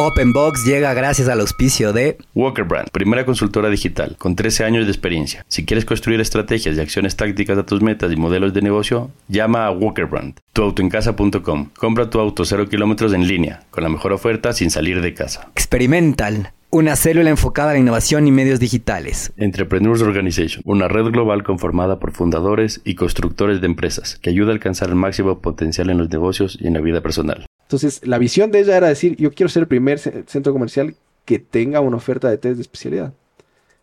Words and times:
Openbox 0.00 0.64
llega 0.64 0.94
gracias 0.94 1.28
al 1.28 1.40
auspicio 1.40 1.92
de 1.92 2.16
Walker 2.34 2.64
Brand, 2.64 2.88
primera 2.90 3.26
consultora 3.26 3.68
digital 3.68 4.16
con 4.16 4.34
13 4.34 4.64
años 4.64 4.86
de 4.86 4.92
experiencia. 4.92 5.44
Si 5.46 5.66
quieres 5.66 5.84
construir 5.84 6.22
estrategias 6.22 6.74
y 6.74 6.80
acciones 6.80 7.16
tácticas 7.16 7.58
a 7.58 7.66
tus 7.66 7.82
metas 7.82 8.10
y 8.10 8.16
modelos 8.16 8.54
de 8.54 8.62
negocio, 8.62 9.10
llama 9.28 9.66
a 9.66 9.70
Walker 9.70 10.06
Brand. 10.06 10.38
Tuautoencasa.com. 10.54 11.68
Compra 11.76 12.08
tu 12.08 12.18
auto 12.18 12.46
0 12.46 12.70
kilómetros 12.70 13.12
en 13.12 13.28
línea, 13.28 13.64
con 13.70 13.84
la 13.84 13.90
mejor 13.90 14.14
oferta 14.14 14.54
sin 14.54 14.70
salir 14.70 15.02
de 15.02 15.12
casa. 15.12 15.50
Experimental, 15.52 16.52
una 16.70 16.96
célula 16.96 17.28
enfocada 17.28 17.72
a 17.72 17.74
la 17.74 17.80
innovación 17.80 18.26
y 18.26 18.32
medios 18.32 18.58
digitales. 18.58 19.34
Entrepreneurs 19.36 20.00
Organization, 20.00 20.62
una 20.64 20.88
red 20.88 21.10
global 21.10 21.42
conformada 21.42 21.98
por 21.98 22.12
fundadores 22.12 22.80
y 22.84 22.94
constructores 22.94 23.60
de 23.60 23.66
empresas 23.66 24.18
que 24.22 24.30
ayuda 24.30 24.48
a 24.48 24.54
alcanzar 24.54 24.88
el 24.88 24.94
máximo 24.94 25.40
potencial 25.40 25.90
en 25.90 25.98
los 25.98 26.08
negocios 26.08 26.56
y 26.58 26.68
en 26.68 26.72
la 26.72 26.80
vida 26.80 27.02
personal. 27.02 27.49
Entonces, 27.70 28.04
la 28.04 28.18
visión 28.18 28.50
de 28.50 28.58
ella 28.58 28.76
era 28.76 28.88
decir, 28.88 29.14
yo 29.14 29.30
quiero 29.30 29.48
ser 29.48 29.60
el 29.60 29.68
primer 29.68 30.00
centro 30.00 30.52
comercial 30.52 30.96
que 31.24 31.38
tenga 31.38 31.78
una 31.78 31.98
oferta 31.98 32.28
de 32.28 32.36
test 32.36 32.56
de 32.56 32.62
especialidad. 32.62 33.14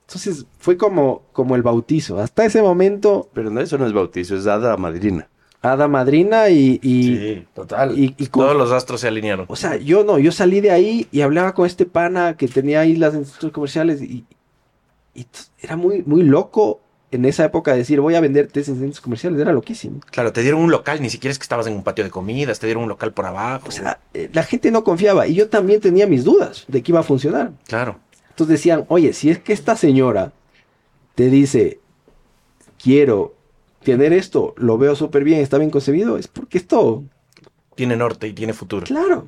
Entonces, 0.01 0.45
fue 0.59 0.75
como, 0.75 1.23
como 1.31 1.55
el 1.55 1.63
bautizo. 1.63 2.19
Hasta 2.19 2.43
ese 2.43 2.61
momento... 2.61 3.29
Pero 3.31 3.49
no, 3.49 3.61
eso 3.61 3.77
no 3.77 3.87
es 3.87 3.93
bautizo, 3.93 4.35
es 4.35 4.45
hada 4.45 4.75
madrina. 4.75 5.29
Hada 5.61 5.87
madrina 5.87 6.49
y... 6.49 6.79
sí, 6.81 7.47
total. 7.55 7.97
Y, 7.97 8.09
Todos 8.27 8.57
los 8.57 8.73
astros 8.73 8.99
se 8.99 9.07
alinearon. 9.07 9.45
O 9.47 9.55
sea, 9.55 9.77
yo 9.77 10.03
no, 10.03 10.19
yo 10.19 10.33
salí 10.33 10.59
de 10.59 10.71
ahí 10.71 11.07
y 11.13 11.21
hablaba 11.21 11.53
con 11.53 11.65
este 11.65 11.85
pana 11.85 12.35
que 12.35 12.49
tenía 12.49 12.81
ahí 12.81 12.97
las 12.97 13.13
centros 13.13 13.53
comerciales 13.53 14.01
y, 14.01 14.25
y 15.15 15.25
era 15.61 15.77
muy, 15.77 16.03
muy 16.05 16.23
loco 16.23 16.81
en 17.11 17.25
esa 17.25 17.45
época 17.45 17.73
decir 17.73 18.01
voy 18.01 18.15
a 18.15 18.21
vender 18.21 18.49
en 18.53 18.63
centros 18.63 19.01
comerciales 19.01 19.39
era 19.39 19.53
loquísimo. 19.53 20.01
Claro, 20.11 20.33
te 20.33 20.41
dieron 20.41 20.61
un 20.61 20.71
local, 20.71 21.01
ni 21.01 21.09
siquiera 21.09 21.31
es 21.31 21.39
que 21.39 21.43
estabas 21.43 21.67
en 21.67 21.73
un 21.73 21.83
patio 21.83 22.03
de 22.03 22.09
comidas, 22.09 22.59
te 22.59 22.67
dieron 22.67 22.83
un 22.83 22.89
local 22.89 23.13
por 23.13 23.25
abajo. 23.25 23.69
O 23.69 23.71
sea, 23.71 23.99
eh, 24.13 24.29
la 24.33 24.43
gente 24.43 24.71
no 24.71 24.83
confiaba 24.83 25.27
y 25.27 25.35
yo 25.35 25.49
también 25.49 25.79
tenía 25.79 26.07
mis 26.07 26.23
dudas 26.23 26.65
de 26.67 26.83
que 26.83 26.91
iba 26.91 26.99
a 26.99 27.03
funcionar. 27.03 27.51
Claro. 27.67 27.99
Entonces 28.29 28.59
decían, 28.59 28.85
oye, 28.89 29.13
si 29.13 29.29
es 29.29 29.39
que 29.39 29.53
esta 29.53 29.75
señora 29.75 30.33
te 31.15 31.29
dice, 31.29 31.79
quiero 32.81 33.35
tener 33.83 34.13
esto, 34.13 34.53
lo 34.57 34.77
veo 34.77 34.95
súper 34.95 35.23
bien, 35.23 35.39
está 35.39 35.57
bien 35.57 35.71
concebido, 35.71 36.17
es 36.17 36.27
porque 36.27 36.57
esto... 36.57 37.03
Tiene 37.75 37.95
norte 37.95 38.27
y 38.27 38.33
tiene 38.33 38.53
futuro. 38.53 38.85
Claro. 38.85 39.27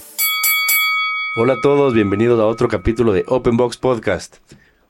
Hola 1.33 1.53
a 1.53 1.61
todos, 1.61 1.93
bienvenidos 1.93 2.41
a 2.41 2.45
otro 2.45 2.67
capítulo 2.67 3.13
de 3.13 3.23
Open 3.25 3.55
Box 3.55 3.77
Podcast. 3.77 4.39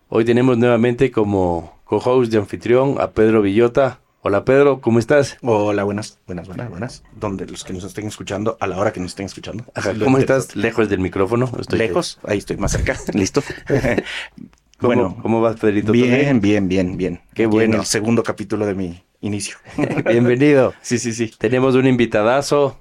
Hoy 0.10 0.26
tenemos 0.26 0.58
nuevamente 0.58 1.12
como 1.12 1.80
co-host 1.86 2.32
de 2.32 2.40
anfitrión 2.40 2.96
a 3.00 3.12
Pedro 3.12 3.44
Villota. 3.44 4.00
Hola 4.22 4.44
Pedro, 4.44 4.82
¿cómo 4.82 4.98
estás? 4.98 5.38
Hola, 5.44 5.84
buenas, 5.84 6.18
buenas, 6.26 6.48
buenas, 6.48 6.68
buenas. 6.72 7.04
Donde 7.16 7.46
los 7.46 7.64
que 7.64 7.74
nos 7.74 7.84
estén 7.84 8.08
escuchando, 8.08 8.58
a 8.60 8.66
la 8.66 8.80
hora 8.80 8.92
que 8.92 9.00
nos 9.00 9.12
estén 9.12 9.28
escuchando. 9.28 9.66
¿Cómo 10.04 10.18
estás? 10.18 10.56
Lejos 10.56 10.90
del 10.90 11.00
micrófono. 11.00 11.48
Estoy 11.60 11.78
lejos, 11.78 12.20
ahí 12.24 12.40
estoy 12.40 12.58
más 12.58 12.72
cerca. 12.72 12.98
Listo. 13.14 13.44
bueno, 14.82 15.18
¿cómo 15.22 15.42
vas, 15.42 15.60
Pedrito? 15.60 15.92
Bien, 15.92 16.42
bien, 16.42 16.68
bien, 16.68 16.98
bien. 16.98 17.22
Qué 17.36 17.46
bueno. 17.46 17.76
En 17.76 17.80
el 17.82 17.86
segundo 17.86 18.24
capítulo 18.24 18.66
de 18.66 18.74
mi 18.74 19.04
inicio. 19.20 19.58
Bienvenido. 20.10 20.74
Sí, 20.82 20.98
sí, 20.98 21.14
sí. 21.14 21.32
Tenemos 21.38 21.76
un 21.76 21.86
invitadazo 21.86 22.80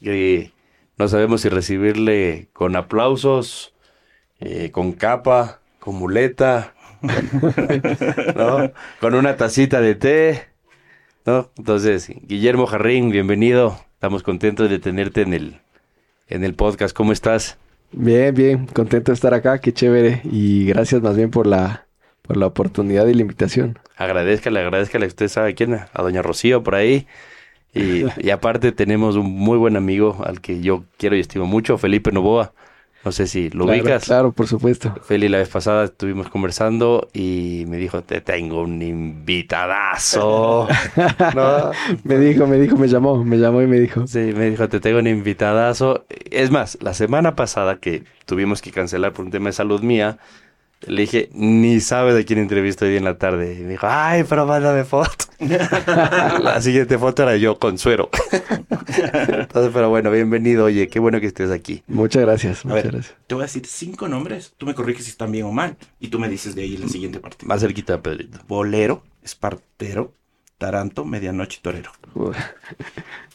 que 0.00 0.50
no 0.98 1.08
sabemos 1.08 1.40
si 1.40 1.48
recibirle 1.48 2.48
con 2.52 2.76
aplausos, 2.76 3.74
eh, 4.40 4.70
con 4.70 4.92
capa, 4.92 5.60
con 5.78 5.96
muleta, 5.96 6.74
¿no? 8.36 8.72
con 9.00 9.14
una 9.14 9.36
tacita 9.36 9.80
de 9.80 9.94
té. 9.94 10.44
¿no? 11.24 11.50
Entonces, 11.56 12.10
Guillermo 12.22 12.66
Jarrín, 12.66 13.10
bienvenido. 13.10 13.78
Estamos 13.94 14.22
contentos 14.22 14.68
de 14.68 14.78
tenerte 14.78 15.22
en 15.22 15.34
el, 15.34 15.60
en 16.28 16.44
el 16.44 16.54
podcast. 16.54 16.94
¿Cómo 16.94 17.12
estás? 17.12 17.56
Bien, 17.92 18.34
bien, 18.34 18.66
contento 18.66 19.12
de 19.12 19.14
estar 19.14 19.34
acá, 19.34 19.60
qué 19.60 19.72
chévere. 19.72 20.22
Y 20.24 20.66
gracias 20.66 21.02
más 21.02 21.16
bien 21.16 21.30
por 21.30 21.46
la, 21.46 21.86
por 22.22 22.36
la 22.36 22.46
oportunidad 22.46 23.06
y 23.06 23.14
la 23.14 23.22
invitación. 23.22 23.78
Agradezcale, 23.96 24.60
agradezcale. 24.60 25.06
Usted 25.06 25.28
sabe 25.28 25.54
quién, 25.54 25.74
a 25.74 26.02
doña 26.02 26.22
Rocío 26.22 26.62
por 26.62 26.74
ahí. 26.74 27.06
Y, 27.74 28.30
aparte 28.30 28.72
tenemos 28.72 29.16
un 29.16 29.26
muy 29.26 29.56
buen 29.56 29.76
amigo 29.76 30.22
al 30.24 30.40
que 30.40 30.60
yo 30.60 30.84
quiero 30.98 31.16
y 31.16 31.20
estimo 31.20 31.46
mucho, 31.46 31.78
Felipe 31.78 32.12
Novoa. 32.12 32.52
No 33.04 33.10
sé 33.10 33.26
si 33.26 33.50
lo 33.50 33.64
ubicas. 33.64 34.04
Claro, 34.04 34.30
por 34.30 34.46
supuesto. 34.46 34.94
Feli, 35.02 35.28
la 35.28 35.38
vez 35.38 35.48
pasada 35.48 35.84
estuvimos 35.84 36.28
conversando 36.28 37.08
y 37.12 37.64
me 37.66 37.76
dijo, 37.76 38.02
te 38.02 38.20
tengo 38.20 38.62
un 38.62 38.80
invitadazo. 38.80 40.68
me 42.04 42.18
dijo, 42.18 42.46
me 42.46 42.60
dijo, 42.60 42.76
me 42.76 42.86
llamó, 42.86 43.24
me 43.24 43.38
llamó 43.38 43.60
y 43.60 43.66
me 43.66 43.80
dijo. 43.80 44.06
Sí, 44.06 44.32
me 44.36 44.50
dijo, 44.50 44.68
te 44.68 44.78
tengo 44.78 45.00
un 45.00 45.08
invitadazo. 45.08 46.04
Es 46.30 46.52
más, 46.52 46.78
la 46.80 46.94
semana 46.94 47.34
pasada 47.34 47.78
que 47.80 48.04
tuvimos 48.24 48.62
que 48.62 48.70
cancelar 48.70 49.12
por 49.12 49.24
un 49.24 49.32
tema 49.32 49.46
de 49.48 49.54
salud 49.54 49.80
mía, 49.82 50.18
le 50.86 51.02
dije, 51.02 51.30
ni 51.32 51.80
sabe 51.80 52.14
de 52.14 52.24
quién 52.24 52.38
entrevisto 52.38 52.84
hoy 52.84 52.96
en 52.96 53.04
la 53.04 53.18
tarde. 53.18 53.56
Y 53.58 53.62
me 53.62 53.70
dijo, 53.70 53.86
ay, 53.88 54.24
pero 54.28 54.46
mándame 54.46 54.84
foto. 54.84 55.26
la 55.38 56.60
siguiente 56.60 56.98
foto 56.98 57.22
era 57.22 57.36
yo 57.36 57.58
con 57.58 57.78
suero. 57.78 58.10
Entonces, 58.30 59.70
pero 59.72 59.90
bueno, 59.90 60.10
bienvenido. 60.10 60.64
Oye, 60.64 60.88
qué 60.88 60.98
bueno 60.98 61.20
que 61.20 61.26
estés 61.26 61.50
aquí. 61.50 61.82
Muchas 61.86 62.22
gracias, 62.22 62.64
muchas 62.64 62.84
gracias. 62.84 63.14
Te 63.26 63.34
voy 63.34 63.42
a 63.42 63.46
decir 63.46 63.66
cinco 63.66 64.08
nombres. 64.08 64.54
Tú 64.56 64.66
me 64.66 64.74
corriges 64.74 65.04
si 65.04 65.10
están 65.10 65.32
bien 65.32 65.46
o 65.46 65.52
mal. 65.52 65.76
Y 66.00 66.08
tú 66.08 66.18
me 66.18 66.28
dices 66.28 66.54
de 66.54 66.62
ahí 66.62 66.76
la 66.76 66.88
siguiente 66.88 67.20
parte. 67.20 67.46
Más 67.46 67.60
cerquita, 67.60 68.00
Pedrito. 68.02 68.38
Bolero, 68.48 69.04
espartero, 69.22 70.14
taranto, 70.58 71.04
medianoche 71.04 71.60
torero. 71.62 71.92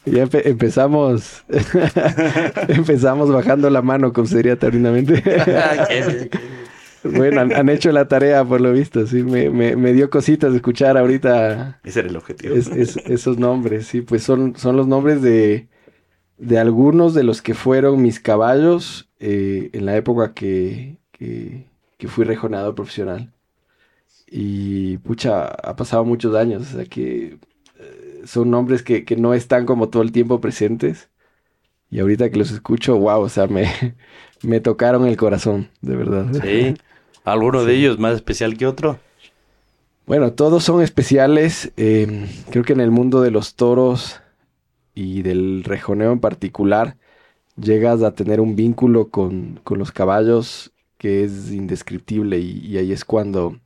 Ya 0.04 0.26
empezamos. 0.32 1.44
empezamos 2.68 3.30
bajando 3.30 3.68
la 3.68 3.82
mano, 3.82 4.12
como 4.14 4.26
sería 4.26 4.58
tardinamente. 4.58 5.22
Bueno, 7.04 7.40
han, 7.40 7.68
hecho 7.68 7.92
la 7.92 8.08
tarea 8.08 8.44
por 8.44 8.60
lo 8.60 8.72
visto, 8.72 9.06
sí, 9.06 9.22
me, 9.22 9.50
me, 9.50 9.92
dio 9.92 10.10
cositas 10.10 10.50
de 10.50 10.56
escuchar 10.56 10.96
ahorita. 10.98 11.80
Ese 11.84 12.00
era 12.00 12.08
el 12.08 12.16
objetivo. 12.16 12.54
esos 12.54 13.38
nombres, 13.38 13.86
sí, 13.86 14.00
pues 14.00 14.22
son, 14.22 14.56
son 14.56 14.76
los 14.76 14.86
nombres 14.86 15.22
de, 15.22 15.68
de 16.38 16.58
algunos 16.58 17.14
de 17.14 17.24
los 17.24 17.42
que 17.42 17.54
fueron 17.54 18.00
mis 18.02 18.20
caballos 18.20 19.10
eh, 19.18 19.70
en 19.72 19.86
la 19.86 19.96
época 19.96 20.32
que, 20.34 20.98
que, 21.12 21.66
fui 22.08 22.24
rejonador 22.24 22.74
profesional. 22.74 23.32
Y 24.26 24.98
pucha, 24.98 25.46
ha 25.46 25.76
pasado 25.76 26.04
muchos 26.04 26.34
años, 26.34 26.62
o 26.62 26.76
sea 26.76 26.84
que 26.84 27.38
eh, 27.78 28.22
son 28.24 28.50
nombres 28.50 28.82
que, 28.82 29.04
que 29.04 29.16
no 29.16 29.34
están 29.34 29.66
como 29.66 29.88
todo 29.88 30.02
el 30.02 30.12
tiempo 30.12 30.40
presentes. 30.40 31.10
Y 31.90 32.00
ahorita 32.00 32.30
que 32.30 32.38
los 32.38 32.50
escucho, 32.50 32.98
wow, 32.98 33.22
o 33.22 33.28
sea, 33.28 33.46
me, 33.46 33.66
me 34.42 34.60
tocaron 34.60 35.06
el 35.06 35.16
corazón, 35.16 35.70
de 35.80 35.96
verdad. 35.96 36.26
Sí. 36.42 36.74
¿Alguno 37.32 37.64
de 37.64 37.74
ellos 37.74 37.98
más 37.98 38.14
especial 38.14 38.56
que 38.56 38.66
otro? 38.66 38.98
Bueno, 40.06 40.32
todos 40.32 40.64
son 40.64 40.82
especiales. 40.82 41.72
Em, 41.76 42.26
creo 42.50 42.64
que 42.64 42.72
en 42.72 42.80
el 42.80 42.90
mundo 42.90 43.20
de 43.20 43.30
los 43.30 43.54
toros 43.54 44.20
y 44.94 45.22
del 45.22 45.64
rejoneo 45.64 46.12
en 46.12 46.20
particular, 46.20 46.96
llegas 47.56 48.02
a 48.02 48.14
tener 48.14 48.40
un 48.40 48.56
vínculo 48.56 49.10
con, 49.10 49.60
los 49.68 49.92
caballos 49.92 50.72
que 50.96 51.24
es 51.24 51.52
indescriptible 51.52 52.38
y, 52.38 52.76
ahí 52.78 52.92
es 52.92 53.04
cuando, 53.04 53.60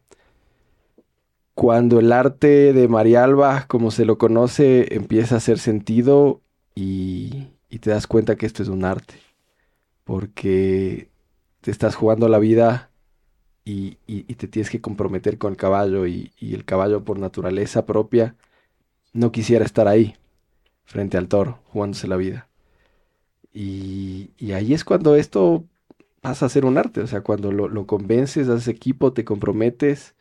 cuando 1.54 2.00
el 2.00 2.12
arte 2.12 2.72
de 2.72 2.88
Marialba, 2.88 3.66
como 3.68 3.90
se 3.90 4.04
lo 4.04 4.18
conoce, 4.18 4.94
empieza 4.94 5.36
a 5.36 5.38
hacer 5.38 5.58
sentido 5.58 6.42
y, 6.74 7.48
y 7.70 7.78
te 7.78 7.90
das 7.90 8.06
cuenta 8.06 8.36
que 8.36 8.46
esto 8.46 8.62
es 8.62 8.68
un 8.68 8.84
arte, 8.84 9.14
porque 10.04 11.08
te 11.60 11.70
estás 11.70 11.94
jugando 11.94 12.28
la 12.28 12.38
vida 12.38 12.91
y, 13.64 13.96
te 14.34 14.48
tienes 14.48 14.70
que 14.70 14.80
comprometer 14.80 15.38
con 15.38 15.52
el 15.52 15.56
caballo 15.56 16.06
y, 16.06 16.32
el 16.40 16.64
caballo 16.64 17.04
por 17.04 17.18
naturaleza 17.18 17.86
propia 17.86 18.36
no 19.12 19.32
quisiera 19.32 19.64
estar 19.64 19.88
ahí, 19.88 20.16
frente 20.84 21.18
al 21.18 21.28
toro, 21.28 21.60
jugándose 21.72 22.08
la 22.08 22.16
vida. 22.16 22.48
Y, 23.52 24.30
ahí 24.52 24.74
es 24.74 24.84
cuando 24.84 25.16
esto 25.16 25.64
pasa 26.20 26.46
a 26.46 26.48
ser 26.48 26.64
un 26.64 26.78
arte, 26.78 27.00
o 27.00 27.06
sea, 27.06 27.22
cuando 27.22 27.52
lo, 27.52 27.86
convences, 27.86 28.48
haces 28.48 28.68
equipo, 28.68 29.12
te 29.12 29.24
comprometes 29.24 30.14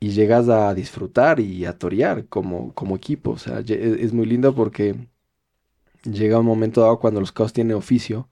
y 0.00 0.10
llegas 0.10 0.48
a 0.48 0.74
disfrutar 0.74 1.40
y 1.40 1.64
a 1.66 1.78
torear 1.78 2.26
como, 2.26 2.74
equipo. 2.96 3.32
O 3.32 3.38
sea, 3.38 3.60
es, 3.60 4.12
muy 4.12 4.26
lindo 4.26 4.54
porque 4.54 5.08
llega 6.04 6.38
un 6.40 6.46
momento 6.46 6.82
dado 6.82 6.98
cuando 7.00 7.20
los 7.20 7.32
caos 7.32 7.52
tienen 7.52 7.76
oficio 7.76 8.28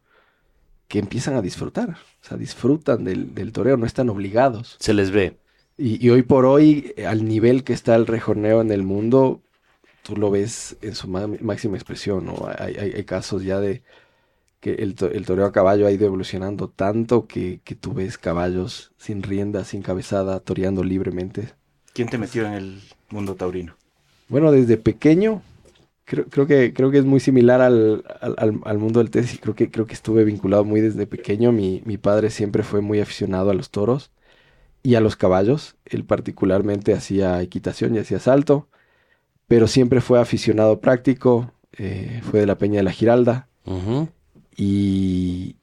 que 0.88 0.98
empiezan 0.98 1.34
a 1.34 1.42
disfrutar. 1.42 1.90
O 1.90 2.24
sea, 2.26 2.36
disfrutan 2.36 3.04
del, 3.04 3.34
del 3.34 3.52
toreo, 3.52 3.76
no 3.76 3.86
están 3.86 4.08
obligados. 4.08 4.76
Se 4.80 4.94
les 4.94 5.10
ve. 5.10 5.36
Y, 5.78 6.04
y 6.04 6.10
hoy 6.10 6.22
por 6.22 6.46
hoy, 6.46 6.94
al 7.06 7.26
nivel 7.26 7.64
que 7.64 7.72
está 7.72 7.96
el 7.96 8.06
rejoneo 8.06 8.60
en 8.60 8.70
el 8.70 8.82
mundo, 8.82 9.42
tú 10.02 10.16
lo 10.16 10.30
ves 10.30 10.76
en 10.82 10.94
su 10.94 11.08
ma- 11.08 11.28
máxima 11.40 11.76
expresión, 11.76 12.26
¿no? 12.26 12.48
Hay, 12.58 12.76
hay- 12.76 12.92
hay 12.92 13.04
casos 13.04 13.42
ya 13.42 13.60
de 13.60 13.82
que 14.60 14.74
el, 14.74 14.94
to- 14.94 15.10
el 15.10 15.26
toreo 15.26 15.46
a 15.46 15.52
caballo 15.52 15.86
ha 15.86 15.92
ido 15.92 16.06
evolucionando 16.06 16.68
tanto 16.68 17.26
que, 17.26 17.60
que 17.64 17.74
tú 17.74 17.92
ves 17.92 18.18
caballos 18.18 18.92
sin 18.96 19.22
rienda, 19.22 19.64
sin 19.64 19.82
cabezada, 19.82 20.40
toreando 20.40 20.82
libremente. 20.82 21.50
¿Quién 21.92 22.08
te 22.08 22.18
metió 22.18 22.46
en 22.46 22.52
el 22.54 22.80
mundo 23.10 23.34
taurino? 23.34 23.76
Bueno, 24.28 24.50
desde 24.50 24.76
pequeño, 24.76 25.42
creo, 26.06 26.26
creo 26.30 26.46
que, 26.46 26.72
creo 26.72 26.90
que 26.90 26.98
es 26.98 27.04
muy 27.04 27.20
similar 27.20 27.60
al, 27.60 28.04
al- 28.22 28.60
al- 28.64 28.78
mundo 28.78 29.00
del 29.00 29.10
tenis 29.10 29.34
y 29.34 29.38
creo 29.38 29.54
que, 29.54 29.70
creo 29.70 29.86
que 29.86 29.94
estuve 29.94 30.24
vinculado 30.24 30.64
muy 30.64 30.80
desde 30.80 31.06
pequeño. 31.06 31.52
Mi, 31.52 31.82
mi 31.84 31.98
padre 31.98 32.30
siempre 32.30 32.62
fue 32.62 32.80
muy 32.80 33.00
aficionado 33.00 33.50
a 33.50 33.54
los 33.54 33.70
toros 33.70 34.12
y 34.82 34.94
a 34.96 35.00
los 35.02 35.16
caballos. 35.16 35.76
Él 35.84 36.04
particularmente 36.04 36.94
hacía 36.94 37.42
equitación 37.42 37.94
y 37.96 37.98
hacía 37.98 38.20
salto, 38.20 38.68
pero 39.48 39.66
siempre 39.68 40.00
fue 40.00 40.20
aficionado 40.20 40.80
práctico, 40.80 41.52
eh, 41.78 42.20
fue 42.24 42.40
de 42.40 42.46
la 42.46 42.58
Peña 42.58 42.78
de 42.78 42.84
la 42.84 42.92
Giralda 42.92 43.48
y 44.56 45.56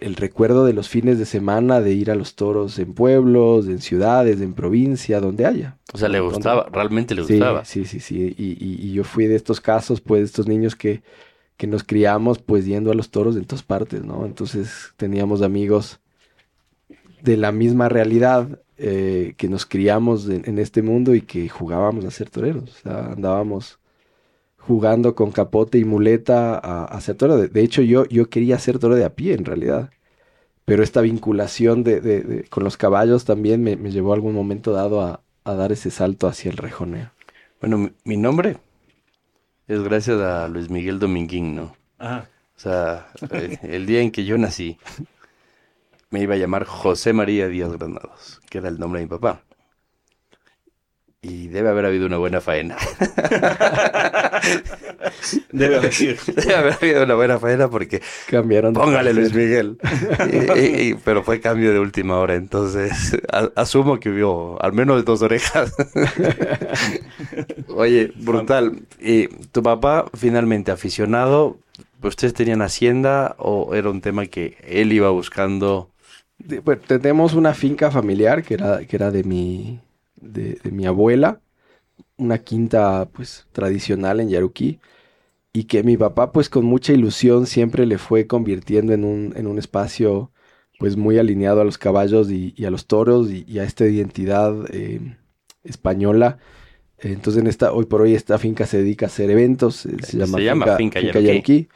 el 0.00 0.16
recuerdo 0.16 0.64
de 0.66 0.72
los 0.72 0.88
fines 0.88 1.18
de 1.18 1.24
semana 1.26 1.80
de 1.80 1.92
ir 1.94 2.10
a 2.10 2.14
los 2.14 2.34
toros 2.34 2.78
en 2.78 2.94
pueblos, 2.94 3.66
en 3.68 3.80
ciudades, 3.80 4.40
en 4.40 4.54
provincia, 4.54 5.20
donde 5.20 5.46
haya. 5.46 5.78
O 5.92 5.98
sea, 5.98 6.08
le 6.08 6.20
gustaba, 6.20 6.68
realmente 6.72 7.14
le 7.14 7.22
Sí, 7.22 7.34
gustaba. 7.34 7.64
Sí, 7.64 7.84
sí, 7.84 8.00
sí. 8.00 8.34
Y, 8.38 8.52
y- 8.52 8.88
y 8.88 8.92
yo 8.92 9.04
fui 9.04 9.26
de 9.26 9.36
estos 9.36 9.60
casos, 9.60 10.00
pues, 10.00 10.20
de 10.20 10.26
estos 10.26 10.46
niños 10.48 10.76
que, 10.76 11.02
que 11.58 11.66
nos 11.68 11.84
criamos, 11.84 12.40
pues, 12.40 12.66
yendo 12.66 12.92
a 12.92 12.94
los 12.96 13.10
toros 13.10 13.36
en 13.36 13.46
todas 13.46 13.64
partes, 13.64 14.04
¿no? 14.04 14.26
Entonces 14.26 14.92
teníamos 14.98 15.42
amigos 15.42 16.00
de 17.22 17.36
la 17.36 17.52
misma 17.52 17.88
realidad 17.88 18.60
eh, 18.78 19.34
que 19.36 19.48
nos 19.48 19.66
criamos 19.66 20.28
en, 20.28 20.42
en 20.48 20.58
este 20.58 20.82
mundo 20.82 21.14
y 21.14 21.22
que 21.22 21.48
jugábamos 21.48 22.04
a 22.04 22.12
ser 22.12 22.30
toreros. 22.30 22.70
O 22.70 22.82
sea, 22.82 23.12
andábamos 23.12 23.79
jugando 24.60 25.14
con 25.16 25.32
capote 25.32 25.78
y 25.78 25.84
muleta 25.84 26.54
a, 26.58 26.84
a 26.86 27.02
ser 27.02 27.16
toro. 27.16 27.36
De, 27.38 27.48
de 27.48 27.62
hecho, 27.62 27.82
yo, 27.82 28.06
yo 28.06 28.30
quería 28.30 28.58
ser 28.58 28.78
toro 28.78 28.96
de 28.96 29.04
a 29.04 29.14
pie, 29.16 29.34
en 29.34 29.44
realidad. 29.46 29.90
Pero 30.64 30.82
esta 30.84 31.00
vinculación 31.02 31.84
de, 31.84 32.00
de- 32.00 32.22
de- 32.22 32.44
con 32.44 32.64
los 32.64 32.76
caballos 32.76 33.24
también 33.24 33.62
me, 33.62 33.76
me 33.76 33.90
llevó 33.92 34.12
a 34.12 34.16
algún 34.16 34.34
momento 34.34 34.72
dado 34.72 35.02
a, 35.02 35.22
a 35.44 35.54
dar 35.54 35.72
ese 35.72 35.90
salto 35.90 36.28
hacia 36.28 36.50
el 36.50 36.56
rejoneo. 36.58 37.10
Bueno, 37.60 37.78
mi, 37.78 37.92
mi 38.04 38.16
nombre 38.16 38.58
es 39.66 39.82
gracias 39.82 40.20
a 40.20 40.48
Luis 40.48 40.68
Miguel 40.70 40.98
Dominguín, 40.98 41.54
¿no? 41.56 41.62
Ah, 41.98 42.26
O 42.56 42.60
sea, 42.60 43.18
eh, 43.30 43.54
el 43.62 43.86
día 43.86 44.02
en 44.02 44.12
que 44.12 44.24
yo 44.24 44.38
nací, 44.38 44.78
me 46.10 46.20
iba 46.20 46.34
a 46.34 46.38
llamar 46.38 46.64
José 46.66 47.12
María 47.12 47.48
Díaz 47.48 47.72
Granados, 47.72 48.40
que 48.48 48.58
era 48.58 48.68
el 48.68 48.78
nombre 48.78 49.00
de 49.00 49.06
mi 49.06 49.10
papá. 49.10 49.44
Y 51.22 51.48
debe 51.48 51.68
haber 51.68 51.84
habido 51.84 52.06
una 52.06 52.16
buena 52.16 52.40
faena. 52.40 52.76
debe 55.52 55.76
haber 56.56 56.72
habido 56.80 57.04
una 57.04 57.14
buena 57.14 57.38
faena 57.38 57.68
porque 57.68 58.00
Cambiaron. 58.28 58.72
póngale 58.72 59.12
Luis. 59.12 59.34
Miguel. 59.34 59.76
Y- 60.32 60.58
y- 60.60 60.90
y- 60.90 60.94
pero 60.94 61.22
fue 61.22 61.40
cambio 61.40 61.72
de 61.72 61.78
última 61.78 62.18
hora, 62.18 62.34
entonces 62.36 63.16
a- 63.32 63.50
asumo 63.56 64.00
que 64.00 64.10
hubo 64.10 64.56
al 64.62 64.72
menos 64.72 65.04
dos 65.04 65.20
orejas. 65.22 65.74
Oye, 67.68 68.12
brutal. 68.16 68.80
¿Y 68.98 69.28
tu 69.28 69.62
papá 69.62 70.06
finalmente 70.14 70.70
aficionado? 70.70 71.58
¿Ustedes 72.02 72.32
tenían 72.32 72.62
hacienda 72.62 73.34
o 73.38 73.74
era 73.74 73.90
un 73.90 74.00
tema 74.00 74.24
que 74.26 74.56
él 74.66 74.90
iba 74.92 75.10
buscando? 75.10 75.90
Bueno, 76.64 76.80
tenemos 76.86 77.34
una 77.34 77.52
finca 77.52 77.90
familiar 77.90 78.42
que 78.42 78.54
era, 78.54 78.78
que 78.86 78.96
era 78.96 79.10
de 79.10 79.22
mi, 79.24 79.78
de, 80.20 80.58
de 80.62 80.70
mi 80.70 80.86
abuela, 80.86 81.40
una 82.16 82.38
quinta 82.38 83.08
pues 83.12 83.46
tradicional 83.52 84.20
en 84.20 84.28
Yaruquí, 84.28 84.80
y 85.52 85.64
que 85.64 85.82
mi 85.82 85.96
papá 85.96 86.32
pues 86.32 86.48
con 86.48 86.64
mucha 86.64 86.92
ilusión 86.92 87.46
siempre 87.46 87.84
le 87.86 87.98
fue 87.98 88.26
convirtiendo 88.26 88.92
en 88.92 89.04
un, 89.04 89.32
en 89.36 89.46
un 89.46 89.58
espacio 89.58 90.30
pues 90.78 90.96
muy 90.96 91.18
alineado 91.18 91.60
a 91.60 91.64
los 91.64 91.76
caballos 91.76 92.30
y, 92.30 92.54
y 92.56 92.64
a 92.64 92.70
los 92.70 92.86
toros 92.86 93.30
y, 93.30 93.44
y 93.48 93.58
a 93.58 93.64
esta 93.64 93.84
identidad 93.86 94.54
eh, 94.72 95.16
española. 95.64 96.38
Entonces 96.98 97.40
en 97.42 97.48
esta, 97.48 97.72
hoy 97.72 97.86
por 97.86 98.02
hoy 98.02 98.14
esta 98.14 98.38
finca 98.38 98.66
se 98.66 98.78
dedica 98.78 99.06
a 99.06 99.08
hacer 99.08 99.30
eventos, 99.30 99.86
eh, 99.86 99.96
se 100.02 100.18
llama, 100.18 100.38
Se 100.38 100.44
llama 100.44 100.76
Finca. 100.76 101.00
Yaruquí. 101.00 101.68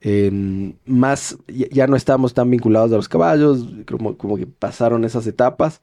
En 0.00 0.78
más, 0.86 1.36
ya, 1.46 1.66
ya 1.70 1.86
no 1.86 1.94
estamos 1.94 2.32
tan 2.32 2.50
vinculados 2.50 2.90
a 2.92 2.96
los 2.96 3.08
caballos, 3.08 3.66
como, 3.86 4.16
como 4.16 4.36
que 4.38 4.46
pasaron 4.46 5.04
esas 5.04 5.26
etapas 5.26 5.82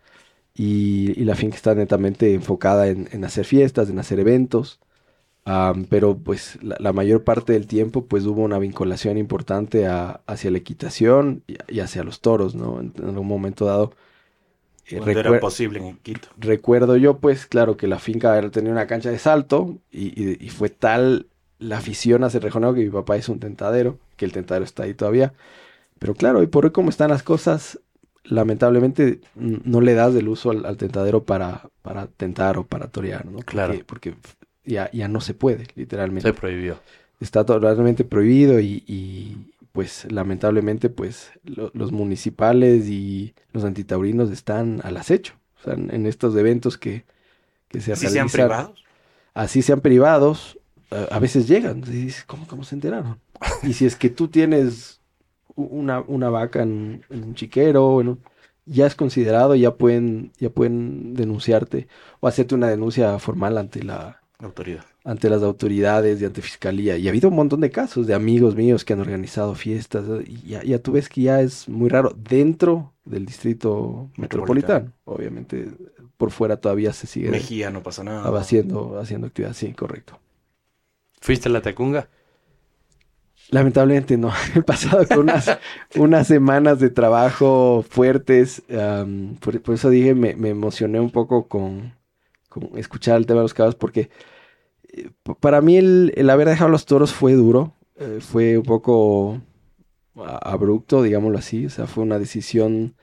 y, 0.58 1.20
y 1.22 1.26
la 1.26 1.36
finca 1.36 1.58
está 1.58 1.76
netamente 1.76 2.34
enfocada 2.36 2.88
en, 2.90 3.10
en 3.14 3.26
hacer 3.26 3.46
fiestas, 3.46 3.90
en 3.92 4.00
hacer 4.00 4.20
eventos, 4.22 4.82
Am, 5.46 5.86
pero 5.86 6.18
pues 6.20 6.60
la, 6.64 6.78
la 6.80 6.94
mayor 6.94 7.24
parte 7.24 7.54
del 7.54 7.68
tiempo 7.68 8.06
pues 8.08 8.26
hubo 8.26 8.44
una 8.44 8.60
vinculación 8.60 9.18
importante 9.18 9.88
a- 9.88 10.22
hacia 10.28 10.52
la 10.52 10.60
equitación 10.60 11.44
y, 11.48 11.58
y 11.70 11.82
hacia 11.82 12.04
los 12.04 12.22
toros, 12.22 12.56
¿no? 12.56 12.80
En, 12.82 12.94
en 12.98 13.06
algún 13.10 13.28
momento 13.28 13.66
dado. 13.66 13.94
eh, 14.90 15.02
era 15.22 15.40
posible 15.40 15.80
en 15.80 15.98
Quito. 15.98 16.30
recuerdo 16.38 16.98
yo, 16.98 17.20
pues, 17.20 17.46
claro, 17.48 17.78
que 17.78 17.88
la 17.88 18.00
finca 18.00 18.50
tenía 18.52 18.72
una 18.72 18.88
cancha 18.88 19.10
de 19.12 19.20
salto 19.20 19.78
y, 19.92 20.08
y- 20.22 20.38
y 20.46 20.50
fue 20.50 20.70
tal 20.70 21.28
la 21.60 21.78
afición 21.78 22.24
hacia 22.24 22.38
el 22.38 22.44
rejoneo 22.44 22.74
que 22.74 22.82
mi 22.84 22.90
papá 22.90 23.18
hizo 23.18 23.32
un 23.32 23.40
tentadero, 23.40 24.00
que 24.16 24.26
el 24.26 24.32
tentadero 24.34 24.64
está 24.66 24.84
ahí 24.84 24.94
todavía. 24.94 25.34
Pero 26.00 26.16
claro, 26.16 26.44
y 26.44 26.48
por 26.48 26.66
hoy 26.66 26.72
como 26.72 26.90
están 26.90 27.10
las 27.12 27.24
cosas, 27.24 27.80
lamentablemente 28.30 29.22
no 29.36 29.82
le 29.82 29.94
das 29.94 30.16
el 30.16 30.28
uso 30.28 30.52
al, 30.52 30.66
al 30.66 30.78
tentadero 30.78 31.24
para, 31.24 31.70
para 31.82 32.08
tentar 32.08 32.58
o 32.58 32.66
para 32.66 32.88
torear, 32.88 33.26
¿no? 33.26 33.40
Claro. 33.40 33.74
Porque, 33.74 33.86
porque 33.86 34.16
ya, 34.66 34.90
ya 34.92 35.08
no 35.08 35.22
se 35.22 35.34
puede, 35.34 35.68
literalmente 35.76 36.30
Se 36.30 36.34
prohibió. 36.34 36.80
está 37.20 37.46
totalmente 37.46 38.04
prohibido 38.04 38.60
y, 38.60 38.84
y, 38.88 39.38
pues 39.72 40.12
lamentablemente 40.12 40.90
pues 40.90 41.32
lo- 41.44 41.72
los 41.74 41.92
municipales 41.92 42.88
y 42.88 43.34
los 43.54 43.64
antitaurinos 43.64 44.32
están 44.32 44.82
al 44.84 44.98
acecho. 44.98 45.34
O 45.60 45.64
sea, 45.64 45.74
en, 45.74 45.94
en 45.94 46.06
estos 46.06 46.36
eventos 46.36 46.78
que, 46.78 47.06
que 47.70 47.82
se 47.82 47.96
¿Sí 47.96 48.08
sean 48.08 48.30
privados? 48.30 48.84
así 49.34 49.62
sean 49.62 49.82
privados, 49.82 50.60
a, 50.92 51.16
a 51.16 51.20
veces 51.20 51.48
llegan. 51.48 51.80
Y 51.88 51.92
dices, 51.92 52.24
¿cómo, 52.26 52.48
¿cómo 52.48 52.64
se 52.64 52.76
enteraron? 52.76 53.20
y 53.64 53.74
si 53.74 53.86
es 53.86 53.96
que 53.96 54.10
tú 54.10 54.28
tienes 54.28 54.97
una, 55.58 56.02
una 56.08 56.30
vaca 56.30 56.64
en, 56.64 57.04
en 57.10 57.24
un 57.26 57.36
chiquero, 57.36 58.02
en 58.02 58.10
un- 58.10 58.20
ya 58.66 58.86
es 58.88 58.96
considerado, 58.96 59.56
ya 59.56 59.76
pueden, 59.76 60.32
ya 60.40 60.50
pueden 60.50 61.14
denunciarte 61.16 61.88
o 62.20 62.28
hacerte 62.28 62.56
una 62.56 62.68
denuncia 62.70 63.18
formal 63.20 63.58
ante 63.58 63.84
la, 63.84 64.22
Autoridad. 64.40 64.86
ante 65.04 65.30
las 65.30 65.42
autoridades 65.44 66.22
y 66.22 66.26
ante 66.26 66.42
fiscalía. 66.42 66.98
Y 66.98 67.08
ha 67.08 67.12
habido 67.12 67.30
un 67.30 67.36
montón 67.36 67.62
de 67.62 67.72
casos 67.72 68.08
de 68.08 68.14
amigos 68.14 68.56
míos 68.56 68.86
que 68.86 68.94
han 68.94 69.00
organizado 69.00 69.56
fiestas. 69.56 70.06
Y 70.28 70.42
ya, 70.50 70.64
ya 70.64 70.80
tú 70.80 70.92
ves 70.94 71.10
que 71.10 71.22
ya 71.24 71.42
es 71.42 71.68
muy 71.70 71.90
raro 71.90 72.14
dentro 72.18 72.94
del 73.06 73.26
distrito 73.26 74.10
metropolitano. 74.18 74.92
Obviamente, 75.06 75.72
por 76.18 76.32
fuera 76.32 76.58
todavía 76.58 76.94
se 76.94 77.08
sigue 77.08 77.30
Mejía 77.32 77.70
no 77.72 77.82
pasa 77.84 78.04
nada. 78.04 78.38
haciendo, 78.40 79.00
haciendo 79.00 79.28
actividad. 79.28 79.54
Sí, 79.54 79.74
correcto. 79.74 80.20
¿Fuiste 81.22 81.50
a 81.50 81.52
la 81.52 81.62
Tacunga? 81.62 82.10
Lamentablemente 83.50 84.18
no. 84.18 84.32
He 84.56 84.62
pasado 84.62 85.08
con 85.08 85.20
unas, 85.20 85.58
unas 85.96 86.28
semanas 86.28 86.80
de 86.80 86.90
trabajo 86.90 87.84
fuertes. 87.90 88.62
por, 89.40 89.62
por 89.62 89.76
eso 89.76 89.90
dije, 89.90 90.14
me, 90.16 90.36
me 90.36 90.50
emocioné 90.50 91.00
un 91.00 91.12
poco 91.12 91.48
con, 91.48 91.94
con 92.50 92.72
escuchar 92.78 93.18
el 93.18 93.26
tema 93.26 93.40
de 93.42 93.46
los 93.46 93.54
caballos, 93.54 93.76
porque 93.76 94.10
eh, 94.94 95.12
para 95.40 95.62
mí 95.62 95.78
el, 95.78 96.14
el 96.18 96.30
haber 96.30 96.50
dejado 96.50 96.70
los 96.72 96.86
toros 96.86 97.14
fue 97.14 97.34
duro. 97.34 97.76
eh, 97.98 98.20
fue 98.22 98.58
un 98.58 98.64
poco 98.66 99.42
abrupto, 100.16 101.02
digámoslo 101.04 101.38
así. 101.40 101.66
O 101.66 101.70
sea, 101.70 101.88
fue 101.88 102.04
una 102.04 102.20
decisión 102.20 102.96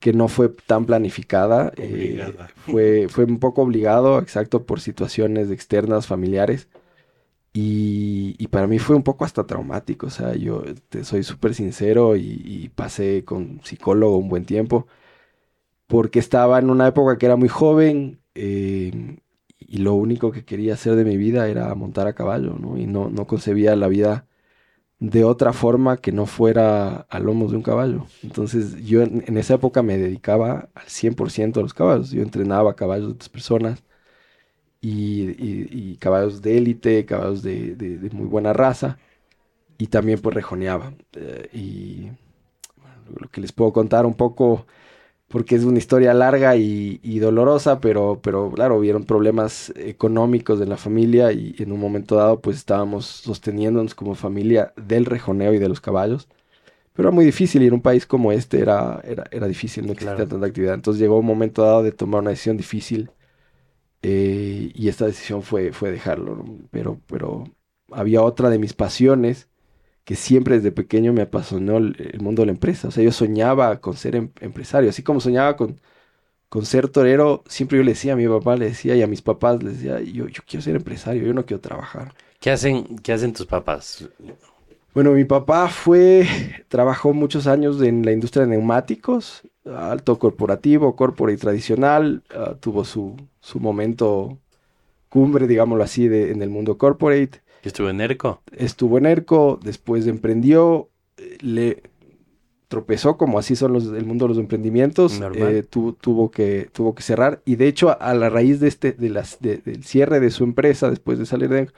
que 0.00 0.12
no 0.12 0.28
fue 0.28 0.50
tan 0.50 0.86
planificada. 0.86 1.72
eh, 1.76 2.32
fue, 2.66 3.08
fue 3.08 3.24
un 3.24 3.38
poco 3.40 3.62
obligado, 3.62 4.18
exacto, 4.20 4.66
por 4.66 4.80
situaciones 4.80 5.50
externas, 5.50 6.06
familiares. 6.06 6.68
Y, 7.58 8.48
para 8.48 8.66
mí 8.66 8.78
fue 8.78 8.96
un 8.96 9.02
poco 9.02 9.24
hasta 9.24 9.46
traumático, 9.46 10.08
o 10.08 10.10
sea, 10.10 10.34
yo 10.34 10.62
te 10.90 11.04
soy 11.04 11.22
súper 11.22 11.54
sincero 11.54 12.14
y, 12.16 12.70
pasé 12.74 13.24
con 13.24 13.60
psicólogo 13.64 14.18
un 14.18 14.28
buen 14.28 14.44
tiempo, 14.44 14.86
porque 15.86 16.18
estaba 16.18 16.58
en 16.58 16.70
una 16.70 16.88
época 16.88 17.18
que 17.18 17.26
era 17.26 17.36
muy 17.36 17.48
joven 17.48 18.20
eh, 18.34 19.18
y 19.58 19.78
lo 19.78 19.94
único 19.94 20.32
que 20.32 20.44
quería 20.44 20.74
hacer 20.74 20.96
de 20.96 21.04
mi 21.04 21.16
vida 21.16 21.48
era 21.48 21.74
montar 21.74 22.06
a 22.06 22.14
caballo, 22.14 22.56
¿no? 22.60 22.78
Y 22.78 22.86
no, 22.86 23.08
no 23.10 23.26
concebía 23.26 23.76
la 23.76 23.88
vida 23.88 24.26
de 25.00 25.24
otra 25.24 25.52
forma 25.52 25.98
que 25.98 26.12
no 26.12 26.26
fuera 26.26 27.06
a 27.10 27.20
lomos 27.20 27.52
de 27.52 27.58
un 27.58 27.62
caballo. 27.62 28.06
Entonces 28.22 28.84
yo 28.84 29.02
en, 29.02 29.24
en 29.26 29.38
esa 29.38 29.54
época 29.54 29.82
me 29.82 29.98
dedicaba 29.98 30.70
al 30.74 30.86
100% 30.88 31.58
a 31.58 31.62
los 31.62 31.74
caballos, 31.74 32.10
yo 32.12 32.22
entrenaba 32.22 32.76
caballos 32.76 33.08
de 33.08 33.14
otras 33.14 33.30
personas 33.30 33.84
y, 34.80 35.22
y- 35.42 35.68
y 35.92 35.96
caballos 35.98 36.42
de 36.42 36.58
élite, 36.58 37.06
caballos 37.06 37.42
de, 37.42 37.76
de- 37.76 37.98
de 37.98 38.10
muy 38.10 38.26
buena 38.26 38.52
raza, 38.52 38.98
y 39.78 39.88
también 39.88 40.20
pues 40.20 40.34
rejoneaba. 40.34 40.94
Eh, 41.14 41.50
y 41.54 42.10
lo 43.20 43.28
que 43.30 43.40
les 43.40 43.52
puedo 43.52 43.72
contar 43.72 44.06
un 44.06 44.14
poco, 44.14 44.66
porque 45.28 45.56
es 45.56 45.64
una 45.64 45.78
historia 45.78 46.14
larga 46.14 46.56
y, 46.56 47.00
y 47.02 47.18
dolorosa, 47.20 47.80
pero, 47.80 48.20
pero 48.22 48.50
claro, 48.52 48.76
hubieron 48.78 49.04
problemas 49.04 49.72
económicos 49.76 50.58
de 50.60 50.66
la 50.66 50.76
familia 50.76 51.32
y 51.32 51.54
en 51.58 51.72
un 51.72 51.80
momento 51.80 52.16
dado 52.16 52.40
pues 52.40 52.56
estábamos 52.58 53.06
sosteniéndonos 53.06 53.94
como 53.94 54.14
familia 54.14 54.74
del 54.76 55.06
rejoneo 55.06 55.54
y 55.54 55.58
de 55.58 55.68
los 55.68 55.80
caballos. 55.80 56.28
Pero 56.94 57.08
era 57.10 57.14
muy 57.14 57.24
difícil 57.26 57.62
y 57.62 57.68
en 57.68 57.74
un 57.74 57.82
país 57.82 58.06
como 58.06 58.32
este 58.32 58.60
era, 58.60 59.00
era, 59.04 59.24
era 59.30 59.46
difícil, 59.48 59.86
no 59.86 59.92
existía 59.92 60.26
Claro. 60.26 60.28
tanta 60.28 60.46
actividad. 60.46 60.74
Entonces 60.74 61.00
llegó 61.00 61.18
un 61.18 61.26
momento 61.26 61.62
dado 61.62 61.82
de 61.82 61.92
tomar 61.92 62.22
una 62.22 62.30
decisión 62.30 62.56
difícil 62.56 63.10
eh, 64.08 64.70
y 64.72 64.88
esta 64.88 65.06
decisión 65.06 65.42
fue, 65.42 65.72
fue 65.72 65.90
dejarlo. 65.90 66.36
¿no? 66.36 66.44
Pero, 66.70 67.00
pero 67.08 67.44
había 67.90 68.22
otra 68.22 68.50
de 68.50 68.58
mis 68.60 68.72
pasiones 68.72 69.48
que 70.04 70.14
siempre 70.14 70.56
desde 70.56 70.70
pequeño 70.70 71.12
me 71.12 71.22
apasionó 71.22 71.78
el, 71.78 72.20
mundo 72.20 72.42
de 72.42 72.46
la 72.46 72.52
empresa. 72.52 72.88
O 72.88 72.90
sea, 72.92 73.02
yo 73.02 73.10
soñaba 73.10 73.80
con 73.80 73.96
ser 73.96 74.14
em- 74.16 74.30
empresario, 74.40 74.90
así 74.90 75.02
como 75.02 75.20
soñaba 75.20 75.56
con, 75.56 75.80
con 76.48 76.66
ser 76.66 76.88
torero, 76.88 77.42
siempre 77.48 77.78
yo 77.78 77.84
le 77.84 77.92
decía 77.92 78.12
a 78.12 78.16
mi 78.16 78.28
papá, 78.28 78.56
le 78.56 78.66
decía 78.66 78.94
y 78.96 79.02
a 79.02 79.08
mis 79.08 79.22
papás, 79.22 79.62
les 79.62 79.80
decía, 79.80 80.00
yo, 80.00 80.28
yo 80.28 80.42
quiero 80.46 80.62
ser 80.62 80.76
empresario, 80.76 81.24
yo 81.24 81.34
no 81.34 81.44
quiero 81.44 81.60
trabajar. 81.60 82.14
¿Qué 82.40 82.50
hacen, 82.52 82.98
qué 83.00 83.12
hacen 83.12 83.32
tus 83.32 83.46
papás? 83.46 84.08
Bueno, 84.96 85.12
mi 85.12 85.26
papá 85.26 85.68
fue, 85.68 86.26
trabajó 86.68 87.12
muchos 87.12 87.46
años 87.46 87.82
en 87.82 88.02
la 88.02 88.12
industria 88.12 88.46
de 88.46 88.52
neumáticos, 88.52 89.42
alto 89.66 90.18
corporativo, 90.18 90.96
corporate 90.96 91.36
tradicional, 91.36 92.22
ah, 92.34 92.56
tuvo 92.58 92.82
su, 92.82 93.14
su 93.40 93.60
momento 93.60 94.38
cumbre, 95.10 95.46
digámoslo 95.46 95.84
así, 95.84 96.08
de, 96.08 96.30
en 96.32 96.40
el 96.40 96.48
mundo 96.48 96.78
corporate. 96.78 97.42
¿Que 97.60 97.68
estuvo 97.68 97.90
en 97.90 98.00
ERCO? 98.00 98.40
Estuvo 98.52 98.96
en 98.96 99.04
ERCO, 99.04 99.60
después 99.62 100.06
emprendió, 100.06 100.88
le 101.40 101.82
tropezó, 102.68 103.18
como 103.18 103.38
así 103.38 103.54
son 103.54 103.74
los, 103.74 103.88
el 103.88 104.06
mundo 104.06 104.24
de 104.24 104.28
los 104.30 104.38
emprendimientos, 104.38 105.20
Normal. 105.20 105.56
eh, 105.56 105.62
tu- 105.62 105.92
tuvo, 105.92 106.30
que, 106.30 106.70
tuvo 106.72 106.94
que 106.94 107.02
cerrar. 107.02 107.42
Y 107.44 107.56
de 107.56 107.68
hecho, 107.68 107.90
a, 107.90 107.92
a 107.92 108.14
la 108.14 108.30
raíz 108.30 108.60
de 108.60 108.68
este, 108.68 108.92
de 108.92 109.10
las, 109.10 109.40
de- 109.40 109.58
del 109.58 109.84
cierre 109.84 110.20
de 110.20 110.30
su 110.30 110.42
empresa, 110.42 110.88
después 110.88 111.18
de 111.18 111.26
salir 111.26 111.50
de 111.50 111.58
ERCO, 111.58 111.74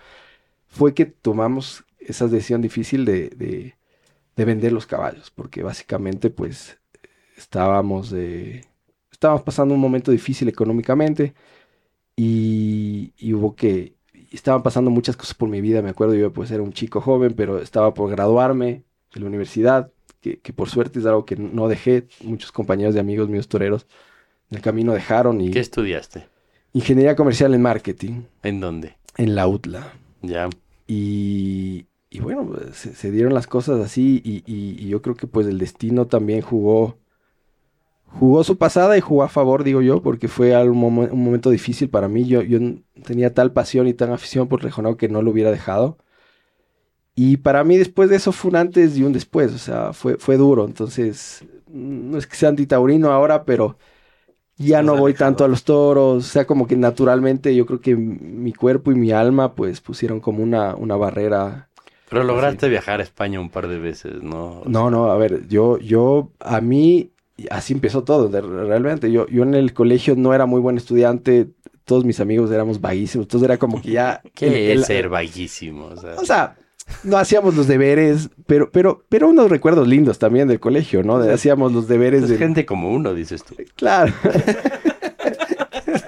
fue 0.69 0.95
que 0.95 1.07
tomamos 1.07 1.85
esa 2.11 2.27
decisión 2.29 2.63
difícil 2.63 3.05
de, 3.05 3.31
de- 3.31 3.75
de 4.37 4.45
vender 4.47 4.73
los 4.73 4.87
caballos, 4.87 5.31
porque 5.33 5.63
básicamente, 5.65 6.31
pues, 6.31 6.79
estábamos, 7.37 8.13
eh, 8.15 8.63
estábamos 9.13 9.43
pasando 9.43 9.75
un 9.75 9.81
momento 9.81 10.11
difícil 10.13 10.49
económicamente 10.49 11.35
y, 12.17 13.13
y 13.19 13.35
hubo 13.35 13.55
que, 13.57 13.97
estaban 14.33 14.63
pasando 14.63 14.91
muchas 14.91 15.17
cosas 15.17 15.35
por 15.35 15.49
mi 15.49 15.61
vida, 15.61 15.83
me 15.83 15.91
acuerdo, 15.91 16.15
yo 16.15 16.33
pues 16.33 16.51
era 16.51 16.63
un 16.63 16.73
chico 16.73 17.01
joven, 17.01 17.35
pero 17.35 17.61
estaba 17.61 17.95
por 17.95 18.11
graduarme 18.11 18.85
de 19.15 19.21
la 19.21 19.27
universidad, 19.27 19.91
que, 20.21 20.41
que 20.41 20.53
por 20.53 20.69
suerte 20.69 20.99
es 20.99 21.07
algo 21.07 21.25
que 21.25 21.37
no 21.37 21.69
dejé, 21.69 22.09
muchos 22.23 22.53
compañeros 22.53 22.95
de 22.95 23.01
amigos 23.01 23.29
míos 23.29 23.49
toreros 23.49 23.87
en 24.51 24.59
el 24.59 24.63
camino 24.63 24.93
dejaron 24.95 25.41
y 25.41 25.51
¿Qué 25.53 25.61
estudiaste? 25.61 26.27
ingeniería 26.73 27.17
comercial 27.17 27.55
en 27.55 27.63
marketing 27.63 28.23
¿En 28.43 28.61
dónde? 28.61 28.97
en 29.17 29.35
la 29.35 29.49
UTLA. 29.49 29.93
Ya. 30.23 30.49
Y, 30.87 31.87
y 32.11 32.21
bueno, 32.21 32.51
se, 32.73 32.95
se 32.95 33.11
dieron 33.11 33.35
las 33.35 33.47
cosas 33.47 33.81
así 33.81 34.23
y, 34.25 34.39
y- 34.47 34.83
y 34.85 34.89
yo 34.89 35.03
creo 35.03 35.15
que 35.17 35.27
pues 35.27 35.47
el 35.47 35.59
destino 35.59 36.07
también 36.07 36.41
jugó, 36.43 36.99
jugó 38.07 38.43
su 38.45 38.59
pasada 38.59 38.97
y 38.99 39.01
jugó 39.01 39.23
a 39.23 39.29
favor, 39.29 39.63
digo 39.65 39.83
yo, 39.83 40.03
porque 40.03 40.29
fue 40.29 40.55
algo 40.55 40.75
momen- 40.75 41.11
un 41.13 41.25
momento 41.25 41.51
difícil 41.51 41.89
para 41.91 42.09
mí. 42.09 42.27
Yo, 42.27 42.43
yo 42.43 42.59
tenía 43.05 43.33
tal 43.35 43.53
pasión 43.53 43.87
y 43.89 43.95
tan 43.95 44.13
afición 44.13 44.49
por 44.49 44.63
Rejonao 44.63 44.97
que 44.97 45.09
no 45.09 45.23
lo 45.23 45.31
hubiera 45.31 45.51
dejado. 45.51 45.99
Y 47.15 47.39
para 47.39 47.65
mí 47.65 47.77
después 47.77 48.09
de 48.11 48.17
eso 48.17 48.31
fue 48.33 48.51
un 48.51 48.57
antes 48.57 48.97
y 48.97 49.03
un 49.03 49.13
después, 49.13 49.53
o 49.53 49.59
sea, 49.59 49.93
fue, 49.93 50.17
fue 50.19 50.37
duro. 50.37 50.65
Entonces, 50.67 51.45
no 51.69 52.17
es 52.19 52.27
que 52.29 52.37
sea 52.37 52.51
antitaurino 52.51 53.11
ahora, 53.11 53.45
pero 53.45 53.77
ya 54.59 54.83
no 54.83 54.97
voy 54.97 55.15
tanto 55.15 55.45
a 55.45 55.49
los 55.49 55.65
toros, 55.65 56.19
o 56.27 56.29
sea, 56.29 56.47
como 56.47 56.67
que 56.69 56.77
naturalmente 56.77 57.55
yo 57.57 57.67
creo 57.67 57.81
que 57.81 57.97
mi 57.97 58.53
cuerpo 58.55 58.93
y 58.93 58.97
mi 58.97 59.13
alma 59.13 59.55
pues 59.55 59.81
pusieron 59.83 60.21
como 60.21 60.43
una, 60.45 60.75
una 60.77 60.97
barrera. 60.97 61.68
Pero 62.11 62.25
lograste 62.25 62.69
viajar 62.69 63.01
a 63.01 63.03
España 63.03 63.39
un 63.41 63.51
par 63.51 63.69
de 63.69 63.79
veces, 63.79 64.23
¿no? 64.23 64.63
No, 64.67 64.91
no, 64.91 65.11
a 65.11 65.17
ver, 65.19 65.47
yo, 65.49 65.79
yo, 65.79 66.31
a 66.41 66.61
mí, 66.61 67.11
así 67.51 67.73
empezó 67.75 68.03
todo, 68.05 68.29
de- 68.29 68.41
realmente, 68.41 69.13
yo, 69.13 69.27
yo 69.29 69.43
en 69.43 69.55
el 69.55 69.73
colegio 69.75 70.15
no 70.17 70.33
era 70.35 70.47
muy 70.47 70.61
buen 70.61 70.77
estudiante, 70.77 71.49
todos 71.85 72.05
mis 72.05 72.21
amigos 72.21 72.51
éramos 72.51 72.81
vaguísimos, 72.81 73.27
entonces 73.27 73.45
era 73.47 73.59
como 73.59 73.81
que 73.83 73.91
ya... 73.93 74.23
¿Qué 74.35 74.47
el- 74.49 74.55
el- 74.73 74.79
es 74.81 74.87
ser 74.87 75.09
vaguísimo? 75.09 75.87
O 75.87 75.97
sea, 75.97 76.15
O 76.17 76.25
sea, 76.25 76.57
no 77.05 77.19
hacíamos 77.19 77.55
los 77.55 77.67
deberes, 77.67 78.31
pero, 78.47 78.71
pero, 78.71 79.05
pero 79.11 79.29
unos 79.29 79.51
recuerdos 79.51 79.87
lindos 79.87 80.19
también 80.19 80.49
del 80.49 80.61
colegio, 80.61 81.03
¿no? 81.03 81.19
De- 81.19 81.33
hacíamos 81.33 81.73
los 81.73 81.87
deberes 81.89 82.23
es 82.23 82.31
de... 82.31 82.39
gente 82.39 82.65
como 82.65 82.91
uno, 82.91 83.13
dices 83.13 83.45
tú. 83.45 83.55
Claro. 83.77 84.13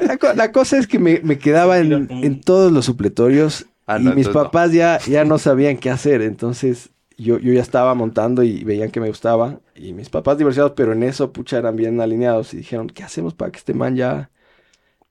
la, 0.00 0.34
la 0.34 0.52
cosa 0.52 0.78
es 0.78 0.86
que 0.86 0.98
me, 0.98 1.20
me 1.22 1.38
quedaba 1.38 1.78
en, 1.78 2.08
en 2.10 2.40
todos 2.40 2.72
los 2.72 2.84
supletorios 2.86 3.66
Ah, 3.94 3.98
y 3.98 4.12
mis 4.12 4.28
no. 4.28 4.32
papás 4.32 4.72
ya, 4.72 5.02
ya 5.06 5.24
no 5.24 5.38
sabían 5.38 5.78
qué 5.78 5.90
hacer. 5.90 6.22
Entonces 6.22 6.90
yo, 7.16 7.38
yo 7.38 7.52
ya 7.52 7.62
estaba 7.62 7.94
montando 7.94 8.42
y 8.42 8.64
veían 8.64 8.90
que 8.90 9.00
me 9.00 9.08
gustaba. 9.08 9.60
Y 9.74 9.92
mis 9.92 10.10
papás 10.10 10.38
divorciados, 10.38 10.72
pero 10.76 10.92
en 10.92 11.02
eso, 11.02 11.32
pucha, 11.32 11.58
eran 11.58 11.76
bien 11.76 12.00
alineados 12.00 12.54
y 12.54 12.58
dijeron, 12.58 12.88
¿qué 12.88 13.02
hacemos 13.02 13.34
para 13.34 13.50
que 13.52 13.58
este 13.58 13.74
man 13.74 13.96
ya, 13.96 14.30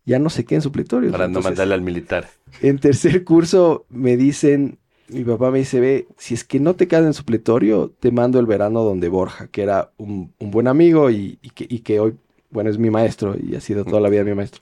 ya 0.06 0.20
no 0.20 0.30
se 0.30 0.46
quede 0.46 0.58
en 0.58 0.64
supletorios? 0.64 1.12
Para 1.12 1.28
no 1.28 1.42
mandarle 1.42 1.74
al 1.76 1.82
militar. 1.82 2.28
en 2.62 2.80
tercer 2.80 3.24
curso 3.24 3.86
me 3.90 4.18
dicen, 4.18 4.80
mi 5.08 5.24
papá 5.24 5.52
me 5.52 5.60
dice, 5.60 5.80
ve, 5.80 6.08
si 6.18 6.34
es 6.34 6.44
que 6.44 6.60
no 6.60 6.76
te 6.76 6.88
quedas 6.88 7.06
en 7.06 7.14
supletorio, 7.14 7.92
te 8.00 8.12
mando 8.12 8.40
el 8.40 8.46
verano 8.46 8.84
donde 8.84 9.10
Borja, 9.10 9.48
que 9.48 9.64
era 9.64 9.92
un, 9.98 10.34
un 10.40 10.52
buen 10.52 10.68
amigo 10.68 11.10
y, 11.10 11.40
y 11.42 11.50
que, 11.52 11.66
y 11.70 11.80
que 11.80 12.00
hoy, 12.00 12.16
bueno, 12.52 12.70
es 12.70 12.78
mi 12.78 12.90
maestro 12.90 13.36
y 13.42 13.56
ha 13.56 13.62
sido 13.62 13.86
toda 13.86 14.02
la 14.02 14.10
vida 14.10 14.24
mi 14.24 14.34
maestro. 14.36 14.62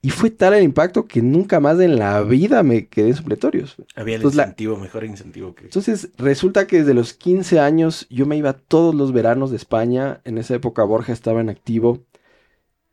Y 0.00 0.10
fue 0.10 0.30
tal 0.30 0.54
el 0.54 0.62
impacto 0.62 1.06
que 1.06 1.22
nunca 1.22 1.58
más 1.58 1.80
en 1.80 1.98
la 1.98 2.22
vida 2.22 2.62
me 2.62 2.86
quedé 2.86 3.08
en 3.08 3.16
supletorios. 3.16 3.76
Había 3.96 4.14
el 4.14 4.20
Entonces, 4.22 4.36
la- 4.36 4.42
incentivo, 4.44 4.76
mejor 4.76 5.04
incentivo 5.04 5.54
que... 5.54 5.64
Entonces, 5.64 6.10
resulta 6.16 6.66
que 6.68 6.78
desde 6.78 6.94
los 6.94 7.14
15 7.14 7.58
años 7.58 8.06
yo 8.08 8.24
me 8.26 8.36
iba 8.36 8.52
todos 8.52 8.94
los 8.94 9.12
veranos 9.12 9.50
de 9.50 9.56
España. 9.56 10.20
En 10.24 10.38
esa 10.38 10.54
época 10.54 10.84
Borja 10.84 11.12
estaba 11.12 11.40
en 11.40 11.48
activo. 11.48 12.04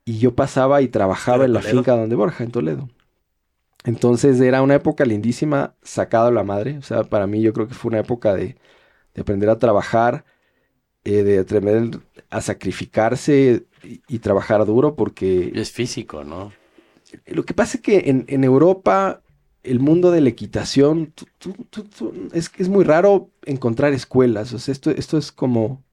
Y 0.05 0.19
yo 0.19 0.35
pasaba 0.35 0.81
y 0.81 0.87
trabajaba 0.87 1.37
¿Era 1.37 1.45
en 1.45 1.53
la 1.53 1.59
Toledo? 1.61 1.77
finca 1.77 1.95
donde 1.95 2.15
Borja, 2.15 2.43
en 2.43 2.51
Toledo. 2.51 2.89
Entonces 3.83 4.39
era 4.41 4.61
una 4.61 4.75
época 4.75 5.05
lindísima, 5.05 5.75
sacado 5.83 6.27
a 6.27 6.31
la 6.31 6.43
madre. 6.43 6.77
O 6.79 6.81
sea, 6.81 7.03
para 7.03 7.27
mí 7.27 7.41
yo 7.41 7.53
creo 7.53 7.67
que 7.67 7.75
fue 7.75 7.89
una 7.89 7.99
época 7.99 8.33
de, 8.33 8.57
de 9.15 9.21
aprender 9.21 9.49
a 9.49 9.59
trabajar, 9.59 10.25
eh, 11.05 11.23
de 11.23 11.39
aprender 11.39 11.99
a 12.29 12.41
sacrificarse 12.41 13.65
y, 13.83 14.01
y 14.07 14.19
trabajar 14.19 14.65
duro 14.65 14.95
porque 14.95 15.51
Es 15.55 15.71
físico, 15.71 16.23
¿no? 16.23 16.53
Lo 17.27 17.43
que 17.45 17.53
pasa 17.53 17.77
es 17.77 17.83
que 17.83 18.09
en, 18.09 18.25
en 18.27 18.43
Europa, 18.43 19.21
el 19.63 19.79
mundo 19.79 20.11
de 20.11 20.21
la 20.21 20.29
equitación, 20.29 21.11
tú- 21.15 21.25
tú- 21.69 21.83
tú- 21.85 22.29
es, 22.33 22.51
es 22.57 22.69
muy 22.69 22.83
raro 22.83 23.29
encontrar 23.45 23.93
escuelas. 23.93 24.53
O 24.53 24.59
sea, 24.59 24.71
esto, 24.71 24.91
esto 24.91 25.17
es 25.17 25.31
como 25.31 25.83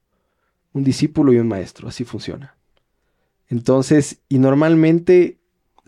un 0.73 0.83
discípulo 0.83 1.33
y 1.33 1.37
un 1.39 1.47
maestro, 1.47 1.87
así 1.87 2.03
funciona. 2.03 2.55
Entonces, 3.49 4.19
y 4.29 4.39
normalmente 4.39 5.37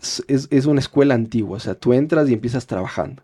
es, 0.00 0.22
es- 0.28 0.48
es 0.50 0.66
una 0.66 0.80
escuela 0.80 1.14
antigua, 1.14 1.56
o 1.56 1.60
sea, 1.60 1.74
tú 1.74 1.92
entras 1.92 2.28
y 2.28 2.34
empiezas 2.34 2.66
trabajando. 2.66 3.22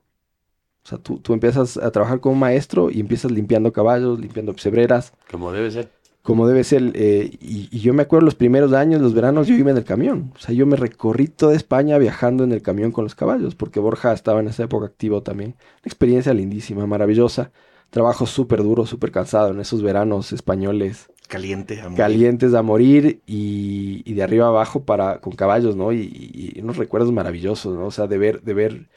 O 0.84 0.88
sea, 0.88 0.98
tú, 0.98 1.18
tú 1.18 1.32
empiezas 1.32 1.76
a 1.76 1.90
trabajar 1.92 2.18
como 2.20 2.34
maestro 2.34 2.90
y 2.90 2.98
empiezas 3.00 3.30
limpiando 3.30 3.72
caballos, 3.72 4.18
limpiando 4.18 4.52
pesebreras, 4.52 5.12
Como 5.30 5.52
debe 5.52 5.70
ser. 5.70 5.90
Como 6.22 6.46
debe 6.48 6.64
ser. 6.64 6.92
eh, 6.94 7.30
y, 7.40 7.68
y 7.70 7.80
yo 7.80 7.94
me 7.94 8.02
acuerdo 8.02 8.24
los 8.24 8.34
primeros 8.34 8.72
años, 8.72 9.00
los 9.00 9.14
veranos, 9.14 9.46
yo 9.48 9.54
iba 9.54 9.70
en 9.70 9.76
el 9.78 9.84
camión. 9.84 10.32
O 10.36 10.38
sea, 10.38 10.54
yo 10.54 10.66
me 10.66 10.76
recorrí 10.76 11.28
toda 11.28 11.54
España 11.54 11.98
viajando 11.98 12.44
en 12.44 12.52
el 12.52 12.62
camión 12.62 12.92
con 12.92 13.04
los 13.04 13.14
caballos, 13.14 13.54
porque 13.54 13.80
Borja 13.80 14.12
estaba 14.12 14.40
en 14.40 14.48
esa 14.48 14.64
época 14.64 14.86
activo 14.86 15.22
también. 15.22 15.50
Una 15.58 15.86
experiencia 15.86 16.34
lindísima, 16.34 16.86
maravillosa. 16.86 17.52
Trabajo 17.90 18.26
súper 18.26 18.62
duro, 18.62 18.86
súper 18.86 19.10
cansado 19.12 19.50
en 19.50 19.60
esos 19.60 19.82
veranos 19.82 20.32
españoles, 20.32 21.10
Caliente, 21.28 21.80
amor. 21.80 22.04
calientes 22.04 22.54
a 22.54 22.62
morir 22.62 23.22
y, 23.26 24.02
y 24.10 24.14
de 24.14 24.22
arriba 24.22 24.48
abajo 24.48 24.84
para, 24.84 25.20
con 25.20 25.34
caballos, 25.34 25.76
¿no? 25.76 25.92
Y, 25.92 26.52
y- 26.56 26.60
unos 26.60 26.76
recuerdos 26.78 27.12
maravillosos, 27.12 27.74
¿no? 27.76 27.86
O 27.86 27.90
sea, 27.90 28.06
de 28.06 28.18
ver, 28.18 28.42
de 28.42 28.54
ver 28.54 28.88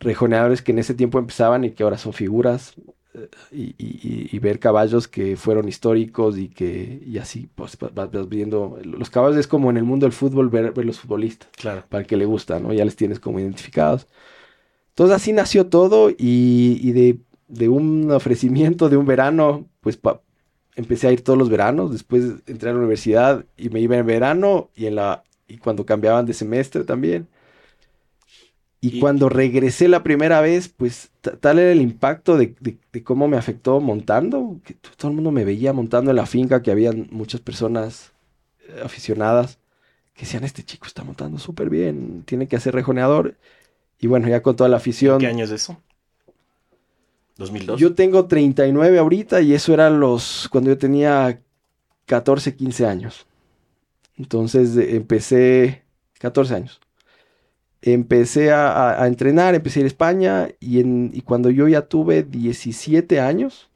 rejoneadores 0.00 0.62
que 0.62 0.72
en 0.72 0.78
ese 0.80 0.94
tiempo 0.94 1.18
empezaban 1.18 1.64
y 1.64 1.72
que 1.72 1.82
ahora 1.82 1.98
son 1.98 2.12
figuras 2.12 2.74
y, 3.50 3.74
y- 3.78 4.38
ver 4.38 4.58
caballos 4.58 5.08
que 5.08 5.36
fueron 5.36 5.68
históricos 5.68 6.38
y 6.38 6.48
que 6.48 7.02
y 7.06 7.18
así 7.18 7.48
pues 7.54 7.76
va- 7.82 7.90
vas, 7.94 8.10
vas 8.12 8.28
viendo 8.28 8.78
los 8.84 9.10
caballos 9.10 9.38
es 9.38 9.46
como 9.46 9.70
en 9.70 9.76
el 9.78 9.84
mundo 9.84 10.06
del 10.06 10.12
fútbol 10.12 10.48
ver, 10.50 10.72
ver 10.72 10.84
los 10.84 11.00
futbolistas 11.00 11.48
Claro. 11.56 11.84
para 11.88 12.02
el 12.02 12.06
que 12.06 12.16
le 12.16 12.26
gusta 12.26 12.60
no 12.60 12.72
ya 12.72 12.84
les 12.84 12.96
tienes 12.96 13.18
como 13.20 13.40
identificados. 13.40 14.06
Entonces 14.90 15.16
así 15.16 15.32
nació 15.32 15.66
todo 15.66 16.10
y, 16.10 16.78
y 16.82 16.92
de, 16.92 17.18
de 17.48 17.68
un 17.68 18.10
ofrecimiento 18.10 18.88
de 18.88 18.96
un 18.96 19.06
verano 19.06 19.66
pues 19.80 19.96
pa- 19.96 20.22
empecé 20.74 21.08
a 21.08 21.12
ir 21.12 21.22
todos 21.22 21.38
los 21.38 21.48
veranos. 21.50 21.92
Después 21.92 22.24
entré 22.46 22.70
a 22.70 22.72
la 22.72 22.78
universidad 22.78 23.44
y 23.56 23.68
me 23.70 23.80
iba 23.80 23.96
en 23.96 24.06
verano 24.06 24.70
y 24.74 24.86
en 24.86 24.96
la 24.96 25.24
y 25.48 25.58
cuando 25.58 25.86
cambiaban 25.86 26.26
de 26.26 26.34
semestre 26.34 26.84
también 26.84 27.28
Y, 28.80 28.98
Y- 28.98 29.00
cuando 29.00 29.28
regresé 29.28 29.88
la 29.88 30.02
primera 30.02 30.40
vez, 30.40 30.68
pues 30.68 31.10
ta- 31.22 31.36
tal 31.36 31.58
era 31.58 31.72
el 31.72 31.80
impacto 31.80 32.36
de, 32.36 32.54
de- 32.60 32.78
de 32.92 33.02
cómo 33.02 33.26
me 33.28 33.36
afectó 33.36 33.80
montando, 33.80 34.60
que 34.64 34.74
todo 34.74 35.08
el 35.08 35.14
mundo 35.14 35.30
me 35.32 35.44
veía 35.44 35.72
montando 35.72 36.10
en 36.10 36.16
la 36.16 36.26
finca, 36.26 36.62
que 36.62 36.70
habían 36.70 37.08
muchas 37.10 37.40
personas 37.40 38.12
eh, 38.68 38.80
aficionadas 38.84 39.58
que 40.14 40.22
decían, 40.22 40.44
este 40.44 40.64
chico 40.64 40.86
está 40.86 41.04
montando 41.04 41.38
súper 41.38 41.70
bien, 41.70 42.22
tiene 42.26 42.48
que 42.48 42.56
hacer 42.56 42.74
rejoneador. 42.74 43.36
Y 44.00 44.08
bueno, 44.08 44.28
ya 44.28 44.42
con 44.42 44.56
toda 44.56 44.68
la 44.70 44.78
afición. 44.78 45.18
¿Qué 45.20 45.26
año 45.26 45.44
es 45.44 45.50
eso? 45.50 45.78
2002. 47.36 47.78
Yo 47.80 47.94
tengo 47.94 48.26
39 48.26 48.98
ahorita 48.98 49.42
y 49.42 49.52
eso 49.54 49.74
era 49.74 49.90
los 49.90 50.48
cuando 50.50 50.70
yo 50.70 50.78
tenía 50.78 51.40
14, 52.06 52.56
15 52.56 52.86
años. 52.86 53.26
Entonces 54.16 54.76
empecé 54.76 55.84
14 56.18 56.54
años. 56.54 56.80
Empecé 57.88 58.50
a, 58.50 58.68
a- 58.72 59.02
a 59.04 59.06
entrenar, 59.06 59.54
empecé 59.54 59.78
a 59.78 59.82
ir 59.82 59.84
a 59.84 59.86
España 59.86 60.48
y, 60.58 60.80
en, 60.80 61.12
y 61.14 61.20
cuando 61.20 61.50
yo 61.50 61.68
ya 61.68 61.82
tuve 61.82 62.24
17 62.24 63.20
años, 63.20 63.70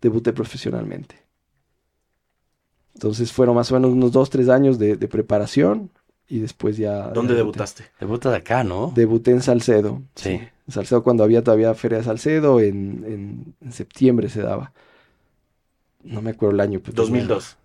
debuté 0.00 0.32
profesionalmente. 0.32 1.16
Entonces 2.94 3.32
fueron 3.32 3.54
más 3.54 3.70
o 3.70 3.74
menos 3.74 3.90
unos 3.92 4.12
2, 4.12 4.30
3 4.30 4.48
años 4.48 4.78
de, 4.78 4.96
de 4.96 5.08
preparación 5.08 5.90
y 6.26 6.38
después 6.38 6.76
ya... 6.78 7.08
¿Dónde 7.08 7.34
ya 7.34 7.38
debutaste? 7.38 7.84
Debuta 8.00 8.30
de 8.30 8.36
acá, 8.38 8.64
¿no? 8.64 8.92
Debuté 8.94 9.30
en 9.32 9.42
Salcedo. 9.42 10.02
Sí. 10.14 10.30
En 10.66 10.72
Salcedo 10.72 11.02
cuando 11.02 11.22
había 11.22 11.42
todavía 11.44 11.74
Feria 11.74 11.98
de 11.98 12.04
Salcedo, 12.04 12.60
en, 12.60 13.04
en- 13.06 13.54
en 13.60 13.72
septiembre 13.72 14.28
se 14.30 14.40
daba. 14.42 14.72
No 16.02 16.22
me 16.22 16.30
acuerdo 16.30 16.54
el 16.54 16.60
año. 16.60 16.80
pero 16.80 16.94
2002. 16.94 17.56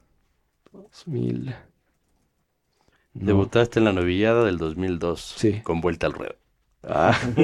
2000. 0.74 1.56
No. 3.16 3.28
Debutaste 3.28 3.80
en 3.80 3.86
la 3.86 3.94
novillada 3.94 4.44
del 4.44 4.58
2002. 4.58 5.36
Sí. 5.38 5.62
Con 5.64 5.80
vuelta 5.82 6.06
al 6.08 6.14
ruedo. 6.14 6.36
Ah, 6.88 7.18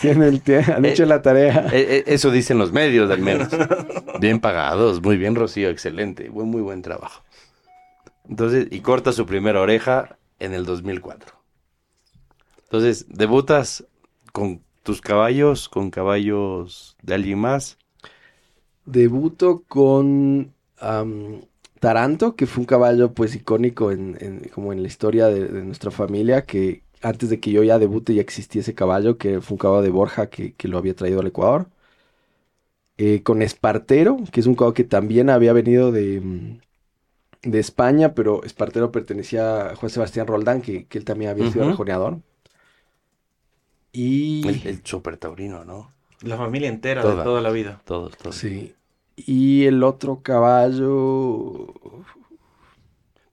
tienen, 0.00 0.40
tienen- 0.40 0.70
han 0.72 0.84
hecho 0.84 1.04
la 1.06 1.22
tarea. 1.22 1.68
Eh, 1.72 1.98
eh, 1.98 2.04
eso 2.06 2.30
dicen 2.30 2.58
los 2.58 2.72
medios, 2.72 3.08
al 3.10 3.20
menos. 3.20 3.48
Bien 4.20 4.40
pagados. 4.40 5.00
Muy 5.02 5.16
bien, 5.16 5.34
Rocío. 5.36 5.68
Excelente. 5.68 6.28
Buen, 6.30 6.48
muy 6.48 6.62
buen 6.62 6.82
trabajo. 6.82 7.22
Entonces, 8.28 8.66
y 8.70 8.80
corta 8.80 9.12
su 9.12 9.26
primera 9.26 9.60
oreja 9.60 10.18
en 10.40 10.54
el 10.54 10.64
2004. 10.66 11.34
Entonces, 12.64 13.06
debutas 13.08 13.84
con 14.32 14.62
tus 14.82 15.00
caballos, 15.00 15.68
con 15.68 15.90
caballos 15.90 16.96
de 17.02 17.14
alguien 17.14 17.38
más. 17.38 17.78
Debuto 18.86 19.62
con 19.68 20.54
Taranto, 21.80 22.36
que 22.36 22.46
fue 22.46 22.62
un 22.62 22.66
caballo 22.66 23.14
pues 23.14 23.34
icónico 23.34 23.92
en, 23.92 24.16
en- 24.20 24.48
como 24.50 24.72
en 24.72 24.82
la 24.82 24.88
historia 24.88 25.26
de, 25.28 25.46
de 25.48 25.62
nuestra 25.64 25.90
familia, 25.90 26.44
que 26.46 26.84
antes 27.02 27.30
de 27.30 27.40
que 27.40 27.50
yo 27.52 27.62
ya 27.62 27.78
debute 27.78 28.14
ya 28.14 28.22
existía 28.22 28.60
ese 28.62 28.74
caballo, 28.74 29.18
que 29.18 29.40
fue 29.40 29.54
un 29.54 29.58
caballo 29.58 29.82
de 29.82 29.90
Borja 29.90 30.28
que, 30.30 30.54
que 30.54 30.68
lo 30.68 30.78
había 30.78 30.94
traído 30.96 31.20
al 31.20 31.26
Ecuador. 31.28 31.68
Eh, 33.00 33.22
con 33.22 33.42
Espartero, 33.42 34.16
que 34.32 34.40
es 34.40 34.46
un 34.46 34.54
caballo 34.56 34.74
que 34.74 34.82
también 34.84 35.30
había 35.30 35.52
venido 35.52 35.92
de, 35.92 36.20
mm, 36.20 36.58
de 37.50 37.58
España, 37.60 38.14
pero 38.14 38.44
Espartero 38.44 38.92
pertenecía 38.92 39.70
a 39.70 39.76
Juan 39.76 39.90
Sebastián 39.90 40.26
Roldán, 40.28 40.62
que, 40.62 40.86
que 40.88 40.98
él 40.98 41.04
también 41.06 41.30
había 41.32 41.46
sido 41.46 41.64
Ujú. 41.64 41.66
rejoneador. 41.66 42.20
Y... 43.92 44.42
El, 44.48 44.66
el 44.66 44.84
super 44.84 45.16
taurino, 45.16 45.64
¿no? 45.64 45.92
La 46.22 46.36
familia 46.36 46.68
entera 46.68 47.04
Toda. 47.04 47.14
de 47.16 47.22
toda 47.22 47.40
la 47.40 47.50
vida. 47.50 47.80
Todos, 47.84 48.16
todos. 48.18 48.36
Sí. 48.36 48.74
Y 49.26 49.66
el 49.66 49.82
otro 49.82 50.22
caballo... 50.22 51.66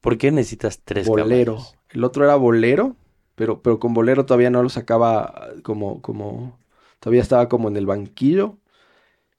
¿Por 0.01 0.17
qué 0.17 0.31
necesitas 0.31 0.81
tres 0.83 1.09
bolero. 1.09 1.11
caballos? 1.11 1.77
El 1.89 2.03
otro 2.03 2.23
era 2.25 2.35
bolero, 2.35 2.95
pero, 3.35 3.61
pero 3.61 3.79
con 3.79 3.93
bolero 3.93 4.25
todavía 4.25 4.49
no 4.49 4.63
lo 4.63 4.69
sacaba 4.69 5.49
como, 5.63 6.01
como, 6.01 6.59
todavía 6.99 7.21
estaba 7.21 7.49
como 7.49 7.67
en 7.69 7.77
el 7.77 7.85
banquillo. 7.85 8.57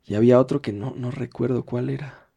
Y 0.04 0.14
había 0.16 0.40
otro 0.40 0.62
que 0.62 0.72
no, 0.72 0.94
no 0.96 1.10
recuerdo 1.12 1.64
cuál 1.66 1.90
era. 1.90 2.30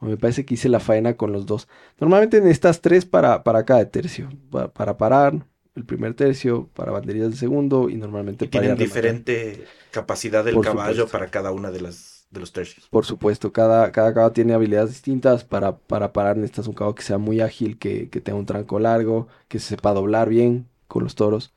O 0.00 0.06
me 0.06 0.16
parece 0.16 0.44
que 0.44 0.54
hice 0.54 0.68
la 0.68 0.80
faena 0.80 1.16
con 1.16 1.32
los 1.32 1.46
dos. 1.46 1.68
Normalmente 2.00 2.40
necesitas 2.40 2.80
tres 2.80 3.04
para, 3.06 3.44
para 3.44 3.64
cada 3.64 3.90
tercio. 3.90 4.30
Pa- 4.50 4.72
Para, 4.72 4.96
parar 4.96 5.46
el 5.74 5.84
primer 5.86 6.14
tercio, 6.14 6.68
para 6.74 6.92
banderillas 6.92 7.30
del 7.30 7.38
segundo 7.38 7.88
y 7.90 7.96
normalmente 7.96 8.46
Y 8.46 8.48
para 8.48 8.74
tienen 8.74 8.76
rematar. 8.76 9.16
diferente 9.16 9.66
capacidad 9.90 10.44
del 10.44 10.56
Por 10.56 10.60
caballo 10.60 11.08
supuesto. 11.08 11.10
para 11.10 11.30
cada 11.30 11.52
una 11.52 11.70
de 11.70 11.80
las 11.80 12.19
de 12.30 12.40
los 12.40 12.52
tercios. 12.52 12.88
Por 12.88 13.04
supuesto, 13.06 13.52
cada, 13.52 13.90
cada 13.92 14.14
caballo 14.14 14.32
tiene 14.32 14.54
habilidades 14.54 14.90
distintas. 14.90 15.44
Para, 15.44 15.78
para 15.78 16.12
parar 16.12 16.36
necesitas 16.36 16.66
un 16.68 16.74
caballo 16.74 16.94
que 16.94 17.02
sea 17.02 17.18
muy 17.18 17.40
ágil, 17.40 17.78
que, 17.78 18.08
que 18.10 18.20
tenga 18.20 18.38
un 18.38 18.46
tranco 18.46 18.78
largo, 18.78 19.28
que 19.48 19.58
se 19.58 19.68
sepa 19.70 19.92
doblar 19.92 20.28
bien 20.28 20.68
con 20.88 21.04
los 21.04 21.14
toros. 21.14 21.52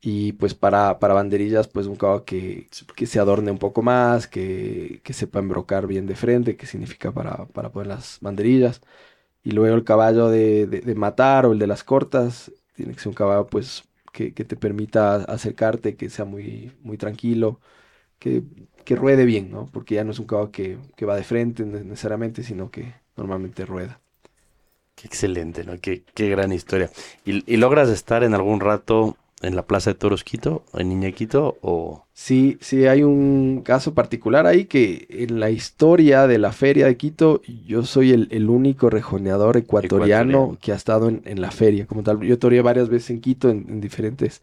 Y 0.00 0.32
pues 0.34 0.54
para, 0.54 0.98
para 1.00 1.14
banderillas, 1.14 1.66
pues 1.68 1.86
un 1.86 1.96
caballo 1.96 2.24
que, 2.24 2.68
que 2.94 3.06
se 3.06 3.18
adorne 3.18 3.50
un 3.50 3.58
poco 3.58 3.82
más, 3.82 4.28
que, 4.28 5.00
que 5.04 5.12
sepa 5.12 5.40
embrocar 5.40 5.86
bien 5.86 6.06
de 6.06 6.14
frente, 6.14 6.56
que 6.56 6.66
significa 6.66 7.10
para, 7.12 7.46
para 7.46 7.70
poner 7.72 7.88
las 7.88 8.18
banderillas. 8.20 8.80
Y 9.44 9.52
luego 9.52 9.76
el 9.76 9.84
caballo 9.84 10.28
de, 10.30 10.66
de- 10.66 10.80
de 10.82 10.94
matar 10.96 11.46
o 11.46 11.52
el 11.52 11.58
de 11.60 11.66
las 11.68 11.84
cortas, 11.84 12.52
tiene 12.74 12.94
que 12.94 13.00
ser 13.00 13.08
un 13.10 13.14
caballo 13.14 13.46
pues 13.48 13.84
que, 14.12 14.34
que 14.34 14.44
te 14.44 14.56
permita 14.56 15.16
acercarte, 15.24 15.96
que 15.96 16.10
sea 16.10 16.24
muy, 16.26 16.72
muy 16.82 16.98
tranquilo, 16.98 17.60
que, 18.18 18.44
que 18.86 18.96
ruede 18.96 19.26
bien, 19.26 19.50
¿no? 19.52 19.66
Porque 19.72 19.96
ya 19.96 20.04
no 20.04 20.12
es 20.12 20.20
un 20.20 20.26
caballo 20.28 20.52
que, 20.52 20.78
que 20.96 21.06
va 21.06 21.16
de 21.16 21.24
frente 21.24 21.64
ne- 21.66 21.84
necesariamente, 21.84 22.42
sino 22.44 22.70
que 22.72 22.94
normalmente 23.16 23.66
rueda. 23.66 24.00
Qué 24.94 25.06
excelente, 25.06 25.64
¿no? 25.64 25.78
Qué, 25.80 26.04
qué 26.14 26.28
gran 26.28 26.52
historia. 26.52 26.90
¿Y, 27.24 27.50
y 27.52 27.56
logras 27.58 27.88
estar 27.88 28.22
en 28.24 28.34
algún 28.34 28.60
rato 28.60 29.16
en 29.42 29.54
la 29.56 29.66
Plaza 29.66 29.90
de 29.90 29.94
Toros 29.98 30.24
Quito, 30.24 30.64
en 30.74 30.88
Niña 30.88 31.12
Quito, 31.12 31.58
o 31.62 32.06
Sí, 32.18 32.56
sí, 32.62 32.86
hay 32.86 33.02
un 33.02 33.60
caso 33.62 33.92
particular 33.94 34.46
ahí 34.46 34.64
que 34.64 35.06
en 35.10 35.38
la 35.38 35.50
historia 35.50 36.26
de 36.26 36.38
la 36.38 36.50
feria 36.52 36.86
de 36.86 36.96
Quito, 36.96 37.42
yo 37.66 37.82
soy 37.84 38.12
el, 38.12 38.28
el 38.30 38.48
único 38.48 38.88
rejoneador 38.88 39.58
ecuatoriano, 39.58 40.56
Ecuatoriano. 40.56 40.58
que 40.62 40.72
ha 40.72 40.76
estado 40.76 41.08
en, 41.10 41.20
en 41.26 41.42
la 41.42 41.50
feria 41.50 41.86
como 41.86 42.02
tal. 42.02 42.20
Yo 42.22 42.38
toreé 42.38 42.62
varias 42.62 42.88
veces 42.88 43.10
en 43.10 43.20
Quito 43.20 43.50
en, 43.50 43.66
en 43.68 43.80
diferentes, 43.82 44.42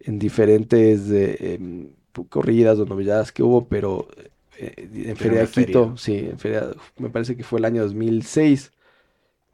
en 0.00 0.18
diferentes 0.18 1.10
eh, 1.10 1.54
em, 1.54 1.90
corridas 2.28 2.78
o 2.78 2.86
novilladas 2.86 3.32
que 3.32 3.42
hubo, 3.42 3.68
pero 3.68 4.08
eh, 4.58 4.88
en 4.92 5.16
Feria 5.16 5.40
de 5.40 5.48
Quito, 5.50 5.96
feria. 5.96 5.96
sí, 5.96 6.16
en 6.18 6.38
feria, 6.38 6.68
me 6.98 7.10
parece 7.10 7.36
que 7.36 7.44
fue 7.44 7.58
el 7.60 7.64
año 7.66 7.82
2006 7.82 8.72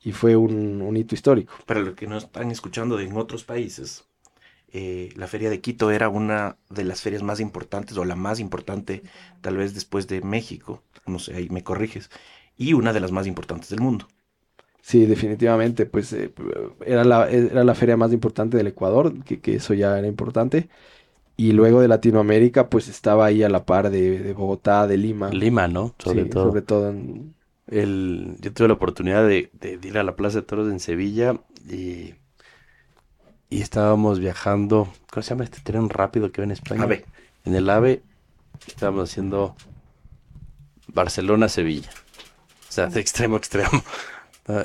y 0.05 0.13
fue 0.13 0.37
un, 0.37 0.83
un 0.83 0.97
hito 0.97 1.15
histórico. 1.15 1.55
Para 1.67 1.81
los 1.81 1.95
que 1.95 2.07
no 2.07 2.17
están 2.19 2.51
escuchando 2.53 2.97
de 2.97 3.05
en 3.07 3.17
otros 3.17 3.43
países, 3.45 4.05
eh, 4.73 5.11
la 5.17 5.29
feria 5.29 5.51
de 5.51 5.61
Quito 5.63 5.91
era 5.93 6.09
una 6.11 6.59
de 6.71 6.85
las 6.85 7.03
ferias 7.03 7.23
más 7.23 7.41
importantes 7.41 7.97
o 7.99 8.05
la 8.07 8.17
más 8.17 8.41
importante 8.41 9.03
tal 9.43 9.57
vez 9.59 9.75
después 9.75 10.09
de 10.09 10.23
México, 10.23 10.83
no 11.07 11.19
sé, 11.21 11.35
ahí 11.37 11.49
me 11.51 11.65
corriges, 11.65 12.11
y 12.57 12.75
una 12.75 12.93
de 12.95 13.01
las 13.01 13.13
más 13.13 13.27
importantes 13.29 13.71
del 13.71 13.81
mundo. 13.83 14.09
Sí, 14.81 15.07
definitivamente, 15.07 15.87
pues 15.87 16.13
eh, 16.13 16.33
era 16.85 17.05
la, 17.05 17.31
era 17.31 17.63
la 17.65 17.75
feria 17.75 17.97
más 17.97 18.13
importante 18.13 18.57
del 18.57 18.67
Ecuador, 18.69 19.23
que, 19.25 19.41
que 19.41 19.55
eso 19.57 19.75
ya 19.75 19.97
era 19.99 20.09
importante. 20.09 20.69
Y 21.37 21.53
luego 21.53 21.81
de 21.81 21.89
Latinoamérica, 21.89 22.69
pues 22.69 22.89
estaba 22.89 23.27
ahí 23.27 23.43
a 23.43 23.49
la 23.49 23.65
par 23.65 23.91
de, 23.91 24.19
de 24.19 24.33
Bogotá, 24.35 24.87
de 24.87 24.97
Lima. 24.99 25.31
Lima, 25.31 25.67
¿no? 25.69 25.95
Sobre 25.99 26.25
Sí, 26.25 26.31
todo. 26.31 26.45
sobre 26.49 26.63
todo 26.63 26.91
en- 26.91 27.35
El, 27.67 28.37
yo 28.41 28.53
tuve 28.53 28.69
la 28.69 28.75
oportunidad 28.75 29.27
de, 29.27 29.51
de 29.55 29.79
ir 29.83 29.97
a 29.99 30.03
la 30.03 30.15
Plaza 30.17 30.39
de 30.41 30.43
Toros 30.47 30.71
en 30.71 30.79
Sevilla 30.81 31.41
y, 31.69 32.15
y 33.51 33.61
estábamos 33.63 34.19
viajando. 34.19 34.89
¿Cómo 35.11 35.23
se 35.23 35.31
llama 35.31 35.45
este 35.45 35.61
tren 35.63 35.89
rápido 35.89 36.33
que 36.33 36.41
va 36.43 36.45
en 36.45 36.51
España? 36.53 36.83
AVE. 36.85 37.05
En 37.45 37.55
el 37.55 37.69
AVE 37.71 38.03
estábamos 38.67 39.11
haciendo 39.11 39.57
Barcelona-Sevilla. 40.89 41.91
O 42.69 42.73
sea, 42.73 42.87
de 42.87 43.01
extremo 43.01 43.37
a 43.37 43.39
extremo. 43.39 43.71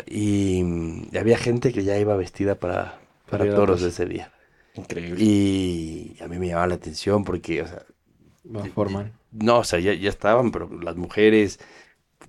Y, 0.07 0.63
y 1.11 1.17
había 1.19 1.37
gente 1.37 1.71
que 1.71 1.83
ya 1.83 1.99
iba 1.99 2.17
vestida 2.17 2.55
para, 2.55 2.99
para 3.29 3.45
toros 3.53 3.83
ese 3.83 4.07
día. 4.07 4.31
Increíble. 4.77 5.23
Y 5.23 6.17
a 6.21 6.27
mí 6.27 6.37
me 6.39 6.47
llamaba 6.47 6.67
la 6.67 6.75
atención 6.75 7.23
porque, 7.23 7.61
o 7.61 7.67
sea, 7.67 7.85
va, 8.45 8.67
forman. 8.67 9.13
no, 9.31 9.59
o 9.59 9.63
sea, 9.63 9.79
ya, 9.79 9.93
ya 9.93 10.09
estaban, 10.09 10.51
pero 10.51 10.69
las 10.81 10.95
mujeres 10.95 11.59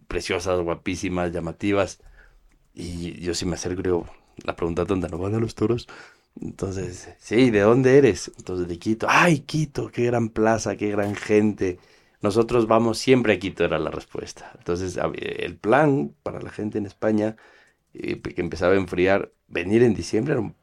preciosas, 0.09 0.61
guapísimas, 0.61 1.33
llamativas. 1.33 2.01
Y 2.75 3.21
yo 3.21 3.35
sí 3.35 3.47
me 3.47 3.55
acerco 3.57 3.81
y 3.81 3.85
digo, 3.85 4.07
la 4.45 4.57
pregunta 4.57 4.87
tonta, 4.87 5.09
¿no 5.09 5.19
van 5.19 5.35
a 5.35 5.41
los 5.41 5.55
toros? 5.55 5.89
Entonces, 6.41 7.11
sí, 7.19 7.51
¿de 7.51 7.61
dónde 7.61 7.99
eres? 7.99 8.33
Entonces, 8.39 8.69
de 8.69 8.79
Quito. 8.79 9.07
¡Ay, 9.11 9.41
Quito! 9.41 9.91
¡Qué 9.91 10.07
gran 10.07 10.31
plaza, 10.31 10.77
qué 10.77 10.91
gran 10.91 11.17
gente! 11.17 11.81
Nosotros 12.23 12.67
vamos 12.69 12.99
siempre 12.99 13.35
a 13.35 13.39
Quito, 13.41 13.65
era 13.65 13.79
la 13.79 13.91
respuesta. 13.91 14.53
Entonces, 14.59 14.99
el 15.17 15.57
plan 15.59 16.15
para 16.23 16.41
la 16.43 16.51
gente 16.51 16.79
en 16.79 16.87
España, 16.87 17.37
eh, 17.95 18.21
que 18.21 18.41
empezaba 18.41 18.75
a 18.75 18.77
enfriar, 18.77 19.33
venir 19.49 19.83
en 19.83 19.95
diciembre 19.95 20.35
era 20.35 20.43
un 20.43 20.55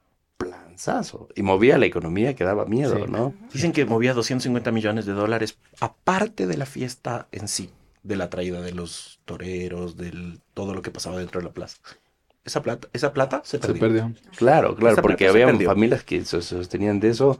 Y 1.36 1.44
movía 1.44 1.78
la 1.78 1.86
economía 1.86 2.36
que 2.36 2.44
daba 2.44 2.66
miedo, 2.66 2.96
Sí. 3.06 3.12
¿no? 3.12 3.34
Dicen 3.54 3.72
que 3.72 3.86
movía 3.86 4.14
250 4.14 4.72
millones 4.72 5.06
de 5.06 5.14
dólares, 5.14 5.58
aparte 5.80 6.48
de 6.48 6.58
la 6.58 6.66
fiesta 6.66 7.28
en 7.32 7.48
sí, 7.48 7.70
de 8.04 8.16
la 8.16 8.30
traída 8.30 8.62
de 8.62 8.72
los 8.72 9.20
toreros, 9.26 9.98
del 9.98 10.40
todo 10.54 10.74
lo 10.74 10.82
que 10.82 10.92
pasaba 10.92 11.18
dentro 11.18 11.42
de 11.42 11.48
la 11.48 11.54
plaza. 11.54 11.78
esa 12.44 12.62
plata, 12.62 12.88
esa 12.94 13.12
plata 13.12 13.42
se 13.44 13.58
Se 13.58 13.60
perdió. 13.60 13.80
perdió. 13.82 14.14
Claro, 14.38 14.76
claro, 14.76 14.94
Esa 14.94 15.02
porque 15.02 15.28
había 15.28 15.48
perdió. 15.48 15.68
familias 15.70 16.04
que 16.04 16.24
se 16.24 16.42
sostenían 16.44 17.00
de 17.00 17.10
eso 17.10 17.40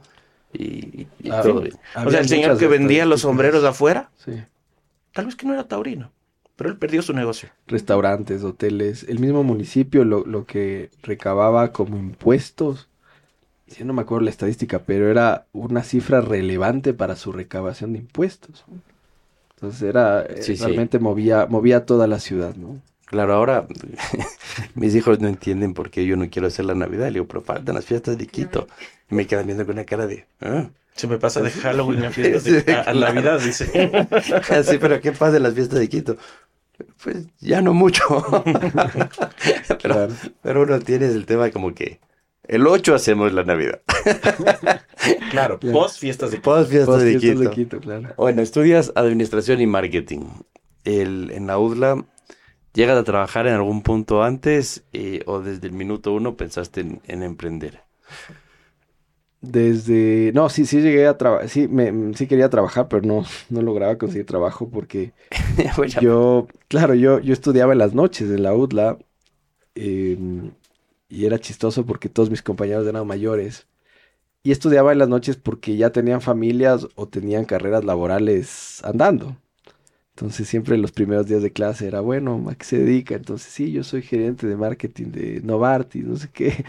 y, 0.52 1.06
y 1.22 1.30
Ah, 1.30 1.42
todo 1.42 1.60
bien. 1.60 1.76
O 2.04 2.10
sea, 2.10 2.18
el 2.20 2.28
señor 2.28 2.58
que 2.58 2.66
vendía 2.66 3.04
los 3.06 3.20
sombreros 3.20 3.62
afuera, 3.64 4.10
Sí. 4.16 4.32
tal 5.12 5.26
vez 5.26 5.36
que 5.36 5.46
no 5.46 5.52
era 5.54 5.68
taurino, 5.68 6.10
pero 6.56 6.70
él 6.70 6.76
perdió 6.76 7.02
su 7.02 7.12
negocio. 7.12 7.50
Restaurantes, 7.68 8.42
hoteles, 8.42 9.04
el 9.08 9.20
mismo 9.20 9.44
municipio 9.44 10.04
lo, 10.04 10.24
lo 10.26 10.44
que 10.44 10.90
recababa 11.02 11.70
como 11.72 11.98
impuestos, 11.98 12.88
ya 13.66 13.84
no 13.84 13.92
me 13.92 14.02
acuerdo 14.02 14.24
la 14.24 14.30
estadística, 14.30 14.80
pero 14.80 15.10
era 15.10 15.46
una 15.52 15.82
cifra 15.82 16.20
relevante 16.20 16.94
para 16.94 17.16
su 17.16 17.32
recabación 17.32 17.92
de 17.92 17.98
impuestos. 18.00 18.64
Entonces 19.54 19.82
era, 19.82 20.22
eh, 20.22 20.42
Sí, 20.42 20.56
sí. 20.56 20.62
realmente 20.64 20.98
movía, 20.98 21.46
movía 21.46 21.84
toda 21.86 22.06
la 22.06 22.20
ciudad, 22.20 22.54
¿no? 22.56 22.80
Claro, 23.06 23.34
ahora 23.34 23.66
mis 24.74 24.94
hijos 24.94 25.20
no 25.20 25.28
entienden 25.28 25.74
por 25.74 25.90
qué 25.90 26.04
yo 26.06 26.16
no 26.16 26.28
quiero 26.28 26.48
hacer 26.48 26.64
la 26.64 26.74
Navidad. 26.74 27.06
Le 27.06 27.12
digo, 27.14 27.26
pero 27.26 27.40
faltan 27.42 27.74
las 27.76 27.84
fiestas 27.84 28.18
de 28.18 28.26
Quito. 28.26 28.66
Y 29.10 29.14
me 29.14 29.26
quedan 29.26 29.46
viendo 29.46 29.64
con 29.64 29.74
una 29.76 29.84
cara 29.84 30.06
de, 30.06 30.26
¿ah? 30.40 30.68
Se 30.94 31.06
me 31.06 31.18
pasa 31.18 31.40
de 31.42 31.50
Halloween 31.50 32.04
a, 32.06 32.10
fiestas 32.10 32.44
de- 32.44 32.60
Sí, 32.62 32.70
a- 32.70 32.80
a 32.80 32.84
claro. 32.92 33.00
Navidad, 33.14 33.40
dice. 33.40 33.66
sí, 34.64 34.78
pero 34.80 35.00
¿qué 35.00 35.12
pasa 35.12 35.36
en 35.36 35.42
las 35.44 35.54
fiestas 35.54 35.78
de 35.78 35.88
Quito? 35.88 36.16
Pues 37.02 37.26
ya 37.40 37.62
no 37.62 37.72
mucho. 37.74 38.04
pero, 39.68 39.78
Claro. 39.78 40.14
pero 40.42 40.62
uno 40.62 40.78
tiene 40.80 41.06
el 41.06 41.24
tema 41.26 41.50
como 41.50 41.74
que 41.74 42.00
el 42.48 42.66
8 42.66 42.94
hacemos 42.94 43.32
la 43.32 43.44
Navidad. 43.44 43.80
Claro, 45.30 45.60
post 45.60 46.00
fiestas 46.00 46.30
de 46.32 46.38
Post 46.38 46.70
fiestas 46.70 46.94
Post 46.96 47.04
de 47.04 47.18
fiestas 47.18 47.30
Quito. 47.38 47.50
de 47.50 47.54
Quito, 47.54 47.80
claro. 47.80 48.14
Bueno, 48.16 48.42
estudias 48.42 48.90
administración 48.96 49.60
y 49.60 49.66
marketing. 49.66 50.20
El, 50.84 51.30
en 51.32 51.46
la 51.46 51.58
UDLA, 51.58 52.04
¿llegas 52.72 52.96
a 52.98 53.04
trabajar 53.04 53.46
en 53.46 53.54
algún 53.54 53.82
punto 53.82 54.22
antes 54.22 54.84
eh, 54.92 55.22
o 55.26 55.40
desde 55.40 55.66
el 55.68 55.74
minuto 55.74 56.12
uno 56.12 56.36
pensaste 56.36 56.80
en, 56.80 57.00
en 57.06 57.22
emprender? 57.22 57.82
Desde, 59.40 60.32
no, 60.34 60.48
sí, 60.48 60.64
sí 60.66 60.80
llegué 60.80 61.06
a 61.06 61.16
trabajar, 61.18 61.48
sí, 61.48 61.68
me, 61.68 62.14
sí 62.14 62.26
quería 62.26 62.48
trabajar, 62.50 62.88
pero 62.88 63.02
no, 63.02 63.24
no 63.50 63.62
lograba 63.62 63.96
conseguir 63.98 64.26
trabajo 64.26 64.68
porque 64.68 65.12
Yo, 66.00 66.48
claro, 66.68 66.94
yo, 66.94 67.20
yo 67.20 67.32
estudiaba 67.32 67.72
en 67.72 67.78
las 67.78 67.94
noches 67.94 68.30
en 68.30 68.42
la 68.42 68.54
UDLA 68.54 68.98
em, 69.74 70.50
y 71.16 71.26
era 71.26 71.38
chistoso 71.40 71.86
porque 71.86 72.08
todos 72.08 72.30
mis 72.30 72.42
compañeros 72.42 72.86
eran 72.86 73.06
mayores 73.06 73.66
y 74.42 74.52
estudiaba 74.52 74.92
en 74.92 74.98
las 74.98 75.08
noches 75.08 75.36
porque 75.36 75.76
ya 75.76 75.90
tenían 75.90 76.20
familias 76.22 76.88
o 76.96 77.08
tenían 77.08 77.44
carreras 77.46 77.84
laborales 77.84 78.82
andando. 78.84 79.36
Entonces 80.14 80.48
siempre 80.48 80.78
los 80.78 80.92
primeros 80.92 81.26
días 81.26 81.42
de 81.42 81.52
clase 81.52 81.86
era, 81.88 82.00
bueno, 82.00 82.44
¿a 82.50 82.54
qué 82.54 82.64
se 82.64 82.78
dedica? 82.78 83.14
Entonces 83.14 83.52
sí, 83.52 83.72
yo 83.72 83.84
soy 83.84 84.02
gerente 84.02 84.46
de 84.46 84.56
marketing 84.56 85.12
de 85.12 85.40
Novartis, 85.42 86.04
no 86.06 86.16
sé 86.16 86.30
qué. 86.32 86.64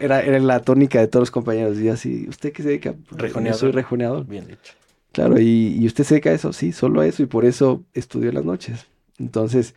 Era, 0.00 0.20
era 0.22 0.38
la 0.40 0.60
tónica 0.60 1.00
de 1.00 1.08
todos 1.08 1.22
los 1.22 1.30
compañeros 1.30 1.78
y 1.80 1.88
así, 1.88 2.26
¿usted 2.28 2.52
qué 2.52 2.62
se 2.62 2.68
dedica? 2.70 2.94
Yo 3.10 3.18
Rejoneador. 3.18 3.54
soy 3.54 3.70
rejoneador. 3.72 4.26
Bien 4.26 4.46
dicho. 4.46 4.74
Claro, 5.12 5.38
y, 5.38 5.76
y 5.78 5.86
usted 5.86 6.04
se 6.04 6.14
dedica 6.14 6.30
a 6.30 6.34
eso, 6.34 6.52
sí, 6.52 6.72
solo 6.72 7.00
a 7.00 7.06
eso, 7.06 7.22
y 7.22 7.26
por 7.26 7.44
eso 7.44 7.84
estudió 7.94 8.30
en 8.30 8.34
las 8.34 8.44
noches. 8.44 8.86
Entonces, 9.18 9.74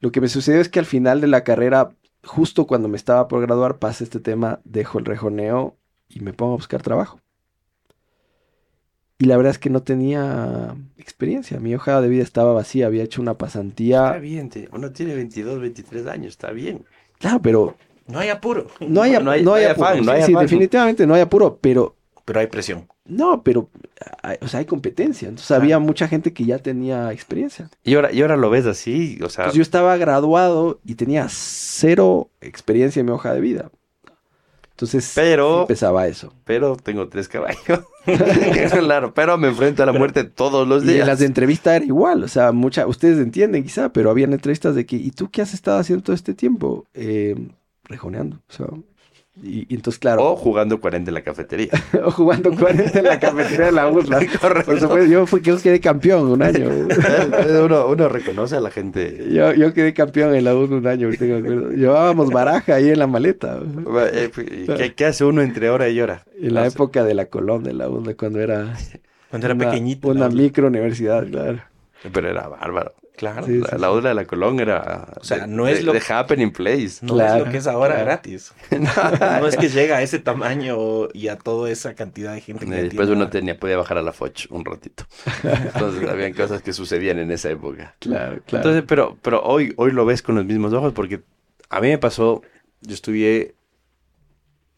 lo 0.00 0.12
que 0.12 0.20
me 0.20 0.28
sucedió 0.28 0.60
es 0.60 0.68
que 0.68 0.80
al 0.80 0.86
final 0.86 1.20
de 1.20 1.28
la 1.28 1.44
carrera, 1.44 1.92
justo 2.24 2.66
cuando 2.66 2.88
me 2.88 2.96
estaba 2.96 3.28
por 3.28 3.40
graduar, 3.42 3.78
pasa 3.78 4.04
este 4.04 4.20
tema, 4.20 4.60
dejo 4.64 4.98
el 4.98 5.04
rejoneo 5.04 5.76
y 6.08 6.20
me 6.20 6.32
pongo 6.32 6.52
a 6.54 6.56
buscar 6.56 6.82
trabajo. 6.82 7.20
Y 9.18 9.26
la 9.26 9.36
verdad 9.36 9.52
es 9.52 9.58
que 9.58 9.70
no 9.70 9.82
tenía 9.82 10.74
experiencia, 10.98 11.60
mi 11.60 11.74
hoja 11.74 12.00
de 12.00 12.08
vida 12.08 12.24
estaba 12.24 12.52
vacía, 12.52 12.86
había 12.86 13.04
hecho 13.04 13.22
una 13.22 13.32
Está 13.32 13.38
pasantía. 13.38 14.12
bien, 14.14 14.48
te- 14.50 14.68
uno 14.72 14.90
tiene 14.90 15.14
22, 15.14 15.60
23 15.60 16.06
años, 16.08 16.28
está 16.32 16.50
bien. 16.50 16.84
Claro, 17.18 17.40
pero 17.40 17.76
No 18.08 18.18
hay 18.18 18.30
apuro, 18.30 18.66
no 18.80 19.02
hay, 19.02 19.12
No 19.12 19.30
hay- 19.30 19.44
no 19.44 19.50
no 19.50 19.54
hay 19.54 19.64
apuro. 19.64 19.86
afán, 19.86 19.98
no 19.98 20.04
Sí, 20.04 20.10
hay 20.10 20.22
sí, 20.24 20.32
afán. 20.32 20.42
definitivamente 20.44 21.06
no 21.06 21.14
hay 21.14 21.20
apuro, 21.20 21.58
pero 21.60 21.94
pero 22.24 22.40
hay 22.40 22.46
presión. 22.48 22.88
No, 23.04 23.42
pero 23.42 23.68
hay- 24.22 24.38
o 24.40 24.48
sea, 24.48 24.60
hay 24.60 24.66
competencia. 24.66 25.28
Entonces 25.28 25.50
había 25.50 25.78
mucha 25.78 26.08
gente 26.08 26.32
que 26.32 26.44
ya 26.44 26.58
tenía 26.58 27.12
experiencia. 27.12 27.68
Y 27.84 27.94
ahora, 27.94 28.12
y 28.12 28.22
ahora 28.22 28.36
lo 28.36 28.48
ves 28.50 28.66
así, 28.66 29.18
o 29.22 29.28
sea, 29.28 29.44
Pues 29.46 29.56
yo 29.56 29.62
estaba 29.62 29.96
graduado 29.96 30.78
y 30.84 30.94
tenía 30.94 31.26
cero 31.28 32.30
experiencia 32.40 33.00
en 33.00 33.06
mi 33.06 33.12
hoja 33.12 33.34
de 33.34 33.40
vida. 33.40 33.70
Entonces, 34.70 35.12
Pero- 35.14 35.60
empezaba 35.62 36.06
eso. 36.08 36.32
pero 36.44 36.76
tengo 36.76 37.08
tres 37.08 37.28
caballos. 37.28 37.60
claro, 38.80 39.14
pero 39.14 39.38
me 39.38 39.48
enfrento 39.48 39.82
a 39.82 39.86
la 39.86 39.92
muerte 39.92 40.24
todos 40.24 40.66
los 40.66 40.82
Y 40.84 40.88
en 40.88 40.94
días. 40.94 41.06
las 41.06 41.18
de 41.20 41.26
entrevista 41.26 41.76
era 41.76 41.84
igual, 41.84 42.24
o 42.24 42.28
sea, 42.28 42.50
mucha, 42.52 42.86
ustedes 42.86 43.18
entienden 43.18 43.62
quizá, 43.62 43.92
pero 43.92 44.10
habían 44.10 44.32
entrevistas 44.32 44.74
de 44.74 44.84
que, 44.86 44.96
¿y 44.96 45.10
tú 45.12 45.30
qué 45.30 45.42
has 45.42 45.54
estado 45.54 45.78
haciendo 45.78 46.02
todo 46.02 46.14
este 46.16 46.34
tiempo? 46.34 46.86
Eh, 46.94 47.36
rejoneando, 47.84 48.40
o 48.48 48.52
sea, 48.52 48.66
y, 49.42 49.66
y 49.72 49.74
entonces, 49.76 49.98
claro, 49.98 50.22
O 50.32 50.36
jugando 50.36 50.78
40 50.78 51.10
en 51.10 51.14
la 51.14 51.22
cafetería. 51.22 51.70
o 52.04 52.10
jugando 52.10 52.54
40 52.54 52.98
en 52.98 53.04
la 53.04 53.18
cafetería 53.18 53.66
de 53.66 53.72
la. 53.72 53.90
Correcto. 54.40 54.40
Por 54.40 54.80
supuesto, 54.80 55.04
yo, 55.06 55.26
fui, 55.26 55.40
yo 55.40 55.56
quedé 55.60 55.80
campeón 55.80 56.28
un 56.28 56.42
año. 56.42 56.68
uno, 57.64 57.86
uno 57.86 58.08
reconoce 58.10 58.56
a 58.56 58.60
la 58.60 58.70
gente. 58.70 59.28
Yo, 59.32 59.54
yo 59.54 59.72
quedé 59.72 59.94
campeón 59.94 60.34
en 60.34 60.44
la 60.44 60.54
USLA 60.54 60.76
un 60.76 60.86
año. 60.86 61.10
Llevábamos 61.10 62.30
baraja 62.30 62.74
ahí 62.74 62.90
en 62.90 62.98
la 62.98 63.06
maleta. 63.06 63.58
Eh, 64.12 64.30
¿Qué, 64.76 64.94
qué 64.94 65.04
hace 65.06 65.24
uno 65.24 65.40
entre 65.40 65.70
hora 65.70 65.88
y 65.88 65.98
hora? 66.00 66.24
En 66.38 66.52
la 66.54 66.62
sea, 66.62 66.68
época 66.68 67.02
de 67.04 67.14
la 67.14 67.26
Colón 67.26 67.64
de 67.64 67.72
la 67.72 67.88
USLA, 67.88 68.14
cuando 68.14 68.38
era 68.40 68.74
Cuando 69.30 69.46
era 69.46 69.54
una, 69.54 69.70
pequeñito. 69.70 70.08
una 70.08 70.28
micro 70.28 70.66
universidad, 70.66 71.26
claro. 71.26 71.62
Pero 72.12 72.28
era 72.28 72.48
bárbaro. 72.48 72.94
Claro. 73.22 73.46
Sí, 73.46 73.60
la, 73.70 73.78
la 73.78 73.90
otra 73.92 74.08
de 74.08 74.14
la 74.16 74.24
Colón 74.24 74.58
era. 74.58 75.06
O 75.20 75.22
sea, 75.22 75.38
de- 75.38 75.46
no 75.46 75.68
es 75.68 75.76
de- 75.78 75.84
lo- 75.84 75.92
de 75.92 76.02
happening 76.08 76.50
place. 76.50 76.96
No 77.02 77.14
Claro, 77.14 77.38
es 77.38 77.46
lo 77.46 77.52
que 77.52 77.58
es 77.58 77.66
ahora 77.68 77.94
claro. 77.94 78.04
gratis. 78.06 78.52
No 79.40 79.46
es 79.46 79.56
que 79.56 79.68
llega 79.68 79.98
a 79.98 80.02
ese 80.02 80.18
tamaño 80.18 80.76
y 81.14 81.28
a 81.28 81.36
toda 81.36 81.70
esa 81.70 81.94
cantidad 81.94 82.34
de 82.34 82.40
gente 82.40 82.66
que 82.66 82.70
Y 82.72 82.74
después 82.74 82.90
tiene 83.06 83.12
uno 83.12 83.20
ahora. 83.20 83.30
tenía, 83.30 83.56
podía 83.60 83.76
bajar 83.76 83.98
a 83.98 84.02
la 84.02 84.12
Foch 84.12 84.46
un 84.50 84.64
ratito. 84.64 85.04
Entonces 85.44 86.08
habían 86.08 86.32
cosas 86.32 86.62
que 86.62 86.72
sucedían 86.72 87.20
en 87.20 87.30
esa 87.30 87.48
época. 87.50 87.94
Claro, 88.00 88.40
claro. 88.44 88.56
Entonces, 88.68 88.82
pero, 88.88 89.16
pero 89.22 89.40
hoy, 89.44 89.72
hoy 89.76 89.92
lo 89.92 90.04
ves 90.04 90.20
con 90.20 90.34
los 90.34 90.44
mismos 90.44 90.72
ojos 90.72 90.92
porque 90.92 91.22
a 91.70 91.80
mí 91.80 91.88
me 91.90 91.98
pasó, 91.98 92.42
yo 92.80 92.92
estudié 92.94 93.54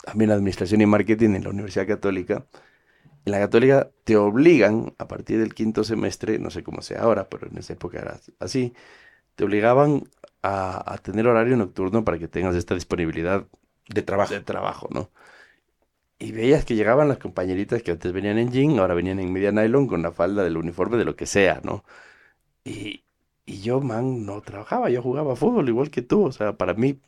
también 0.05 0.31
administración 0.31 0.83
y 0.83 0.87
marketing 0.87 1.31
en 1.31 1.45
la 1.45 1.49
Universidad 1.51 1.87
Católica. 1.87 2.45
En 3.25 3.33
la 3.33 3.39
Católica 3.41 3.91
te 4.05 4.17
obligan 4.17 4.95
a 4.99 5.09
partir 5.09 5.39
del 5.39 5.55
quinto 5.55 5.85
semestre, 5.85 6.39
no 6.39 6.51
sé 6.51 6.63
cómo 6.63 6.83
sea 6.83 7.03
ahora, 7.03 7.29
pero 7.29 7.47
en 7.49 7.57
esa 7.59 7.73
época 7.73 7.99
era 8.01 8.21
así, 8.39 8.75
te 9.37 9.45
obligaban 9.45 10.05
a, 10.43 10.93
a 10.95 10.99
tener 10.99 11.27
horario 11.29 11.57
nocturno 11.57 12.05
para 12.05 12.19
que 12.19 12.29
tengas 12.29 12.57
esta 12.57 12.75
disponibilidad 12.75 13.47
de 13.89 14.03
trabajo. 14.03 14.35
de 14.35 14.41
trabajo, 14.43 14.89
¿no? 14.93 15.11
Y 16.19 16.33
veías 16.33 16.65
que 16.65 16.75
llegaban 16.77 17.09
las 17.09 17.19
compañeritas 17.19 17.83
que 17.83 17.91
antes 17.91 18.13
venían 18.13 18.39
en 18.39 18.51
jean, 18.51 18.79
ahora 18.79 18.95
venían 18.95 19.19
en 19.21 19.33
media 19.33 19.53
nylon 19.53 19.87
con 19.89 20.03
la 20.03 20.13
falda 20.13 20.43
del 20.45 20.57
uniforme 20.57 20.97
de 20.97 21.05
lo 21.05 21.17
que 21.17 21.27
sea, 21.27 21.61
¿no? 21.65 21.85
Y, 22.65 23.05
y 23.47 23.61
yo, 23.63 23.81
man, 23.81 24.27
no 24.27 24.43
trabajaba, 24.43 24.91
yo 24.91 25.03
jugaba 25.03 25.37
fútbol 25.37 25.69
igual 25.69 25.91
que 25.91 26.03
tú, 26.03 26.27
o 26.27 26.33
sea, 26.33 26.57
para 26.57 26.75
mí 26.75 27.01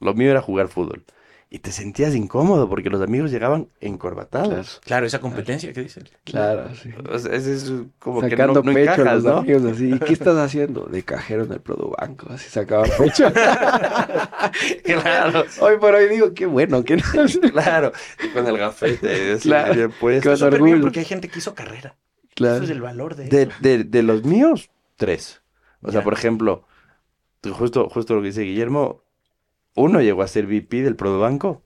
lo 0.00 0.14
mío 0.14 0.30
era 0.32 0.42
jugar 0.42 0.68
fútbol. 0.68 1.04
Y 1.48 1.60
te 1.60 1.70
sentías 1.70 2.14
incómodo 2.16 2.68
porque 2.68 2.90
los 2.90 3.00
amigos 3.00 3.30
llegaban 3.30 3.68
encorbatados. 3.80 4.80
Claro, 4.84 5.06
esa 5.06 5.20
competencia 5.20 5.72
que 5.72 5.82
dice. 5.82 6.02
Claro, 6.24 6.74
sí. 6.74 6.90
O 7.08 7.18
sea, 7.20 7.32
ese 7.34 7.54
es 7.54 7.72
como 8.00 8.20
que 8.20 8.30
Sacando 8.30 8.62
no, 8.64 8.70
no 8.70 8.74
pecho 8.74 9.02
a 9.08 9.14
los 9.14 9.22
¿no? 9.24 9.36
amigos 9.38 9.64
así. 9.72 9.92
¿Y 9.92 9.98
qué 10.00 10.12
estás 10.12 10.36
haciendo? 10.36 10.86
De 10.86 11.04
cajero 11.04 11.44
en 11.44 11.52
el 11.52 11.60
Produbanco. 11.60 12.32
Así 12.32 12.48
sacaba 12.50 12.84
pecho. 12.98 13.32
Claro, 14.84 15.44
hoy 15.60 15.76
por 15.78 15.94
hoy 15.94 16.08
digo, 16.08 16.32
qué 16.34 16.46
bueno, 16.46 16.82
que 16.84 16.96
no. 16.96 17.02
claro. 17.52 17.92
Con 18.34 18.46
el 18.46 18.58
gafete, 18.58 19.38
Claro. 19.40 19.74
bien 19.74 19.92
puesto. 20.00 20.30
Con 20.30 20.36
Súper 20.38 20.54
bien, 20.54 20.62
orgullo. 20.64 20.82
porque 20.82 21.00
hay 21.00 21.04
gente 21.04 21.28
que 21.28 21.38
hizo 21.38 21.54
carrera. 21.54 21.94
Claro. 22.34 22.56
Eso 22.56 22.64
es 22.64 22.70
el 22.70 22.80
valor 22.80 23.14
de, 23.16 23.28
De, 23.28 23.42
eso. 23.42 23.52
de, 23.60 23.84
de 23.84 24.02
los 24.02 24.24
míos, 24.24 24.70
tres. 24.96 25.42
O 25.82 25.92
sea, 25.92 26.02
por 26.02 26.12
ejemplo, 26.14 26.64
justo, 27.52 27.88
justo 27.88 28.14
lo 28.14 28.20
que 28.20 28.28
dice 28.28 28.42
Guillermo, 28.42 29.02
uno 29.76 30.00
llegó 30.02 30.22
a 30.22 30.28
ser 30.28 30.46
VP 30.46 30.82
del 30.82 30.94
Banco. 30.96 31.62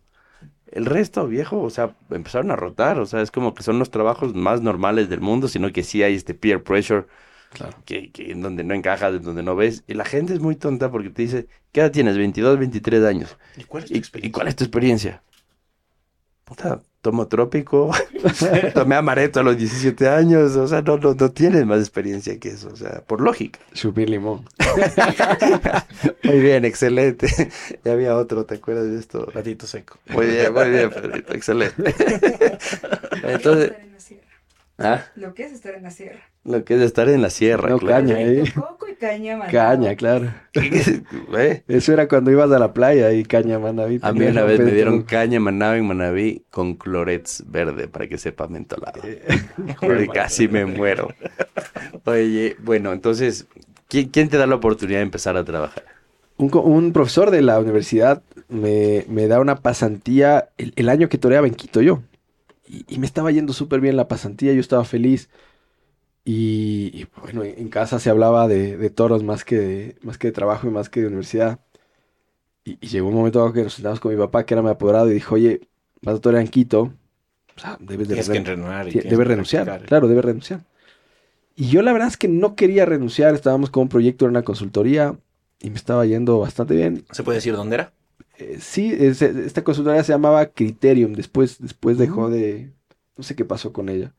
El 0.66 0.87
resto, 0.87 1.27
viejo, 1.29 1.61
o 1.62 1.70
sea, 1.70 1.96
empezaron 2.11 2.51
a 2.51 2.57
rotar. 2.57 2.99
O 3.01 3.07
sea, 3.07 3.23
es 3.23 3.31
como 3.31 3.55
que 3.55 3.62
son 3.64 3.79
los 3.79 3.90
trabajos 3.90 4.35
más 4.35 4.62
normales 4.62 5.09
del 5.09 5.20
mundo, 5.20 5.49
sino 5.49 5.73
que 5.73 5.83
sí 5.85 6.03
hay 6.03 6.14
este 6.14 6.35
peer 6.35 6.62
pressure 6.64 7.07
Claro. 7.53 7.85
que, 7.85 8.12
que 8.12 8.33
en 8.33 8.42
donde 8.42 8.64
no 8.64 8.75
encajas, 8.75 9.14
en 9.14 9.23
donde 9.23 9.42
no 9.42 9.57
ves. 9.57 9.85
Y 9.88 9.94
la 9.94 10.05
gente 10.05 10.35
es 10.35 10.40
muy 10.40 10.57
tonta 10.57 10.90
porque 10.90 11.11
te 11.11 11.23
dice, 11.23 11.49
¿qué 11.73 11.81
edad 11.81 11.92
tienes? 11.92 12.16
22, 12.18 12.59
23 12.59 13.05
años. 13.05 13.38
¿Y 13.55 13.64
cuál 13.64 13.85
es 13.85 13.92
tu 13.92 13.99
¿Y, 13.99 13.99
experiencia? 13.99 14.29
y 14.29 14.31
cuál 14.33 14.49
es 14.49 14.57
tu 14.57 14.64
experiencia? 14.64 15.25
Puta, 16.50 16.82
tomo 17.00 17.28
trópico, 17.28 17.92
tomé 18.74 18.96
amareto 18.96 19.38
a 19.38 19.44
los 19.44 19.56
17 19.56 20.08
años, 20.08 20.56
o 20.56 20.66
sea, 20.66 20.82
no, 20.82 20.98
no, 20.98 21.14
no 21.14 21.30
tienes 21.30 21.64
más 21.64 21.78
experiencia 21.78 22.40
que 22.40 22.48
eso, 22.48 22.70
o 22.72 22.76
sea, 22.76 23.02
por 23.06 23.20
lógica. 23.20 23.60
Chupir 23.72 24.10
limón. 24.10 24.44
Muy 26.24 26.40
bien, 26.40 26.64
excelente. 26.64 27.28
Ya 27.84 27.92
había 27.92 28.16
otro, 28.16 28.44
¿te 28.46 28.56
acuerdas 28.56 28.86
de 28.90 28.98
esto? 28.98 29.26
Platito 29.26 29.68
seco. 29.68 29.98
Muy 30.08 30.26
bien, 30.26 30.52
muy 30.52 30.70
bien, 30.70 30.90
Pedrito, 30.90 31.34
excelente. 31.34 31.94
Entonces, 33.22 33.72
Ah, 34.82 35.04
Lo 35.14 35.34
que 35.34 35.44
es 35.44 35.52
estar 35.52 35.74
en 35.74 35.82
la 35.84 35.90
sierra. 35.90 36.29
Lo 36.44 36.64
que 36.64 36.74
es 36.74 36.81
estar 36.81 37.09
en 37.09 37.20
la 37.20 37.31
sierra, 37.31 37.68
No, 37.68 37.79
claro. 37.79 38.07
caña, 38.07 38.20
¿eh? 38.20 38.44
Coco 38.55 38.88
y 38.88 38.94
caña, 38.94 39.37
mandado. 39.37 39.53
Caña, 39.53 39.94
claro. 39.94 40.33
¿Eh? 40.55 41.62
Eso 41.68 41.92
era 41.92 42.09
cuando 42.09 42.31
ibas 42.31 42.50
a 42.50 42.59
la 42.59 42.72
playa 42.72 43.12
y 43.12 43.24
caña, 43.24 43.59
Manaví. 43.59 43.98
A 44.03 44.12
mí 44.12 44.24
una 44.24 44.44
vez 44.44 44.59
me 44.61 44.70
dieron 44.70 45.03
caña 45.03 45.38
Manaví, 45.38 45.81
en 45.81 45.87
Manaví 45.87 46.44
con 46.50 46.74
clorets 46.76 47.44
verde 47.46 47.88
para 47.88 48.09
que 48.09 48.16
sepa 48.16 48.48
mentolado. 48.48 49.00
Eh, 49.05 49.22
Porque 49.81 50.09
casi 50.14 50.48
me 50.48 50.64
muero. 50.64 51.09
Oye, 52.05 52.57
bueno, 52.61 52.92
entonces, 52.92 53.46
¿quién, 53.88 54.09
quién 54.09 54.29
te 54.31 54.38
da 54.38 54.46
la 54.46 54.55
oportunidad 54.55 55.00
de 55.00 55.05
empezar 55.05 55.37
a 55.37 55.44
trabajar? 55.44 55.85
Un, 56.38 56.92
profesor 56.94 57.31
de 57.31 57.42
la 57.42 57.61
universidad 57.61 58.22
me, 58.48 59.05
me 59.09 59.26
da 59.26 59.40
una 59.40 59.57
pasantía 59.57 60.48
el, 60.57 60.72
el 60.76 60.88
año 60.88 61.11
que 61.11 61.18
toreaba 61.18 61.46
en 61.46 61.55
Quito 61.55 61.83
yo. 61.83 62.00
Y, 62.66 62.87
y 62.88 62.98
me 62.98 63.05
estaba 63.05 63.31
yendo 63.31 63.53
súper 63.53 63.81
bien 63.81 63.96
la 63.96 64.09
pasantía, 64.09 64.55
yo 64.55 64.61
estaba 64.61 64.85
feliz. 64.85 65.29
Y, 66.32 66.90
y, 66.94 67.06
bueno, 67.20 67.42
en, 67.44 67.68
casa 67.70 67.98
se 67.98 68.10
hablaba 68.10 68.46
de, 68.48 68.76
de 68.76 68.90
toros 68.90 69.24
más 69.24 69.44
que 69.44 69.56
de, 69.58 69.96
más 70.02 70.18
que 70.18 70.28
de 70.28 70.32
trabajo 70.32 70.68
y 70.68 70.70
más 70.70 70.88
que 70.88 71.00
de 71.00 71.08
universidad. 71.08 71.60
Y, 72.64 72.78
y 72.80 72.88
llegó 72.88 73.08
un 73.08 73.14
momento 73.14 73.52
que 73.52 73.62
nos 73.64 73.74
sentamos 73.74 74.00
con 74.00 74.12
mi 74.12 74.18
papá, 74.18 74.44
que 74.44 74.54
era 74.54 74.62
mi 74.62 74.68
apoderado, 74.70 75.10
y 75.10 75.14
dijo, 75.14 75.34
oye, 75.34 75.60
vas 76.02 76.16
a 76.16 76.20
torear 76.20 76.42
en 76.42 76.48
Quito, 76.48 76.92
o 77.56 77.60
sea, 77.60 77.76
debes 77.80 78.08
de 78.08 78.16
Tienes 78.16 78.28
que 78.28 78.38
ren- 78.38 78.38
entrenar. 78.38 78.88
y 78.88 78.92
Tie- 78.92 79.02
tienes 79.02 79.06
debe 79.08 79.24
que 79.24 79.30
renunciar, 79.30 79.66
practicar. 79.66 79.82
claro, 79.86 80.08
debe 80.08 80.22
renunciar. 80.22 80.64
Y 81.56 81.68
yo 81.70 81.82
la 81.82 81.92
verdad 81.92 82.08
es 82.08 82.16
que 82.18 82.28
no 82.28 82.56
quería 82.56 82.86
renunciar, 82.86 83.34
estábamos 83.34 83.70
con 83.70 83.84
un 83.84 83.88
proyecto 83.90 84.24
en 84.26 84.32
una 84.32 84.44
consultoría 84.44 85.18
y 85.60 85.70
me 85.70 85.76
estaba 85.76 86.06
yendo 86.06 86.38
bastante 86.40 86.74
bien. 86.76 87.04
¿Se 87.12 87.22
puede 87.22 87.36
decir 87.38 87.54
dónde 87.54 87.74
era? 87.76 87.92
Eh, 88.38 88.58
sí, 88.60 88.92
es- 88.98 89.22
esta 89.22 89.64
consultoría 89.64 90.02
se 90.04 90.12
llamaba 90.12 90.46
Criterium, 90.52 91.12
después, 91.14 91.58
después 91.60 91.98
dejó 91.98 92.30
de, 92.30 92.72
no 93.16 93.22
sé 93.24 93.34
qué 93.36 93.44
pasó 93.44 93.72
con 93.72 93.88
ella. 93.88 94.14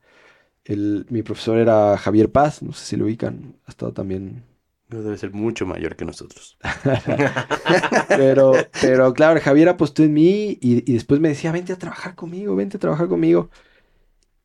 El, 0.64 1.06
mi 1.10 1.22
profesor 1.22 1.58
era 1.58 1.96
Javier 1.98 2.30
Paz, 2.32 2.62
no 2.62 2.72
sé 2.72 2.84
si 2.86 2.96
lo 2.96 3.04
ubican, 3.06 3.56
ha 3.66 3.70
estado 3.70 3.92
también... 3.92 4.44
Debe 4.88 5.16
ser 5.16 5.32
mucho 5.32 5.66
mayor 5.66 5.96
que 5.96 6.04
nosotros. 6.04 6.58
Pero, 8.12 8.70
pero 8.78 9.14
claro, 9.14 9.40
Javier 9.40 9.68
apostó 9.70 10.02
en 10.02 10.12
mí 10.12 10.58
y, 10.60 10.90
y 10.90 10.94
después 10.94 11.20
me 11.20 11.28
decía, 11.30 11.52
vente 11.52 11.72
a 11.72 11.78
trabajar 11.78 12.14
conmigo, 12.14 12.54
vente 12.56 12.76
a 12.76 12.80
trabajar 12.80 13.08
conmigo. 13.08 13.50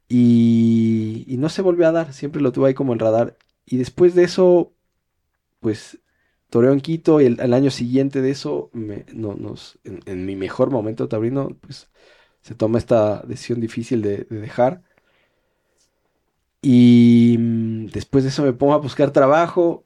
Y, 0.10 1.26
y 1.28 1.38
no 1.38 1.50
se 1.50 1.62
volvió 1.62 1.88
a 1.88 1.92
dar, 1.92 2.14
siempre 2.14 2.42
lo 2.42 2.52
tuve 2.52 2.70
ahí 2.70 2.74
como 2.74 2.94
en 2.94 3.00
radar. 3.00 3.38
Y 3.66 3.78
después 3.78 4.16
de 4.16 4.24
eso, 4.24 4.74
pues, 5.62 6.00
toreo 6.50 6.74
en 6.74 6.82
Quito 6.82 7.22
y 7.22 7.26
el, 7.28 7.40
el 7.42 7.54
año 7.54 7.72
siguiente 7.72 8.22
de 8.22 8.32
eso, 8.32 8.72
me- 8.74 9.06
no, 9.14 9.36
nos, 9.36 9.80
en, 9.86 10.02
en 10.08 10.26
mi 10.26 10.36
mejor 10.38 10.72
momento 10.72 11.08
taurino, 11.10 11.50
pues, 11.62 11.90
se 12.42 12.56
toma 12.56 12.80
esta 12.80 13.22
decisión 13.24 13.62
difícil 13.62 14.02
de, 14.04 14.20
de 14.26 14.40
dejar. 14.42 14.84
Y 16.62 17.38
mm, 17.40 17.88
después 17.88 18.24
de 18.24 18.30
eso 18.32 18.44
me 18.44 18.54
pongo 18.54 18.74
a 18.74 18.78
buscar 18.78 19.12
trabajo, 19.12 19.86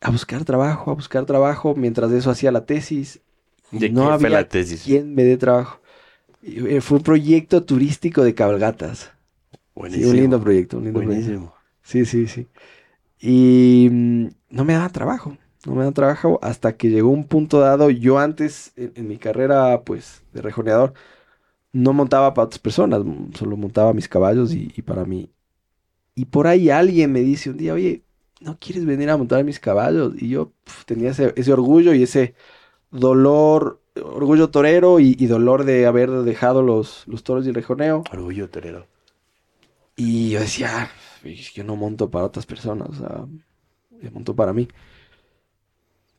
a 0.00 0.10
buscar 0.10 0.44
trabajo, 0.44 0.90
a 0.90 0.94
buscar 0.94 1.26
trabajo, 1.26 1.74
mientras 1.76 2.10
de 2.10 2.18
eso 2.18 2.30
hacía 2.30 2.52
la 2.52 2.66
tesis. 2.66 3.22
y 3.70 3.80
¿De 3.80 3.88
no 3.88 4.10
qué 4.10 4.12
fue 4.12 4.28
había 4.28 4.30
la 4.30 4.48
tesis? 4.48 4.82
quien 4.82 5.14
me 5.14 5.24
dé 5.24 5.36
trabajo. 5.38 5.80
Y, 6.42 6.66
eh, 6.76 6.80
Fue 6.82 6.98
un 6.98 7.04
proyecto 7.04 7.64
turístico 7.64 8.24
de 8.24 8.34
cabalgatas. 8.34 9.12
Sí, 9.88 10.04
Buenísimo. 10.04 10.06
un 10.06 10.16
lindo 10.16 10.40
proyecto, 10.42 10.78
un 10.78 10.84
lindo 10.84 11.02
proyecto. 11.02 11.34
Buenísimo. 11.34 11.54
Sí, 11.82 12.04
sí, 12.06 12.26
sí. 12.28 12.48
Y 13.20 13.88
mm, 13.90 14.28
no 14.50 14.64
me 14.64 14.74
daban 14.74 14.92
trabajo, 14.92 15.36
no 15.66 15.72
me 15.72 15.78
daban 15.80 15.94
trabajo 15.94 16.38
hasta 16.42 16.76
que 16.76 16.90
llegó 16.90 17.10
un 17.10 17.26
punto 17.28 17.60
dado. 17.60 17.90
Yo 17.90 18.18
antes, 18.18 18.72
en, 18.76 18.92
en 18.96 19.08
mi 19.08 19.18
carrera, 19.18 19.82
pues, 19.84 20.24
de 20.32 20.42
rejoneador, 20.42 20.94
no 21.72 21.92
montaba 21.92 22.34
para 22.34 22.46
otras 22.46 22.58
personas, 22.60 23.02
solo 23.34 23.56
montaba 23.56 23.92
mis 23.94 24.08
caballos 24.08 24.54
y, 24.54 24.72
y 24.76 24.82
para 24.82 25.04
mí. 25.04 25.30
Y 26.18 26.24
por 26.24 26.48
ahí 26.48 26.68
alguien 26.68 27.12
me 27.12 27.20
dice 27.20 27.48
un 27.50 27.56
día, 27.58 27.72
oye, 27.74 28.02
¿no 28.40 28.58
quieres 28.58 28.84
venir 28.84 29.08
a 29.08 29.16
montar 29.16 29.44
mis 29.44 29.60
caballos? 29.60 30.14
Y 30.20 30.28
yo 30.30 30.52
pf, 30.64 30.84
tenía 30.84 31.10
ese, 31.10 31.32
ese 31.36 31.52
orgullo 31.52 31.94
y 31.94 32.02
ese 32.02 32.34
dolor, 32.90 33.80
orgullo 34.02 34.50
torero 34.50 35.00
y, 35.00 35.16
y 35.18 35.26
dolor 35.26 35.64
de 35.64 35.86
haber 35.86 36.10
dejado 36.10 36.62
los, 36.62 37.04
los 37.06 37.22
toros 37.22 37.46
y 37.46 37.50
el 37.50 37.54
rejoneo. 37.54 38.02
Orgullo 38.12 38.50
torero. 38.50 38.86
Y 39.96 40.30
yo 40.30 40.40
decía, 40.40 40.90
"Uy, 41.24 41.36
yo 41.54 41.64
no 41.64 41.76
monto 41.76 42.10
para 42.10 42.24
otras 42.26 42.46
personas, 42.46 42.88
o 42.90 42.94
sea, 42.94 43.26
yo 44.02 44.10
monto 44.12 44.34
para 44.34 44.52
mí. 44.52 44.68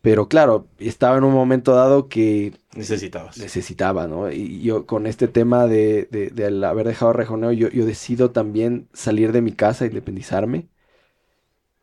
Pero 0.02 0.30
claro, 0.30 0.68
estaba 0.80 1.18
en 1.18 1.24
un 1.26 1.34
momento 1.34 1.74
dado 1.76 2.08
que 2.08 2.54
Necesitabas. 2.76 3.36
necesitaba, 3.36 4.08
¿no? 4.08 4.32
Y 4.32 4.62
yo 4.62 4.86
con 4.86 5.08
este 5.08 5.28
tema 5.28 5.68
de, 5.68 6.08
de, 6.12 6.30
de 6.32 6.66
haber 6.68 6.88
dejado 6.88 7.14
rejoneo, 7.14 7.52
yo, 7.52 7.70
yo 7.70 7.86
decido 7.86 8.32
también 8.32 8.90
salir 8.94 9.32
de 9.34 9.42
mi 9.42 9.52
casa, 9.54 9.86
independizarme. 9.86 10.70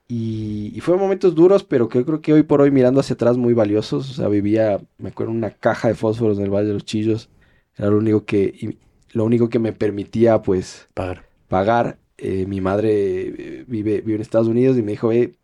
Y, 0.09 0.73
y 0.77 0.81
fueron 0.81 1.03
momentos 1.03 1.35
duros, 1.35 1.65
pero 1.65 1.89
que 1.89 1.99
yo 1.99 2.07
creo 2.07 2.21
que 2.21 2.33
hoy 2.33 2.45
por 2.45 2.61
hoy 2.61 2.71
mirando 2.71 3.01
hacia 3.01 3.15
atrás 3.15 3.37
muy 3.37 3.55
valiosos. 3.55 4.11
O 4.11 4.15
sea, 4.15 4.29
vivía, 4.29 4.81
me 4.99 5.09
acuerdo, 5.09 5.33
una 5.33 5.51
caja 5.51 5.89
de 5.89 5.95
fósforos 5.95 6.39
en 6.39 6.45
el 6.45 6.51
Valle 6.51 6.69
de 6.69 6.75
los 6.75 6.85
Chillos. 6.85 7.29
Era 7.77 7.91
lo 7.91 7.99
único 7.99 8.25
que, 8.25 8.45
y 8.61 8.79
lo 9.13 9.25
único 9.25 9.49
que 9.49 9.59
me 9.59 9.73
permitía, 9.73 10.43
pues, 10.43 10.89
Pagar. 10.95 11.25
pagar. 11.49 12.01
Eh, 12.19 12.47
mi 12.47 12.61
madre 12.61 13.61
eh, 13.61 13.65
vive, 13.69 14.01
vive 14.03 14.17
en 14.17 14.23
Estados 14.23 14.49
Unidos 14.49 14.79
y 14.79 14.83
me 14.83 14.93
dijo, 14.93 15.13
eh, 15.13 15.37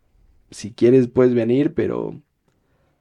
si 0.51 0.73
quieres 0.73 1.07
puedes 1.09 1.33
venir, 1.35 1.73
pero 1.75 2.21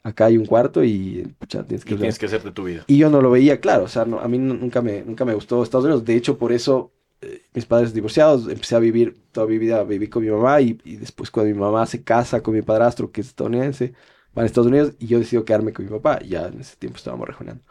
acá 0.03 0.27
hay 0.27 0.37
un 0.39 0.47
cuarto 0.47 0.83
y 0.85 1.35
pucha, 1.39 1.65
tienes 1.67 1.85
que... 1.85 1.95
Y 1.95 1.97
tienes 1.99 2.19
que 2.19 2.27
hacer 2.27 2.43
de 2.43 2.53
tu 2.53 2.65
vida. 2.65 2.85
Y 2.87 2.99
yo 2.99 3.11
no 3.11 3.21
lo 3.23 3.31
veía 3.31 3.61
claro, 3.61 3.85
o 3.85 3.89
sea, 3.89 4.05
no- 4.05 4.21
a 4.21 4.29
mí 4.29 4.39
nu- 4.39 4.55
nunca 4.55 4.83
me, 4.83 5.03
nunca 5.03 5.25
me 5.25 5.35
gustó 5.35 5.63
Estados 5.63 5.85
Unidos. 5.85 6.05
De 6.05 6.15
hecho, 6.17 6.39
por 6.39 6.53
eso 6.53 6.93
eh, 7.21 7.43
mis 7.55 7.67
padres 7.67 7.95
divorciados, 7.95 8.49
empecé 8.49 8.75
a 8.77 8.79
vivir, 8.81 9.17
toda 9.33 9.47
mi 9.47 9.59
vida 9.59 9.85
viví 9.85 10.09
con 10.09 10.23
mi 10.25 10.31
mamá 10.31 10.61
y, 10.61 10.79
y 10.85 10.97
después 10.97 11.31
cuando 11.31 11.53
mi 11.55 11.59
mamá 11.61 11.87
se 11.87 12.03
casa 12.03 12.43
con 12.43 12.55
mi 12.55 12.63
padrastro, 12.63 13.13
que 13.13 13.21
es 13.21 13.29
estadounidense, 13.29 13.95
van 14.35 14.45
a 14.45 14.47
Estados 14.47 14.69
Unidos 14.69 14.95
y 14.99 15.07
yo 15.07 15.19
decido 15.19 15.45
quedarme 15.45 15.73
con 15.73 15.85
mi 15.85 15.91
papá. 15.91 16.21
Ya 16.23 16.47
en 16.49 16.61
ese 16.61 16.77
tiempo 16.77 16.97
estábamos 16.99 17.27
rejoneando. 17.29 17.65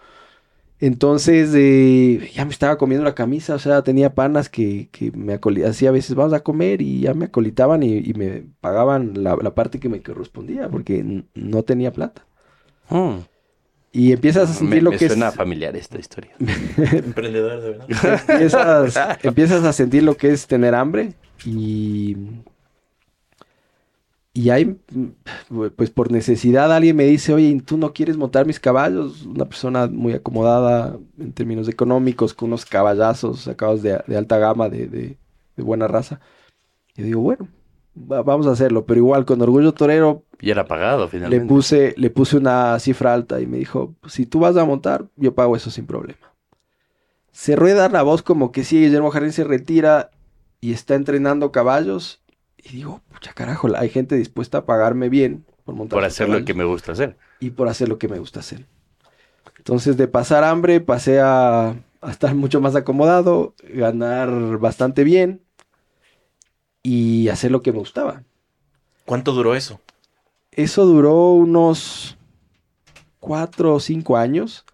Entonces, 0.82 1.52
eh, 1.54 2.32
ya 2.34 2.44
me 2.44 2.52
estaba 2.52 2.80
comiendo 2.80 3.06
la 3.06 3.14
camisa, 3.14 3.54
o 3.54 3.60
sea, 3.60 3.84
tenía 3.84 4.16
panas 4.16 4.50
que, 4.50 4.90
que 4.92 5.12
me 5.12 5.40
hacía 5.64 5.90
a 5.90 5.92
veces, 5.92 6.16
vamos 6.16 6.34
a 6.34 6.40
comer 6.40 6.82
y 6.82 7.02
ya 7.02 7.14
me 7.14 7.26
acolitaban 7.26 7.84
y, 7.84 8.00
y 8.00 8.14
me 8.16 8.46
pagaban 8.62 9.24
la, 9.24 9.36
la 9.36 9.54
parte 9.54 9.80
que 9.80 9.90
me 9.90 10.02
correspondía 10.02 10.70
porque 10.70 11.24
no 11.36 11.64
tenía 11.64 11.94
plata. 11.94 12.26
Mm. 12.90 13.20
Y 13.94 14.12
empiezas 14.12 14.50
a 14.50 14.54
sentir 14.54 14.78
Me, 14.78 14.82
lo 14.82 14.92
me 14.92 14.98
que 14.98 15.08
suena 15.08 15.28
es... 15.28 15.36
familiar 15.36 15.76
esta 15.76 16.00
historia. 16.00 16.32
Emprendedor, 16.40 17.62
de 17.62 17.70
verdad. 17.72 18.22
empiezas, 18.28 19.20
empiezas 19.24 19.64
a 19.64 19.74
sentir 19.74 20.02
lo 20.02 20.18
que 20.18 20.32
es 20.32 20.48
tener 20.48 20.74
hambre 20.74 21.14
y, 21.46 22.18
y 24.34 24.50
hay, 24.50 24.78
pues 25.76 25.90
por 25.90 26.12
necesidad 26.12 26.72
alguien 26.74 26.96
me 26.96 27.04
dice, 27.06 27.34
oye, 27.34 27.62
¿tú 27.66 27.78
no 27.78 27.94
quieres 27.94 28.18
montar 28.18 28.46
mis 28.46 28.60
caballos? 28.60 29.26
Una 29.26 29.46
persona 29.46 29.88
muy 29.88 30.14
acomodada 30.14 30.98
en 31.20 31.34
términos 31.34 31.68
económicos, 31.68 32.34
con 32.34 32.48
unos 32.50 32.66
caballazos 32.66 33.42
sacados 33.42 33.82
de, 33.82 34.02
de 34.08 34.18
alta 34.18 34.38
gama, 34.38 34.70
de, 34.70 34.88
de- 34.88 35.18
de 35.58 35.64
buena 35.64 35.88
raza. 35.88 36.22
Y 36.96 37.04
digo, 37.04 37.22
bueno, 37.22 37.48
va- 37.96 38.24
vamos 38.24 38.48
a 38.48 38.52
hacerlo, 38.52 38.86
pero 38.86 39.00
igual 39.00 39.26
con 39.26 39.42
orgullo 39.42 39.74
torero 39.74 40.24
Y 40.40 40.50
era 40.50 40.66
pagado 40.66 41.08
le 41.08 41.10
finalmente. 41.10 41.48
puse, 41.48 41.94
le 41.98 42.10
puse 42.10 42.38
una 42.38 42.80
cifra 42.80 43.14
alta 43.14 43.42
y 43.42 43.48
me 43.48 43.58
dijo, 43.58 43.96
si 44.08 44.26
tú 44.26 44.40
vas 44.40 44.58
a 44.58 44.66
montar, 44.66 45.08
yo 45.18 45.36
pago 45.36 45.56
eso 45.56 45.70
sin 45.72 45.86
problema. 45.86 46.34
Se 47.32 47.56
rueda 47.56 47.90
la 47.90 48.04
voz 48.04 48.22
como 48.24 48.52
que 48.52 48.64
sí, 48.64 48.80
Guillermo 48.82 49.12
Jardín 49.12 49.32
se 49.34 49.44
retira 49.44 50.12
y 50.60 50.74
está 50.74 50.96
entrenando 50.96 51.52
caballos. 51.52 52.21
Y 52.64 52.70
digo, 52.78 53.02
pucha 53.12 53.34
carajo, 53.34 53.68
hay 53.76 53.90
gente 53.90 54.16
dispuesta 54.16 54.60
a 54.60 54.66
pagarme 54.66 55.10
bien 55.10 55.46
por 55.66 55.76
montar 55.76 55.98
por 55.98 56.06
hacer 56.06 56.30
lo 56.30 56.46
que 56.46 56.54
me 56.54 56.64
gusta 56.64 56.92
hacer. 56.92 57.18
y 57.40 57.52
por 57.52 57.68
hacer 57.68 57.90
lo 57.90 57.98
que 57.98 58.08
me 58.08 58.20
gusta 58.20 58.40
hacer. 58.40 58.66
Entonces, 59.58 59.98
de 59.98 60.08
pasar 60.08 60.44
hambre, 60.44 60.80
pasé 60.82 61.20
a, 61.20 61.70
a 62.02 62.12
estar 62.12 62.34
mucho 62.36 62.62
más 62.62 62.76
acomodado, 62.76 63.54
ganar 63.64 64.58
bastante 64.58 65.04
bien 65.04 65.42
y 66.84 67.30
hacer 67.30 67.52
lo 67.52 67.62
que 67.62 67.72
me 67.72 67.80
gustaba. 67.80 68.24
¿Cuánto 69.06 69.34
duró 69.34 69.56
eso? 69.56 69.80
Eso 70.52 70.86
duró 70.86 71.32
unos 71.34 72.18
cuatro 73.20 73.76
o 73.76 73.80
cinco 73.80 74.18
años. 74.18 74.66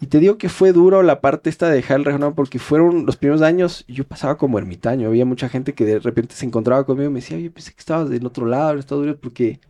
Y 0.00 0.06
te 0.06 0.20
digo 0.20 0.38
que 0.38 0.48
fue 0.48 0.72
duro 0.72 1.02
la 1.02 1.20
parte 1.20 1.50
esta 1.50 1.68
de 1.68 1.74
dejar 1.74 1.98
el 1.98 2.04
regional 2.04 2.34
porque 2.34 2.60
fueron 2.60 3.04
los 3.04 3.16
primeros 3.16 3.42
años, 3.42 3.84
yo 3.88 4.04
pasaba 4.04 4.38
como 4.38 4.58
ermitaño. 4.58 5.08
Había 5.08 5.24
mucha 5.24 5.48
gente 5.48 5.74
que 5.74 5.84
de 5.84 5.98
repente 5.98 6.36
se 6.36 6.46
encontraba 6.46 6.86
conmigo 6.86 7.10
y 7.10 7.12
me 7.12 7.20
decía, 7.20 7.36
oye, 7.36 7.50
pensé 7.50 7.72
que 7.72 7.80
estabas 7.80 8.08
del 8.08 8.24
otro 8.24 8.46
lado, 8.46 8.72
en 8.72 8.78
Estados 8.78 9.02
Unidos, 9.02 9.18
porque 9.20 9.60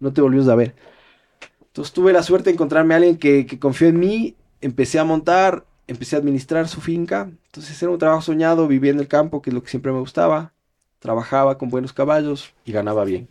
no 0.00 0.12
te 0.12 0.20
volvías 0.20 0.48
a 0.48 0.56
ver. 0.56 0.74
Entonces 1.68 1.92
tuve 1.94 2.12
la 2.12 2.24
suerte 2.24 2.50
de 2.50 2.54
encontrarme 2.54 2.94
a 2.94 2.96
alguien 2.96 3.16
que, 3.16 3.46
confió 3.60 3.86
en 3.88 4.00
mí, 4.00 4.34
empecé 4.60 4.98
a 4.98 5.04
montar, 5.04 5.64
empecé 5.86 6.16
a 6.16 6.18
administrar 6.18 6.66
su 6.68 6.80
finca. 6.80 7.30
Entonces 7.46 7.80
era 7.80 7.92
un 7.92 7.98
trabajo 7.98 8.22
soñado, 8.22 8.66
vivía 8.66 8.90
en 8.90 8.98
el 8.98 9.08
campo, 9.08 9.40
que 9.40 9.50
es 9.50 9.54
lo 9.54 9.62
que 9.62 9.70
siempre 9.70 9.92
me 9.92 10.00
gustaba. 10.00 10.52
Trabajaba 10.98 11.58
con 11.58 11.68
buenos 11.70 11.92
caballos 11.92 12.52
y 12.64 12.72
ganaba 12.72 13.04
bien. 13.04 13.28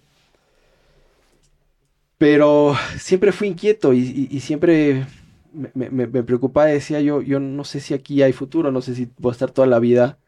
Pero 2.17 2.75
siempre 2.97 3.33
fui 3.33 3.49
inquieto 3.49 3.93
y 3.93 4.39
siempre 4.39 5.05
me, 5.55 5.89
me- 5.89 6.07
me- 6.07 6.23
preocupaba 6.23 6.67
decía 6.67 7.01
yo, 7.01 7.21
yo 7.21 7.39
no 7.39 7.63
sé 7.63 7.79
si 7.79 7.93
aquí 7.93 8.21
hay 8.23 8.33
futuro, 8.33 8.71
no 8.71 8.81
sé 8.81 8.95
si 8.95 9.09
voy 9.19 9.31
a 9.31 9.33
estar 9.33 9.51
toda 9.51 9.67
la 9.67 9.79
vida 9.79 10.19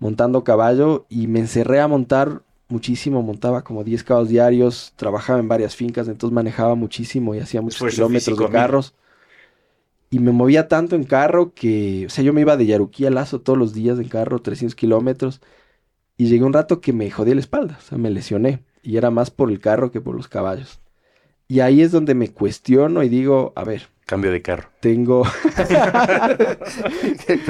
montando 0.00 0.44
caballo 0.44 1.06
y 1.10 1.28
me 1.28 1.40
encerré 1.40 1.80
a 1.80 1.88
montar 1.88 2.42
muchísimo, 2.68 3.22
montaba 3.22 3.64
como 3.64 3.84
10 3.84 4.04
caballos 4.04 4.28
diarios, 4.30 4.92
trabajaba 4.96 5.40
en 5.40 5.48
varias 5.48 5.76
fincas, 5.76 6.08
entonces 6.08 6.34
manejaba 6.34 6.74
muchísimo 6.76 7.34
y 7.34 7.40
hacía 7.40 7.62
muchos 7.62 7.84
Esfuerzo 7.84 7.86
kilómetros 7.86 8.38
físico, 8.38 8.44
de 8.44 8.48
carros. 8.50 8.94
Y 10.10 10.20
me 10.20 10.32
movía 10.32 10.68
tanto 10.68 10.94
en 10.96 11.04
carro 11.04 11.52
que, 11.54 12.06
o 12.06 12.10
sea, 12.10 12.22
yo 12.24 12.32
me 12.32 12.40
iba 12.42 12.56
de 12.56 12.66
Yaruquí 12.66 13.06
a 13.06 13.10
Lazo 13.10 13.40
todos 13.40 13.58
los 13.58 13.74
días 13.74 13.98
en 13.98 14.08
carro, 14.08 14.40
300 14.40 14.76
kilómetros. 14.76 15.40
Y 16.18 16.28
llegué 16.28 16.44
un 16.44 16.52
rato 16.54 16.80
que 16.80 16.92
me 16.92 17.10
jodí 17.10 17.34
la 17.34 17.40
espalda, 17.40 17.78
o 17.80 17.82
sea, 17.82 17.98
me 17.98 18.10
lesioné. 18.10 18.64
Y 18.82 18.96
era 18.98 19.10
más 19.10 19.30
por 19.30 19.50
el 19.50 19.60
carro 19.60 19.90
que 19.92 20.00
por 20.02 20.16
los 20.16 20.28
caballos. 20.28 20.80
Y 21.48 21.60
ahí 21.60 21.82
es 21.82 21.92
donde 21.92 22.14
me 22.14 22.30
cuestiono 22.32 23.02
y 23.04 23.08
digo, 23.10 23.52
a 23.56 23.64
ver, 23.64 23.88
Cambio 24.06 24.32
de 24.32 24.42
carro. 24.42 24.68
tengo... 24.80 25.24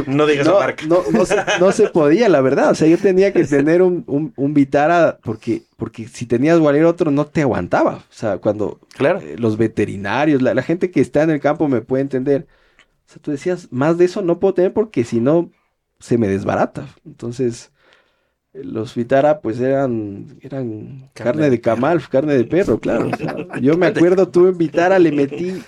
No 0.07 0.27
digas 0.27 0.47
no, 0.47 0.49
la 0.49 0.59
marca. 0.59 0.87
no, 0.87 1.03
no 1.12 1.27
se, 1.27 1.37
no 1.61 1.73
se 1.73 1.88
podía, 1.88 2.29
la 2.29 2.40
verdad. 2.40 2.71
O 2.71 2.75
sea, 2.75 2.88
yo 2.88 2.99
tenía 2.99 3.33
que 3.33 3.45
tener 3.45 3.83
un, 3.83 4.05
un, 4.07 4.33
un 4.37 4.55
Vitara 4.55 5.19
porque, 5.23 5.62
porque 5.77 6.09
si 6.09 6.27
tenías 6.27 6.59
cualquier 6.59 6.87
otro 6.87 7.11
no 7.11 7.27
te 7.27 7.42
aguantaba. 7.42 7.97
O 7.97 8.03
sea, 8.12 8.38
cuando 8.38 8.81
Claro. 8.97 9.21
eh, 9.21 9.37
los 9.38 9.57
veterinarios, 9.57 10.42
la, 10.42 10.55
la 10.55 10.62
gente 10.62 10.90
que 10.90 11.01
está 11.01 11.23
en 11.23 11.31
el 11.31 11.40
campo 11.40 11.69
me 11.69 11.81
puede 11.83 12.03
entender. 12.03 12.47
O 13.09 13.12
sea, 13.12 13.23
tú 13.23 13.31
decías, 13.31 13.69
más 13.73 13.99
de 13.99 14.07
eso 14.07 14.23
no 14.23 14.40
puedo 14.40 14.55
tener 14.55 14.73
porque 14.73 15.05
si 15.05 15.21
no 15.21 15.51
se 16.01 16.19
me 16.19 16.29
desbarata. 16.29 16.88
Entonces, 17.05 17.73
los 18.53 18.95
Vitara 18.95 19.40
pues 19.40 19.61
eran, 19.61 20.38
eran 20.42 21.11
Carne 21.12 21.12
carne, 21.12 21.42
de 21.51 21.53
de 21.53 21.61
camal, 21.61 22.09
carne 22.09 22.37
de 22.37 22.45
perro, 22.45 22.79
claro. 22.81 23.09
O 23.09 23.16
sea, 23.16 23.37
yo 23.61 23.77
me 23.77 23.87
acuerdo, 23.87 24.29
tuve 24.31 24.51
en 24.51 24.59
Vitara, 24.59 24.99
le 24.99 25.12
metí 25.12 25.62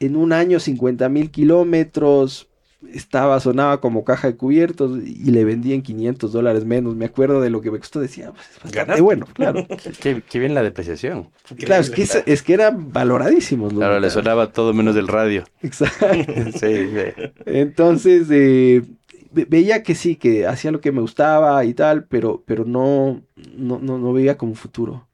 en 0.00 0.16
un 0.16 0.32
año 0.32 0.60
50 0.60 1.08
mil 1.08 1.30
kilómetros, 1.30 2.48
estaba, 2.94 3.38
sonaba 3.40 3.80
como 3.80 4.04
caja 4.04 4.28
de 4.28 4.36
cubiertos 4.36 4.98
y 5.04 5.30
le 5.30 5.44
vendí 5.44 5.74
en 5.74 5.82
500 5.82 6.32
dólares 6.32 6.64
menos. 6.64 6.96
Me 6.96 7.04
acuerdo 7.04 7.40
de 7.42 7.50
lo 7.50 7.60
que 7.60 7.70
me 7.70 7.78
costó, 7.78 8.00
decía, 8.00 8.32
pues 8.32 8.46
es 8.50 8.62
bastante 8.62 8.78
Ganaste. 8.78 9.02
bueno, 9.02 9.26
claro. 9.34 9.66
Qué, 10.00 10.22
qué 10.28 10.38
bien 10.38 10.54
la 10.54 10.62
depreciación. 10.62 11.30
Claro, 11.58 11.82
es 11.82 11.90
que, 11.90 12.02
es, 12.02 12.22
es 12.26 12.42
que 12.42 12.54
eran 12.54 12.90
valoradísimos. 12.92 13.72
Claro, 13.74 14.00
le 14.00 14.08
sonaba 14.10 14.50
todo 14.52 14.72
menos 14.72 14.94
del 14.94 15.08
radio. 15.08 15.44
Exacto. 15.62 16.06
Sí, 16.58 16.88
sí. 16.88 17.30
Entonces, 17.44 18.28
eh, 18.30 18.82
ve- 19.30 19.46
veía 19.48 19.82
que 19.82 19.94
sí, 19.94 20.16
que 20.16 20.46
hacía 20.46 20.70
lo 20.72 20.80
que 20.80 20.92
me 20.92 21.02
gustaba 21.02 21.64
y 21.66 21.74
tal, 21.74 22.04
pero, 22.04 22.42
pero 22.46 22.64
no, 22.64 23.22
no, 23.56 23.78
no, 23.78 23.98
no 23.98 24.12
veía 24.14 24.38
como 24.38 24.54
futuro. 24.54 25.06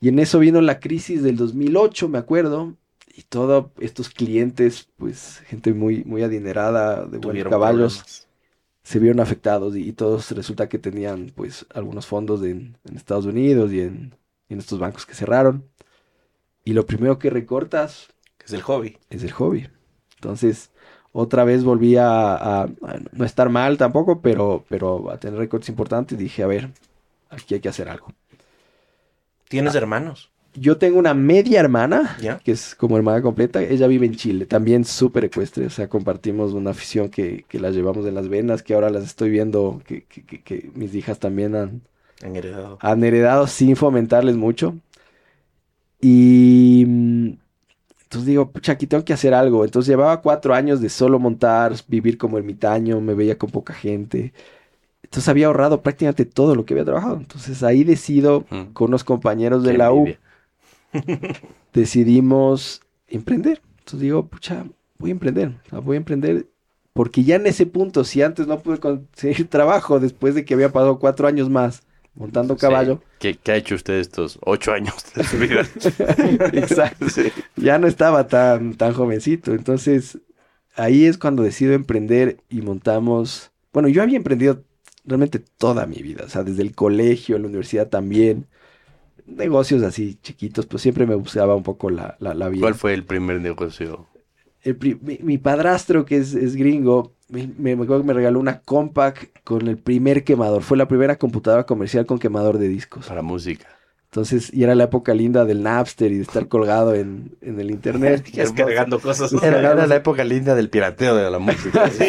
Y 0.00 0.08
en 0.08 0.18
eso 0.18 0.38
vino 0.38 0.60
la 0.60 0.80
crisis 0.80 1.22
del 1.22 1.36
2008, 1.36 2.08
me 2.08 2.18
acuerdo, 2.18 2.76
y 3.16 3.22
todos 3.24 3.66
estos 3.80 4.10
clientes, 4.10 4.90
pues 4.96 5.38
gente 5.46 5.72
muy, 5.74 6.04
muy 6.04 6.22
adinerada, 6.22 7.06
de 7.06 7.18
buenos 7.18 7.44
caballos, 7.46 8.04
problemas. 8.04 8.28
se 8.84 8.98
vieron 9.00 9.20
afectados 9.20 9.76
y, 9.76 9.88
y 9.88 9.92
todos 9.94 10.30
resulta 10.32 10.68
que 10.68 10.78
tenían 10.78 11.32
pues 11.36 11.66
algunos 11.74 12.06
fondos 12.06 12.42
en, 12.44 12.78
en 12.84 12.96
Estados 12.96 13.26
Unidos 13.26 13.72
y 13.72 13.80
en, 13.82 14.16
en 14.48 14.58
estos 14.60 14.78
bancos 14.80 15.06
que 15.06 15.14
cerraron. 15.14 15.68
Y 16.64 16.72
lo 16.74 16.86
primero 16.86 17.18
que 17.18 17.30
recortas 17.30 18.08
Es 18.44 18.52
el 18.52 18.62
hobby. 18.62 18.96
es 19.10 19.22
el 19.24 19.32
hobby. 19.32 19.68
Entonces, 20.16 20.70
otra 21.12 21.44
vez 21.44 21.64
volví 21.64 21.96
a, 21.96 22.34
a- 22.34 22.62
a 22.64 23.00
no 23.12 23.24
estar 23.24 23.48
mal 23.50 23.78
tampoco, 23.78 24.20
pero, 24.22 24.64
pero 24.68 25.10
a 25.10 25.18
tener 25.20 25.38
récords 25.38 25.68
importantes. 25.68 26.18
Dije, 26.18 26.42
a 26.42 26.46
ver, 26.46 26.70
aquí 27.30 27.54
hay 27.54 27.60
que 27.60 27.68
hacer 27.70 27.88
algo. 27.88 28.08
¿Tienes 29.48 29.74
hermanos? 29.74 30.33
Yo 30.56 30.76
tengo 30.78 30.98
una 30.98 31.14
media 31.14 31.58
hermana, 31.60 32.16
que 32.44 32.52
es 32.52 32.74
como 32.76 32.96
hermana 32.96 33.20
completa. 33.22 33.60
Ella 33.62 33.86
vive 33.88 34.06
en 34.06 34.14
Chile, 34.14 34.46
también 34.46 34.84
súper 34.84 35.24
ecuestre. 35.24 35.66
O 35.66 35.70
sea, 35.70 35.88
compartimos 35.88 36.52
una 36.52 36.70
afición 36.70 37.08
que, 37.08 37.44
que 37.48 37.58
la 37.58 37.70
llevamos 37.70 38.06
en 38.06 38.14
las 38.14 38.28
venas, 38.28 38.62
que 38.62 38.74
ahora 38.74 38.90
las 38.90 39.04
estoy 39.04 39.30
viendo, 39.30 39.82
que, 39.84 40.04
que- 40.04 40.22
que- 40.24 40.42
que 40.42 40.70
mis 40.74 40.94
hijas 40.94 41.18
también 41.18 41.56
han, 41.56 41.80
Han 42.22 42.36
heredado. 42.36 42.78
han 42.80 43.02
heredado 43.04 43.46
sin 43.48 43.74
fomentarles 43.74 44.36
mucho. 44.36 44.76
Y 46.00 46.82
entonces 46.82 48.26
digo, 48.26 48.50
pucha, 48.50 48.72
aquí 48.72 48.86
tengo 48.86 49.04
que 49.04 49.12
hacer 49.12 49.34
algo. 49.34 49.64
Entonces 49.64 49.88
llevaba 49.88 50.20
cuatro 50.20 50.54
años 50.54 50.80
de 50.80 50.88
solo 50.88 51.18
montar, 51.18 51.74
vivir 51.88 52.18
como 52.18 52.38
ermitaño, 52.38 53.00
me 53.00 53.14
veía 53.14 53.38
con 53.38 53.50
poca 53.50 53.72
gente. 53.74 54.32
Entonces 55.02 55.28
había 55.28 55.46
ahorrado 55.46 55.82
prácticamente 55.82 56.24
todo 56.26 56.54
lo 56.54 56.64
que 56.64 56.74
había 56.74 56.84
trabajado. 56.84 57.16
Entonces 57.18 57.62
ahí 57.62 57.84
decido, 57.84 58.44
Mm. 58.50 58.72
con 58.72 58.88
unos 58.88 59.04
compañeros 59.04 59.62
de 59.62 59.72
Qué 59.72 59.78
la 59.78 59.92
U, 59.92 59.98
envidia. 59.98 60.18
decidimos 61.72 62.80
emprender. 63.08 63.60
Entonces 63.78 64.00
digo, 64.00 64.26
pucha, 64.26 64.64
voy 64.98 65.10
a 65.10 65.12
emprender. 65.12 65.60
o 65.66 65.70
sea, 65.70 65.78
voy 65.80 65.96
a 65.96 65.98
emprender. 65.98 66.46
Porque 66.92 67.24
ya 67.24 67.36
en 67.36 67.46
ese 67.46 67.66
punto, 67.66 68.04
si 68.04 68.22
antes 68.22 68.46
no 68.46 68.60
pude 68.60 68.78
conseguir 68.78 69.48
trabajo 69.48 69.98
después 69.98 70.34
de 70.34 70.44
que 70.44 70.54
había 70.54 70.72
pasado 70.72 70.98
cuatro 70.98 71.26
años 71.26 71.50
más 71.50 71.82
montando 72.14 72.56
caballo. 72.56 73.02
¿Qué, 73.18 73.34
qué 73.34 73.52
ha 73.52 73.56
hecho 73.56 73.74
usted 73.74 73.94
estos 73.94 74.38
ocho 74.42 74.72
años 74.72 74.94
de 75.14 75.24
su 75.24 75.38
vida? 75.38 75.62
Exacto. 76.52 77.06
Ya 77.56 77.78
no 77.78 77.86
estaba 77.86 78.28
tan, 78.28 78.74
tan 78.74 78.92
jovencito. 78.92 79.52
Entonces, 79.52 80.18
ahí 80.76 81.06
es 81.06 81.18
cuando 81.18 81.42
decido 81.42 81.72
emprender 81.74 82.38
y 82.48 82.62
montamos. 82.62 83.50
Bueno, 83.72 83.88
yo 83.88 84.02
había 84.02 84.16
emprendido 84.16 84.62
realmente 85.04 85.38
toda 85.38 85.86
mi 85.86 85.96
vida. 85.96 86.24
O 86.26 86.28
sea, 86.28 86.44
desde 86.44 86.62
el 86.62 86.74
colegio, 86.74 87.38
la 87.38 87.48
universidad 87.48 87.88
también. 87.88 88.46
Negocios 89.26 89.82
así 89.82 90.16
chiquitos, 90.22 90.66
pues 90.66 90.82
siempre 90.82 91.06
me 91.06 91.14
buscaba 91.14 91.54
un 91.54 91.62
poco 91.62 91.90
la, 91.90 92.16
la, 92.20 92.34
la 92.34 92.48
vida. 92.48 92.62
¿Cuál 92.62 92.74
fue 92.74 92.94
el 92.94 93.04
primer 93.04 93.40
negocio? 93.40 94.06
El 94.62 94.76
pri- 94.76 94.98
mi, 95.00 95.18
mi 95.22 95.38
padrastro, 95.38 96.04
que 96.04 96.16
es, 96.16 96.34
es 96.34 96.56
gringo, 96.56 97.12
me, 97.28 97.46
me, 97.58 97.72
acuerdo 97.72 98.00
que 98.00 98.06
me 98.08 98.12
regaló 98.14 98.40
una 98.40 98.60
compact 98.62 99.38
con 99.44 99.68
el 99.68 99.78
primer 99.78 100.24
quemador. 100.24 100.62
Fue 100.62 100.76
la 100.76 100.88
primera 100.88 101.16
computadora 101.18 101.64
comercial 101.66 102.06
con 102.06 102.18
quemador 102.18 102.58
de 102.58 102.68
discos. 102.68 103.06
Para 103.06 103.22
música. 103.22 103.68
Entonces, 104.14 104.48
y 104.54 104.62
era 104.62 104.76
la 104.76 104.84
época 104.84 105.12
linda 105.12 105.44
del 105.44 105.64
Napster 105.64 106.12
y 106.12 106.18
de 106.18 106.22
estar 106.22 106.46
colgado 106.46 106.94
en, 106.94 107.32
en 107.42 107.58
el 107.58 107.72
internet. 107.72 108.24
Descargando 108.32 109.00
cosas. 109.00 109.32
Era, 109.42 109.58
era 109.58 109.88
la 109.88 109.96
época 109.96 110.22
linda 110.22 110.54
del 110.54 110.70
pirateo 110.70 111.16
de 111.16 111.28
la 111.28 111.40
música. 111.40 111.90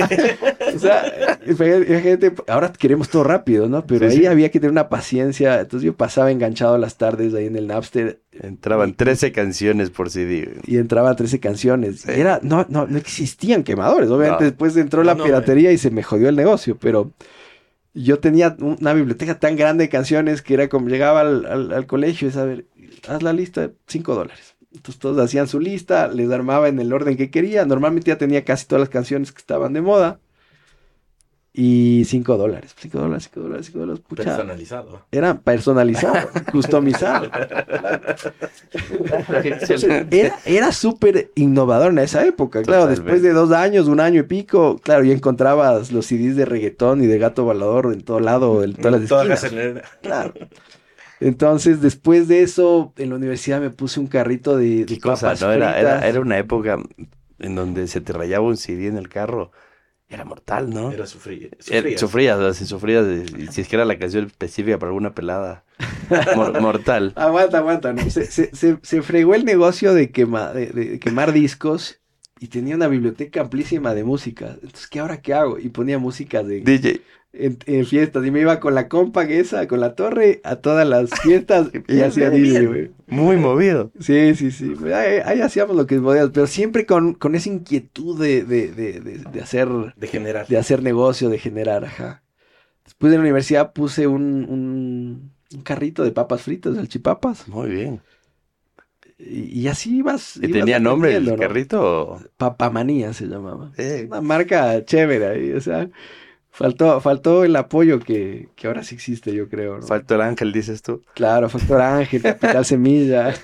O 0.76 0.78
sea, 0.78 1.40
imagínate, 1.48 2.34
ahora 2.48 2.72
queremos 2.74 3.08
todo 3.08 3.24
rápido, 3.24 3.70
¿no? 3.70 3.86
Pero 3.86 4.10
Sí, 4.10 4.18
ahí 4.18 4.22
sí. 4.24 4.26
había 4.28 4.52
que 4.52 4.60
tener 4.60 4.72
una 4.72 4.90
paciencia. 4.90 5.62
Entonces 5.62 5.86
yo 5.86 5.96
pasaba 5.96 6.32
enganchado 6.32 6.78
las 6.78 6.98
tardes 6.98 7.34
ahí 7.34 7.46
en 7.46 7.56
el 7.56 7.68
Napster 7.68 8.20
Entraban 8.34 8.94
13 8.94 9.32
canciones 9.32 9.90
por 9.90 10.10
CD. 10.10 10.56
y 10.66 10.78
entraba 10.78 11.16
13 11.16 11.40
canciones. 11.40 12.06
Era, 12.10 12.40
no, 12.44 12.66
no, 12.68 12.88
no 12.88 12.98
existían 12.98 13.64
quemadores. 13.64 14.10
Obviamente 14.10 14.44
No. 14.44 14.50
después 14.50 14.76
entró 14.76 15.00
No, 15.02 15.06
la 15.08 15.16
no, 15.16 15.24
piratería 15.24 15.72
y 15.72 15.78
se 15.78 15.92
me 15.92 16.04
jodió 16.04 16.28
el 16.28 16.36
negocio, 16.36 16.78
pero 16.78 17.14
yo 17.96 18.20
tenía 18.20 18.56
una 18.60 18.94
biblioteca 18.94 19.40
tan 19.40 19.56
grande 19.56 19.86
de 19.86 19.90
canciones 19.90 20.42
que 20.44 20.54
era 20.56 20.70
como 20.70 20.90
llegaba 20.90 21.22
al, 21.22 21.46
al- 21.74 21.88
colegio 21.88 22.28
y 22.28 22.32
es, 22.32 22.38
a 22.38 22.46
ver, 22.46 22.68
haz 23.08 23.24
la 23.24 23.34
lista, 23.34 23.72
5 23.88 24.16
dólares. 24.16 24.56
Entonces 24.74 25.00
todos 25.00 25.20
hacían 25.20 25.48
su 25.48 25.60
lista, 25.62 26.08
les 26.10 26.30
armaba 26.32 26.68
en 26.70 26.80
el 26.80 26.94
orden 26.94 27.18
que 27.18 27.32
quería. 27.32 27.66
Normalmente 27.66 28.10
ya 28.12 28.18
tenía 28.18 28.44
casi 28.46 28.68
todas 28.68 28.82
las 28.82 28.90
canciones 28.90 29.32
que 29.32 29.40
estaban 29.40 29.74
de 29.74 29.82
moda. 29.82 30.20
Y 31.58 32.04
5 32.06 32.36
dólares, 32.36 32.76
5 32.78 33.00
dólares, 33.00 33.30
5 33.32 33.40
dólares, 33.40 33.66
5 33.68 33.80
dólares. 33.80 34.04
Pucha, 34.06 34.24
Personalizado. 34.24 35.06
era 35.10 35.40
personalizado, 35.40 36.28
customizado. 36.52 37.32
Era, 40.12 40.36
era 40.46 40.72
súper 40.72 41.32
innovador 41.36 41.92
en 41.92 42.00
esa 42.00 42.26
época, 42.26 42.62
claro, 42.62 42.84
Totalmente. 42.84 43.02
después 43.02 43.22
de 43.22 43.34
dos 43.34 43.52
años, 43.52 43.88
un 43.88 44.00
año 44.00 44.22
y 44.22 44.24
pico, 44.24 44.80
claro, 44.84 45.04
ya 45.04 45.14
encontrabas 45.14 45.92
los 45.92 46.06
CDs 46.08 46.36
de 46.36 46.46
reggaetón 46.46 47.04
y 47.04 47.08
de 47.08 47.18
gato 47.18 47.44
volador 47.44 47.94
en 47.94 48.02
todo 48.02 48.20
lado, 48.20 48.64
en 48.64 48.74
todas 48.74 49.00
las 49.00 49.10
Toda 49.10 49.34
esquinas, 49.34 49.84
claro. 50.02 50.34
Entonces, 51.22 51.82
después 51.82 52.28
de 52.28 52.44
eso, 52.44 52.92
en 52.98 53.10
la 53.12 53.16
universidad 53.16 53.62
me 53.62 53.70
puse 53.70 54.00
un 54.00 54.08
carrito 54.08 54.58
de, 54.58 54.80
de 54.86 54.86
¿Qué 54.86 55.00
cosa? 55.00 55.28
papas 55.28 55.42
¿no? 55.42 55.52
Era, 55.54 55.80
era, 55.80 56.06
era 56.06 56.20
una 56.20 56.38
época 56.38 56.78
en 57.40 57.56
donde 57.56 57.88
se 57.88 58.02
te 58.02 58.12
rayaba 58.14 58.46
un 58.46 58.58
CD 58.58 58.88
en 58.88 58.98
el 58.98 59.08
carro. 59.08 59.52
Era 60.08 60.24
mortal, 60.24 60.70
¿no? 60.70 60.92
Era 60.92 61.08
sufrir. 61.08 61.58
Sufrías, 61.98 62.38
sea, 62.40 62.54
si 62.54 62.66
sufrías, 62.66 63.06
de- 63.06 63.26
y 63.44 63.48
si 63.48 63.62
es 63.62 63.68
que 63.68 63.76
era 63.76 63.86
la 63.86 63.98
canción 63.98 64.26
específica 64.26 64.78
para 64.78 64.90
alguna 64.92 65.16
pelada. 65.16 65.64
Mor- 66.36 66.62
mortal. 66.62 67.14
Aguanta, 67.16 67.58
aguanta, 67.58 67.92
no. 67.94 68.08
Se, 68.10 68.26
se, 68.26 68.56
se, 68.56 68.78
se 68.82 69.02
fregó 69.02 69.34
el 69.34 69.46
negocio 69.46 69.94
de, 69.94 70.12
quema- 70.12 70.54
de, 70.54 70.68
de 70.68 71.00
quemar 71.00 71.34
discos 71.34 72.00
y 72.40 72.48
tenía 72.48 72.76
una 72.76 72.88
biblioteca 72.88 73.42
amplísima 73.42 73.94
de 73.96 74.04
música. 74.04 74.52
Entonces, 74.62 74.88
¿qué 74.88 75.00
ahora 75.00 75.22
qué 75.22 75.34
hago? 75.34 75.58
Y 75.58 75.70
ponía 75.70 75.98
música 75.98 76.44
de, 76.44 76.62
DJ. 76.62 77.02
En, 77.38 77.58
en 77.66 77.86
fiestas 77.86 78.26
y 78.26 78.32
me 78.32 78.42
iba 78.42 78.60
con 78.60 78.76
la 78.76 78.88
compa 78.88 79.24
esa, 79.26 79.68
con 79.68 79.80
la 79.80 79.96
torre, 79.96 80.42
a 80.44 80.58
todas 80.58 80.88
las 80.88 81.10
fiestas 81.22 81.70
y 81.88 82.02
hacía 82.02 82.30
bien. 82.30 82.68
güey. 82.68 82.92
Muy 83.08 83.38
movido. 83.38 83.92
Sí, 84.00 84.36
sí, 84.36 84.52
sí. 84.52 84.74
Ahí, 84.94 85.20
ahí 85.26 85.42
hacíamos 85.42 85.76
lo 85.76 85.86
que 85.88 86.00
podíamos, 86.00 86.32
pero 86.32 86.48
siempre 86.48 86.86
con, 86.86 87.14
con 87.14 87.36
esa 87.36 87.50
inquietud 87.50 88.20
de, 88.20 88.44
de, 88.44 88.72
de, 88.72 89.00
de, 89.02 89.18
de 89.20 89.42
hacer, 89.42 89.68
De 89.96 90.08
generar. 90.08 90.48
de 90.48 90.58
hacer 90.58 90.82
negocio, 90.84 91.30
de 91.30 91.38
generar, 91.40 91.86
ajá. 91.86 92.24
Después 92.84 93.12
de 93.12 93.18
la 93.18 93.22
universidad 93.24 93.74
puse 93.74 94.08
un, 94.08 94.46
un, 94.50 95.32
un 95.54 95.62
carrito 95.64 96.04
de 96.04 96.12
papas 96.12 96.42
fritas, 96.44 96.76
salchipapas, 96.76 97.48
Muy 97.48 97.70
bien. 97.70 98.02
y, 99.18 99.62
y 99.62 99.68
así 99.68 99.98
ibas. 99.98 100.38
¿Y 100.38 100.48
ibas 100.48 100.60
tenía 100.60 100.80
nombre 100.80 101.16
el 101.16 101.36
carrito? 101.38 102.20
Papamanía 102.38 103.14
se 103.14 103.28
llamaba. 103.28 103.72
Eh, 103.78 104.06
Una 104.08 104.22
marca 104.22 104.84
chévere 104.86 105.28
ahí, 105.28 105.52
o 105.54 105.62
sea, 105.62 105.90
Faltó, 106.58 107.02
faltó 107.02 107.44
el 107.44 107.56
apoyo 107.56 108.00
que, 108.00 108.50
que 108.56 108.68
ahora 108.68 108.84
sí 108.84 108.96
existe, 108.96 109.34
yo 109.34 109.50
creo. 109.50 109.80
¿no? 109.80 109.86
Faltó 109.88 110.16
el 110.16 110.22
ángel, 110.22 110.54
dices 110.54 110.82
tú. 110.82 111.04
Claro, 111.14 111.50
Factor 111.50 111.82
Ángel, 111.82 112.22
Capital 112.22 112.66
Semilla. 112.66 113.34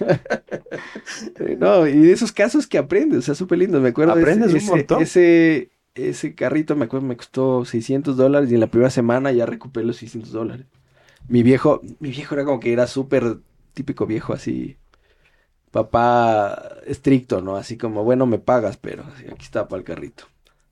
No, 1.59 1.88
y 1.88 1.99
de 1.99 2.12
esos 2.12 2.32
casos 2.32 2.68
que 2.68 2.78
aprendes, 2.78 3.20
o 3.20 3.22
sea, 3.22 3.36
súper 3.36 3.59
lindo. 3.59 3.80
Me 3.82 3.89
acuerdo 3.89 4.16
de 4.16 4.22
Aprendes 4.22 4.53
un 4.53 4.57
ese, 4.57 4.70
montón. 4.70 5.01
ese, 5.01 5.72
ese 5.95 6.36
carrito, 6.36 6.76
me 6.76 6.86
acuerdo, 6.86 7.07
me 7.07 7.18
costó 7.18 7.66
600 7.66 8.18
dólares 8.18 8.51
y 8.51 8.55
en 8.55 8.59
la 8.62 8.68
primera 8.68 8.89
semana 8.89 9.32
ya 9.32 9.45
recuperé 9.45 9.86
los 9.86 9.97
600 9.97 10.32
dólares. 10.32 10.66
Mi 11.28 11.43
viejo, 11.43 11.82
mi 11.99 12.12
viejo 12.12 12.36
era 12.36 12.45
como 12.45 12.59
que 12.59 12.74
era 12.74 12.88
súper 12.88 13.39
típico 13.74 14.05
viejo, 14.05 14.34
así, 14.34 14.78
papá 15.72 16.78
estricto, 16.86 17.41
¿no? 17.41 17.55
Así 17.57 17.78
como, 17.78 18.03
bueno, 18.03 18.26
me 18.26 18.39
pagas, 18.39 18.78
pero 18.78 19.03
así, 19.05 19.26
aquí 19.28 19.43
está 19.45 19.68
para 19.68 19.80
el 19.80 19.86
carrito. 19.86 20.26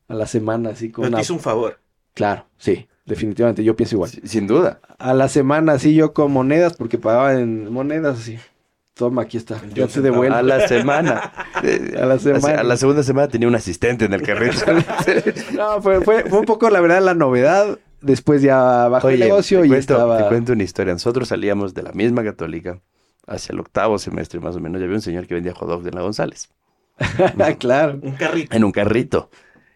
A 0.08 0.16
la 0.16 0.28
semana, 0.28 0.72
así 0.72 0.90
Pero 1.00 1.12
te 1.14 1.20
una... 1.20 1.22
hizo 1.22 1.34
un 1.34 1.40
favor. 1.40 1.80
Claro, 2.14 2.46
sí, 2.58 2.88
definitivamente, 3.06 3.64
yo 3.64 3.76
pienso 3.76 3.96
igual. 3.96 4.10
Sí, 4.10 4.22
Sin 4.24 4.48
duda. 4.48 4.80
A 4.98 5.14
la 5.14 5.30
semana, 5.30 5.74
así 5.74 5.94
yo 5.96 6.14
con 6.14 6.32
monedas, 6.32 6.76
porque 6.76 6.98
pagaba 6.98 7.34
en 7.34 7.72
monedas, 7.72 8.20
así. 8.20 8.38
Toma, 9.00 9.22
aquí 9.22 9.38
está. 9.38 9.62
Ya 9.74 9.88
te 9.88 10.02
devuelvo. 10.02 10.36
A 10.36 10.42
la 10.42 10.68
semana. 10.68 11.32
A 11.98 12.06
la 12.06 12.20
semana. 12.20 12.60
A 12.60 12.64
la 12.64 12.76
segunda 12.76 13.02
semana 13.02 13.30
tenía 13.30 13.48
un 13.48 13.56
asistente 13.56 14.04
en 14.04 14.14
el 14.14 14.22
carrito. 14.22 14.58
No, 15.56 15.82
fue, 15.82 16.02
fue, 16.02 16.26
fue 16.26 16.40
un 16.40 16.46
poco, 16.46 16.70
la 16.70 16.82
verdad, 16.82 17.02
la 17.02 17.14
novedad. 17.14 17.80
Después 18.02 18.42
ya 18.42 18.90
bajó 18.90 19.08
el 19.10 19.22
negocio 19.22 19.62
te, 19.62 19.68
y 19.68 19.70
cuento, 19.70 19.94
estaba... 19.94 20.18
te 20.18 20.28
cuento 20.28 20.52
una 20.52 20.64
historia. 20.64 20.92
Nosotros 20.92 21.30
salíamos 21.30 21.74
de 21.74 21.84
la 21.84 21.94
misma 21.94 22.26
católica 22.26 22.82
hacia 23.26 23.54
el 23.54 23.62
octavo 23.62 23.98
semestre 24.00 24.42
más 24.42 24.58
o 24.58 24.60
menos. 24.60 24.82
Ya 24.82 24.86
había 24.86 24.98
un 24.98 25.02
señor 25.02 25.28
que 25.28 25.34
vendía 25.34 25.54
hot 25.54 25.70
dogs 25.70 25.88
en 25.88 25.96
la 25.96 26.02
González. 26.02 26.50
claro. 27.60 28.00
Un 28.02 28.12
carrito. 28.12 28.54
En 28.54 28.66
un 28.66 28.72
carrito. 28.74 29.30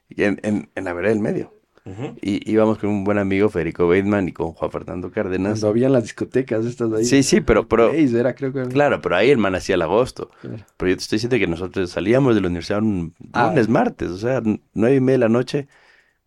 Y 0.10 0.24
en, 0.24 0.38
en, 0.44 0.70
en 0.76 0.84
la 0.84 0.92
vereda 0.92 1.14
del 1.14 1.22
medio. 1.22 1.54
Ujú. 1.86 2.16
Y 2.22 2.50
íbamos 2.50 2.78
con 2.78 2.90
un 2.90 3.04
buen 3.04 3.18
amigo, 3.18 3.50
Federico 3.50 3.88
Bateman, 3.88 4.30
y 4.30 4.32
con 4.32 4.54
Juan 4.54 4.72
Fernando 4.72 5.12
Cárdenas. 5.12 5.54
Cuando 5.60 5.68
habían 5.68 5.92
las 5.92 6.04
discotecas 6.04 6.66
estas 6.66 6.90
de 6.92 6.98
ahí. 7.00 7.06
Sí, 7.06 7.24
sí, 7.24 7.42
pero, 7.42 7.68
pero 7.68 7.90
Ace 7.90 8.18
era, 8.18 8.34
creo 8.36 8.54
que. 8.54 8.64
claro, 8.64 9.02
pero 9.02 9.18
ahí 9.18 9.30
el 9.30 9.38
man 9.38 9.54
hacía 9.56 9.76
el 9.76 9.82
agosto. 9.82 10.32
Claro. 10.42 10.64
Pero 10.78 10.90
yo 10.92 10.96
te 10.98 11.02
estoy 11.04 11.18
diciendo 11.18 11.38
que 11.38 11.48
nosotros 11.48 11.90
salíamos 11.90 12.36
de 12.36 12.42
la 12.42 12.48
universidad 12.48 12.80
un 12.82 13.14
Ah. 13.34 13.48
lunes, 13.50 13.68
martes, 13.68 14.10
o 14.12 14.18
sea, 14.18 14.42
nueve 14.74 14.96
y 14.96 15.02
media 15.02 15.16
de 15.16 15.20
la 15.20 15.30
noche, 15.30 15.68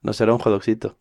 no 0.02 0.12
será 0.12 0.32
un 0.34 0.38
jodocito. 0.38 0.98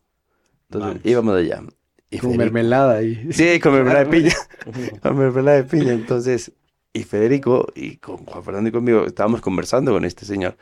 Entonces 0.70 0.88
Vamos. 0.94 1.06
íbamos 1.06 1.34
allá. 1.36 1.62
Y 2.10 2.18
Con 2.18 2.30
Federico- 2.30 2.38
mermelada 2.38 2.94
ahí. 2.96 3.28
Sí, 3.32 3.60
con 3.60 3.74
mermelada 3.74 4.04
de 4.04 4.10
piña. 4.10 4.34
Con 5.02 5.18
mermelada 5.18 5.56
de 5.58 5.64
piña. 5.64 5.92
Entonces, 5.92 6.52
y 6.94 7.02
Federico 7.02 7.66
y 7.74 7.96
con 7.98 8.18
Juan 8.24 8.42
Fernando 8.42 8.70
y 8.70 8.72
conmigo 8.72 9.04
estábamos 9.04 9.42
conversando 9.42 9.92
con 9.92 10.04
este 10.06 10.24
señor. 10.24 10.56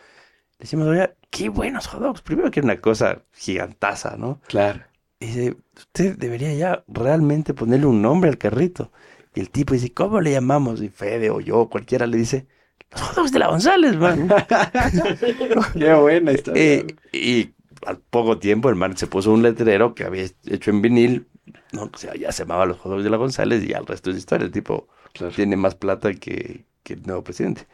Decimos, 0.58 0.86
oiga, 0.88 1.14
qué 1.30 1.48
buenos 1.48 1.86
hot 1.88 2.00
dogs. 2.00 2.22
Primero 2.22 2.50
que 2.50 2.60
una 2.60 2.80
cosa 2.80 3.22
gigantaza, 3.32 4.16
¿no? 4.16 4.40
Claro. 4.48 4.80
Y 5.20 5.26
dice, 5.26 5.56
usted 5.76 6.16
debería 6.16 6.52
ya 6.54 6.84
realmente 6.88 7.54
ponerle 7.54 7.86
un 7.86 8.00
nombre 8.02 8.30
al 8.30 8.38
carrito. 8.38 8.92
Y 9.34 9.40
el 9.40 9.50
tipo 9.50 9.74
dice, 9.74 9.92
¿cómo 9.92 10.20
le 10.20 10.32
llamamos? 10.32 10.80
Y 10.82 10.88
Fede 10.88 11.30
o 11.30 11.40
yo, 11.40 11.68
cualquiera 11.68 12.06
le 12.06 12.16
dice, 12.18 12.46
los 12.92 13.00
hot 13.02 13.16
dogs 13.16 13.32
de 13.32 13.38
la 13.40 13.48
González, 13.48 13.96
man. 13.96 14.28
Qué 15.78 15.94
buena 15.94 16.32
historia. 16.32 16.62
Eh, 16.62 16.86
y 17.12 17.50
al 17.86 17.98
poco 17.98 18.38
tiempo 18.38 18.68
el 18.70 18.76
man 18.76 18.96
se 18.96 19.06
puso 19.06 19.32
un 19.32 19.42
letrero 19.42 19.94
que 19.94 20.04
había 20.04 20.24
hecho 20.46 20.70
en 20.70 20.82
vinil, 20.82 21.26
¿no? 21.72 21.90
O 21.92 21.98
sea, 21.98 22.14
ya 22.14 22.32
se 22.32 22.44
llamaba 22.44 22.66
los 22.66 22.78
hot 22.78 22.92
dogs 22.92 23.04
de 23.04 23.10
la 23.10 23.16
González 23.16 23.62
y 23.64 23.68
ya 23.68 23.78
el 23.78 23.86
resto 23.86 24.10
es 24.10 24.16
historia. 24.16 24.46
El 24.46 24.52
tipo 24.52 24.88
Claro. 25.12 25.32
tiene 25.32 25.56
más 25.56 25.76
plata 25.76 26.12
que, 26.14 26.64
que 26.82 26.94
el 26.94 27.02
nuevo 27.04 27.22
presidente. 27.22 27.66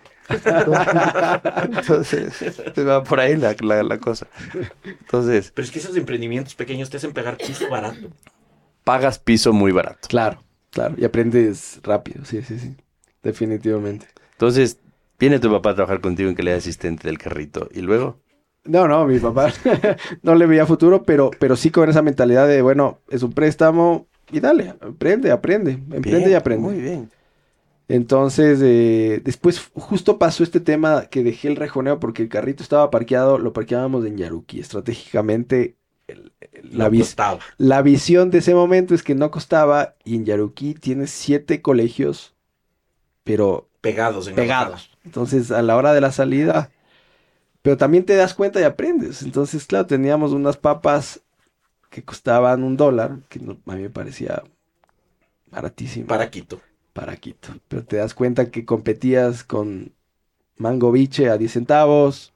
Entonces, 1.73 2.35
se 2.75 2.85
va 2.85 3.03
por 3.03 3.21
ahí 3.21 3.37
la, 3.37 3.55
la, 3.61 3.83
la 3.83 3.99
cosa. 3.99 4.27
Entonces, 4.85 5.51
Pero 5.55 5.65
es 5.65 5.71
que 5.73 5.79
esos 5.79 5.97
emprendimientos 5.97 6.55
pequeños 6.55 6.91
te 6.91 6.97
hacen 6.99 7.13
pegar 7.13 7.37
piso 7.37 7.69
barato. 7.69 8.09
pagas 8.85 9.19
piso 9.19 9.53
muy 9.53 9.73
barato. 9.73 10.09
Claro, 10.09 10.43
claro. 10.71 10.95
Y 10.99 11.05
aprendes 11.05 11.81
rápido. 11.83 12.25
Sí, 12.25 12.43
sí, 12.43 12.59
sí. 12.59 12.77
Definitivamente. 13.23 14.07
Entonces, 14.33 14.79
viene 15.19 15.39
tu 15.39 15.51
papá 15.51 15.71
a 15.71 15.75
trabajar 15.75 16.01
contigo 16.01 16.29
en 16.29 16.35
calidad 16.35 16.55
de 16.55 16.59
asistente 16.59 17.07
del 17.09 17.19
carrito. 17.19 17.69
Y 17.73 17.81
luego, 17.83 18.21
No, 18.65 18.87
no, 18.87 19.07
mi 19.07 19.19
papá 19.19 19.53
no 20.23 20.35
le 20.35 20.47
veía 20.47 20.67
futuro, 20.67 21.03
pero, 21.03 21.31
pero 21.39 21.57
sí 21.57 21.71
con 21.71 21.89
esa 21.89 22.03
mentalidad 22.03 22.47
de, 22.47 22.63
bueno, 22.63 23.01
es 23.09 23.23
un 23.23 23.33
préstamo 23.33 24.09
y 24.31 24.41
dale, 24.41 24.75
aprende, 24.81 25.31
aprende, 25.31 25.73
emprende 25.73 26.09
Bien, 26.19 26.31
y 26.31 26.35
aprende. 26.35 26.69
Muy 26.69 26.81
bien. 26.81 27.11
Entonces, 27.91 28.61
eh, 28.63 29.21
después 29.25 29.61
justo 29.75 30.19
pasó 30.19 30.45
este 30.45 30.61
tema 30.61 31.07
que 31.07 31.25
dejé 31.25 31.49
el 31.49 31.57
rejoneo 31.57 31.99
porque 31.99 32.23
el 32.23 32.29
carrito 32.29 32.63
estaba 32.63 32.91
parqueado, 32.91 33.39
lo 33.39 33.53
parqueábamos 33.53 34.07
en 34.07 34.17
Yaruki. 34.17 34.61
Estratégicamente, 34.61 35.77
el- 36.07 36.33
el- 36.53 36.79
la, 36.79 36.89
vis- 36.89 37.17
visión 37.83 38.31
de 38.31 38.39
ese 38.39 38.55
momento 38.55 38.95
es 38.95 39.03
que 39.03 39.17
no 39.17 39.31
costaba 39.33 39.97
y 40.05 40.17
en 40.17 40.25
Yaruki 40.25 40.75
tienes 40.75 41.11
siete 41.11 41.63
colegios, 41.63 42.35
pero 43.25 43.69
Pegados 43.81 44.29
en 44.29 44.35
pegados. 44.37 44.91
Entonces, 45.05 45.51
a 45.51 45.63
la 45.63 45.77
hora 45.77 45.93
de 45.95 46.01
la 46.03 46.13
salida, 46.13 46.71
pero 47.63 47.77
también 47.77 48.05
te 48.07 48.17
das 48.17 48.35
cuenta 48.35 48.61
y 48.61 48.65
aprendes. 48.65 49.23
Entonces, 49.23 49.67
claro, 49.67 49.87
teníamos 49.87 50.33
unas 50.33 50.57
papas 50.57 51.23
que 51.91 52.05
costaban 52.05 52.65
un 52.65 52.77
dólar, 52.77 53.21
que 53.29 53.41
no- 53.41 53.59
a 53.67 53.77
mí 53.77 53.83
me 53.83 53.91
parecía 53.91 54.43
baratísimo 55.51 56.07
Para 56.09 56.31
Quito. 56.31 56.61
Para 56.93 57.17
Quito. 57.17 57.49
Pero 57.69 57.85
te 57.85 57.97
das 57.97 58.15
cuenta 58.15 58.51
que 58.51 58.65
competías 58.65 59.45
con 59.45 59.93
Mango 60.57 60.93
Biche 60.93 61.31
a 61.31 61.39
10 61.39 61.53
centavos, 61.53 62.33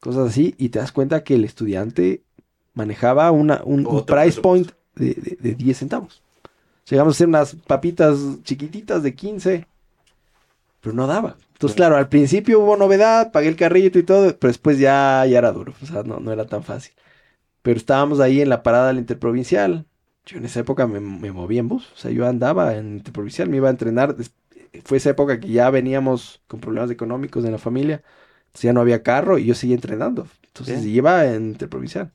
cosas 0.00 0.30
así, 0.30 0.54
y 0.58 0.70
te 0.70 0.78
das 0.80 0.92
cuenta 0.92 1.24
que 1.24 1.34
el 1.34 1.44
estudiante 1.44 2.22
manejaba 2.74 3.30
una, 3.32 3.62
un, 3.64 3.84
price 4.06 4.40
point 4.40 4.70
de, 4.94 5.14
de- 5.14 5.38
de 5.40 5.54
10 5.54 5.78
centavos. 5.78 6.22
Llegamos 6.90 7.14
a 7.14 7.16
hacer 7.16 7.28
unas 7.28 7.54
papitas 7.56 8.18
chiquititas 8.44 9.02
de 9.02 9.14
15, 9.14 9.66
pero 10.80 10.94
no 10.94 11.06
daba. 11.06 11.36
Entonces, 11.52 11.76
claro, 11.76 11.96
al 11.96 12.08
principio 12.08 12.60
hubo 12.60 12.76
novedad, 12.76 13.32
pagué 13.32 13.48
el 13.48 13.56
carrito 13.56 13.98
y 13.98 14.04
todo, 14.04 14.36
pero 14.38 14.48
después 14.48 14.78
ya, 14.78 15.24
ya 15.26 15.38
era 15.38 15.50
duro, 15.52 15.74
o 15.82 15.86
sea, 15.86 16.02
no, 16.04 16.20
no 16.20 16.32
era 16.32 16.46
tan 16.46 16.62
fácil. 16.62 16.92
Pero 17.62 17.78
estábamos 17.78 18.20
ahí 18.20 18.40
en 18.42 18.48
la 18.50 18.62
parada 18.62 18.88
del 18.88 18.98
interprovincial. 18.98 19.86
Yo 20.28 20.38
en 20.38 20.44
esa 20.44 20.60
época 20.60 20.86
me, 20.86 21.00
me 21.00 21.32
movía 21.32 21.60
en 21.60 21.68
bus, 21.68 21.90
o 21.94 21.96
sea, 21.96 22.10
yo 22.10 22.26
andaba 22.26 22.76
en 22.76 22.98
interprovincial, 22.98 23.48
me 23.48 23.56
iba 23.58 23.68
a 23.68 23.70
entrenar. 23.72 24.14
Fue 24.84 24.98
esa 24.98 25.10
época 25.10 25.40
que 25.40 25.48
ya 25.48 25.70
veníamos 25.70 26.42
con 26.46 26.60
problemas 26.60 26.90
económicos 26.90 27.44
en 27.44 27.52
la 27.52 27.58
familia, 27.58 28.02
entonces 28.48 28.62
ya 28.62 28.72
no 28.74 28.80
había 28.82 29.02
carro 29.02 29.38
y 29.38 29.46
yo 29.46 29.54
seguía 29.54 29.76
entrenando. 29.76 30.28
Entonces 30.48 30.84
Bien. 30.84 30.96
iba 30.96 31.26
en 31.26 31.46
interprovincial. 31.48 32.12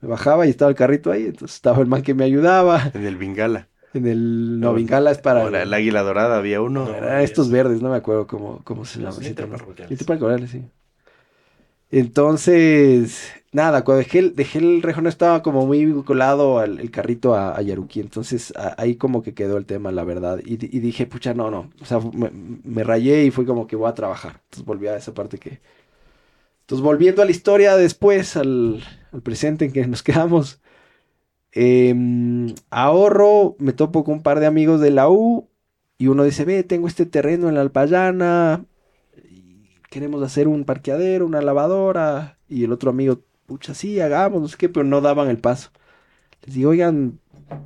Me 0.00 0.08
bajaba 0.08 0.46
y 0.46 0.50
estaba 0.50 0.70
el 0.70 0.76
carrito 0.76 1.10
ahí, 1.10 1.26
entonces 1.26 1.56
estaba 1.56 1.80
el 1.80 1.86
man 1.86 2.02
que 2.02 2.14
me 2.14 2.24
ayudaba. 2.24 2.90
En 2.94 3.06
el 3.06 3.16
Bengala. 3.16 3.68
En 3.94 4.06
el 4.06 4.60
No, 4.60 4.72
Novingala 4.72 5.12
es 5.12 5.18
para 5.18 5.44
el 5.62 5.72
águila 5.72 6.02
dorada 6.02 6.36
había 6.38 6.60
uno. 6.60 6.84
No. 6.84 6.94
era 6.94 7.22
estos 7.22 7.50
verdes, 7.50 7.80
no 7.80 7.90
me 7.90 7.96
acuerdo 7.96 8.26
cómo, 8.26 8.60
cómo 8.64 8.84
se 8.84 9.00
Los 9.00 9.18
llama. 9.18 9.28
Interparroquiales, 9.90 10.50
sí. 10.50 10.62
Entonces, 11.90 13.32
nada, 13.54 13.84
cuando 13.84 14.00
dejé 14.00 14.18
el, 14.20 14.36
dejé 14.36 14.58
el 14.58 14.82
rejón 14.82 15.06
estaba 15.06 15.42
como 15.42 15.66
muy 15.66 15.84
vinculado 15.86 16.58
al 16.58 16.80
el 16.80 16.90
carrito 16.90 17.34
a, 17.34 17.56
a 17.56 17.62
Yaruki. 17.62 18.00
Entonces 18.00 18.52
ahí 18.78 18.96
como 18.96 19.22
que 19.22 19.34
quedó 19.34 19.56
el 19.58 19.66
tema, 19.66 19.92
la 19.92 20.04
verdad. 20.04 20.40
Y, 20.44 20.56
di- 20.58 20.70
y 20.72 20.80
dije, 20.80 21.06
pucha, 21.06 21.34
no, 21.34 21.50
no. 21.50 21.70
O 21.80 21.84
sea, 21.86 22.00
me, 22.00 22.84
rayé 22.84 23.24
y 23.24 23.30
fue 23.30 23.46
como 23.46 23.66
que 23.66 23.76
voy 23.76 23.88
a 23.90 23.94
trabajar. 23.94 24.40
Entonces 24.44 24.64
volví 24.66 24.86
a 24.88 24.96
esa 24.96 25.14
parte 25.14 25.38
que... 25.38 25.60
Entonces 26.62 26.82
volviendo 26.84 27.22
a 27.22 27.24
la 27.26 27.30
historia 27.30 27.76
después, 27.76 28.36
al, 28.36 28.82
presente 29.22 29.66
en 29.66 29.72
que 29.72 29.86
nos 29.86 30.02
quedamos. 30.02 30.60
em, 31.52 32.54
ahorro, 32.70 33.56
me 33.60 33.72
topo 33.72 34.04
con 34.04 34.16
un 34.16 34.22
par 34.22 34.40
de 34.40 34.46
amigos 34.46 34.80
de 34.80 34.90
la 34.90 35.08
U. 35.10 35.48
Y 35.98 36.08
uno 36.08 36.24
dice, 36.24 36.44
ve, 36.44 36.64
tengo 36.64 36.88
este 36.88 37.06
terreno 37.06 37.48
en 37.48 37.54
la 37.56 37.62
Alpayana. 37.62 38.66
Queremos 39.90 40.22
hacer 40.22 40.48
un 40.48 40.64
parqueadero, 40.64 41.26
una 41.26 41.40
lavadora. 41.42 42.38
Y 42.48 42.64
el 42.64 42.72
otro 42.72 42.90
amigo, 42.90 43.20
pucha, 43.46 43.74
sí, 43.74 44.00
hagamos, 44.00 44.40
no 44.42 44.48
sé 44.48 44.56
qué, 44.56 44.68
pero 44.68 44.84
no 44.84 45.00
daban 45.00 45.28
el 45.28 45.38
paso. 45.38 45.70
Les 46.44 46.54
digo, 46.54 46.70
oigan, 46.70 47.18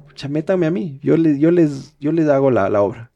pucha, 0.07 0.29
métanme 0.29 0.67
a 0.67 0.71
mí. 0.71 1.01
Yo 1.03 1.17
les, 1.17 1.39
yo 1.39 1.51
les, 1.51 1.97
yo 1.99 2.13
les 2.13 2.29
hago 2.29 2.51
la, 2.51 2.69
la 2.69 2.83
obra. 2.83 3.11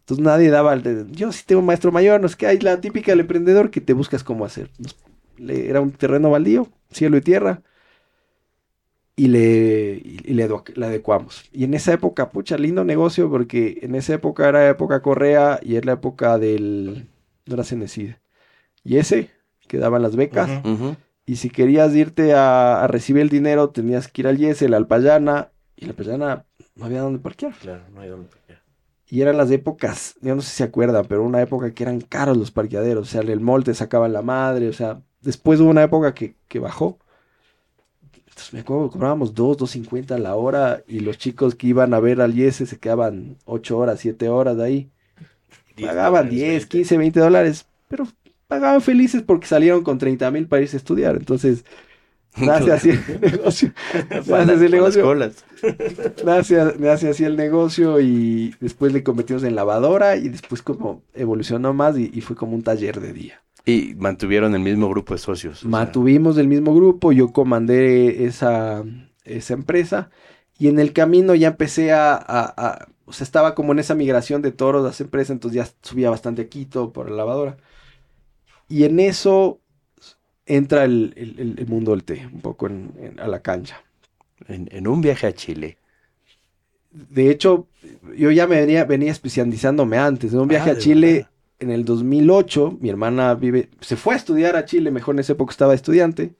Entonces 0.00 0.22
nadie 0.22 0.50
daba 0.50 0.74
el 0.74 1.10
yo 1.12 1.32
sí 1.32 1.44
tengo 1.46 1.60
un 1.60 1.66
maestro 1.66 1.90
mayor, 1.90 2.20
no 2.20 2.26
es 2.26 2.36
que 2.36 2.46
hay 2.46 2.58
la 2.58 2.78
típica 2.78 3.12
del 3.12 3.20
emprendedor 3.20 3.70
que 3.70 3.80
te 3.80 3.94
buscas 3.94 4.22
cómo 4.22 4.44
hacer. 4.44 4.70
Era 5.38 5.80
un 5.80 5.92
terreno 5.92 6.30
baldío, 6.30 6.68
cielo 6.90 7.16
y 7.16 7.22
tierra. 7.22 7.62
Y 9.16 9.28
le, 9.28 10.02
y, 10.04 10.34
le, 10.34 10.48
le 10.74 10.86
adecuamos. 10.86 11.44
Y 11.52 11.64
en 11.64 11.72
esa 11.74 11.92
época, 11.92 12.30
pucha, 12.30 12.58
lindo 12.58 12.84
negocio, 12.84 13.30
porque 13.30 13.78
en 13.82 13.94
esa 13.94 14.14
época 14.14 14.48
era 14.48 14.68
época 14.68 15.02
Correa 15.02 15.60
y 15.62 15.76
es 15.76 15.84
la 15.84 15.92
época 15.92 16.36
del. 16.36 17.06
No 17.46 17.54
era 17.54 17.64
Cenecide. 17.64 18.18
Y 18.82 18.96
ese, 18.96 19.30
que 19.68 19.78
daban 19.78 20.02
las 20.02 20.16
becas. 20.16 20.50
Ujú. 20.64 20.96
Y 21.26 21.36
si 21.36 21.50
querías 21.50 21.94
irte 21.94 22.34
a, 22.34 22.84
a 22.84 22.86
recibir 22.86 23.22
el 23.22 23.28
dinero, 23.28 23.70
tenías 23.70 24.08
que 24.08 24.22
ir 24.22 24.28
al 24.28 24.38
Yese, 24.38 24.68
la 24.68 24.76
Alpayana. 24.76 25.50
Y 25.76 25.86
la 25.86 25.90
Alpayana 25.90 26.44
no 26.76 26.84
había 26.84 27.00
dónde 27.00 27.18
parquear. 27.18 27.54
Claro, 27.54 27.82
no 27.92 28.00
hay 28.00 28.08
dónde 28.08 28.28
parquear. 28.28 28.62
Y 29.08 29.20
eran 29.20 29.36
las 29.36 29.50
épocas, 29.50 30.16
yo 30.22 30.34
no 30.34 30.42
sé 30.42 30.50
si 30.50 30.56
se 30.56 30.64
acuerdan, 30.64 31.04
pero 31.08 31.22
una 31.22 31.40
época 31.40 31.72
que 31.72 31.82
eran 31.84 32.00
caros 32.00 32.36
los 32.36 32.50
parqueaderos. 32.50 33.08
O 33.08 33.10
sea, 33.10 33.20
el 33.20 33.40
mall 33.40 33.64
te 33.64 33.74
sacaban 33.74 34.12
la 34.12 34.22
madre. 34.22 34.68
O 34.68 34.72
sea, 34.72 35.02
después 35.20 35.60
hubo 35.60 35.70
una 35.70 35.82
época 35.82 36.14
que, 36.14 36.36
que 36.48 36.58
bajó. 36.58 36.98
Entonces 38.28 38.52
me 38.52 38.60
acuerdo 38.60 38.88
que 38.88 38.94
cobrábamos 38.94 39.34
2, 39.34 39.58
2.50 39.58 40.18
la 40.18 40.34
hora 40.34 40.82
y 40.88 41.00
los 41.00 41.18
chicos 41.18 41.54
que 41.54 41.68
iban 41.68 41.94
a 41.94 42.00
ver 42.00 42.20
al 42.20 42.36
IES 42.36 42.56
se 42.56 42.78
quedaban 42.78 43.36
8 43.44 43.78
horas, 43.78 44.00
7 44.00 44.28
horas 44.28 44.56
de 44.56 44.64
ahí. 44.64 44.90
Pagaban 45.80 46.28
10, 46.28 46.66
15, 46.66 46.98
20 46.98 47.20
dólares, 47.20 47.66
pero 47.88 48.06
pagaban 48.48 48.80
felices 48.82 49.22
porque 49.22 49.46
salieron 49.46 49.82
con 49.84 49.98
30 49.98 50.30
mil 50.30 50.48
para 50.48 50.62
irse 50.62 50.76
a 50.76 50.78
estudiar. 50.78 51.16
Entonces, 51.16 51.64
nace 52.36 52.72
así 52.72 52.90
el 52.92 53.20
negocio. 53.20 53.72
Nace 54.26 54.52
así 54.54 54.64
el 54.66 54.72
negocio. 54.72 55.12
Nace, 56.20 56.56
nace 56.78 57.08
así 57.08 57.24
el 57.24 57.36
negocio 57.36 58.00
y 58.00 58.54
después 58.60 58.92
le 58.92 59.02
convertimos 59.04 59.42
en 59.44 59.54
lavadora 59.54 60.16
y 60.16 60.28
después 60.28 60.62
como 60.62 61.02
evolucionó 61.14 61.72
más 61.74 61.96
y, 61.98 62.10
y 62.12 62.20
fue 62.20 62.36
como 62.36 62.54
un 62.54 62.62
taller 62.62 63.00
de 63.00 63.12
día. 63.12 63.44
Y 63.66 63.94
mantuvieron 63.96 64.54
el 64.54 64.60
mismo 64.62 64.88
grupo 64.88 65.14
de 65.14 65.18
socios. 65.18 65.64
o 65.66 65.70
sea, 65.70 65.70
Mantuvimos 65.70 66.36
el 66.38 66.46
mismo 66.48 66.74
grupo, 66.74 67.12
yo 67.12 67.32
comandé 67.32 68.26
esa, 68.26 68.84
esa 69.24 69.54
empresa 69.54 70.10
y 70.58 70.68
en 70.68 70.78
el 70.78 70.92
camino 70.92 71.34
ya 71.34 71.48
empecé 71.48 71.92
a, 71.92 72.14
a- 72.14 72.54
a- 72.56 72.88
o 73.06 73.12
sea, 73.12 73.24
estaba 73.24 73.54
como 73.54 73.72
en 73.72 73.78
esa 73.78 73.94
migración 73.94 74.42
de 74.42 74.52
toros 74.52 74.86
a 74.86 74.90
esa 74.90 75.04
empresa, 75.04 75.32
entonces 75.32 75.56
ya 75.66 75.72
subía 75.82 76.10
bastante 76.10 76.42
a 76.42 76.48
Quito 76.48 76.92
por 76.92 77.10
la 77.10 77.16
lavadora. 77.16 77.56
Y 78.68 78.84
en 78.84 79.00
eso 79.00 79.60
entra 80.46 80.84
el, 80.84 81.12
el- 81.16 81.66
mundo 81.66 81.92
del 81.92 82.04
té, 82.04 82.26
un 82.32 82.40
poco 82.40 82.66
en- 82.66 82.92
en- 83.00 83.20
a 83.20 83.26
la 83.28 83.40
cancha. 83.40 83.82
en, 84.48 84.68
en 84.72 84.86
un 84.88 85.00
viaje 85.00 85.26
a 85.26 85.32
Chile. 85.32 85.78
De 86.90 87.30
hecho, 87.30 87.66
yo 88.16 88.30
ya 88.30 88.46
me 88.46 88.56
venía, 88.60 88.84
venía 88.84 89.10
especializándome 89.10 89.98
antes. 89.98 90.32
En 90.32 90.40
un 90.40 90.48
viaje 90.48 90.70
Ah, 90.70 90.74
a 90.74 90.78
Chile 90.78 91.12
verdad. 91.14 91.30
en 91.58 91.70
el 91.70 91.84
2008, 91.84 92.76
mi 92.80 92.88
hermana 92.88 93.34
vive, 93.34 93.68
se 93.80 93.96
fue 93.96 94.14
a 94.14 94.16
estudiar 94.16 94.54
a 94.56 94.64
Chile, 94.64 94.90
mejor 94.90 95.14
en 95.14 95.20
esa 95.20 95.32
época 95.32 95.50
estaba 95.52 95.74
estudiante, 95.74 96.34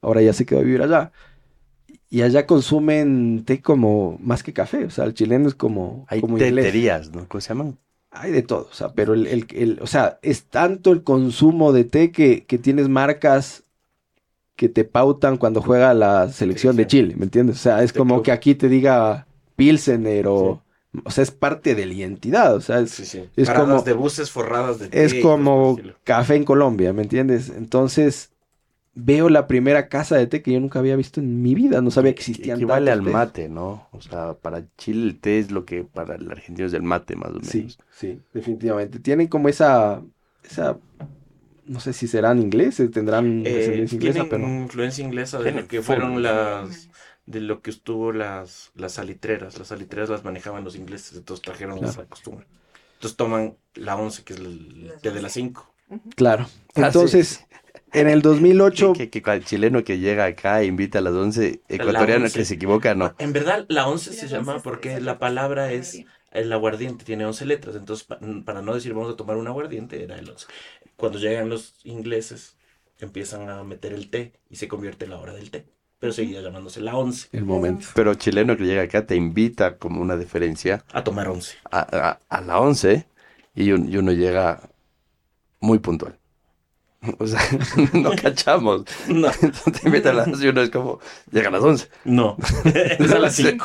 ahora 0.00 0.22
ya 0.22 0.32
se 0.32 0.46
quedó 0.46 0.60
a 0.60 0.62
vivir 0.62 0.82
allá. 0.82 1.12
Y 2.10 2.22
allá 2.22 2.46
consumen 2.46 3.44
té 3.44 3.60
como 3.60 4.18
más 4.22 4.42
que 4.42 4.52
café, 4.54 4.84
o 4.86 4.90
sea, 4.90 5.04
el 5.04 5.14
chileno 5.14 5.48
es 5.48 5.54
como, 5.54 6.06
Hay 6.08 6.20
como 6.22 6.38
teterías, 6.38 7.10
¿no? 7.12 7.28
¿Cómo 7.28 7.40
se 7.40 7.48
llaman? 7.48 7.78
Hay 8.10 8.32
de 8.32 8.42
todo, 8.42 8.68
o 8.70 8.74
sea, 8.74 8.92
pero 8.94 9.12
el, 9.14 9.26
el- 9.26 9.46
el- 9.54 9.78
o 9.82 9.86
sea, 9.86 10.18
es 10.22 10.44
tanto 10.44 10.92
el 10.92 11.02
consumo 11.02 11.72
de 11.72 11.84
té 11.84 12.10
que, 12.10 12.44
que 12.46 12.58
tienes 12.58 12.88
marcas 12.88 13.64
que 14.56 14.68
te 14.68 14.84
pautan 14.84 15.36
cuando 15.36 15.60
juega 15.62 15.92
la 15.94 16.28
selección 16.32 16.74
de 16.76 16.86
Chile, 16.86 17.14
¿me 17.16 17.24
entiendes? 17.24 17.56
O 17.56 17.60
sea, 17.60 17.82
es 17.82 17.92
como 17.92 18.14
club. 18.16 18.24
que 18.24 18.32
aquí 18.32 18.54
te 18.54 18.68
diga 18.68 19.26
Pilsener 19.56 20.26
o... 20.26 20.62
O 21.04 21.10
sea, 21.10 21.22
es 21.22 21.30
parte 21.30 21.74
de 21.74 21.84
la 21.84 21.92
identidad, 21.92 22.56
o 22.56 22.60
sea, 22.62 22.80
es, 22.80 22.90
Sí, 22.92 23.04
sí. 23.04 23.22
Es 23.36 23.50
como- 23.50 23.82
de 23.82 23.92
buses 23.92 24.30
forradas 24.30 24.78
de 24.78 24.86
es 24.86 25.12
té 25.12 25.18
y 25.18 25.22
como 25.22 25.78
café 26.02 26.34
en 26.34 26.44
Colombia, 26.44 26.92
¿me 26.94 27.02
entiendes? 27.02 27.50
Entonces, 27.50 28.30
veo 28.98 29.28
la 29.28 29.46
primera 29.46 29.88
casa 29.88 30.16
de 30.16 30.26
té 30.26 30.42
que 30.42 30.52
yo 30.52 30.60
nunca 30.60 30.78
había 30.80 30.96
visto 30.96 31.20
en 31.20 31.42
mi 31.42 31.54
vida, 31.54 31.80
no 31.80 31.90
sabía 31.90 32.14
que 32.14 32.20
existían 32.20 32.58
Equivale 32.58 32.90
al 32.90 33.02
tés. 33.02 33.12
mate, 33.12 33.48
¿no? 33.48 33.88
O 33.92 34.00
sea, 34.00 34.34
para 34.34 34.66
Chile 34.76 35.02
el 35.06 35.20
té 35.20 35.38
es 35.38 35.50
lo 35.50 35.64
que 35.64 35.84
para 35.84 36.16
el 36.16 36.30
argentino 36.30 36.66
es 36.66 36.74
el 36.74 36.82
mate, 36.82 37.16
más 37.16 37.30
o 37.30 37.40
menos. 37.40 37.46
Sí, 37.50 37.68
sí, 37.90 38.20
definitivamente. 38.32 39.00
Tienen 39.00 39.28
como 39.28 39.48
esa, 39.48 40.02
esa, 40.42 40.78
no 41.66 41.80
sé 41.80 41.92
si 41.92 42.08
serán 42.08 42.40
ingleses, 42.40 42.90
tendrán 42.90 43.44
Eh, 43.44 43.52
descendencia 43.52 43.96
inglesa, 43.96 44.24
tienen 44.24 44.28
pero 44.28 44.56
influencia 44.64 45.04
inglesa 45.04 45.38
de 45.40 45.52
lo 45.52 45.68
que 45.68 45.82
fueron 45.82 46.22
las 46.22 46.90
de 47.26 47.40
lo 47.40 47.62
que 47.62 47.70
estuvo 47.70 48.12
las 48.12 48.72
las 48.74 48.92
salitreras. 48.94 49.58
Las 49.58 49.68
salitreras 49.68 50.08
las 50.08 50.24
manejaban 50.24 50.64
los 50.64 50.76
ingleses, 50.76 51.16
entonces 51.16 51.42
trajeron 51.44 51.84
esa 51.84 52.06
costumbre. 52.06 52.46
Entonces 52.94 53.16
toman 53.16 53.58
la 53.74 53.96
11, 53.96 54.24
que 54.24 54.32
es 54.34 54.40
el 54.40 54.92
té 55.02 55.10
de 55.12 55.22
las 55.22 55.32
5. 55.32 55.74
claro. 56.16 56.46
Ah, 56.74 56.86
Entonces, 56.86 57.46
en 57.92 58.08
el 58.08 58.22
2008, 58.22 58.92
Que, 58.92 59.10
que, 59.10 59.22
que 59.22 59.30
el 59.32 59.44
chileno 59.44 59.84
que 59.84 59.98
llega 59.98 60.24
acá 60.26 60.60
e 60.62 60.66
invita 60.66 60.98
a 60.98 61.02
las 61.02 61.14
11, 61.14 61.62
ecuatoriano 61.68 62.24
11. 62.24 62.38
que 62.38 62.44
se 62.44 62.54
equivoca, 62.54 62.94
no. 62.94 63.14
En 63.18 63.32
verdad, 63.32 63.66
la 63.68 63.88
11 63.88 64.12
se 64.12 64.28
llama 64.28 64.60
porque 64.62 65.00
la 65.00 65.18
palabra 65.18 65.72
es 65.72 66.04
el 66.30 66.52
aguardiente, 66.52 67.04
tiene 67.04 67.24
11 67.26 67.46
letras. 67.46 67.76
Entonces, 67.76 68.06
pa- 68.06 68.18
para 68.44 68.62
no 68.62 68.74
decir 68.74 68.92
vamos 68.94 69.12
a 69.12 69.16
tomar 69.16 69.36
un 69.36 69.46
aguardiente, 69.46 70.02
era 70.02 70.18
el 70.18 70.28
11. 70.30 70.46
Cuando 70.96 71.18
llegan 71.18 71.48
los 71.48 71.74
ingleses, 71.84 72.56
empiezan 72.98 73.48
a 73.48 73.62
meter 73.64 73.92
el 73.92 74.10
té 74.10 74.32
y 74.50 74.56
se 74.56 74.68
convierte 74.68 75.04
en 75.04 75.12
la 75.12 75.18
hora 75.18 75.32
del 75.32 75.50
té. 75.50 75.66
Pero 75.98 76.12
seguía 76.12 76.40
llamándose 76.40 76.80
la 76.80 76.96
11. 76.96 77.28
el 77.32 77.44
momento. 77.44 77.86
Pero 77.94 78.14
chileno 78.14 78.56
que 78.56 78.64
llega 78.64 78.82
acá 78.82 79.04
te 79.06 79.16
invita 79.16 79.78
como 79.78 80.00
una 80.00 80.16
diferencia 80.16 80.84
A 80.92 81.02
tomar 81.02 81.28
11. 81.28 81.56
a, 81.70 81.80
a, 81.80 82.20
a 82.28 82.40
la 82.40 82.60
11 82.60 83.06
y, 83.54 83.72
un- 83.72 83.88
y 83.92 83.96
uno 83.96 84.12
llega 84.12 84.60
muy 85.60 85.78
puntual. 85.78 86.18
O 87.18 87.26
sea, 87.26 87.40
no 87.92 88.10
cachamos. 88.20 88.84
No, 89.08 89.28
Entonces 89.42 89.72
te 89.80 89.88
invitan 89.88 90.14
a 90.14 90.18
las 90.18 90.28
11 90.28 90.44
y 90.44 90.48
uno 90.48 90.62
es 90.62 90.70
como, 90.70 91.00
llega 91.30 91.48
a 91.48 91.52
las 91.52 91.62
11. 91.62 91.88
no. 92.04 92.36
es 92.64 93.12
a 93.12 93.18
las 93.18 93.34
5. 93.34 93.64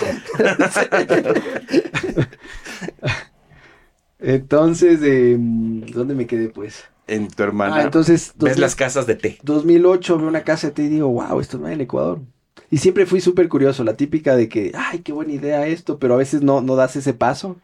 Entonces, 4.20 5.00
eh, 5.04 5.36
¿dónde 5.38 6.16
me 6.16 6.28
quedé 6.28 6.50
pues? 6.50 6.86
En 7.08 7.28
tu 7.28 7.44
hermana. 7.44 7.76
Ah, 7.76 7.84
entonces, 7.84 8.34
Ves 8.36 8.56
2000 8.56 8.62
las 8.62 8.76
casas 8.76 9.06
de 9.06 9.16
té. 9.16 9.38
2008 9.44 10.18
veo 10.18 10.28
una 10.28 10.44
casa 10.44 10.68
de 10.68 10.74
té 10.74 10.84
y 10.84 10.88
digo, 10.88 11.10
wow, 11.10 11.40
esto 11.40 11.58
no 11.58 11.68
hay 11.68 11.74
en 11.74 11.82
Ecuador. 11.82 12.22
Y 12.70 12.78
siempre 12.78 13.06
fui 13.06 13.20
súper 13.20 13.50
curioso, 13.50 13.84
la 13.84 13.98
típica 13.98 14.36
de 14.36 14.48
que, 14.48 14.72
ay, 14.74 15.00
qué 15.00 15.12
buena 15.12 15.34
idea 15.34 15.68
esto, 15.68 16.00
pero 16.00 16.14
a 16.14 16.18
veces 16.18 16.42
no, 16.42 16.62
no 16.62 16.76
das 16.76 16.96
ese 16.96 17.14
paso 17.14 17.58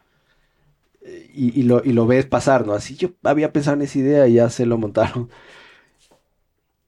eh, 1.02 1.30
y, 1.34 1.58
y 1.60 1.62
lo, 1.64 1.82
y 1.84 1.92
lo 1.92 2.06
ves 2.06 2.26
pasar, 2.26 2.66
¿no? 2.66 2.74
Así 2.74 2.96
yo 2.96 3.10
había 3.22 3.52
pensado 3.52 3.76
en 3.76 3.82
esa 3.82 3.98
idea 3.98 4.28
y 4.28 4.34
ya 4.34 4.50
se 4.50 4.66
lo 4.66 4.78
montaron. 4.78 5.30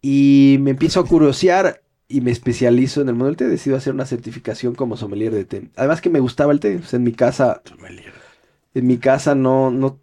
Y 0.02 0.58
me 0.60 0.72
empiezo 0.72 1.00
a 1.00 1.06
curiosear 1.08 1.82
y 2.08 2.20
me 2.22 2.32
especializo 2.32 3.02
en 3.02 3.08
el 3.08 3.14
mundo 3.14 3.26
del 3.28 3.36
té. 3.36 3.48
Decido 3.48 3.76
hacer 3.76 3.94
una 3.94 4.06
certificación 4.06 4.74
como 4.74 4.96
sommelier 4.98 5.32
de 5.34 5.44
té. 5.46 5.70
Además 5.76 6.00
que 6.02 6.10
me 6.10 6.20
gustaba 6.20 6.52
el 6.52 6.60
té. 6.60 6.78
O 6.78 6.84
sea, 6.84 6.98
en 6.98 7.04
mi 7.04 7.12
casa 7.14 7.62
en 8.74 8.86
mi 8.86 8.98
casa 8.98 9.34
no, 9.34 9.70
no, 9.70 10.00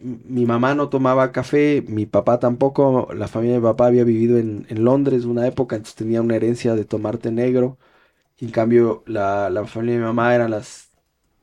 mi 0.00 0.46
mamá 0.46 0.74
no 0.74 0.88
tomaba 0.88 1.32
café, 1.32 1.82
mi 1.88 2.06
papá 2.06 2.38
tampoco, 2.38 3.08
la 3.14 3.28
familia 3.28 3.54
de 3.54 3.60
mi 3.60 3.64
papá 3.66 3.86
había 3.86 4.04
vivido 4.04 4.38
en, 4.38 4.66
en 4.68 4.84
Londres 4.84 5.24
una 5.24 5.46
época, 5.46 5.76
entonces 5.76 5.96
tenía 5.96 6.22
una 6.22 6.36
herencia 6.36 6.74
de 6.74 6.84
tomar 6.84 7.18
té 7.18 7.30
negro. 7.32 7.78
Y 8.38 8.46
en 8.46 8.52
cambio, 8.52 9.04
la, 9.06 9.50
la 9.50 9.66
familia 9.66 9.94
de 9.96 10.00
mi 10.00 10.06
mamá 10.06 10.34
era 10.34 10.48
las 10.48 10.90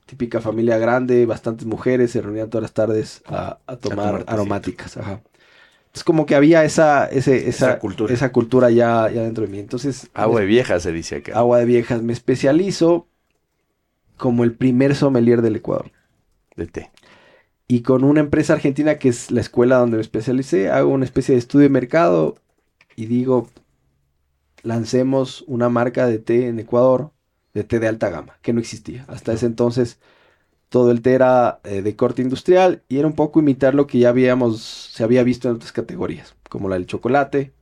típica 0.08 0.42
familia 0.42 0.78
grande, 0.80 1.26
bastantes 1.28 1.68
mujeres, 1.68 2.12
se 2.12 2.22
reunían 2.22 2.50
todas 2.50 2.64
las 2.64 2.74
tardes 2.74 3.24
a, 3.28 3.60
a 3.68 3.78
tomar 3.78 4.24
tomar 4.24 4.26
tecito. 4.26 4.62
aromáticas. 4.62 4.98
Ajá. 4.98 5.22
Entonces 5.96 6.04
como 6.04 6.26
que 6.26 6.36
había 6.36 6.64
esa, 6.66 7.06
ese, 7.08 7.48
esa, 7.50 7.72
Esa 7.72 7.80
cultura. 7.80 8.14
esa 8.14 8.32
cultura 8.32 8.70
ya, 8.70 9.10
ya 9.10 9.22
dentro 9.24 9.46
de 9.46 9.52
mí. 9.52 9.60
Entonces, 9.60 10.10
Agua 10.14 10.42
de 10.42 10.46
vieja 10.48 10.80
se 10.80 10.92
dice 10.92 11.18
acá. 11.18 11.40
agua 11.40 11.60
de 11.60 11.66
viejas, 11.66 12.02
me 12.02 12.12
especializo 12.14 13.08
como 14.18 14.44
el 14.44 14.54
primer 14.54 14.96
sommelier 14.96 15.42
del 15.42 15.58
Ecuador 15.58 15.92
De 16.56 16.68
té. 16.68 16.92
y 17.68 17.82
con 17.82 18.04
una 18.04 18.22
empresa 18.22 18.54
argentina 18.54 18.98
que 19.00 19.10
es 19.10 19.32
la 19.32 19.42
escuela 19.42 19.78
donde 19.78 19.98
me 19.98 20.02
especialicé, 20.02 20.70
hago 20.70 20.90
una 20.92 21.06
especie 21.06 21.34
de 21.36 21.40
estudio 21.40 21.64
de 21.64 21.70
mercado 21.70 22.36
y 22.96 23.08
digo, 23.08 23.50
lancemos 24.64 25.44
una 25.48 25.70
marca 25.70 26.08
de 26.08 26.20
té 26.20 26.48
en 26.48 26.60
Ecuador, 26.60 27.12
de 27.54 27.64
té 27.64 27.80
de 27.80 27.88
alta 27.88 28.10
gama, 28.10 28.38
que 28.42 28.54
no 28.54 28.60
existía. 28.60 29.06
Hasta 29.08 29.34
ese 29.34 29.46
entonces 29.46 30.00
todo 30.76 30.92
el 30.92 31.02
té 31.02 31.14
era 31.16 31.62
eh, 31.64 31.82
de 31.82 31.96
corte 31.96 32.22
industrial 32.22 32.84
y 32.90 33.00
era 33.00 33.08
un 33.08 33.16
poco 33.16 33.40
imitar 33.40 33.76
lo 33.76 33.88
que 33.88 34.00
ya 34.00 34.10
habíamos, 34.10 34.62
se 34.62 35.04
había 35.06 35.24
visto 35.24 35.50
en 35.50 35.56
otras 35.56 35.72
categorías, 35.72 36.36
como 36.50 36.70
la 36.70 36.76
del 36.76 36.86
chocolate. 36.88 37.54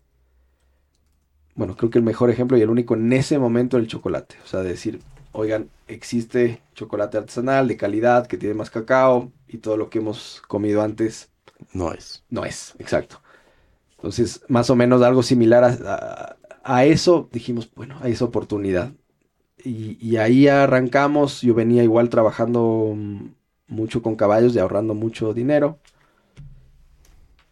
Bueno, 1.56 1.76
creo 1.78 1.90
que 1.92 2.00
el 2.00 2.04
mejor 2.06 2.30
ejemplo 2.32 2.58
y 2.58 2.62
el 2.62 2.70
único 2.70 2.96
en 2.96 3.14
ese 3.14 3.38
momento 3.40 3.78
el 3.78 3.88
chocolate. 3.88 4.36
O 4.44 4.48
sea, 4.48 4.62
decir, 4.62 5.02
oigan, 5.32 5.70
existe 5.88 6.62
chocolate 6.74 7.18
artesanal 7.18 7.68
de 7.68 7.78
calidad 7.78 8.26
que 8.28 8.38
tiene 8.38 8.56
más 8.56 8.70
cacao 8.72 9.32
y 9.48 9.60
todo 9.60 9.78
lo 9.78 9.90
que 9.90 10.00
hemos 10.00 10.42
comido 10.48 10.82
antes 10.82 11.32
No 11.74 11.92
es. 11.92 12.24
no 12.30 12.46
es, 12.46 12.76
exacto. 12.80 13.22
Entonces, 13.98 14.44
más 14.50 14.70
o 14.70 14.76
menos 14.78 15.02
algo 15.04 15.24
similar 15.24 15.64
a, 15.66 15.70
a- 15.86 16.38
a 16.64 16.86
eso, 16.86 17.30
dijimos, 17.34 17.72
bueno, 17.76 17.98
hay 18.02 18.14
esa 18.14 18.26
oportunidad. 18.26 18.94
Y, 19.66 19.98
y 20.02 20.18
ahí 20.18 20.48
arrancamos, 20.48 21.42
yo 21.42 21.54
venía 21.54 21.84
igual 21.84 22.10
trabajando 22.10 22.94
mm, 22.96 23.28
mucho 23.68 24.02
con 24.02 24.16
caballos 24.16 24.56
y 24.56 24.60
ahorrando 24.60 24.94
mucho 24.94 25.34
dinero. 25.34 25.80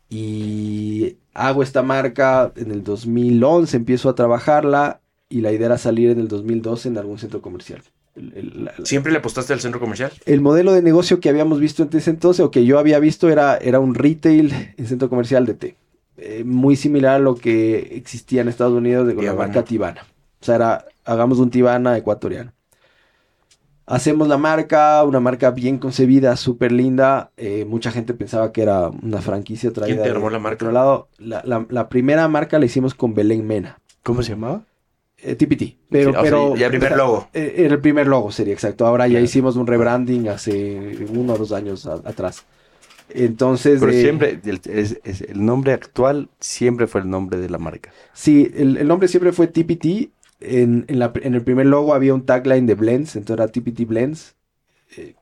Y 0.10 1.18
hago 1.34 1.64
esta 1.64 1.84
marca 1.84 2.52
en 2.56 2.72
el 2.72 2.84
2011, 2.84 3.78
empiezo 3.78 4.10
a 4.10 4.16
trabajarla 4.16 5.00
y 5.30 5.40
la 5.42 5.52
idea 5.54 5.68
era 5.68 5.78
salir 5.78 6.10
en 6.10 6.20
el 6.20 6.28
2012 6.28 6.90
en 6.90 6.98
algún 6.98 7.18
centro 7.18 7.42
comercial. 7.42 7.82
El- 8.16 8.34
el- 8.36 8.66
la- 8.66 8.74
la- 8.78 8.86
¿Siempre 8.86 9.14
le 9.14 9.20
apostaste 9.20 9.54
al 9.54 9.62
centro 9.62 9.80
comercial? 9.80 10.12
el 10.26 10.42
modelo 10.42 10.74
de 10.74 10.82
negocio 10.82 11.22
que 11.22 11.30
habíamos 11.30 11.62
visto 11.62 11.84
en 11.84 11.90
ese 11.94 12.10
entonces, 12.10 12.44
o 12.44 12.52
que 12.52 12.66
yo 12.66 12.78
había 12.78 13.00
visto, 13.00 13.30
era, 13.30 13.56
era 13.58 13.80
un 13.80 13.96
retail 13.96 14.54
en 14.76 14.86
centro 14.86 15.10
comercial 15.10 15.46
de 15.46 15.54
té. 15.54 15.76
Eh, 16.18 16.44
muy 16.46 16.76
similar 16.76 17.16
a 17.16 17.20
lo 17.20 17.36
que 17.36 17.96
existía 17.96 18.42
en 18.42 18.50
Estados 18.50 18.74
Unidos 18.74 19.08
de, 19.08 19.16
con 19.16 19.24
la 19.24 19.34
marca 19.34 19.64
Tivana. 19.64 20.06
O 20.42 20.46
sea, 20.46 20.56
era, 20.56 20.86
hagamos 21.06 21.40
un 21.40 21.50
Tivana 21.52 21.98
ecuatoriano. 21.98 22.52
Hacemos 23.88 24.28
la 24.28 24.38
marca, 24.38 25.04
una 25.04 25.20
marca 25.20 25.52
bien 25.52 25.78
concebida, 25.78 26.38
súper 26.38 26.72
linda. 26.72 27.32
Eh, 27.36 27.66
mucha 27.66 27.92
gente 27.92 28.14
pensaba 28.14 28.52
que 28.54 28.62
era 28.62 28.88
una 28.90 29.22
franquicia 29.22 29.72
traída 29.72 30.04
te 30.04 30.10
de 30.10 30.16
armó 30.16 30.30
la 30.30 30.40
marca? 30.40 30.64
otro 30.64 30.72
lado. 30.72 31.10
La, 31.18 31.42
la- 31.46 31.66
la 31.70 31.90
primera 31.90 32.28
marca 32.28 32.58
la 32.58 32.66
hicimos 32.66 32.94
con 32.94 33.14
Belén 33.14 33.46
Mena. 33.46 33.80
¿Cómo 34.04 34.24
se 34.24 34.30
llamaba? 34.30 34.64
Eh, 35.18 35.36
TPT. 35.36 35.78
Pero, 35.90 36.14
Sí, 36.56 36.64
El 36.64 36.70
primer 36.70 36.96
logo. 36.96 37.28
eh, 37.34 37.54
Era 37.58 37.74
el 37.76 37.82
primer 37.82 38.08
logo, 38.08 38.32
sería 38.32 38.54
exacto. 38.54 38.88
Ahora 38.88 39.08
ya 39.08 39.20
hicimos 39.20 39.56
un 39.58 39.68
rebranding 39.68 40.30
hace 40.30 41.06
uno 41.14 41.34
o 41.34 41.38
dos 41.38 41.52
años 41.52 41.86
a- 41.86 41.96
atrás. 42.06 42.46
Entonces. 43.10 43.80
Pero 43.82 43.92
eh, 43.92 44.02
siempre, 44.02 44.40
el, 44.46 44.62
es- 44.66 45.00
es- 45.04 45.22
el 45.22 45.44
nombre 45.46 45.74
actual 45.74 46.30
siempre 46.40 46.88
fue 46.88 47.02
el 47.02 47.10
nombre 47.10 47.40
de 47.40 47.50
la 47.50 47.58
marca. 47.58 47.92
Sí, 48.14 48.50
el, 48.56 48.78
el 48.78 48.88
nombre 48.88 49.08
siempre 49.10 49.34
fue 49.34 49.48
TPT. 49.48 50.12
En, 50.42 50.86
en, 50.88 51.00
la- 51.00 51.14
en 51.22 51.36
el 51.36 51.44
primer 51.44 51.68
logo 51.68 51.94
había 51.94 52.14
un 52.14 52.26
tagline 52.26 52.66
de 52.66 52.76
Blends, 52.76 53.16
entonces 53.16 53.44
era 53.44 53.48
TPT 53.52 53.86
Blends. 53.88 54.36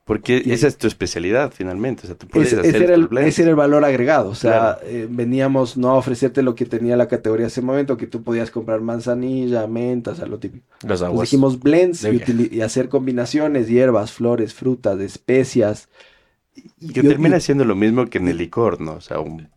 Porque 0.04 0.42
Y- 0.44 0.52
esa 0.52 0.66
es 0.68 0.78
tu 0.80 0.88
especialidad 0.88 1.52
finalmente. 1.56 2.04
O 2.04 2.08
sea, 2.08 2.16
tú 2.18 2.28
puedes 2.28 2.48
Ese, 2.54 2.62
hacer 2.62 2.76
ese 2.76 2.84
era 2.86 2.96
el, 2.96 3.08
ese 3.20 3.42
era 3.44 3.52
el 3.52 3.56
valor 3.56 3.86
agregado. 3.86 4.30
O 4.30 4.34
sea, 4.36 4.78
Claro. 4.80 4.80
eh, 4.86 5.08
veníamos 5.08 5.78
no 5.78 5.90
a 5.92 5.94
ofrecerte 5.94 6.42
lo 6.42 6.56
que 6.56 6.66
tenía 6.66 6.98
la 6.98 7.08
categoría 7.08 7.46
ese 7.46 7.62
momento, 7.62 7.96
que 7.96 8.08
tú 8.08 8.24
podías 8.24 8.50
comprar 8.50 8.82
manzanilla, 8.82 9.68
menta, 9.68 10.12
o 10.12 10.16
sea, 10.16 10.26
lo 10.26 10.40
típico. 10.40 10.66
Las 10.70 10.82
Entonces 10.84 11.06
aguas. 11.08 11.22
dijimos 11.30 11.60
blends 11.60 12.04
y, 12.52 12.62
hacer 12.62 12.90
combinaciones, 12.90 13.68
hierbas, 13.68 14.12
flores, 14.12 14.56
frutas, 14.56 15.00
especias. 15.02 15.88
Y- 16.80 16.92
Que 16.92 17.04
termina 17.04 17.40
siendo 17.40 17.64
lo 17.64 17.76
mismo 17.76 18.08
que 18.08 18.18
en 18.18 18.28
el 18.28 18.38
licor, 18.38 18.82
¿no? 18.82 18.94
O 18.94 19.02
sea, 19.02 19.20
un- 19.20 19.50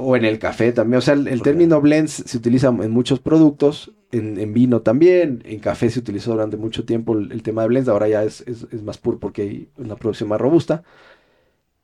O 0.00 0.14
en 0.16 0.24
el 0.24 0.38
café 0.38 0.72
también. 0.72 0.98
O 0.98 1.00
sea, 1.00 1.14
el, 1.14 1.42
término 1.42 1.80
blends 1.80 2.22
se 2.26 2.36
utiliza 2.38 2.68
en 2.68 2.90
muchos 2.92 3.18
productos, 3.20 3.92
en, 4.12 4.38
en 4.38 4.54
vino 4.54 4.80
también, 4.82 5.42
en 5.44 5.58
café 5.60 5.90
se 5.90 5.98
utilizó 5.98 6.32
durante 6.32 6.56
mucho 6.56 6.84
tiempo 6.84 7.14
el, 7.18 7.32
el 7.32 7.42
tema 7.42 7.62
de 7.62 7.68
blends, 7.68 7.88
ahora 7.88 8.08
ya 8.08 8.22
es, 8.24 8.42
es- 8.46 8.66
es 8.70 8.82
más 8.82 8.98
puro 8.98 9.18
porque 9.18 9.42
hay 9.42 9.68
una 9.76 9.96
producción 9.96 10.28
más 10.28 10.40
robusta. 10.40 10.84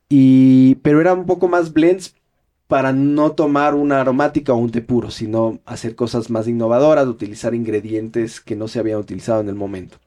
Y, 0.09 0.75
pero 0.75 1.01
era 1.01 1.13
un 1.13 1.25
poco 1.25 1.47
más 1.47 1.73
blends 1.73 2.15
para 2.67 2.93
no 2.93 3.33
tomar 3.33 3.75
una 3.75 4.01
aromática 4.01 4.53
o 4.53 4.57
un 4.57 4.71
té 4.71 4.81
puro, 4.81 5.11
sino 5.11 5.59
hacer 5.65 5.95
cosas 5.95 6.29
más 6.29 6.47
innovadoras, 6.47 7.07
utilizar 7.07 7.53
ingredientes 7.55 8.41
que 8.41 8.55
no 8.55 8.67
se 8.67 8.79
habían 8.79 8.99
utilizado 8.99 9.41
en 9.41 9.49
el 9.49 9.55
momento. 9.55 9.97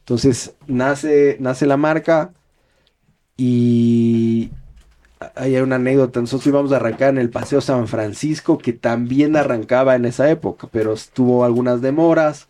Entonces 0.00 0.56
nace, 0.68 1.38
nace 1.40 1.66
la 1.66 1.76
marca 1.76 2.34
y 3.36 4.50
hay 5.34 5.56
una 5.56 5.76
anécdota. 5.76 6.20
Nosotros 6.20 6.46
íbamos 6.46 6.72
a 6.72 6.76
arrancar 6.76 7.10
en 7.10 7.18
el 7.18 7.30
Paseo 7.30 7.60
San 7.60 7.88
Francisco, 7.88 8.58
que 8.58 8.72
también 8.72 9.36
arrancaba 9.36 9.96
en 9.96 10.04
esa 10.04 10.30
época, 10.30 10.68
pero 10.70 10.94
tuvo 11.12 11.44
algunas 11.44 11.80
demoras. 11.80 12.48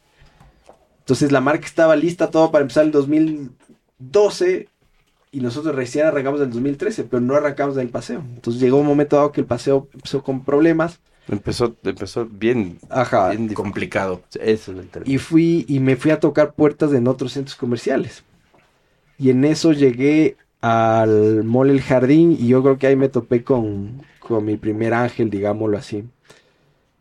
Entonces 1.00 1.32
la 1.32 1.40
marca 1.40 1.66
estaba 1.66 1.96
lista 1.96 2.30
todo 2.30 2.50
para 2.50 2.62
empezar 2.62 2.84
en 2.84 2.90
2012 2.90 4.68
y 5.30 5.40
nosotros 5.40 5.74
recién 5.74 6.06
arrancamos 6.06 6.40
en 6.40 6.46
el 6.46 6.52
2013, 6.52 7.04
pero 7.04 7.20
no 7.20 7.34
arrancamos 7.34 7.76
en 7.76 7.82
el 7.82 7.88
paseo. 7.88 8.22
Entonces 8.34 8.60
llegó 8.60 8.78
un 8.78 8.86
momento 8.86 9.16
dado 9.16 9.32
que 9.32 9.40
el 9.40 9.46
paseo 9.46 9.88
empezó 9.92 10.22
con 10.22 10.44
problemas. 10.44 11.00
empezó, 11.28 11.74
empezó 11.82 12.26
bien, 12.26 12.78
Ajá. 12.90 13.30
bien 13.30 13.52
complicado. 13.54 14.22
Eso 14.40 14.72
es 14.72 14.78
el. 14.78 14.88
Y 15.04 15.18
fui 15.18 15.64
y 15.68 15.80
me 15.80 15.96
fui 15.96 16.10
a 16.10 16.20
tocar 16.20 16.54
puertas 16.54 16.92
en 16.92 17.06
otros 17.08 17.32
centros 17.32 17.56
comerciales. 17.56 18.24
Y 19.18 19.30
en 19.30 19.44
eso 19.44 19.72
llegué 19.72 20.36
al 20.61 21.44
Mall 21.44 21.70
El 21.70 21.80
Jardín 21.80 22.32
y 22.38 22.48
yo 22.48 22.62
creo 22.62 22.78
que 22.78 22.86
ahí 22.88 22.96
me 22.96 23.09
topé 23.09 23.44
con, 23.44 24.02
con 24.18 24.44
mi 24.44 24.56
primer 24.56 24.94
ángel, 24.94 25.30
digámoslo 25.30 25.78
así. 25.78 26.04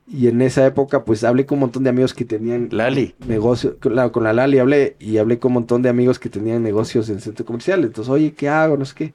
Y 0.10 0.28
en 0.28 0.42
esa 0.42 0.66
época 0.66 1.04
pues 1.04 1.24
hablé 1.26 1.46
con 1.46 1.58
un 1.58 1.62
montón 1.62 1.84
de 1.84 1.90
amigos 1.90 2.14
que 2.14 2.24
tenían 2.24 2.70
Lali. 2.72 3.14
negocios, 3.28 3.76
claro, 3.80 4.12
con 4.12 4.24
la 4.24 4.32
Lali 4.34 4.58
hablé 4.60 4.96
y 5.00 5.18
hablé 5.18 5.38
con 5.40 5.50
un 5.50 5.56
montón 5.56 5.82
de 5.82 5.90
amigos 5.90 6.18
que 6.20 6.30
tenían 6.30 6.64
negocios 6.64 7.10
en 7.10 7.20
centros 7.20 7.46
comerciales. 7.46 7.88
Entonces, 7.88 8.10
oye, 8.12 8.34
¿qué 8.34 8.48
hago? 8.48 8.78
No 8.78 8.86
sé 8.86 8.96
qué. 8.96 9.14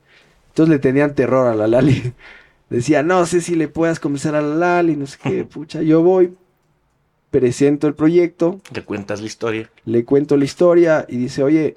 Entonces 0.48 0.70
le 0.70 0.78
tenían 0.78 1.14
terror 1.14 1.46
a 1.46 1.54
la 1.54 1.66
Lali. 1.66 2.12
Decía, 2.70 3.02
no 3.02 3.24
sé 3.26 3.40
si 3.40 3.54
le 3.54 3.68
puedas 3.68 4.00
convencer 4.00 4.34
a 4.34 4.42
la 4.42 4.54
Lali, 4.54 4.96
no 4.96 5.06
sé 5.06 5.18
qué, 5.22 5.44
pucha, 5.44 5.82
yo 5.82 6.02
voy, 6.02 6.34
presento 7.30 7.86
el 7.86 7.94
proyecto, 7.94 8.60
Le 8.74 8.82
cuentas 8.82 9.20
la 9.20 9.26
historia. 9.26 9.70
le 9.84 10.04
cuento 10.06 10.36
la 10.38 10.44
historia 10.44 11.04
y 11.08 11.16
dice, 11.18 11.42
oye, 11.42 11.76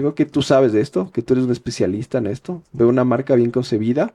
veo 0.00 0.14
que 0.14 0.24
tú 0.24 0.40
sabes 0.40 0.72
de 0.72 0.80
esto, 0.80 1.10
que 1.12 1.20
tú 1.20 1.34
eres 1.34 1.44
un 1.44 1.52
especialista 1.52 2.16
en 2.18 2.26
esto, 2.28 2.62
veo 2.72 2.88
una 2.88 3.04
marca 3.04 3.34
bien 3.34 3.50
concebida 3.50 4.12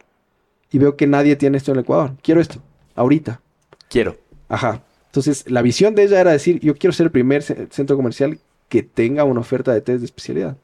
y 0.71 0.79
veo 0.79 0.95
que 0.95 1.05
nadie 1.05 1.35
tiene 1.35 1.57
esto 1.57 1.71
en 1.71 1.77
el 1.77 1.83
Ecuador, 1.83 2.13
quiero 2.23 2.41
esto, 2.41 2.59
ahorita. 2.95 3.41
Quiero. 3.89 4.15
Ajá. 4.49 4.81
Entonces, 5.07 5.49
la 5.49 5.61
visión 5.61 5.93
de 5.93 6.03
ella 6.03 6.19
era 6.19 6.31
decir, 6.31 6.59
yo 6.61 6.75
quiero 6.75 6.93
ser 6.93 7.05
el 7.05 7.11
primer 7.11 7.43
ce- 7.43 7.67
centro 7.69 7.95
comercial 7.95 8.39
que 8.69 8.81
tenga 8.81 9.23
una 9.23 9.41
oferta 9.41 9.71
de 9.73 9.81
test 9.81 9.99
de 9.99 10.05
especialidad. 10.05 10.57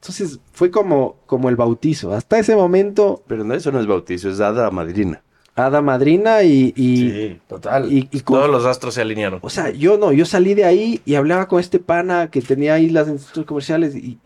Entonces, 0.00 0.38
fue 0.52 0.70
como, 0.70 1.16
como 1.26 1.48
el 1.48 1.56
bautizo. 1.56 2.12
Hasta 2.12 2.38
ese 2.38 2.54
momento, 2.54 3.22
Pero 3.26 3.42
no, 3.44 3.54
eso 3.54 3.72
no 3.72 3.80
es 3.80 3.86
bautizo, 3.86 4.28
es 4.30 4.40
hada 4.40 4.70
madrina. 4.70 5.22
hada 5.56 5.80
madrina 5.82 6.42
y... 6.42 6.72
y 6.76 6.96
sí, 7.10 7.40
total. 7.48 7.90
y- 7.92 8.08
y 8.12 8.20
con- 8.20 8.38
Todos 8.38 8.50
los 8.50 8.64
astros 8.66 8.94
se 8.94 9.00
alinearon. 9.00 9.40
O 9.42 9.50
sea, 9.50 9.70
yo 9.70 9.96
no, 9.98 10.12
yo 10.12 10.24
salí 10.26 10.54
de 10.54 10.64
ahí 10.64 11.00
y 11.04 11.14
hablaba 11.16 11.48
con 11.48 11.58
este 11.60 11.78
pana 11.78 12.30
que 12.30 12.40
tenía 12.42 12.78
islas 12.78 13.08
en 13.08 13.18
centros 13.18 13.46
comerciales 13.46 13.94
y, 13.96 14.18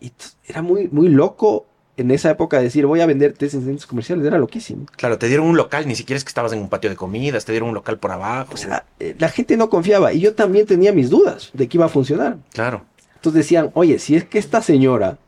y 0.00 0.12
era 0.46 0.62
muy, 0.62 0.88
muy 0.88 1.08
loco 1.08 1.66
en 1.96 2.10
esa 2.10 2.30
época 2.30 2.60
decir 2.60 2.84
voy 2.86 3.00
a 3.00 3.06
vender 3.06 3.32
test 3.32 3.54
en 3.54 3.64
centros 3.64 3.86
comerciales, 3.86 4.26
era 4.26 4.38
loquísimo. 4.38 4.86
Claro, 4.96 5.18
te 5.18 5.28
dieron 5.28 5.46
un 5.46 5.56
local, 5.56 5.86
ni 5.88 5.94
siquiera 5.94 6.18
es 6.18 6.24
que 6.24 6.28
estabas 6.28 6.52
en 6.52 6.58
un 6.58 6.68
patio 6.68 6.90
de 6.90 6.96
comidas, 6.96 7.44
te 7.44 7.52
dieron 7.52 7.70
un 7.70 7.74
local 7.74 7.98
por 7.98 8.12
abajo. 8.12 8.52
O 8.52 8.56
sea, 8.56 8.84
eh, 9.00 9.16
la 9.18 9.28
gente 9.30 9.56
no 9.56 9.70
confiaba 9.70 10.12
y 10.12 10.20
yo 10.20 10.34
también 10.34 10.66
tenía 10.66 10.92
mis 10.92 11.08
dudas 11.08 11.50
de 11.54 11.68
que 11.68 11.78
iba 11.78 11.86
a 11.86 11.90
funcionar. 11.90 12.38
claro. 12.52 12.84
Entonces 13.14 13.44
decían, 13.44 13.70
oye, 13.74 13.98
si 13.98 14.14
es 14.14 14.24
que 14.24 14.38
esta 14.38 14.62
señora 14.62 15.18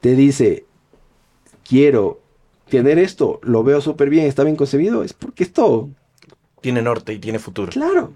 te 0.00 0.14
dice, 0.14 0.64
quiero 1.66 2.20
tener 2.68 2.98
esto, 2.98 3.40
lo 3.42 3.64
veo 3.64 3.80
súper 3.80 4.10
bien, 4.10 4.26
está 4.26 4.44
bien 4.44 4.54
concebido, 4.54 5.02
es 5.02 5.12
porque 5.12 5.42
esto, 5.42 5.88
Tiene 6.60 6.82
norte 6.82 7.14
y 7.14 7.18
tiene 7.18 7.38
futuro. 7.38 7.72
claro. 7.72 8.12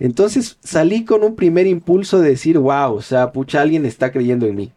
Entonces 0.00 0.58
salí 0.62 1.04
con 1.04 1.22
un 1.22 1.36
primer 1.36 1.68
impulso 1.68 2.18
de 2.18 2.30
decir, 2.30 2.58
wow, 2.58 2.94
o 2.94 3.00
sea, 3.00 3.30
pucha, 3.30 3.62
alguien 3.62 3.86
está 3.86 4.10
creyendo 4.10 4.44
en 4.46 4.56
mí. 4.56 4.72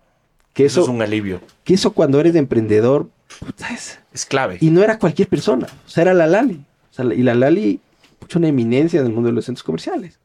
Que 0.57 0.65
Eso 0.65 0.81
eso, 0.81 0.89
es 0.89 0.95
un 0.95 1.01
alivio. 1.03 1.39
que 1.63 1.75
eso 1.75 1.91
cuando 1.93 2.19
eres 2.19 2.33
emprendedor, 2.35 3.09
puta, 3.39 3.69
es- 3.71 3.99
Es 4.11 4.25
clave. 4.25 4.57
y 4.59 4.71
no 4.71 4.81
era 4.81 4.97
cualquier 4.97 5.27
persona, 5.27 5.67
o 5.85 5.89
sea, 5.89 6.01
era 6.01 6.13
la 6.15 6.25
Lali. 6.25 6.63
O 6.89 6.93
sea, 6.93 7.05
y 7.13 7.21
la 7.21 7.35
Lali, 7.35 7.79
pucha, 8.17 8.39
una 8.39 8.47
eminencia 8.47 8.99
en 8.99 9.05
el 9.05 9.13
mundo 9.13 9.27
de 9.29 9.33
los 9.35 9.45
centros 9.45 9.63
comerciales. 9.63 10.19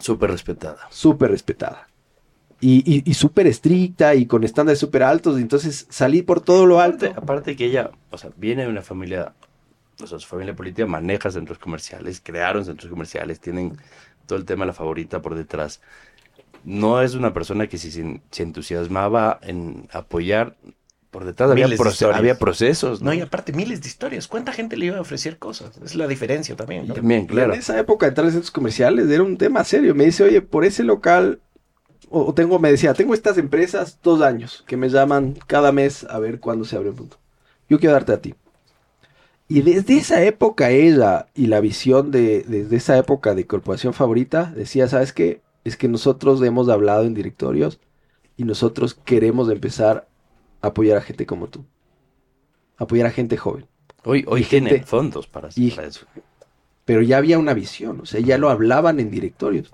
Súper 0.00 0.32
respetada. 0.32 0.80
súper 0.90 1.30
respetada. 1.30 1.86
Y, 2.60 2.82
y, 2.92 3.08
y 3.08 3.14
súper 3.14 3.46
estricta 3.46 4.16
y 4.16 4.26
con 4.26 4.42
estándares 4.42 4.80
súper 4.80 5.04
altos. 5.04 5.38
y 5.38 5.42
Entonces 5.42 5.86
salí 5.90 6.22
por 6.22 6.40
todo 6.40 6.66
lo 6.66 6.80
alto. 6.80 7.06
Aparte, 7.06 7.20
aparte 7.22 7.56
que 7.56 7.66
ella, 7.66 7.92
o 8.10 8.18
sea, 8.18 8.30
viene 8.36 8.64
de 8.64 8.68
una 8.68 8.82
familia, 8.82 9.32
o 10.02 10.06
sea, 10.08 10.18
su 10.18 10.26
familia 10.26 10.56
política 10.56 10.84
maneja 10.86 11.30
centros 11.30 11.58
comerciales, 11.60 12.20
crearon 12.20 12.64
centros 12.64 12.90
comerciales, 12.90 13.38
tienen 13.38 13.76
todo 14.26 14.38
el 14.40 14.44
tema 14.44 14.64
de 14.64 14.68
la 14.68 14.72
favorita 14.74 15.22
por 15.22 15.36
detrás. 15.36 15.80
No 16.68 17.00
es 17.00 17.14
una 17.14 17.32
persona 17.32 17.66
que 17.66 17.78
si 17.78 17.90
se, 17.90 18.20
se 18.30 18.42
entusiasmaba 18.42 19.38
en 19.42 19.88
apoyar, 19.90 20.54
por 21.10 21.24
detrás 21.24 21.50
había, 21.50 21.66
de 21.66 21.78
había 22.12 22.38
procesos. 22.38 23.00
No, 23.00 23.14
y 23.14 23.22
aparte 23.22 23.54
miles 23.54 23.80
de 23.80 23.88
historias. 23.88 24.28
¿Cuánta 24.28 24.52
gente 24.52 24.76
le 24.76 24.84
iba 24.84 24.98
a 24.98 25.00
ofrecer 25.00 25.38
cosas? 25.38 25.78
Es 25.82 25.94
la 25.94 26.06
diferencia 26.06 26.56
también. 26.56 26.86
¿no? 26.86 26.92
También, 26.92 27.26
claro. 27.26 27.54
en 27.54 27.60
esa 27.60 27.78
época 27.78 28.06
entrar 28.06 28.26
en 28.26 28.32
centros 28.32 28.50
comerciales 28.50 29.08
era 29.08 29.22
un 29.22 29.38
tema 29.38 29.64
serio. 29.64 29.94
Me 29.94 30.04
dice, 30.04 30.24
oye, 30.24 30.42
por 30.42 30.66
ese 30.66 30.84
local, 30.84 31.40
o, 32.10 32.26
o 32.26 32.34
tengo, 32.34 32.58
me 32.58 32.70
decía, 32.70 32.92
tengo 32.92 33.14
estas 33.14 33.38
empresas 33.38 33.98
dos 34.02 34.20
años 34.20 34.62
que 34.66 34.76
me 34.76 34.90
llaman 34.90 35.38
cada 35.46 35.72
mes 35.72 36.04
a 36.04 36.18
ver 36.18 36.38
cuándo 36.38 36.66
se 36.66 36.76
abre 36.76 36.90
un 36.90 36.96
punto. 36.96 37.16
Yo 37.70 37.78
quiero 37.78 37.94
darte 37.94 38.12
a 38.12 38.20
ti. 38.20 38.34
Y 39.48 39.62
desde 39.62 39.96
esa 39.96 40.22
época 40.22 40.68
ella 40.68 41.28
y 41.34 41.46
la 41.46 41.60
visión 41.60 42.10
de, 42.10 42.44
desde 42.46 42.76
esa 42.76 42.98
época 42.98 43.34
de 43.34 43.46
corporación 43.46 43.94
favorita, 43.94 44.52
decía, 44.54 44.86
¿sabes 44.86 45.14
qué? 45.14 45.40
Es 45.64 45.76
que 45.76 45.88
nosotros 45.88 46.42
hemos 46.42 46.68
hablado 46.68 47.04
en 47.04 47.14
directorios 47.14 47.78
y 48.36 48.44
nosotros 48.44 48.94
queremos 48.94 49.50
empezar 49.50 50.08
a 50.62 50.68
apoyar 50.68 50.98
a 50.98 51.02
gente 51.02 51.26
como 51.26 51.48
tú. 51.48 51.64
Apoyar 52.76 53.06
a 53.06 53.10
gente 53.10 53.36
joven. 53.36 53.66
Hoy, 54.04 54.24
hoy 54.28 54.44
tienen 54.44 54.70
gente- 54.74 54.86
fondos 54.86 55.26
para, 55.26 55.48
y- 55.56 55.70
para 55.72 55.88
eso. 55.88 56.06
pero 56.84 57.02
ya 57.02 57.18
había 57.18 57.38
una 57.38 57.52
visión, 57.54 58.00
o 58.00 58.06
sea, 58.06 58.20
ya 58.20 58.38
lo 58.38 58.48
hablaban 58.48 59.00
en 59.00 59.10
directorios. 59.10 59.72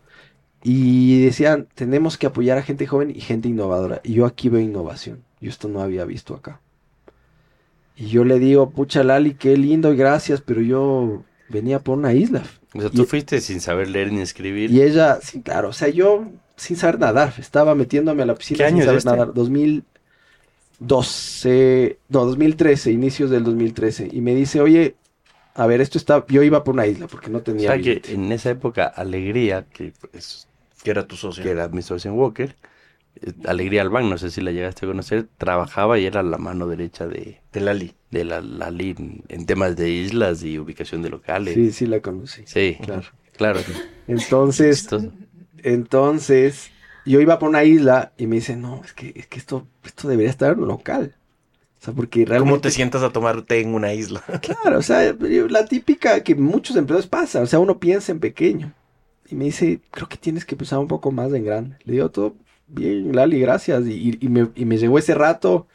Y 0.62 1.22
decían, 1.24 1.68
tenemos 1.74 2.16
que 2.16 2.26
apoyar 2.26 2.56
a 2.58 2.62
gente 2.62 2.86
joven 2.86 3.10
y 3.10 3.20
gente 3.20 3.48
innovadora. 3.48 4.00
Y 4.02 4.14
yo 4.14 4.24
aquí 4.26 4.48
veo 4.48 4.60
innovación. 4.60 5.22
Yo 5.40 5.50
esto 5.50 5.68
no 5.68 5.80
había 5.82 6.06
visto 6.06 6.34
acá. 6.34 6.60
Y 7.96 8.06
yo 8.06 8.24
le 8.24 8.38
digo, 8.38 8.70
pucha 8.70 9.04
Lali, 9.04 9.34
qué 9.34 9.56
lindo 9.58 9.92
y 9.92 9.96
gracias, 9.96 10.40
pero 10.40 10.62
yo 10.62 11.22
venía 11.48 11.78
por 11.80 11.98
una 11.98 12.12
isla. 12.12 12.42
O 12.74 12.80
sea, 12.80 12.90
tú 12.90 13.02
Y- 13.02 13.06
fuiste 13.06 13.40
sin 13.40 13.60
saber 13.60 13.88
leer 13.88 14.12
ni 14.12 14.20
escribir. 14.20 14.70
Y 14.70 14.82
ella, 14.82 15.18
sí, 15.22 15.40
claro, 15.42 15.70
o 15.70 15.72
sea, 15.72 15.88
yo 15.88 16.26
sin 16.56 16.76
saber 16.76 16.98
nadar, 17.00 17.34
estaba 17.38 17.74
metiéndome 17.74 18.22
a 18.22 18.26
la 18.26 18.34
piscina 18.34 18.58
¿Qué 18.58 18.64
sin 18.70 18.74
año 18.74 18.80
es 18.80 18.84
saber 18.86 18.98
este? 18.98 19.10
nadar. 19.10 19.34
2012, 19.34 21.98
no, 22.08 22.24
2013, 22.24 22.90
inicios 22.92 23.30
del 23.30 23.44
2013. 23.44 24.08
Y 24.12 24.20
me 24.20 24.34
dice, 24.34 24.60
oye, 24.60 24.96
a 25.54 25.66
ver, 25.66 25.80
esto 25.80 25.98
está, 25.98 26.24
yo 26.28 26.42
iba 26.42 26.64
por 26.64 26.74
una 26.74 26.86
isla 26.86 27.06
porque 27.06 27.30
no 27.30 27.38
o 27.38 27.42
tenía 27.42 27.72
sea, 27.72 27.80
que 27.80 28.02
en 28.12 28.32
esa 28.32 28.50
época, 28.50 28.86
Alegría, 28.86 29.66
que 29.72 29.92
es 30.12 30.48
Que 30.82 30.90
era 30.90 31.06
tu 31.06 31.16
socio. 31.16 31.42
que 31.44 31.50
era 31.50 31.64
Administración 31.64 32.14
Walker, 32.18 32.56
eh, 33.20 33.32
Alegría 33.46 33.82
Albán, 33.82 34.10
no 34.10 34.18
sé 34.18 34.30
si 34.30 34.40
la 34.40 34.50
llegaste 34.52 34.86
a 34.86 34.88
conocer, 34.88 35.26
trabajaba 35.38 35.98
y 35.98 36.06
era 36.06 36.22
la 36.22 36.38
mano 36.38 36.66
derecha 36.66 37.06
de, 37.06 37.40
De 37.52 37.60
Lali. 37.60 37.94
De 38.14 38.24
la, 38.24 38.40
la 38.40 38.70
LIN 38.70 39.24
en 39.28 39.44
temas 39.44 39.76
de 39.76 39.90
islas 39.90 40.42
y 40.42 40.58
ubicación 40.58 41.02
de 41.02 41.10
locales. 41.10 41.54
Sí, 41.54 41.70
sí 41.72 41.86
la 41.86 42.00
conocí. 42.00 42.42
Sí, 42.46 42.78
Claro. 42.82 43.02
claro. 43.36 43.60
Entonces. 44.08 44.88
Entonces, 45.62 46.70
yo 47.06 47.20
iba 47.20 47.38
por 47.38 47.48
una 47.48 47.64
isla 47.64 48.12
y 48.18 48.26
me 48.26 48.36
dice, 48.36 48.56
no, 48.56 48.82
es 48.84 48.92
que, 48.92 49.12
es 49.16 49.26
que 49.26 49.38
esto, 49.38 49.66
esto 49.84 50.08
debería 50.08 50.30
estar 50.30 50.52
en 50.52 50.60
un 50.60 50.68
local. 50.68 51.14
O 51.80 51.84
sea, 51.84 51.94
porque 51.94 52.24
realmente... 52.24 52.50
¿Cómo 52.50 52.60
te 52.60 52.70
sientas 52.70 53.02
a 53.02 53.10
tomar 53.10 53.42
té 53.42 53.60
en 53.60 53.74
una 53.74 53.92
isla? 53.94 54.22
Claro, 54.42 54.78
o 54.78 54.82
sea, 54.82 55.14
la 55.48 55.64
típica 55.66 56.22
que 56.22 56.34
muchos 56.34 56.76
empleados 56.76 57.06
pasan, 57.06 57.42
o 57.44 57.46
sea, 57.46 57.58
uno 57.60 57.78
piensa 57.78 58.12
en 58.12 58.20
pequeño. 58.20 58.72
Y 59.30 59.34
me 59.36 59.44
dice, 59.46 59.80
creo 59.90 60.08
que 60.08 60.16
tienes 60.18 60.44
que 60.44 60.56
pensar 60.56 60.78
un 60.78 60.88
poco 60.88 61.10
más 61.10 61.32
en 61.32 61.44
grande. 61.44 61.76
Le 61.84 61.94
digo, 61.94 62.10
todo 62.10 62.34
bien, 62.66 63.14
Lali, 63.14 63.40
gracias. 63.40 63.86
Y, 63.86 63.92
y- 64.10 64.18
y 64.20 64.28
me, 64.28 64.48
y 64.54 64.64
me 64.66 64.76
llegó 64.76 64.98
ese 64.98 65.14
rato 65.14 65.66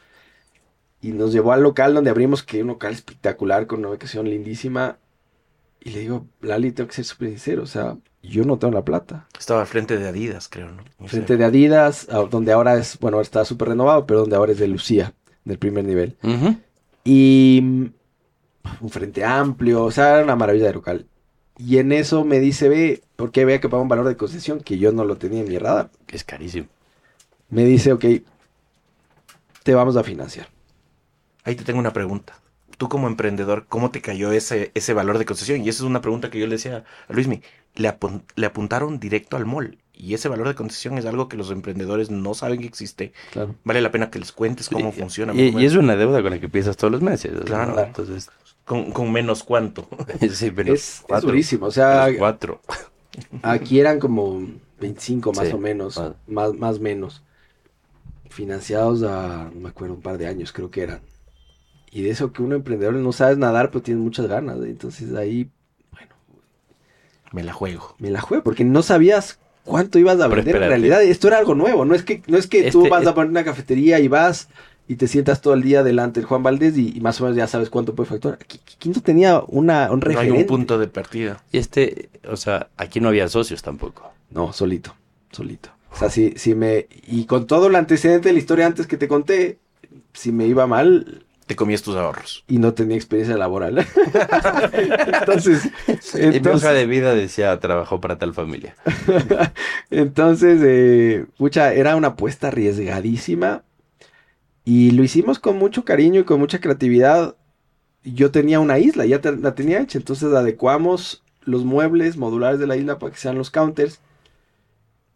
y 1.00 1.12
nos 1.12 1.32
llevó 1.32 1.52
al 1.52 1.62
local 1.62 1.94
donde 1.94 2.10
abrimos, 2.10 2.42
que 2.42 2.58
es 2.58 2.62
un 2.62 2.68
local 2.68 2.92
espectacular 2.92 3.66
con 3.66 3.80
una 3.80 3.88
ubicación 3.88 4.28
lindísima. 4.28 4.98
Y 5.82 5.90
le 5.90 6.00
digo, 6.00 6.26
Lali, 6.42 6.72
tengo 6.72 6.88
que 6.88 6.96
ser 6.96 7.04
súper 7.06 7.28
sincero, 7.28 7.62
o 7.62 7.66
sea, 7.66 7.96
yo 8.22 8.44
no 8.44 8.58
tengo 8.58 8.74
la 8.74 8.84
plata. 8.84 9.26
Estaba 9.38 9.62
al 9.62 9.66
frente 9.66 9.96
de 9.96 10.06
Adidas, 10.06 10.48
creo, 10.48 10.68
¿no? 10.68 10.82
No 10.98 11.06
sé. 11.06 11.12
Frente 11.12 11.36
de 11.38 11.44
Adidas, 11.44 12.06
donde 12.30 12.52
ahora 12.52 12.76
es, 12.76 12.98
bueno, 12.98 13.16
ahora 13.16 13.24
está 13.24 13.44
súper 13.44 13.68
renovado, 13.68 14.06
pero 14.06 14.20
donde 14.20 14.36
ahora 14.36 14.52
es 14.52 14.58
de 14.58 14.68
Lucía, 14.68 15.14
del 15.44 15.58
primer 15.58 15.84
nivel. 15.84 16.16
Y 17.02 17.60
mm, 17.62 17.84
un 18.82 18.90
frente 18.90 19.24
amplio, 19.24 19.84
o 19.84 19.90
sea, 19.90 20.16
era 20.16 20.24
una 20.24 20.36
maravilla 20.36 20.66
de 20.66 20.74
local. 20.74 21.06
Y 21.56 21.78
en 21.78 21.92
eso 21.92 22.24
me 22.24 22.40
dice, 22.40 22.68
ve, 22.68 23.02
porque 23.16 23.44
vea 23.44 23.60
que 23.60 23.68
paga 23.68 23.82
un 23.82 23.88
valor 23.88 24.06
de 24.06 24.16
concesión 24.16 24.60
que 24.60 24.78
yo 24.78 24.92
no 24.92 25.04
lo 25.04 25.16
tenía 25.16 25.40
en 25.40 25.48
mi 25.48 25.58
radar. 25.58 25.90
Que 26.06 26.16
es 26.16 26.24
carísimo. 26.24 26.68
Me 27.48 27.64
dice, 27.64 27.92
ok, 27.92 28.04
te 29.62 29.74
vamos 29.74 29.96
a 29.96 30.02
financiar. 30.02 30.48
Ahí 31.44 31.54
te 31.56 31.64
tengo 31.64 31.78
una 31.80 31.92
pregunta. 31.92 32.40
Tú 32.78 32.88
como 32.88 33.08
emprendedor, 33.08 33.66
¿cómo 33.68 33.90
te 33.90 34.00
cayó 34.00 34.32
ese, 34.32 34.70
ese 34.74 34.94
valor 34.94 35.18
de 35.18 35.26
concesión? 35.26 35.62
Y 35.62 35.68
esa 35.68 35.82
es 35.82 35.86
una 35.88 36.00
pregunta 36.00 36.30
que 36.30 36.38
yo 36.38 36.46
le 36.46 36.54
decía 36.56 36.84
a 37.08 37.12
Luismi. 37.12 37.42
Le, 37.74 37.88
apun- 37.88 38.22
le 38.36 38.46
apuntaron 38.46 38.98
directo 38.98 39.36
al 39.36 39.44
mall. 39.46 39.78
Y 39.92 40.14
ese 40.14 40.28
valor 40.30 40.48
de 40.48 40.54
concesión 40.54 40.96
es 40.96 41.04
algo 41.04 41.28
que 41.28 41.36
los 41.36 41.50
emprendedores 41.50 42.10
no 42.10 42.32
saben 42.32 42.60
que 42.60 42.66
existe. 42.66 43.12
Claro. 43.32 43.54
Vale 43.64 43.82
la 43.82 43.90
pena 43.90 44.10
que 44.10 44.18
les 44.18 44.32
cuentes 44.32 44.70
cómo 44.70 44.92
funciona. 44.92 45.34
Y, 45.34 45.48
es 45.48 45.54
menos. 45.54 45.74
una 45.74 45.94
deuda 45.96 46.22
con 46.22 46.30
la 46.30 46.38
que 46.38 46.46
empiezas 46.46 46.76
todos 46.78 46.90
los 46.90 47.02
meses. 47.02 47.32
¿no? 47.32 47.40
Claro. 47.44 47.78
Entonces, 47.78 48.30
con, 48.64 48.92
con 48.92 49.12
menos 49.12 49.44
cuánto. 49.44 49.86
sí, 50.32 50.50
pero 50.50 50.72
Es, 50.74 51.04
es 51.06 51.20
durísimo, 51.20 51.66
o 51.66 51.70
sea, 51.70 52.06
menos 52.06 52.18
cuatro. 52.18 52.60
aquí 53.42 53.80
eran 53.80 53.98
como 53.98 54.40
25 54.80 55.32
más 55.32 55.48
Sí, 55.48 55.54
o 55.54 55.58
menos, 55.58 55.96
más. 55.96 56.12
más, 56.26 56.54
más 56.54 56.80
menos. 56.80 57.22
Financiados 58.30 59.02
a, 59.02 59.50
no 59.52 59.60
me 59.60 59.68
acuerdo, 59.70 59.94
un 59.94 60.02
par 60.02 60.16
de 60.16 60.26
años 60.28 60.52
creo 60.52 60.70
que 60.70 60.82
eran. 60.82 61.00
Y 61.92 62.02
de 62.02 62.10
eso 62.10 62.32
que 62.32 62.42
uno 62.42 62.54
emprendedor 62.54 62.94
no 62.94 63.12
sabes 63.12 63.36
nadar, 63.38 63.70
pero 63.70 63.82
tienes 63.82 64.02
muchas 64.02 64.26
ganas. 64.26 64.56
¿eh? 64.58 64.70
Entonces 64.70 65.14
ahí 65.14 65.48
Me 67.32 67.42
la 67.44 67.52
juego. 67.52 67.94
me 67.98 68.10
la 68.10 68.20
juego, 68.20 68.42
porque 68.42 68.64
no 68.64 68.82
sabías 68.82 69.38
cuánto 69.64 69.98
ibas 69.98 70.20
a 70.20 70.26
vender 70.28 70.56
en 70.56 70.68
realidad. 70.68 71.02
Esto 71.02 71.28
era 71.28 71.38
algo 71.38 71.54
nuevo, 71.54 71.84
no 71.84 71.94
es 71.94 72.02
que, 72.02 72.22
no 72.26 72.36
es 72.36 72.46
que 72.48 72.70
tú 72.72 72.78
Este- 72.80 72.90
vas 72.90 73.06
a 73.06 73.14
poner 73.14 73.30
una 73.30 73.44
cafetería 73.44 74.00
y 74.00 74.08
vas 74.08 74.48
y 74.88 74.96
te 74.96 75.06
sientas 75.06 75.40
todo 75.40 75.54
el 75.54 75.62
día 75.62 75.84
delante 75.84 76.18
del 76.18 76.26
Juan 76.26 76.42
Valdés 76.42 76.76
y, 76.76 76.96
y 76.96 77.00
más 77.00 77.20
o 77.20 77.24
menos 77.24 77.36
ya 77.36 77.46
sabes 77.46 77.70
cuánto 77.70 77.94
puede 77.94 78.08
facturar. 78.08 78.38
Aquí, 78.40 78.60
no 78.88 79.00
tenía 79.00 79.40
una, 79.46 79.92
un 79.92 80.00
No 80.00 80.06
hay 80.08 80.14
referente. 80.14 80.40
un 80.40 80.46
punto 80.46 80.78
de 80.78 80.88
partida. 80.88 81.40
Y 81.52 81.58
este, 81.58 82.08
o 82.28 82.36
sea, 82.36 82.68
aquí 82.76 82.98
no 82.98 83.08
había 83.08 83.28
socios 83.28 83.62
tampoco. 83.62 84.10
No, 84.30 84.52
solito, 84.52 84.96
solito. 85.30 85.70
O 85.92 85.96
sea, 85.96 86.10
si, 86.10 86.32
si 86.36 86.56
me... 86.56 86.88
Y 87.06 87.26
con 87.26 87.46
todo 87.46 87.68
el 87.68 87.76
antecedente 87.76 88.28
de 88.28 88.32
la 88.32 88.38
historia 88.40 88.66
antes 88.66 88.88
que 88.88 88.96
te 88.96 89.06
conté, 89.06 89.58
si 90.12 90.32
me 90.32 90.46
iba 90.46 90.66
mal 90.66 91.24
Te 91.50 91.56
comías 91.56 91.82
tus 91.82 91.96
ahorros. 91.96 92.44
y 92.46 92.58
no 92.58 92.74
tenía 92.74 92.96
experiencia 92.96 93.36
laboral. 93.36 93.84
entonces, 94.72 95.68
En 96.14 96.30
mi 96.42 96.48
hoja 96.48 96.72
de 96.72 96.86
vida 96.86 97.12
decía, 97.12 97.58
trabajó 97.58 98.00
para 98.00 98.18
tal 98.18 98.34
familia. 98.34 98.76
entonces 99.90 100.60
eh, 100.62 101.26
pucha, 101.38 101.72
era 101.74 101.96
una 101.96 102.08
apuesta 102.08 102.46
arriesgadísima 102.48 103.64
y 104.64 104.92
lo 104.92 105.02
hicimos 105.02 105.40
con 105.40 105.56
mucho 105.56 105.84
cariño 105.84 106.20
y 106.20 106.24
con 106.24 106.38
mucha 106.38 106.60
creatividad. 106.60 107.34
Yo 108.04 108.30
tenía 108.30 108.60
una 108.60 108.78
isla, 108.78 109.04
ya 109.04 109.20
te- 109.20 109.36
la 109.36 109.56
tenía 109.56 109.80
hecha, 109.80 109.98
entonces 109.98 110.32
adecuamos 110.32 111.24
los 111.42 111.64
muebles 111.64 112.16
modulares 112.16 112.60
de 112.60 112.68
la 112.68 112.76
isla 112.76 113.00
para 113.00 113.12
que 113.12 113.18
sean 113.18 113.36
los 113.36 113.50
counters. 113.50 113.98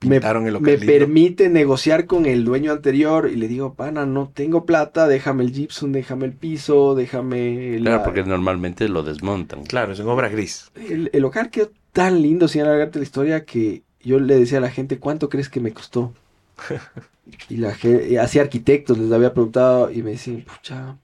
Me, 0.07 0.17
el 0.17 0.79
permite 0.87 1.49
negociar 1.49 2.07
con 2.07 2.27
el 2.27 2.45
dueño 2.45 2.73
anterior 2.73 3.31
y 3.31 3.37
le 3.37 3.49
digo, 3.49 3.75
pana, 3.75 4.07
no 4.07 4.31
tengo 4.33 4.65
plata, 4.67 5.09
déjame 5.09 5.45
el 5.45 5.53
gypsum, 5.53 5.93
déjame 5.93 6.27
el 6.27 6.33
piso, 6.33 6.95
déjame 6.95 7.77
Claro, 7.81 7.99
la- 7.99 8.05
porque 8.05 8.23
normalmente 8.25 8.89
lo 8.89 9.03
desmontan. 9.03 9.65
Claro, 9.65 9.93
es 9.93 10.01
en 10.01 10.09
obra 10.09 10.29
gris. 10.29 10.71
el, 10.77 11.11
el 11.13 11.23
local 11.23 11.51
quedó 11.51 11.71
tan 11.93 12.21
lindo, 12.23 12.49
sin 12.49 12.63
alargarte 12.63 12.99
la 12.99 13.05
historia, 13.05 13.45
que 13.45 13.83
yo 14.01 14.19
le 14.21 14.39
decía 14.39 14.59
a 14.59 14.61
la 14.61 14.71
gente, 14.71 14.99
¿cuánto 14.99 15.29
crees 15.29 15.49
que 15.49 15.61
me 15.61 15.73
costó? 15.73 16.13
y 17.49 17.57
la 17.57 17.75
gente, 17.75 18.19
hacía 18.19 18.43
arquitectos, 18.43 18.99
les 18.99 19.11
había 19.13 19.33
preguntado 19.33 19.91
y 19.91 20.03
me 20.03 20.11
decían, 20.13 20.43
pucha, 20.43 20.99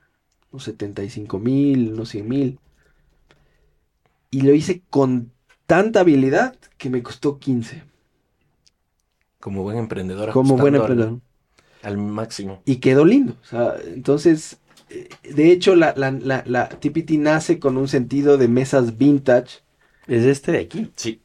unos 0.52 0.64
75 0.64 1.38
mil, 1.38 1.92
unos 1.92 2.08
100 2.10 2.28
mil. 2.28 2.58
Y 4.30 4.42
lo 4.42 4.54
hice 4.54 4.82
con 4.90 5.32
tanta 5.66 6.00
habilidad 6.00 6.56
que 6.78 6.90
me 6.90 7.02
costó 7.02 7.38
15, 7.38 7.82
Como 9.40 9.62
buen 9.62 9.78
emprendedor. 9.78 10.30
como 10.30 10.56
buen 10.56 10.74
al- 10.74 10.80
emprendedor. 10.82 11.20
Al, 11.82 11.96
máximo. 11.96 12.60
Y 12.66 12.76
quedó 12.76 13.04
lindo. 13.04 13.34
O 13.42 13.46
sea, 13.46 13.74
entonces, 13.94 14.58
eh, 14.90 15.08
de 15.34 15.50
hecho, 15.50 15.74
la, 15.74 15.94
la, 15.96 16.10
la, 16.10 16.42
la 16.46 16.68
TPT 16.68 17.12
nace 17.12 17.58
con 17.58 17.76
un 17.78 17.88
sentido 17.88 18.36
de 18.38 18.48
mesas 18.48 18.98
vintage. 18.98 19.60
Es 20.06 20.24
este 20.24 20.52
de 20.52 20.58
aquí. 20.58 20.90
Sí. 20.96 21.22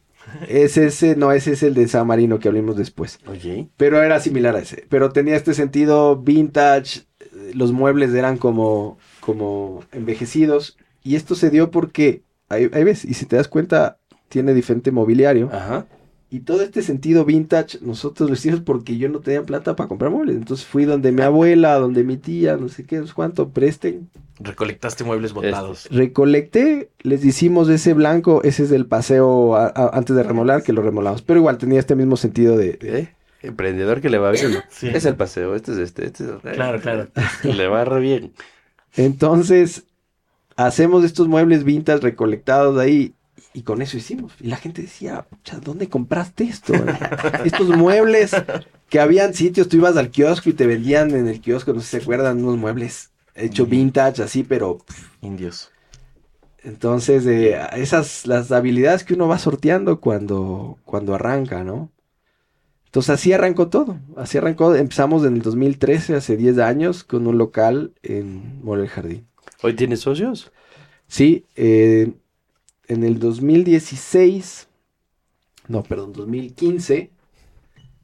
Es 0.47 0.77
ese, 0.77 1.15
no, 1.15 1.31
ese 1.33 1.51
es 1.51 1.61
el 1.61 1.73
de 1.75 1.87
San 1.87 2.07
Marino 2.07 2.39
que 2.39 2.47
hablemos 2.47 2.77
después. 2.77 3.19
Oye. 3.27 3.67
Pero 3.77 4.01
era 4.01 4.19
similar 4.19 4.55
a 4.55 4.59
ese. 4.59 4.85
Pero 4.89 5.11
tenía 5.11 5.35
este 5.35 5.53
sentido 5.53 6.15
vintage. 6.17 7.01
eh, 7.19 7.51
Los 7.53 7.73
muebles 7.73 8.13
eran 8.13 8.37
como, 8.37 8.97
como 9.19 9.83
envejecidos. 9.91 10.77
Y 11.03 11.15
esto 11.15 11.35
se 11.35 11.49
dio 11.51 11.69
porque, 11.69 12.23
ahí, 12.49 12.69
ahí 12.73 12.83
ves, 12.83 13.05
y 13.05 13.13
si 13.13 13.25
te 13.25 13.35
das 13.35 13.47
cuenta, 13.47 13.97
tiene 14.29 14.53
diferente 14.53 14.91
mobiliario. 14.91 15.49
Ajá. 15.51 15.85
Y 16.31 16.39
todo 16.41 16.63
este 16.63 16.81
sentido 16.81 17.23
vintage, 17.23 17.77
nosotros 17.81 18.29
lo 18.29 18.33
hicimos 18.35 18.59
porque 18.61 18.97
yo 18.97 19.07
no 19.09 19.19
tenía 19.19 19.43
plata 19.43 19.75
para 19.75 19.87
comprar 19.87 20.11
muebles. 20.11 20.35
Entonces 20.35 20.65
fui 20.65 20.83
donde 20.85 21.11
mi 21.11 21.21
abuela, 21.21 21.75
donde 21.75 22.03
mi 22.03 22.17
tía, 22.17 22.57
no 22.57 22.67
sé 22.67 22.83
qué, 22.85 22.97
no 22.97 23.07
sé 23.07 23.13
cuánto, 23.13 23.49
presten. 23.49 24.09
Recolectaste 24.39 25.03
muebles 25.03 25.31
botados. 25.33 25.87
Recolecté, 25.91 26.89
les 27.03 27.23
hicimos 27.23 27.69
ese 27.69 27.93
blanco, 27.93 28.41
ese 28.43 28.63
es 28.63 28.69
del 28.69 28.85
paseo 28.85 29.55
a- 29.55 29.67
a- 29.67 29.91
antes 29.93 30.15
de 30.15 30.23
remolar, 30.23 30.63
que 30.63 30.73
lo 30.73 30.81
remolamos. 30.81 31.21
Pero 31.21 31.39
igual 31.39 31.57
tenía 31.57 31.79
este 31.79 31.95
mismo 31.95 32.17
sentido 32.17 32.57
de... 32.57 32.73
de- 32.73 32.99
¿Eh? 32.99 33.15
Emprendedor 33.43 34.01
que 34.01 34.09
le 34.09 34.17
va 34.17 34.31
bien. 34.31 34.51
Sí. 34.69 34.89
Es 34.91 35.05
el 35.05 35.15
paseo, 35.15 35.55
este 35.55 35.73
es 35.73 35.77
este, 35.77 36.05
este 36.07 36.23
es 36.25 36.31
Claro, 36.55 36.81
claro. 36.81 37.07
Le 37.43 37.67
va 37.67 37.85
re 37.85 37.99
bien. 38.01 38.33
Entonces, 38.95 39.83
hacemos 40.55 41.03
estos 41.03 41.27
muebles 41.27 41.63
vintage 41.63 41.99
recolectados 42.01 42.75
de 42.77 42.81
ahí 42.83 43.13
y 43.55 43.63
con 43.63 43.81
eso 43.81 43.97
hicimos. 43.97 44.33
Y 44.39 44.47
la 44.47 44.57
gente 44.57 44.81
decía, 44.83 45.23
"Pucha, 45.29 45.59
¿dónde 45.59 45.89
compraste 45.89 46.43
esto? 46.45 46.73
estos 47.45 47.69
muebles 47.69 48.43
que 48.89 48.99
habían 48.99 49.33
sitios, 49.33 49.69
tú 49.69 49.77
ibas 49.77 49.97
al 49.97 50.11
kiosco 50.11 50.49
y 50.49 50.53
te 50.53 50.67
vendían 50.67 51.11
en 51.11 51.27
el 51.27 51.41
kiosco, 51.41 51.73
no 51.73 51.79
sé 51.79 51.85
si 51.85 51.91
se 51.91 51.97
acuerdan, 51.97 52.43
unos 52.43 52.57
muebles 52.57 53.11
hechos 53.35 53.69
vintage 53.69 54.21
así, 54.23 54.43
pero 54.43 54.79
pff, 54.79 55.09
Indios. 55.21 55.71
entonces 56.63 57.25
eh, 57.27 57.57
esas 57.77 58.25
las 58.27 58.51
habilidades 58.51 59.03
que 59.03 59.13
uno 59.13 59.27
va 59.27 59.37
sorteando 59.39 59.99
cuando 60.01 60.79
cuando 60.85 61.15
arranca, 61.15 61.63
¿no? 61.63 61.91
Entonces 62.85 63.09
así 63.11 63.33
arrancó 63.33 63.67
todo, 63.69 63.97
así 64.15 64.37
arrancó, 64.37 64.73
empezamos 64.75 65.25
en 65.25 65.35
el 65.35 65.41
2013, 65.41 66.15
hace 66.15 66.37
10 66.37 66.59
años, 66.59 67.03
con 67.03 67.27
un 67.27 67.37
local 67.37 67.93
en 68.03 68.63
Mall 68.63 68.79
El 68.81 68.87
Jardín. 68.89 69.27
¿Hoy 69.63 69.75
tienes 69.75 69.99
socios? 70.01 70.51
Sí, 71.07 71.45
eh, 71.55 72.13
en 72.87 73.03
el 73.03 73.19
2016, 73.19 74.67
no, 75.67 75.83
perdón, 75.83 76.13
2015, 76.13 77.11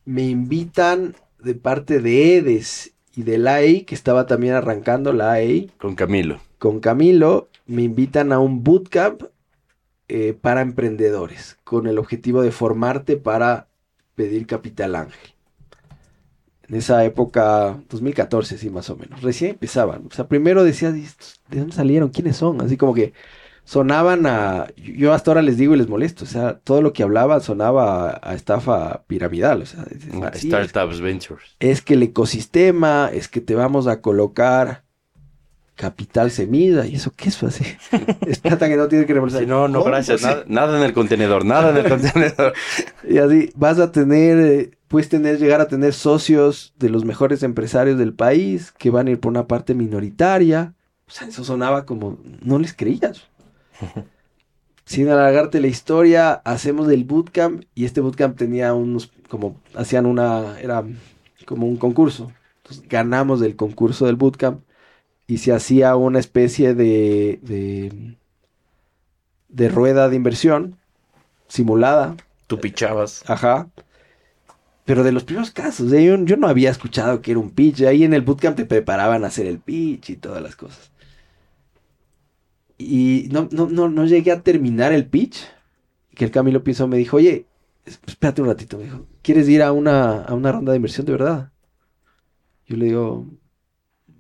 me 0.06 0.24
invitan 0.24 1.16
de 1.40 1.56
parte 1.56 2.00
de 2.00 2.38
Edes 2.38 2.94
y 3.16 3.24
de 3.24 3.38
la 3.38 3.56
AEI, 3.56 3.84
que 3.84 3.96
estaba 3.96 4.26
también 4.26 4.54
arrancando 4.54 5.14
la 5.14 5.34
AEI, 5.34 5.72
Con 5.78 5.96
Camilo. 5.96 6.40
con 6.60 6.80
Camilo, 6.80 7.50
me 7.68 7.84
invitan 7.84 8.32
a 8.32 8.40
un 8.40 8.64
bootcamp 8.64 9.24
eh, 10.08 10.34
para 10.40 10.62
emprendedores, 10.62 11.58
con 11.64 11.88
el 11.88 11.98
objetivo 11.98 12.42
de 12.42 12.52
formarte 12.52 13.18
para 13.18 13.68
pedir 14.16 14.46
capital 14.48 14.96
ángel. 14.96 15.34
En 16.68 16.76
esa 16.76 17.04
época, 17.04 17.82
2014, 17.90 18.58
sí, 18.58 18.70
más 18.70 18.90
o 18.90 18.96
menos. 18.96 19.22
Recién 19.22 19.52
empezaban. 19.52 20.06
O 20.10 20.14
sea, 20.14 20.28
primero 20.28 20.64
decías, 20.64 20.96
"¿Y 20.96 21.04
estos 21.04 21.42
¿de 21.50 21.60
dónde 21.60 21.76
salieron? 21.76 22.10
¿Quiénes 22.10 22.38
son? 22.38 22.62
Así 22.62 22.78
como 22.78 22.94
que 22.94 23.14
sonaban 23.72 24.26
a... 24.26 24.68
Yo 24.76 25.14
hasta 25.14 25.32
ahora 25.32 25.42
les 25.42 25.56
digo 25.56 25.74
y 25.74 25.78
les 25.78 25.88
molesto. 25.88 26.26
O 26.26 26.28
sea, 26.28 26.60
todo 26.60 26.82
lo 26.82 26.92
que 26.92 27.04
hablaban 27.04 27.40
sonaba 27.40 28.20
a, 28.22 28.36
estafa 28.36 29.04
piramidal. 29.08 29.62
O 29.62 29.66
sea, 29.66 29.86
"Sí, 30.34 30.50
Startups 30.50 31.00
Ventures. 31.00 31.56
es 31.62 31.82
que 31.82 31.94
el 31.94 32.04
ecosistema, 32.04 33.10
es 33.14 33.30
que 33.30 33.40
te 33.40 33.56
vamos 33.56 33.88
a 33.88 34.02
colocar 34.02 34.84
capital 35.76 36.32
se 36.32 36.48
mida. 36.48 36.86
¿Y 36.86 36.96
eso 36.96 37.14
qué 37.16 37.30
es 37.30 37.42
así? 37.44 37.64
es 38.28 38.40
plata 38.40 38.68
que 38.68 38.76
no 38.76 38.90
tiene 38.90 39.06
que 39.06 39.14
reembolsar. 39.14 39.40
Si 39.40 39.48
no, 39.48 39.70
no, 39.70 39.86
gracias. 39.86 40.20
Sí. 40.20 40.28
Nada, 40.28 40.44
nada 40.48 40.78
en 40.78 40.84
el 40.84 40.92
contenedor, 40.92 41.46
nada 41.46 41.70
en 41.70 41.78
el 41.78 41.90
contenedor. 41.90 42.54
Y 43.08 43.20
así 43.20 43.54
vas 43.56 43.80
a 43.80 43.94
tener, 43.94 44.38
eh, 44.38 44.72
puedes 44.90 45.08
tener, 45.08 45.40
llegar 45.40 45.62
a 45.62 45.70
tener 45.70 45.94
socios 45.94 46.74
de 46.78 46.90
los 46.90 47.06
mejores 47.06 47.42
empresarios 47.42 47.98
del 47.98 48.14
país 48.14 48.74
que 48.78 48.90
van 48.90 49.08
a 49.08 49.12
ir 49.12 49.20
por 49.22 49.30
una 49.30 49.48
parte 49.48 49.76
minoritaria. 49.76 50.74
O 51.08 51.12
sea, 51.14 51.30
eso 51.30 51.46
sonaba 51.46 51.86
como, 51.86 52.20
no 52.42 52.60
les 52.60 52.74
creías. 52.74 53.31
Sin 54.86 55.10
alargarte 55.10 55.62
la 55.62 55.68
historia, 55.68 56.34
hacemos 56.44 56.90
el 56.90 57.06
bootcamp 57.06 57.64
y 57.76 57.86
este 57.86 58.02
bootcamp 58.02 58.38
tenía 58.38 58.74
unos, 58.74 59.12
como, 59.30 59.62
hacían 59.76 60.06
una, 60.06 60.60
era 60.60 60.84
como 61.46 61.68
un 61.68 61.78
concurso. 61.78 62.32
Entonces 62.58 62.88
ganamos 62.90 63.42
el 63.42 63.56
concurso 63.56 64.06
del 64.06 64.16
bootcamp 64.16 64.64
y 65.28 65.38
se 65.38 65.54
hacía 65.54 65.96
una 65.96 66.20
especie 66.20 66.74
de, 66.74 67.40
de, 67.42 68.18
de 69.48 69.70
rueda 69.70 70.10
de 70.10 70.16
inversión 70.18 70.78
simulada 71.48 72.18
Tú 72.52 72.60
pichabas. 72.60 73.24
Ajá. 73.30 73.70
Pero 74.84 75.04
de 75.06 75.14
los 75.14 75.24
primeros 75.24 75.52
casos, 75.52 75.94
¿eh? 75.94 76.04
yo, 76.04 76.18
yo 76.26 76.36
no 76.36 76.50
había 76.50 76.70
escuchado 76.70 77.22
que 77.22 77.32
era 77.32 77.40
un 77.40 77.52
pitch. 77.52 77.84
Ahí 77.84 78.04
en 78.04 78.14
el 78.14 78.24
bootcamp 78.24 78.58
te 78.58 78.66
preparaban 78.66 79.24
a 79.24 79.28
hacer 79.28 79.46
el 79.46 79.60
pitch 79.60 80.10
y 80.10 80.18
todas 80.18 80.44
las 80.44 80.58
cosas. 80.58 80.92
Y 82.82 83.30
no, 83.32 83.48
no, 83.52 83.68
no, 83.70 83.90
no 83.90 84.06
llegué 84.06 84.32
a 84.32 84.42
terminar 84.42 84.92
el 84.94 85.06
pitch. 85.08 85.38
Que 86.16 86.26
el 86.26 86.32
Camilo 86.32 86.64
Pinzón 86.64 86.90
me 86.90 86.98
dijo, 86.98 87.18
oye, 87.18 87.46
espérate 87.86 88.42
un 88.42 88.48
ratito. 88.50 88.78
Me 88.78 88.84
dijo, 88.86 89.06
¿quieres 89.22 89.48
ir 89.50 89.62
a 89.64 89.72
una, 89.72 90.22
a 90.24 90.34
una 90.34 90.52
ronda 90.52 90.72
de 90.72 90.76
inversión 90.78 91.06
de 91.06 91.12
verdad? 91.14 91.52
Yo 92.68 92.78
le 92.78 92.86
digo, 92.86 93.26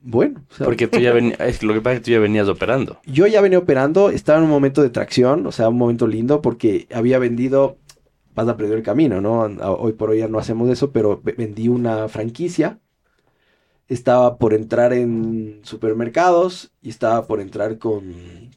bueno. 0.03 0.45
o 0.49 0.53
sea, 0.55 0.66
Porque 0.66 0.88
tú 0.88 0.99
ya 0.99 1.14
venías, 1.14 1.39
es 1.41 1.59
que 1.59 1.66
lo 1.66 1.74
que 1.74 1.82
pasa 1.82 1.95
es 1.95 1.99
que 1.99 2.05
tú 2.05 2.12
ya 2.12 2.20
venías 2.20 2.47
operando. 2.47 2.99
yo 3.05 3.28
ya 3.28 3.41
venía 3.41 3.59
operando, 3.59 4.09
estaba 4.09 4.39
en 4.39 4.45
un 4.45 4.49
momento 4.49 4.82
de 4.82 4.89
tracción, 4.89 5.45
o 5.47 5.51
sea, 5.51 5.70
un 5.70 5.78
momento 5.78 6.07
lindo 6.07 6.41
porque 6.41 6.88
había 6.93 7.20
vendido, 7.20 7.78
vas 8.34 8.47
a 8.47 8.57
perder 8.57 8.78
el 8.78 8.84
camino, 8.84 9.22
¿no? 9.22 9.41
Hoy 9.41 9.93
por 9.93 10.09
hoy 10.09 10.20
ya 10.20 10.28
no 10.28 10.39
hacemos 10.39 10.70
eso, 10.70 10.91
pero 10.91 11.22
ve- 11.24 11.36
vendí 11.38 11.68
una 11.68 12.07
franquicia, 12.07 12.80
estaba 13.94 14.38
por 14.38 14.54
entrar 14.54 14.94
en 14.94 15.62
supermercados 15.64 16.72
y 16.82 16.89
estaba 16.89 17.28
por 17.28 17.42
entrar 17.42 17.78
con, 17.80 18.52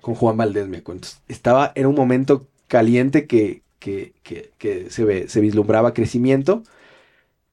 con 0.00 0.14
Juan 0.14 0.36
Valdés, 0.36 0.68
me 0.68 0.82
cuento. 0.82 1.08
Estaba 1.28 1.72
en 1.74 1.86
un 1.86 1.94
momento 1.94 2.46
caliente 2.68 3.26
que, 3.26 3.62
que, 3.78 4.14
que- 4.22 4.50
que 4.58 4.90
se, 4.90 5.04
ve, 5.04 5.28
se 5.28 5.40
vislumbraba 5.40 5.94
crecimiento 5.94 6.62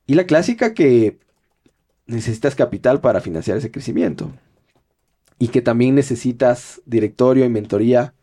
y 0.08 0.16
la 0.16 0.26
clásica 0.26 0.74
que 0.74 1.18
necesitas 2.08 2.56
capital 2.56 3.02
para 3.02 3.22
financiar 3.22 3.58
ese 3.58 3.72
crecimiento 3.72 4.32
y 5.40 5.48
que 5.50 5.62
también 5.62 5.96
necesitas 5.96 6.82
directorio 6.86 7.46
y 7.46 7.50
mentoría 7.50 8.14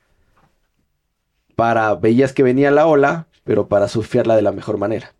para, 1.56 1.92
veías 1.96 2.32
que 2.32 2.44
venía 2.44 2.70
la 2.70 2.86
ola, 2.86 3.26
pero 3.42 3.66
para 3.68 3.88
surfearla 3.88 4.36
de 4.36 4.42
la 4.42 4.52
mejor 4.52 4.78
manera. 4.78 5.15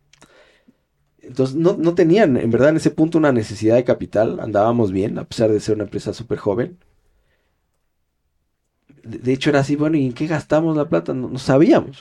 Entonces 1.27 1.57
no, 1.57 1.77
no 1.77 1.95
tenían, 1.95 2.37
en 2.37 2.51
verdad, 2.51 2.71
en 2.71 2.77
ese 2.77 2.91
punto 2.91 3.19
una 3.19 3.33
necesidad 3.33 3.77
de 3.77 3.85
capital, 3.85 4.41
andábamos 4.41 4.93
bien, 4.93 5.19
a 5.19 5.25
pesar 5.25 5.51
de 5.53 5.61
ser 5.61 5.75
una 5.77 5.85
empresa 5.85 6.13
súper 6.15 6.39
joven. 6.39 6.79
De, 9.03 9.19
de 9.19 9.33
hecho 9.33 9.51
era 9.51 9.61
así, 9.61 9.77
bueno, 9.77 9.97
¿y 9.97 10.07
en 10.07 10.13
qué 10.13 10.27
gastamos 10.27 10.77
la 10.77 10.89
plata? 10.89 11.15
No, 11.15 11.29
no 11.29 11.39
sabíamos, 11.39 12.01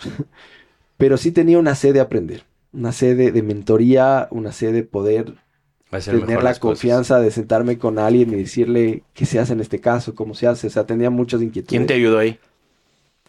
pero 0.98 1.18
sí 1.18 1.32
tenía 1.32 1.60
una 1.60 1.76
sed 1.76 1.94
de 1.94 2.02
aprender, 2.02 2.44
una 2.74 2.92
sed 2.92 3.18
de, 3.18 3.32
de 3.32 3.44
mentoría, 3.44 4.28
una 4.32 4.52
sed 4.52 4.74
de 4.74 4.84
poder 4.84 5.36
tener 6.08 6.44
la 6.44 6.60
cosas. 6.60 6.60
confianza 6.60 7.20
de 7.20 7.32
sentarme 7.32 7.78
con 7.80 8.00
alguien 8.00 8.34
y 8.34 8.38
decirle 8.38 9.04
qué 9.14 9.26
se 9.26 9.40
hace 9.40 9.54
en 9.54 9.62
este 9.62 9.82
caso, 9.82 10.16
cómo 10.16 10.36
se 10.36 10.48
hace. 10.48 10.68
O 10.68 10.70
sea, 10.72 10.86
tenía 10.86 11.10
muchas 11.12 11.42
inquietudes. 11.42 11.68
¿Quién 11.70 11.86
te 11.86 11.94
ayudó 11.94 12.20
ahí? 12.20 12.40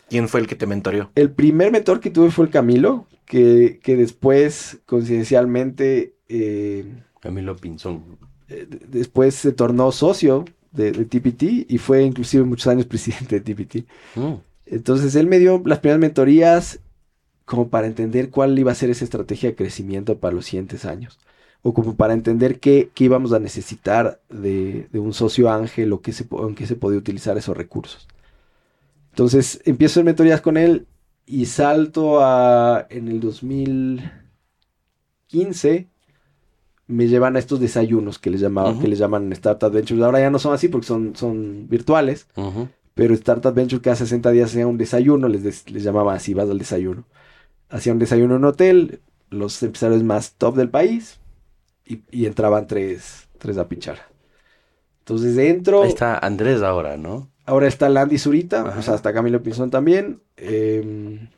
¿Quién 0.09 0.29
fue 0.29 0.41
el 0.41 0.47
que 0.47 0.57
te 0.57 0.67
mentoreó? 0.67 1.11
El 1.15 1.33
primer 1.33 1.73
mentor 1.73 2.01
que 2.01 2.11
tuve 2.11 2.31
fue 2.31 2.45
el 2.47 2.51
Camilo, 2.51 3.07
que, 3.25 3.81
que 3.83 3.97
después, 3.97 4.79
coincidencialmente, 4.87 6.15
eh, 6.29 6.85
Camilo 7.21 7.57
Pinzón. 7.57 8.19
eh, 8.49 8.67
después 8.89 9.35
se 9.35 9.53
tornó 9.53 9.91
socio 9.93 10.45
de, 10.73 10.93
de 10.93 11.05
TPT 11.07 11.71
y 11.71 11.79
fue 11.79 12.03
inclusive 12.03 12.45
muchos 12.45 12.69
años 12.69 12.87
presidente 12.93 13.41
de 13.41 13.55
TPT. 13.55 13.87
Mm. 14.15 14.35
Entonces 14.67 15.15
él 15.17 15.27
me 15.29 15.39
dio 15.39 15.63
las 15.67 15.81
primeras 15.81 16.01
mentorías 16.01 16.81
como 17.45 17.71
para 17.71 17.87
entender 17.89 18.31
cuál 18.31 18.59
iba 18.59 18.73
a 18.73 18.75
ser 18.77 18.91
esa 18.91 19.05
estrategia 19.05 19.51
de 19.51 19.57
crecimiento 19.57 20.19
para 20.21 20.35
los 20.35 20.47
siguientes 20.47 20.85
años. 20.85 21.19
O 21.63 21.75
como 21.75 21.97
para 21.97 22.15
entender 22.15 22.61
qué, 22.61 22.91
qué 22.95 23.05
íbamos 23.05 23.33
a 23.33 23.41
necesitar 23.41 24.21
de, 24.31 24.89
de 24.93 24.99
un 25.01 25.13
socio 25.15 25.51
ángel 25.51 25.93
o 25.93 26.01
qué 26.03 26.13
se, 26.13 26.27
en 26.31 26.55
qué 26.55 26.67
se 26.67 26.77
podía 26.77 26.99
utilizar 26.99 27.39
esos 27.39 27.57
recursos. 27.57 28.09
Entonces 29.17 29.61
empiezo 29.65 29.93
hacer 29.95 30.05
mentorías 30.05 30.43
con 30.43 30.59
él 30.59 30.87
y 31.25 31.47
salto 31.47 32.21
a 32.23 32.87
en 32.91 33.09
el 33.09 33.19
2015 33.21 35.89
me 36.87 37.09
llevan 37.09 37.35
a 37.35 37.39
estos 37.39 37.59
desayunos 37.59 38.19
que 38.19 38.29
les 38.29 38.43
llamaba, 38.43 38.73
Ujú. 38.73 38.83
que 38.83 38.89
les 38.89 38.99
llaman 38.99 39.33
Startup 39.33 39.73
Ventures. 39.73 40.03
Ahora 40.03 40.21
ya 40.21 40.29
no 40.29 40.39
son 40.39 40.53
así 40.53 40.69
porque 40.69 40.87
son, 40.87 41.17
son 41.17 41.67
virtuales. 41.67 42.29
Ujú. 42.37 42.69
Pero 42.93 43.15
Startup 43.15 43.55
Venture 43.55 43.81
cada 43.81 43.97
60 43.97 44.31
días 44.33 44.51
hacía 44.51 44.67
un 44.67 44.77
desayuno, 44.77 45.29
les, 45.29 45.43
des- 45.43 45.71
les 45.71 45.83
llamaba 45.83 46.13
así, 46.13 46.35
vas 46.35 46.51
al 46.51 46.59
desayuno. 46.59 47.07
Hacía 47.71 47.95
un 47.95 47.99
desayuno 47.99 48.35
en 48.37 48.43
un 48.43 48.49
hotel, 48.51 49.01
los 49.31 49.63
empresarios 49.63 50.03
más 50.03 50.35
top 50.35 50.57
del 50.57 50.69
país, 50.69 51.21
y, 51.87 52.03
y 52.11 52.27
entraban 52.27 52.67
tres, 52.67 53.29
tres 53.39 53.57
a 53.57 53.67
pinchar. 53.67 53.97
Entonces 54.99 55.39
entro, 55.39 55.85
Ahí 55.85 55.89
está 55.89 56.19
Andrés 56.19 56.61
ahora, 56.63 56.99
¿no? 56.99 57.31
Ahora 57.47 57.69
está 57.69 57.89
Landy 57.89 58.19
Zurita, 58.19 58.63
Ajá. 58.69 58.81
o 58.81 58.83
sea, 58.83 58.95
está 58.97 59.13
Camilo 59.13 59.43
Pinzón 59.43 59.71
también. 59.71 60.21
eh, 60.37 61.29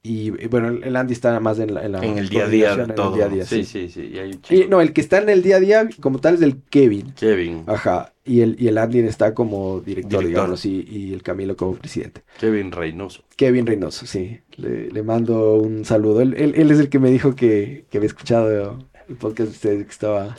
y 0.00 0.30
bueno, 0.46 0.68
el 0.68 0.84
el 0.84 0.96
Andy 0.96 1.12
está 1.12 1.38
más 1.40 1.58
en, 1.58 1.74
la, 1.74 1.84
en, 1.84 1.92
la 1.92 1.98
En 1.98 2.16
el 2.16 2.28
día 2.28 2.44
a 2.44 2.48
día 2.48 2.72
en 2.72 2.80
el 2.80 2.94
todo. 2.94 3.14
día 3.16 3.26
a 3.26 3.28
día, 3.28 3.44
Sí, 3.44 3.64
sí. 3.64 3.88
sí, 3.88 4.00
sí. 4.00 4.10
y 4.14 4.18
hay 4.18 4.28
un 4.28 4.34
Y, 4.34 4.40
chico. 4.40 4.70
no, 4.70 4.80
el 4.80 4.92
que 4.92 5.00
está 5.02 5.18
en 5.18 5.28
el 5.28 5.42
día 5.42 5.56
a 5.56 5.60
día 5.60 5.88
como 6.00 6.18
tal 6.20 6.34
es 6.36 6.42
el 6.42 6.62
Kevin. 6.70 7.12
Kevin. 7.14 7.64
Ajá. 7.66 8.14
Y 8.24 8.40
el, 8.40 8.56
y 8.58 8.68
el 8.68 8.78
Andy 8.78 9.00
está 9.00 9.34
como 9.34 9.80
director, 9.80 10.20
Director. 10.20 10.24
digamos, 10.28 10.64
y, 10.64 10.82
y 10.88 11.12
el 11.12 11.22
Camilo 11.22 11.56
como 11.56 11.74
presidente. 11.74 12.22
Kevin 12.38 12.70
Reynoso. 12.72 13.22
Kevin 13.36 13.66
Reynoso, 13.66 14.06
sí. 14.06 14.38
Le, 14.56 14.88
le 14.90 15.02
mando 15.02 15.56
un 15.56 15.84
saludo. 15.84 16.20
Él, 16.22 16.34
él- 16.38 16.54
él 16.56 16.70
es 16.70 16.78
el 16.78 16.88
que 16.88 17.00
me 17.00 17.10
dijo 17.10 17.34
que, 17.34 17.84
que 17.90 17.98
había 17.98 18.06
escuchado 18.06 18.78
el 19.08 19.16
podcast 19.16 19.48
de 19.50 19.54
ustedes 19.56 19.84
que 19.84 19.90
estaba. 19.92 20.36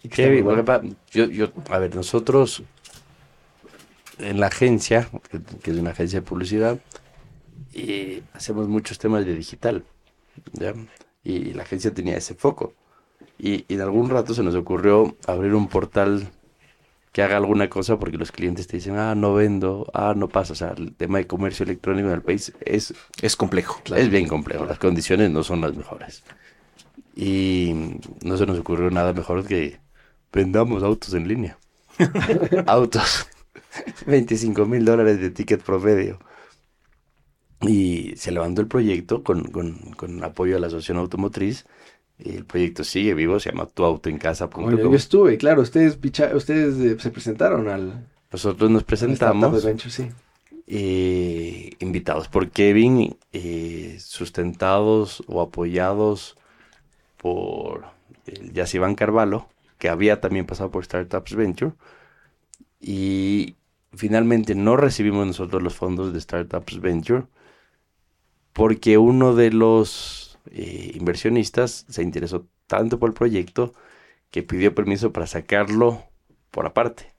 que 0.00 0.08
estaba 0.08 0.28
Kevin, 0.28 0.44
bueno. 0.44 0.64
yo, 1.10 1.24
yo, 1.26 1.48
a 1.70 1.78
ver, 1.80 1.94
nosotros 1.94 2.62
en 4.18 4.40
la 4.40 4.46
agencia, 4.46 5.08
que, 5.62 5.70
es 5.70 5.76
una 5.76 5.90
agencia 5.90 6.20
de 6.20 6.26
publicidad, 6.26 6.78
y 7.72 8.22
hacemos 8.32 8.68
muchos 8.68 8.98
temas 8.98 9.26
de 9.26 9.34
digital, 9.34 9.84
¿ya? 10.52 10.74
Y 11.22 11.52
la 11.52 11.64
agencia 11.64 11.92
tenía 11.92 12.16
ese 12.16 12.34
foco. 12.34 12.74
Y, 13.38 13.64
y 13.68 13.74
en 13.74 13.80
algún 13.80 14.08
rato 14.08 14.34
se 14.34 14.42
nos 14.42 14.54
ocurrió 14.54 15.16
abrir 15.26 15.54
un 15.54 15.68
portal 15.68 16.30
que 17.16 17.22
haga 17.22 17.38
alguna 17.38 17.70
cosa 17.70 17.98
porque 17.98 18.18
los 18.18 18.30
clientes 18.30 18.66
te 18.66 18.76
dicen, 18.76 18.98
ah, 18.98 19.14
no 19.14 19.32
vendo, 19.32 19.90
ah, 19.94 20.12
no 20.14 20.28
pasa. 20.28 20.52
O 20.52 20.56
sea, 20.56 20.74
el 20.76 20.94
tema 20.94 21.16
de 21.16 21.26
comercio 21.26 21.64
electrónico 21.64 22.08
en 22.08 22.14
el 22.14 22.20
país 22.20 22.52
es 22.60 22.92
Es 23.22 23.36
complejo. 23.36 23.80
es 23.96 24.10
bien 24.10 24.28
complejo, 24.28 24.66
las 24.66 24.78
condiciones 24.78 25.30
no 25.30 25.42
son 25.42 25.62
las 25.62 25.74
mejores. 25.74 26.22
Y 27.14 27.72
no 28.22 28.36
se 28.36 28.44
nos 28.44 28.58
ocurrió 28.58 28.90
nada 28.90 29.14
mejor 29.14 29.46
que 29.46 29.80
vendamos 30.30 30.82
autos 30.82 31.14
en 31.14 31.26
línea. 31.26 31.56
autos. 32.66 33.26
25 34.06 34.66
mil 34.66 34.84
dólares 34.84 35.20
de 35.20 35.30
ticket 35.30 35.62
promedio. 35.62 36.18
Y 37.62 38.14
se 38.16 38.32
levantó 38.32 38.60
el 38.60 38.68
proyecto 38.68 39.22
con, 39.22 39.44
con, 39.44 39.74
con 39.96 40.22
apoyo 40.22 40.54
de 40.54 40.60
la 40.60 40.66
Asociación 40.66 40.98
Automotriz. 40.98 41.64
Y 42.18 42.36
el 42.36 42.44
proyecto 42.44 42.84
sigue 42.84 43.14
vivo, 43.14 43.38
se 43.40 43.50
llama 43.50 43.66
tuautoencasa.com. 43.66 44.64
Oye, 44.64 44.82
yo 44.82 44.92
estuve, 44.94 45.36
claro. 45.36 45.62
Ustedes, 45.62 46.00
picha- 46.00 46.34
ustedes 46.34 46.76
eh, 46.78 46.96
se 46.98 47.10
presentaron 47.10 47.68
al. 47.68 48.06
Nosotros 48.32 48.70
nos 48.70 48.84
presentamos. 48.84 49.62
Adventure, 49.64 49.90
sí. 49.90 50.08
eh, 50.66 51.70
invitados 51.78 52.28
por 52.28 52.50
Kevin, 52.50 53.16
eh, 53.32 53.96
sustentados 54.00 55.22
o 55.26 55.40
apoyados 55.42 56.36
por 57.18 57.84
Yaciván 58.52 58.94
Carvalho, 58.94 59.46
que 59.78 59.88
había 59.90 60.20
también 60.20 60.46
pasado 60.46 60.70
por 60.70 60.84
Startups 60.84 61.34
Venture. 61.34 61.72
Y 62.80 63.56
finalmente 63.94 64.54
no 64.54 64.76
recibimos 64.76 65.26
nosotros 65.26 65.62
los 65.62 65.74
fondos 65.74 66.12
de 66.12 66.20
Startups 66.20 66.80
Venture 66.80 67.24
porque 68.52 68.98
uno 68.98 69.34
de 69.34 69.50
los 69.50 70.38
eh, 70.50 70.92
inversionistas 70.94 71.84
se 71.88 72.02
interesó 72.02 72.46
tanto 72.66 72.98
por 72.98 73.10
el 73.10 73.14
proyecto 73.14 73.74
que 74.30 74.42
pidió 74.42 74.74
permiso 74.74 75.12
para 75.12 75.26
sacarlo 75.26 76.04
por 76.50 76.66
aparte. 76.66 77.14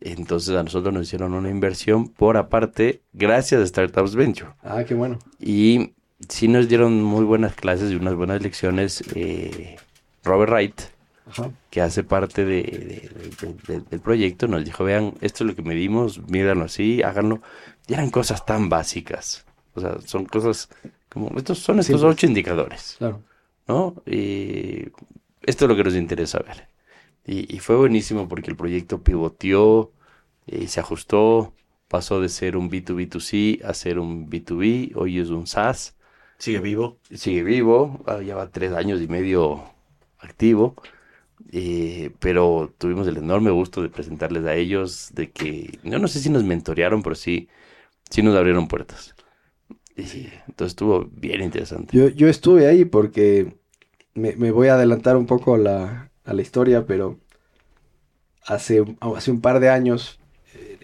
Entonces 0.00 0.54
a 0.56 0.62
nosotros 0.62 0.92
nos 0.92 1.06
hicieron 1.06 1.34
una 1.34 1.50
inversión 1.50 2.08
por 2.08 2.36
aparte 2.36 3.02
gracias 3.12 3.60
a 3.60 3.66
Startups 3.66 4.14
Venture. 4.14 4.50
Ah, 4.62 4.84
qué 4.84 4.94
bueno. 4.94 5.18
Y 5.38 5.92
sí 6.28 6.48
nos 6.48 6.68
dieron 6.68 7.02
muy 7.02 7.24
buenas 7.24 7.54
clases 7.54 7.92
y 7.92 7.96
unas 7.96 8.14
buenas 8.14 8.42
lecciones 8.42 9.02
eh, 9.14 9.76
Robert 10.24 10.50
Wright, 10.50 10.80
Ajá. 11.26 11.50
que 11.70 11.80
hace 11.80 12.04
parte 12.04 12.44
de, 12.44 12.62
de- 12.62 13.36
de- 13.40 13.54
de- 13.78 13.80
del 13.82 14.00
proyecto, 14.00 14.48
nos 14.48 14.64
dijo, 14.64 14.84
vean, 14.84 15.14
esto 15.20 15.44
es 15.44 15.50
lo 15.50 15.56
que 15.56 15.62
medimos, 15.62 16.20
mídanlo 16.28 16.64
así, 16.64 17.02
háganlo. 17.02 17.40
Y 17.86 17.94
eran 17.94 18.10
cosas 18.10 18.44
tan 18.44 18.68
básicas. 18.68 19.46
O 19.74 19.80
sea, 19.80 20.00
son 20.02 20.26
cosas 20.26 20.68
como, 21.08 21.30
estos 21.38 21.58
son 21.60 21.78
estos 21.80 22.00
Sí, 22.00 22.06
ocho 22.06 22.26
indicadores, 22.26 22.96
Claro. 22.98 23.22
¿no? 23.68 23.94
Y 24.06 24.88
esto 25.42 25.64
es 25.64 25.68
lo 25.68 25.76
que 25.76 25.84
nos 25.84 25.94
interesa 25.94 26.38
ver. 26.40 26.68
Y, 27.26 27.54
y 27.54 27.58
fue 27.60 27.76
buenísimo 27.76 28.28
porque 28.28 28.50
el 28.50 28.56
proyecto 28.56 29.02
pivoteó 29.02 29.92
y 30.46 30.66
se 30.68 30.80
ajustó, 30.80 31.54
pasó 31.88 32.20
de 32.20 32.28
ser 32.28 32.56
un 32.56 32.68
B2B2C 32.70 33.60
a 33.64 33.74
ser 33.74 33.98
un 33.98 34.28
B2B, 34.28 34.92
hoy 34.96 35.18
es 35.20 35.30
un 35.30 35.46
SaaS 35.46 35.96
Sigue 36.38 36.58
vivo. 36.60 36.98
sigue 37.10 37.42
vivo, 37.44 38.02
ah, 38.06 38.18
lleva 38.18 38.50
tres 38.50 38.72
años 38.72 39.00
y 39.00 39.08
medio 39.08 39.62
activo, 40.18 40.74
eh, 41.52 42.12
pero 42.20 42.74
tuvimos 42.78 43.08
el 43.08 43.18
enorme 43.18 43.50
gusto 43.52 43.82
de 43.82 43.90
presentarles 43.90 44.44
a 44.46 44.54
ellos, 44.56 45.10
de 45.14 45.30
que, 45.32 45.78
yo 45.84 45.98
no 46.00 46.08
sé 46.08 46.20
si 46.20 46.30
nos 46.30 46.44
mentorearon, 46.44 47.02
pero 47.02 47.16
sí, 47.16 47.48
sí 48.10 48.22
nos 48.22 48.36
abrieron 48.36 48.68
puertas. 48.68 49.14
Sí, 49.96 50.28
entonces 50.48 50.72
estuvo 50.72 51.06
bien 51.06 51.42
interesante. 51.42 51.94
Yo, 51.94 52.08
yo 52.08 52.28
estuve 52.28 52.66
ahí 52.66 52.84
porque 52.84 53.56
me, 54.14 54.36
me 54.36 54.50
voy 54.52 54.68
a 54.68 54.74
adelantar 54.74 55.16
un 55.16 55.26
poco 55.26 55.54
a 55.54 55.58
la, 55.58 56.12
a 56.24 56.34
la 56.34 56.42
historia, 56.42 56.86
pero 56.86 57.20
hace, 58.46 58.84
hace 59.00 59.30
un 59.30 59.40
par 59.40 59.60
de 59.60 59.70
años, 59.70 60.18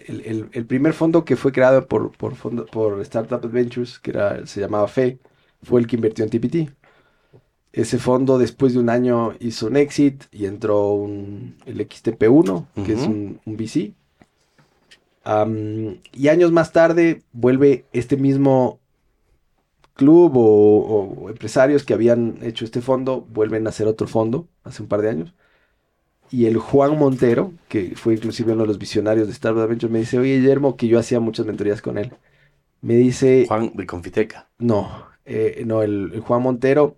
el, 0.07 0.21
el- 0.25 0.49
el 0.53 0.65
primer 0.65 0.93
fondo 0.93 1.25
que 1.25 1.35
fue 1.35 1.51
creado 1.51 1.87
por, 1.87 2.11
por, 2.17 2.35
fondo, 2.35 2.65
por 2.65 3.01
Startup 3.01 3.43
Adventures, 3.43 3.99
que 3.99 4.11
era, 4.11 4.45
se 4.47 4.61
llamaba 4.61 4.85
FE, 4.87 5.19
fue 5.63 5.81
el 5.81 5.87
que 5.87 5.95
invirtió 5.97 6.23
en 6.25 6.31
TPT. 6.31 6.69
Ese 7.71 7.99
fondo 7.99 8.37
después 8.39 8.73
de 8.73 8.79
un 8.79 8.89
año 8.89 9.33
hizo 9.39 9.67
un 9.67 9.77
exit 9.77 10.23
y 10.31 10.45
entró 10.45 10.91
un, 10.93 11.55
el 11.65 11.79
XTP1, 11.81 12.67
que 12.85 12.93
es 12.93 13.07
un, 13.07 13.39
un 13.45 13.57
VC. 13.57 13.93
Y 16.13 16.27
años 16.27 16.51
más 16.51 16.71
tarde 16.71 17.23
vuelve 17.31 17.85
este 17.93 18.17
mismo 18.17 18.79
club 19.93 20.37
o, 20.37 21.23
o 21.25 21.29
empresarios 21.29 21.83
que 21.83 21.93
habían 21.93 22.37
hecho 22.41 22.65
este 22.65 22.81
fondo, 22.81 23.21
vuelven 23.29 23.67
a 23.67 23.69
hacer 23.69 23.87
otro 23.87 24.07
fondo 24.07 24.47
hace 24.63 24.81
un 24.81 24.87
par 24.87 25.01
de 25.01 25.09
años. 25.09 25.33
Y 26.31 26.45
el 26.45 26.57
Juan 26.57 26.97
Montero, 26.97 27.53
que 27.67 27.93
fue 27.95 28.13
inclusive 28.13 28.53
uno 28.53 28.61
de 28.63 28.67
los 28.67 28.77
visionarios 28.77 29.27
de 29.27 29.33
Startup 29.33 29.63
Adventure, 29.63 29.91
me 29.91 29.99
dice, 29.99 30.19
oye 30.19 30.37
Guillermo, 30.37 30.77
que 30.77 30.87
yo 30.87 30.99
hacía 30.99 31.19
muchas 31.19 31.45
mentorías 31.45 31.81
con 31.81 31.97
él. 31.97 32.13
Me 32.81 32.95
dice, 32.95 33.45
Juan 33.47 33.71
de 33.75 33.85
Confiteca. 33.85 34.47
no, 34.59 35.07
eh, 35.25 35.63
no, 35.65 35.81
el, 35.81 36.11
el 36.13 36.21
Juan 36.21 36.43
Montero 36.43 36.95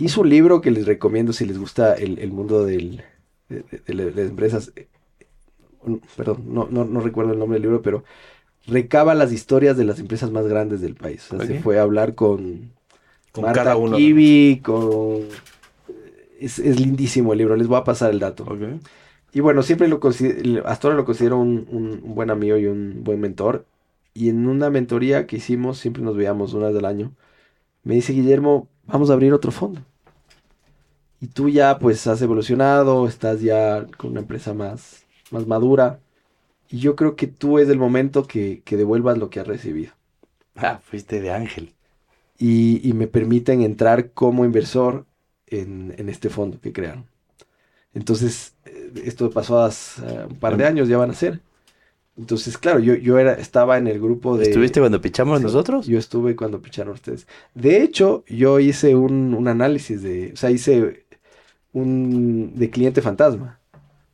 hizo 0.00 0.22
un 0.22 0.28
libro 0.30 0.60
que 0.60 0.70
les 0.72 0.86
recomiendo 0.86 1.32
si 1.32 1.46
les 1.46 1.58
gusta 1.58 1.94
el, 1.94 2.18
el 2.18 2.32
mundo 2.32 2.64
del, 2.64 3.02
de, 3.48 3.62
de- 3.62 3.82
de 3.86 3.94
las 3.94 4.30
empresas. 4.30 4.72
Eh, 4.76 4.88
Perdón, 6.16 6.44
no, 6.46 6.68
no, 6.70 6.84
no 6.84 7.00
recuerdo 7.00 7.32
el 7.32 7.38
nombre 7.38 7.56
del 7.56 7.62
libro, 7.62 7.80
pero 7.82 8.04
recaba 8.66 9.14
las 9.14 9.32
historias 9.32 9.76
de 9.76 9.84
las 9.84 9.98
empresas 9.98 10.30
más 10.30 10.46
grandes 10.46 10.80
del 10.80 10.94
país. 10.94 11.26
O 11.32 11.38
sea, 11.38 11.46
Se 11.46 11.60
fue 11.60 11.78
a 11.78 11.82
hablar 11.82 12.14
con, 12.14 12.72
Con 13.32 13.44
Marta 13.44 13.64
cada 13.64 13.76
uno. 13.76 13.96
Kiwi, 13.96 14.60
con... 14.62 15.24
Es, 16.38 16.58
es 16.58 16.80
lindísimo 16.80 17.32
el 17.32 17.38
libro, 17.38 17.56
les 17.56 17.68
voy 17.68 17.78
a 17.78 17.84
pasar 17.84 18.10
el 18.10 18.18
dato. 18.18 18.46
Y 19.32 19.40
bueno, 19.40 19.62
siempre 19.62 19.88
lo 19.88 20.00
considero, 20.00 20.66
hasta 20.66 20.88
ahora 20.88 20.96
lo 20.98 21.04
considero 21.04 21.38
un, 21.38 21.66
un- 21.70 22.00
un 22.02 22.14
buen 22.14 22.30
amigo 22.30 22.56
y 22.56 22.66
un 22.66 23.04
buen 23.04 23.20
mentor. 23.20 23.64
Y 24.14 24.28
en 24.28 24.46
una 24.48 24.70
mentoría 24.70 25.26
que 25.26 25.36
hicimos, 25.36 25.78
siempre 25.78 26.02
nos 26.02 26.16
veíamos 26.16 26.52
una 26.54 26.68
vez 26.68 26.76
al 26.76 26.84
año, 26.84 27.12
me 27.84 27.94
dice 27.96 28.12
Guillermo, 28.12 28.68
vamos 28.86 29.10
a 29.10 29.14
abrir 29.14 29.32
otro 29.34 29.52
fondo. 29.52 29.82
Y 31.20 31.28
tú 31.28 31.48
ya 31.48 31.78
pues 31.78 32.06
has 32.06 32.22
evolucionado, 32.22 33.06
estás 33.06 33.40
ya 33.42 33.86
con 33.98 34.12
una 34.12 34.20
empresa 34.20 34.54
más, 34.54 35.04
más 35.30 35.46
madura. 35.46 36.00
Y 36.70 36.78
yo 36.80 36.96
creo 36.96 37.16
que 37.16 37.26
tú 37.28 37.58
es 37.58 37.68
el 37.70 37.78
momento 37.78 38.24
que, 38.26 38.62
que 38.64 38.76
devuelvas 38.78 39.18
lo 39.18 39.30
que 39.30 39.40
has 39.40 39.48
recibido. 39.48 39.92
Ah, 40.56 40.80
fuiste 40.82 41.20
de 41.20 41.30
Ángel. 41.32 41.74
Y, 42.38 42.88
y 42.88 42.92
me 42.94 43.06
permiten 43.08 43.62
entrar 43.62 44.12
como 44.12 44.44
inversor 44.44 45.06
en, 45.46 45.94
en 45.98 46.08
este 46.08 46.30
fondo 46.30 46.60
que 46.60 46.72
crearon. 46.72 47.06
Entonces, 47.94 48.56
eh, 48.66 48.92
esto 49.04 49.30
pasó 49.30 49.60
hace 49.62 50.02
eh, 50.06 50.26
un 50.30 50.38
par 50.38 50.56
de 50.56 50.66
años, 50.66 50.88
ya 50.88 50.98
van 50.98 51.10
a 51.10 51.14
ser. 51.14 51.40
Entonces, 52.16 52.58
claro, 52.58 52.80
yo, 52.80 52.94
yo 52.94 53.18
era, 53.18 53.34
estaba 53.34 53.78
en 53.78 53.88
el 53.88 54.00
grupo 54.00 54.38
de... 54.38 54.46
¿Estuviste 54.46 54.80
cuando 54.80 55.00
pichamos 55.00 55.40
Sí, 55.40 55.42
nosotros? 55.42 55.86
Yo 55.86 55.98
estuve 55.98 56.36
cuando 56.36 56.62
picharon 56.62 56.94
ustedes. 56.94 57.26
De 57.54 57.82
hecho, 57.82 58.24
yo 58.28 58.58
hice 58.60 58.94
un, 58.96 59.34
un 59.34 59.48
análisis 59.48 60.02
de, 60.02 60.32
o 60.32 60.36
sea, 60.36 60.50
hice 60.50 61.06
un 61.72 62.52
de 62.56 62.70
cliente 62.70 63.00
fantasma. 63.02 63.58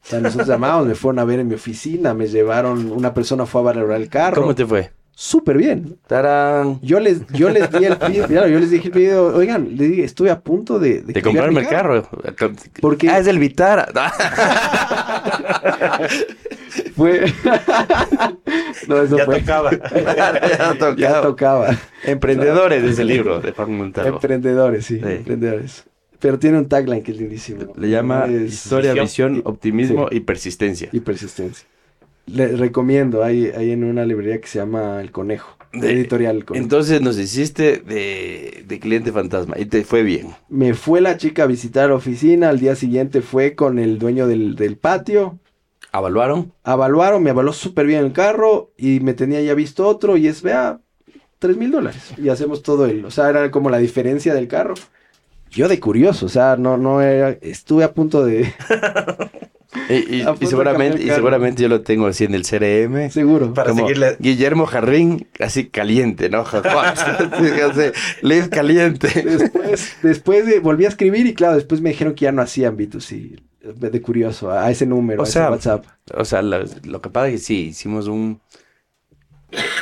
O 0.02 0.08
sea, 0.08 0.20
nosotros 0.20 0.46
llamamos, 0.48 0.86
me 0.86 0.94
fueron 0.94 1.18
a 1.18 1.24
ver 1.24 1.40
en 1.40 1.48
mi 1.48 1.54
oficina, 1.54 2.14
me 2.14 2.28
llevaron, 2.28 2.92
una 2.92 3.12
persona 3.12 3.44
fue 3.46 3.60
a 3.62 3.64
valorar 3.64 4.00
el 4.00 4.08
carro. 4.08 4.42
¿Cómo 4.42 4.54
te 4.54 4.64
fue? 4.64 4.92
Súper 5.18 5.56
bien. 5.56 5.96
¡Tarán! 6.06 6.78
Yo 6.82 7.00
les, 7.00 7.26
yo 7.28 7.48
les 7.48 7.70
di 7.72 7.86
el 7.86 7.96
video, 8.08 8.26
claro, 8.28 8.48
yo 8.48 8.58
les 8.60 8.70
dije 8.70 8.88
el 8.88 8.92
video, 8.94 9.34
oigan, 9.34 9.68
les 9.76 9.88
dije, 9.90 10.04
estuve 10.04 10.30
a 10.30 10.38
punto 10.40 10.78
de, 10.78 11.00
De 11.00 11.22
comprarme 11.22 11.60
el 11.62 11.68
carro. 11.68 12.06
Porque- 12.82 13.08
Ah, 13.08 13.18
es 13.18 13.24
del 13.26 13.38
Vitara. 13.38 13.88
Fue... 16.94 17.20
no, 18.88 19.02
eso 19.02 19.16
Ya 19.18 19.24
fue... 19.24 19.40
tocaba. 19.40 19.70
ya 19.72 20.72
tocaba. 20.74 20.94
Ya 20.96 21.20
tocaba. 21.22 21.76
Emprendedores 22.04 22.82
de 22.82 22.90
ese 22.90 23.04
libro 23.04 23.40
de 23.40 23.52
Juan 23.52 23.72
Montalvo. 23.76 24.16
Emprendedores, 24.16 24.84
sí, 24.86 24.98
Sí. 24.98 25.04
emprendedores. 25.04 25.84
Pero 26.18 26.38
tiene 26.38 26.58
un 26.58 26.66
tagline 26.68 27.02
que 27.02 27.12
es 27.12 27.18
lindísimo. 27.18 27.72
Le 27.76 27.90
llama 27.90 28.26
Es- 28.26 28.52
historia, 28.54 28.92
visión. 28.92 29.34
visión, 29.34 29.42
optimismo 29.44 30.08
y 30.10 30.20
persistencia. 30.20 30.88
y 30.92 31.00
persistencia. 31.00 31.66
Les 32.26 32.58
recomiendo, 32.58 33.22
hay, 33.22 33.46
hay 33.56 33.70
en 33.70 33.84
una 33.84 34.04
librería 34.04 34.40
que 34.40 34.48
se 34.48 34.58
llama 34.58 35.00
El 35.00 35.12
Conejo, 35.12 35.56
De- 35.72 35.92
editorial 35.92 36.44
Conejo. 36.44 36.62
Entonces 36.62 37.00
nos 37.00 37.18
hiciste 37.18 37.78
de, 37.78 38.64
de 38.66 38.80
cliente 38.80 39.12
fantasma 39.12 39.54
y 39.58 39.66
te 39.66 39.84
fue 39.84 40.02
bien. 40.02 40.28
Me 40.48 40.74
fue 40.74 41.00
la 41.00 41.16
chica 41.18 41.44
a 41.44 41.46
visitar 41.46 41.92
oficina, 41.92 42.48
al 42.48 42.58
día 42.58 42.74
siguiente 42.74 43.20
fue 43.22 43.54
con 43.54 43.78
el 43.78 43.98
dueño 43.98 44.26
del, 44.26 44.56
del 44.56 44.76
patio, 44.76 45.38
¿Avaluaron? 45.92 46.52
avaluaron, 46.64 47.22
me 47.22 47.30
avaló 47.30 47.52
súper 47.52 47.86
bien 47.86 48.04
el 48.04 48.12
carro 48.12 48.72
y 48.76 48.98
me 49.00 49.14
tenía 49.14 49.40
ya 49.40 49.54
visto 49.54 49.86
otro 49.86 50.16
y 50.16 50.26
es, 50.26 50.42
vea, 50.42 50.80
tres 51.38 51.56
mil 51.56 51.70
dólares. 51.70 52.12
Y 52.18 52.28
hacemos 52.28 52.62
todo 52.62 52.86
el, 52.86 53.04
o 53.04 53.10
sea, 53.12 53.30
era 53.30 53.50
como 53.52 53.70
la 53.70 53.78
diferencia 53.78 54.34
del 54.34 54.48
carro. 54.48 54.74
Yo 55.56 55.68
de 55.68 55.80
curioso, 55.80 56.26
o 56.26 56.28
sea, 56.28 56.56
no, 56.56 56.76
no 56.76 57.00
era, 57.00 57.30
estuve 57.40 57.82
a 57.84 57.92
punto 57.94 58.24
de, 58.24 58.52
Y, 59.88 60.16
y- 60.16 60.20
A 60.22 60.24
y 60.24 60.24
punto 60.24 60.40
de 60.40 60.46
seguramente, 60.46 61.62
y 61.62 61.62
yo 61.62 61.68
lo 61.68 61.80
tengo 61.82 62.06
así 62.06 62.24
en 62.24 62.34
el 62.34 62.42
CRM. 62.44 63.10
seguro. 63.10 63.52
Para 63.54 63.70
como 63.70 63.82
seguirle. 63.86 64.16
Guillermo 64.18 64.66
Jarrín, 64.66 65.26
así 65.40 65.66
caliente, 65.68 66.28
¿no? 66.30 66.44
Lead 68.22 68.48
caliente. 68.50 69.08
Después, 69.22 69.96
después 70.02 70.46
de- 70.46 70.60
volví 70.60 70.84
a 70.84 70.88
escribir 70.88 71.26
y 71.26 71.34
claro, 71.34 71.54
después 71.56 71.80
me 71.80 71.90
dijeron 71.90 72.14
que 72.14 72.24
ya 72.24 72.32
no 72.32 72.42
hacían 72.42 72.76
B2C, 72.76 73.40
de 73.74 74.02
curioso, 74.02 74.50
a 74.50 74.70
ese 74.70 74.86
número, 74.86 75.20
O 75.20 75.24
a 75.24 75.26
sea, 75.26 75.44
ese 75.44 75.50
WhatsApp. 75.52 75.84
O 76.14 76.24
sea, 76.24 76.42
lo, 76.42 76.64
lo 76.84 77.00
que 77.00 77.10
pasa 77.10 77.28
es 77.28 77.32
que 77.34 77.38
sí, 77.38 77.66
hicimos 77.68 78.06
un... 78.08 78.40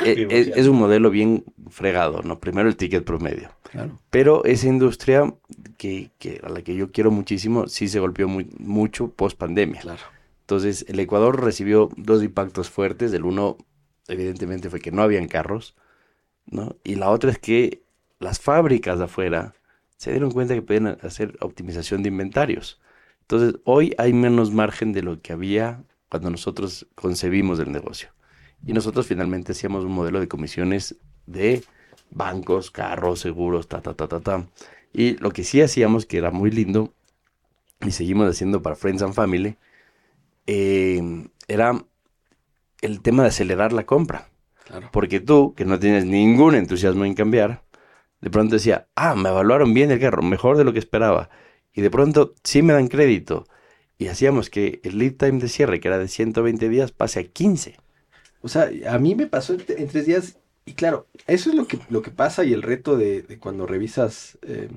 e- 0.03 0.27
e- 0.29 0.53
es, 0.55 0.67
un 0.67 0.77
modelo 0.77 1.09
bien 1.09 1.43
fregado, 1.69 2.21
¿no? 2.23 2.39
Primero 2.39 2.69
el 2.69 2.75
ticket 2.75 3.03
promedio. 3.03 3.49
Claro. 3.71 3.99
Pero 4.09 4.45
esa 4.45 4.67
industria 4.67 5.33
que, 5.77 6.11
que 6.19 6.41
a 6.43 6.49
la 6.49 6.61
que 6.61 6.75
yo 6.75 6.91
quiero 6.91 7.11
muchísimo, 7.11 7.67
sí 7.67 7.87
se 7.87 7.99
golpeó 7.99 8.27
muy, 8.27 8.49
mucho 8.57 9.09
post 9.09 9.37
pandemia. 9.37 9.81
Claro. 9.81 10.01
Entonces, 10.41 10.85
el 10.87 10.99
Ecuador 10.99 11.43
recibió 11.43 11.89
dos 11.97 12.23
impactos 12.23 12.69
fuertes. 12.69 13.11
El 13.13 13.25
uno, 13.25 13.57
evidentemente, 14.07 14.69
fue 14.69 14.79
que 14.79 14.91
no 14.91 15.01
habían 15.01 15.27
carros, 15.27 15.75
¿no? 16.45 16.75
Y 16.83 16.95
la 16.95 17.09
otra 17.09 17.31
es 17.31 17.39
que 17.39 17.81
las 18.19 18.39
fábricas 18.39 18.99
de 18.99 19.05
afuera 19.05 19.55
se 19.97 20.11
dieron 20.11 20.31
cuenta 20.31 20.53
que 20.53 20.61
podían 20.61 20.99
hacer 21.01 21.35
optimización 21.41 22.03
de 22.03 22.09
inventarios. 22.09 22.79
Entonces, 23.21 23.59
hoy 23.63 23.95
hay 23.97 24.13
menos 24.13 24.51
margen 24.51 24.93
de 24.93 25.01
lo 25.01 25.19
que 25.19 25.33
había 25.33 25.83
cuando 26.09 26.29
nosotros 26.29 26.87
concebimos 26.93 27.59
el 27.59 27.71
negocio. 27.71 28.09
Y 28.65 28.73
nosotros 28.73 29.07
finalmente 29.07 29.51
hacíamos 29.51 29.85
un 29.85 29.91
modelo 29.91 30.19
de 30.19 30.27
comisiones 30.27 30.95
de 31.25 31.63
bancos, 32.11 32.71
carros, 32.71 33.19
seguros, 33.19 33.67
ta, 33.67 33.81
ta, 33.81 33.93
ta, 33.93 34.07
ta, 34.07 34.19
ta. 34.19 34.47
Y 34.93 35.17
lo 35.17 35.31
que 35.31 35.43
sí 35.43 35.61
hacíamos, 35.61 36.05
que 36.05 36.17
era 36.17 36.31
muy 36.31 36.51
lindo, 36.51 36.93
y 37.81 37.91
seguimos 37.91 38.29
haciendo 38.29 38.61
para 38.61 38.75
Friends 38.75 39.01
and 39.01 39.13
Family, 39.13 39.57
eh, 40.47 41.27
era 41.47 41.83
el 42.81 43.01
tema 43.01 43.23
de 43.23 43.29
acelerar 43.29 43.73
la 43.73 43.85
compra. 43.85 44.29
Claro. 44.65 44.89
Porque 44.91 45.19
tú, 45.19 45.53
que 45.55 45.65
no 45.65 45.79
tienes 45.79 46.05
ningún 46.05 46.55
entusiasmo 46.55 47.05
en 47.05 47.13
cambiar, 47.13 47.63
de 48.21 48.29
pronto 48.31 48.55
decía, 48.55 48.87
ah, 48.95 49.15
me 49.15 49.29
evaluaron 49.29 49.73
bien 49.73 49.91
el 49.91 49.99
carro, 49.99 50.23
mejor 50.23 50.57
de 50.57 50.63
lo 50.63 50.73
que 50.73 50.79
esperaba. 50.79 51.29
Y 51.73 51.81
de 51.81 51.91
pronto 51.91 52.33
sí 52.43 52.61
me 52.63 52.73
dan 52.73 52.87
crédito. 52.87 53.45
Y 53.97 54.07
hacíamos 54.07 54.49
que 54.49 54.79
el 54.83 54.97
lead 54.97 55.13
time 55.13 55.39
de 55.39 55.47
cierre, 55.47 55.79
que 55.79 55.87
era 55.87 55.99
de 55.99 56.07
120 56.07 56.69
días, 56.69 56.91
pase 56.91 57.19
a 57.19 57.23
15. 57.23 57.77
O 58.41 58.47
sea, 58.47 58.69
a 58.89 58.99
mí 58.99 59.15
me 59.15 59.27
pasó 59.27 59.53
en, 59.53 59.87
tres 59.87 60.05
días 60.05 60.37
y 60.65 60.73
claro, 60.73 61.07
eso 61.27 61.49
es 61.49 61.55
lo 61.55 61.67
que, 61.67 61.79
lo 61.89 62.01
que 62.01 62.11
pasa 62.11 62.43
y 62.43 62.53
el 62.53 62.61
reto 62.61 62.97
de, 62.97 63.37
cuando 63.39 63.65
revisas 63.67 64.37
eh, 64.43 64.69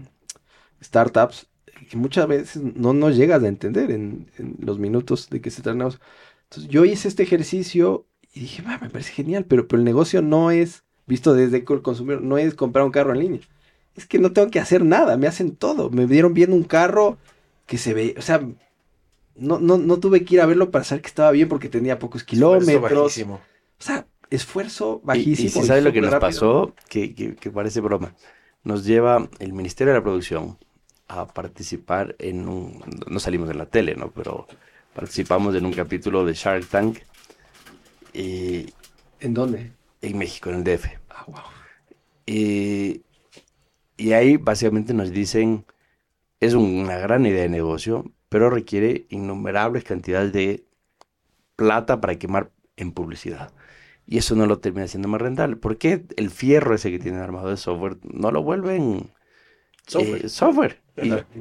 startups. 0.82 1.46
que 1.90 1.96
muchas 1.96 2.26
veces 2.26 2.62
no, 2.62 2.92
no 2.92 3.10
llegas 3.10 3.42
a 3.42 3.48
entender 3.48 3.90
en, 3.90 4.30
los 4.60 4.78
minutos 4.78 5.28
de 5.30 5.40
que 5.40 5.50
se 5.50 5.62
negocio. 5.74 6.00
Entonces 6.44 6.70
yo 6.70 6.84
hice 6.84 7.08
este 7.08 7.22
ejercicio 7.22 8.06
y 8.34 8.40
dije, 8.40 8.62
"Va, 8.62 8.78
me 8.78 8.90
parece 8.90 9.12
genial, 9.12 9.44
pero, 9.44 9.68
pero 9.68 9.78
el 9.80 9.84
negocio 9.84 10.22
no 10.22 10.50
es, 10.50 10.84
visto 11.06 11.34
desde 11.34 11.58
el 11.58 11.82
consumidor, 11.82 12.22
no 12.22 12.38
es 12.38 12.54
comprar 12.54 12.84
un 12.84 12.92
carro 12.92 13.12
en 13.12 13.20
línea. 13.20 13.40
Es 13.96 14.06
que 14.06 14.18
no 14.18 14.32
tengo 14.32 14.50
que 14.50 14.60
hacer 14.60 14.84
nada, 14.84 15.16
me 15.16 15.26
hacen 15.26 15.56
todo. 15.56 15.90
Me 15.90 16.06
dieron 16.06 16.34
viendo 16.34 16.54
un 16.56 16.64
carro 16.64 17.18
que 17.66 17.78
se 17.78 17.94
ve, 17.94 18.14
o 18.18 18.22
sea, 18.22 18.40
no, 19.38 19.58
no, 19.60 19.78
no 19.78 20.00
tuve 20.00 20.24
que 20.24 20.34
ir 20.36 20.40
a 20.40 20.46
verlo 20.46 20.70
para 20.70 20.84
saber 20.84 21.02
que 21.02 21.08
estaba 21.08 21.30
bien 21.32 21.48
porque 21.48 21.68
tenía 21.68 21.98
pocos 21.98 22.24
Esfuerzo 22.32 22.80
kilómetros. 22.80 22.80
bajísimo. 22.80 23.34
O 23.80 23.82
sea, 23.82 24.06
esfuerzo 24.30 25.00
bajísimo. 25.04 25.46
y 25.46 25.48
si 25.50 25.62
sabes 25.62 25.84
lo 25.84 25.92
que 25.92 26.00
nos 26.00 26.10
rápido. 26.10 26.18
pasó, 26.18 26.74
que, 26.88 27.14
que- 27.14 27.36
que 27.36 27.50
parece 27.50 27.80
broma, 27.80 28.14
nos 28.64 28.84
lleva 28.84 29.28
el 29.38 29.52
Ministerio 29.52 29.92
de 29.92 29.98
la 30.00 30.04
Producción 30.04 30.58
a 31.08 31.26
participar 31.26 32.16
en 32.18 32.48
un, 32.48 32.82
no 33.06 33.20
salimos 33.20 33.50
en 33.50 33.58
la 33.58 33.66
tele, 33.66 33.94
¿no? 33.96 34.10
Pero 34.12 34.46
participamos 34.94 35.54
en 35.54 35.66
un 35.66 35.72
capítulo 35.72 36.24
de 36.24 36.34
Shark 36.34 36.66
Tank 36.68 36.98
y, 38.12 38.74
¿En 39.20 39.34
dónde? 39.34 39.72
en 40.02 40.18
México, 40.18 40.50
en 40.50 40.56
el 40.56 40.64
DF. 40.64 40.98
Ah, 41.10 41.24
wow. 41.26 41.42
Y, 42.26 43.02
y 43.96 44.12
ahí 44.12 44.36
básicamente 44.36 44.94
nos 44.94 45.10
dicen, 45.12 45.66
es 46.40 46.54
una 46.54 46.98
gran 46.98 47.26
idea 47.26 47.42
de 47.42 47.48
negocio, 47.50 48.04
pero 48.28 48.50
requiere 48.50 49.06
innumerables 49.10 49.84
cantidades 49.84 50.32
de 50.32 50.64
plata 51.56 52.00
para 52.00 52.18
quemar 52.18 52.50
en 52.76 52.92
publicidad. 52.92 53.52
Y 54.06 54.18
eso 54.18 54.34
no 54.34 54.46
lo 54.46 54.58
termina 54.58 54.86
siendo 54.86 55.08
más 55.08 55.20
rentable. 55.20 55.56
¿Por 55.56 55.76
qué 55.76 56.04
el 56.16 56.30
fierro 56.30 56.74
ese 56.74 56.90
que 56.90 56.98
tienen 56.98 57.20
armado 57.20 57.50
de 57.50 57.56
software 57.58 57.98
no 58.02 58.30
lo 58.30 58.42
vuelven 58.42 59.10
Software. 59.86 60.24
eh, 60.24 60.28
software? 60.28 60.80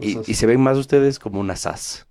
Y, 0.01 0.33
se 0.33 0.45
ven 0.45 0.61
más 0.61 0.77
ustedes 0.77 1.19
como 1.19 1.39
una 1.39 1.55
SaaS. 1.55 2.07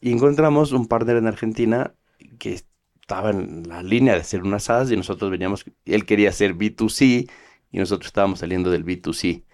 Y 0.00 0.12
encontramos 0.12 0.72
un 0.72 0.86
partner 0.88 1.16
en 1.16 1.26
Argentina 1.26 1.94
que 2.38 2.54
estaba 2.54 3.30
en 3.30 3.68
la 3.68 3.82
línea 3.82 4.14
de 4.14 4.20
hacer 4.20 4.42
una 4.42 4.58
SaaS 4.58 4.90
y 4.90 4.96
nosotros 4.96 5.30
veníamos, 5.30 5.64
él 5.84 6.04
quería 6.04 6.30
hacer 6.30 6.54
B2C 6.54 7.30
y 7.70 7.78
nosotros 7.78 8.08
estábamos 8.08 8.40
saliendo 8.40 8.70
del 8.70 8.84
B2C. 8.84 9.44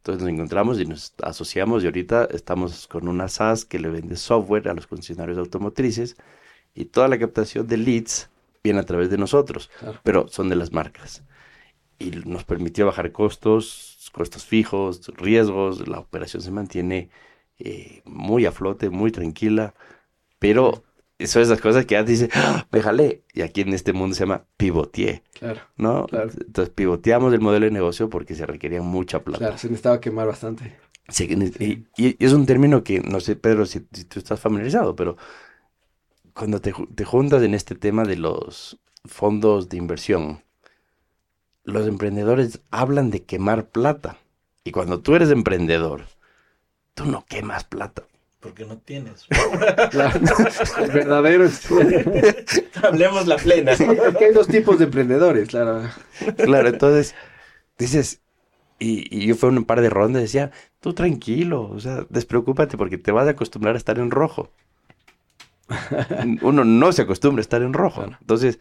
Entonces 0.00 0.22
nos 0.22 0.32
encontramos 0.32 0.80
y 0.80 0.86
nos 0.86 1.14
asociamos 1.22 1.82
y 1.82 1.86
ahorita 1.86 2.26
estamos 2.32 2.86
con 2.88 3.06
una 3.08 3.28
SaaS 3.28 3.64
que 3.66 3.78
le 3.78 3.88
vende 3.90 4.16
software 4.16 4.68
a 4.68 4.74
los 4.74 4.86
concesionarios 4.86 5.38
automotrices 5.38 6.16
y 6.74 6.86
toda 6.86 7.08
la 7.08 7.18
captación 7.18 7.66
de 7.66 7.76
leads 7.76 8.30
viene 8.64 8.80
a 8.80 8.84
través 8.84 9.10
de 9.10 9.18
nosotros, 9.18 9.70
Claro. 9.78 10.00
pero 10.04 10.28
son 10.28 10.48
de 10.48 10.56
las 10.56 10.72
marcas. 10.72 11.22
Y 11.98 12.10
nos 12.12 12.44
permitió 12.44 12.86
bajar 12.86 13.12
costos, 13.12 14.10
costos 14.12 14.44
fijos, 14.46 15.08
riesgos, 15.16 15.86
la 15.88 16.00
operación 16.00 16.42
se 16.42 16.50
mantiene 16.50 17.10
eh, 17.58 18.02
muy 18.06 18.46
a 18.46 18.52
flote, 18.52 18.88
muy 18.90 19.12
tranquila, 19.12 19.74
pero 20.38 20.82
son 21.26 21.42
esas 21.42 21.60
cosas 21.60 21.86
que 21.86 21.94
ya 21.94 22.02
dices, 22.04 22.30
¡Ah! 22.34 22.66
me 22.72 22.82
jalé. 22.82 23.24
Y 23.34 23.42
aquí 23.42 23.62
en 23.62 23.72
este 23.74 23.92
mundo 23.92 24.14
se 24.14 24.20
llama 24.20 24.44
pivoteé, 24.56 25.22
Claro, 25.38 25.60
¿no? 25.76 26.06
Claro. 26.06 26.30
Entonces 26.40 26.72
pivoteamos 26.74 27.32
el 27.34 27.40
modelo 27.40 27.66
de 27.66 27.72
negocio 27.72 28.08
porque 28.10 28.34
se 28.34 28.46
requería 28.46 28.82
mucha 28.82 29.22
plata. 29.24 29.38
claro, 29.38 29.58
se 29.58 29.68
necesitaba 29.68 30.00
quemar 30.00 30.26
bastante. 30.26 30.76
Sí, 31.08 31.26
y, 31.58 31.64
y- 32.04 32.16
y 32.18 32.24
es 32.24 32.32
un 32.32 32.46
término 32.46 32.84
que, 32.84 33.00
no 33.00 33.20
sé, 33.20 33.34
Pedro, 33.36 33.66
si, 33.66 33.80
si 33.92 34.04
tú 34.04 34.20
estás 34.20 34.38
familiarizado, 34.40 34.94
pero 34.94 35.16
cuando 36.34 36.60
te, 36.60 36.72
te 36.94 37.04
juntas 37.04 37.42
en 37.42 37.54
este 37.54 37.74
tema 37.74 38.04
de 38.04 38.16
los 38.16 38.80
fondos 39.04 39.68
de 39.68 39.76
inversión, 39.76 40.42
los 41.64 41.86
emprendedores 41.86 42.60
hablan 42.70 43.10
de 43.10 43.24
quemar 43.24 43.68
plata. 43.70 44.18
Y 44.64 44.72
cuando 44.72 45.00
tú 45.00 45.14
eres 45.14 45.30
emprendedor, 45.30 46.04
tú 46.94 47.06
no 47.06 47.24
quemas 47.26 47.64
plata. 47.64 48.04
Porque 48.40 48.64
no 48.64 48.78
tienes. 48.78 49.26
Claro, 49.90 50.18
el 50.82 50.90
verdadero. 50.90 51.48
Hablemos 52.82 53.26
la 53.26 53.36
plena. 53.36 53.72
Es 53.72 53.78
que 54.18 54.24
hay 54.24 54.32
dos 54.32 54.48
tipos 54.48 54.78
de 54.78 54.86
emprendedores, 54.86 55.48
claro. 55.48 55.82
Claro, 56.36 56.68
entonces 56.68 57.14
dices, 57.78 58.22
y, 58.78 59.14
y 59.14 59.26
yo 59.26 59.36
fue 59.36 59.50
un 59.50 59.64
par 59.64 59.82
de 59.82 59.90
rondas, 59.90 60.22
decía, 60.22 60.52
tú 60.80 60.94
tranquilo, 60.94 61.68
o 61.70 61.80
sea, 61.80 62.06
despreocúpate 62.08 62.78
porque 62.78 62.96
te 62.96 63.12
vas 63.12 63.26
a 63.26 63.32
acostumbrar 63.32 63.74
a 63.74 63.78
estar 63.78 63.98
en 63.98 64.10
rojo. 64.10 64.50
Uno 66.42 66.64
no 66.64 66.92
se 66.92 67.02
acostumbra 67.02 67.40
a 67.40 67.42
estar 67.42 67.62
en 67.62 67.74
rojo. 67.74 68.02
Claro. 68.02 68.16
Entonces, 68.20 68.58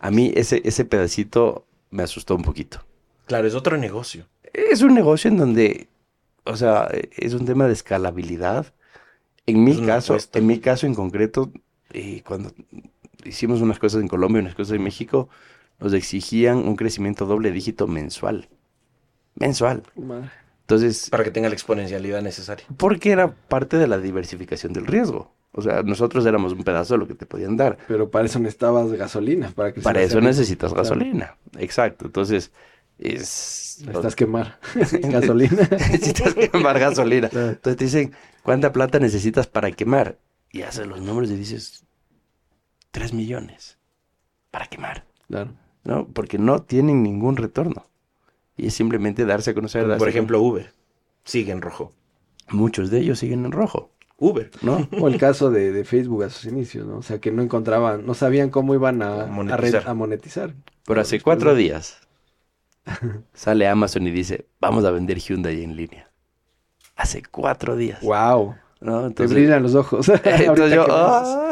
a 0.00 0.10
mí 0.10 0.32
ese, 0.34 0.60
ese 0.64 0.84
pedacito 0.84 1.66
me 1.90 2.02
asustó 2.02 2.34
un 2.34 2.42
poquito. 2.42 2.84
Claro, 3.26 3.46
es 3.46 3.54
otro 3.54 3.76
negocio. 3.76 4.26
Es 4.52 4.82
un 4.82 4.94
negocio 4.94 5.30
en 5.30 5.36
donde, 5.36 5.88
o 6.44 6.56
sea, 6.56 6.88
es 7.16 7.34
un 7.34 7.46
tema 7.46 7.66
de 7.66 7.72
escalabilidad. 7.72 8.74
En 9.50 9.64
mi 9.64 9.84
caso, 9.86 10.12
apuesta. 10.14 10.38
en 10.38 10.46
mi 10.46 10.58
caso 10.58 10.86
en 10.86 10.94
concreto, 10.94 11.50
eh, 11.92 12.22
cuando 12.26 12.52
hicimos 13.24 13.60
unas 13.60 13.78
cosas 13.78 14.00
en 14.02 14.08
Colombia 14.08 14.40
y 14.40 14.42
unas 14.44 14.54
cosas 14.54 14.76
en 14.76 14.82
México, 14.82 15.28
nos 15.78 15.92
exigían 15.92 16.58
un 16.58 16.76
crecimiento 16.76 17.26
doble 17.26 17.50
dígito 17.52 17.86
mensual. 17.86 18.48
Mensual. 19.36 19.82
Madre. 19.96 20.30
Entonces, 20.62 21.08
Para 21.10 21.24
que 21.24 21.30
tenga 21.30 21.48
la 21.48 21.54
exponencialidad 21.54 22.22
necesaria. 22.22 22.64
porque 22.76 23.10
era 23.10 23.32
parte 23.34 23.76
de 23.76 23.86
la 23.88 23.98
diversificación 23.98 24.72
del 24.72 24.86
riesgo. 24.86 25.34
O 25.52 25.62
sea, 25.62 25.82
nosotros 25.82 26.24
éramos 26.26 26.52
un 26.52 26.62
pedazo 26.62 26.94
de 26.94 26.98
lo 26.98 27.08
que 27.08 27.14
te 27.14 27.26
podían 27.26 27.56
dar. 27.56 27.76
Pero 27.88 28.08
para 28.08 28.26
eso 28.26 28.38
necesitabas 28.38 28.92
gasolina. 28.92 29.50
Para, 29.54 29.72
que 29.72 29.80
Para 29.80 30.00
eso 30.00 30.20
necesitas 30.20 30.72
Claro. 30.72 30.84
gasolina. 30.88 31.36
Exacto. 31.58 32.06
Entonces, 32.06 32.52
es... 32.98 33.78
Necesitas 33.84 34.14
quemar 34.14 34.58
gasolina. 35.02 35.68
necesitas 35.70 36.34
quemar 36.34 36.78
gasolina. 36.78 37.28
Entonces 37.32 37.76
te 37.76 37.84
dicen, 37.84 38.12
¿cuánta 38.42 38.72
plata 38.72 38.98
necesitas 38.98 39.46
para 39.46 39.70
quemar? 39.72 40.18
Y 40.52 40.62
haces 40.62 40.86
los 40.86 41.00
números 41.00 41.30
y 41.30 41.36
dices, 41.36 41.84
3 42.90 43.12
millones 43.12 43.78
para 44.50 44.66
quemar, 44.66 45.04
Claro. 45.28 45.52
¿no? 45.84 46.06
Porque 46.08 46.38
no 46.38 46.62
tienen 46.62 47.02
ningún 47.02 47.36
retorno. 47.36 47.86
Y 48.56 48.66
es 48.66 48.74
simplemente 48.74 49.24
darse 49.24 49.52
a 49.52 49.54
conocer. 49.54 49.86
darse 49.86 49.98
Por 49.98 50.08
a 50.08 50.10
ejemplo, 50.10 50.40
Uber. 50.42 50.72
Sigue 51.24 51.52
en 51.52 51.62
rojo. 51.62 51.92
Muchos 52.50 52.90
de 52.90 52.98
ellos 52.98 53.18
siguen 53.20 53.44
en 53.44 53.52
rojo, 53.52 53.92
Uber. 54.18 54.50
¿no? 54.62 54.88
O 55.00 55.06
el 55.08 55.18
caso 55.18 55.50
de, 55.50 55.70
de 55.72 55.84
Facebook 55.84 56.24
a 56.24 56.30
sus 56.30 56.46
inicios, 56.50 56.86
¿no? 56.86 56.98
O 56.98 57.02
sea, 57.02 57.20
que 57.20 57.30
no 57.30 57.42
encontraban, 57.42 58.04
no 58.04 58.14
sabían 58.14 58.50
cómo 58.50 58.74
iban 58.74 59.02
a 59.02 59.22
a 59.22 59.26
Monetizar. 59.26 59.88
a 59.88 59.94
monetizar. 59.94 60.54
Pero 60.84 61.00
hace 61.00 61.20
cuatro 61.20 61.54
días 61.54 62.00
sale 63.32 63.68
Amazon 63.68 64.06
y 64.06 64.10
dice, 64.10 64.46
vamos 64.60 64.84
a 64.84 64.90
vender 64.90 65.18
Hyundai 65.18 65.62
en 65.62 65.76
línea. 65.76 66.09
Hace 67.00 67.22
cuatro 67.30 67.76
días, 67.76 68.02
¡Wow! 68.02 68.56
¿no? 68.82 69.10
Te 69.12 69.26
brillan 69.26 69.62
los 69.62 69.74
ojos. 69.74 70.08
entonces 70.24 70.74
yo. 70.74 70.84
¡ah! 70.90 71.48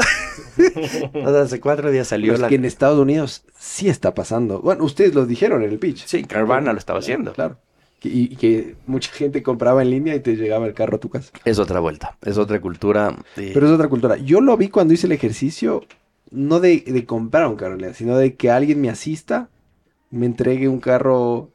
Hace 1.43 1.59
cuatro 1.59 1.91
días 1.91 2.09
salió 2.09 2.33
Pero 2.33 2.35
es 2.35 2.41
la... 2.41 2.49
que 2.49 2.57
en 2.57 2.67
Estados 2.67 2.99
Unidos 2.99 3.45
sí 3.59 3.89
está 3.89 4.13
pasando. 4.13 4.61
Bueno, 4.61 4.85
ustedes 4.85 5.15
lo 5.15 5.25
dijeron 5.25 5.63
en 5.63 5.71
el 5.71 5.79
pitch. 5.79 6.05
Sí, 6.05 6.25
Carvana 6.25 6.75
lo 6.75 6.79
estaba 6.79 6.99
haciendo. 6.99 7.33
Claro. 7.33 7.57
Y, 8.03 8.33
y 8.33 8.37
que 8.37 8.77
mucha 8.87 9.11
gente 9.11 9.43
compraba 9.43 9.81
en 9.81 9.91
línea 9.91 10.15
y 10.15 10.21
te 10.21 10.37
llegaba 10.37 10.67
el 10.67 10.75
carro 10.75 10.97
a 10.97 11.01
tu 11.01 11.09
casa. 11.09 11.31
Es 11.47 11.59
otra 11.59 11.81
vuelta, 11.81 12.19
es 12.23 12.37
otra 12.37 12.61
cultura. 12.61 13.17
Pero 13.35 13.67
es 13.67 13.73
otra 13.73 13.89
cultura. 13.89 14.19
Yo 14.19 14.43
lo 14.43 14.55
vi 14.59 14.69
cuando 14.69 14.93
hice 14.93 15.07
el 15.07 15.13
ejercicio, 15.13 15.85
no 16.31 16.61
de, 16.61 16.83
de 16.87 17.05
comprar 17.07 17.47
un 17.49 17.57
carro 17.57 17.73
en 17.73 17.79
línea, 17.79 17.95
sino 17.95 18.19
de 18.19 18.35
que 18.35 18.51
alguien 18.51 18.83
me 18.83 18.91
asista, 18.91 19.49
me 20.11 20.27
entregue 20.27 20.69
un 20.69 20.81
carro 20.81 21.51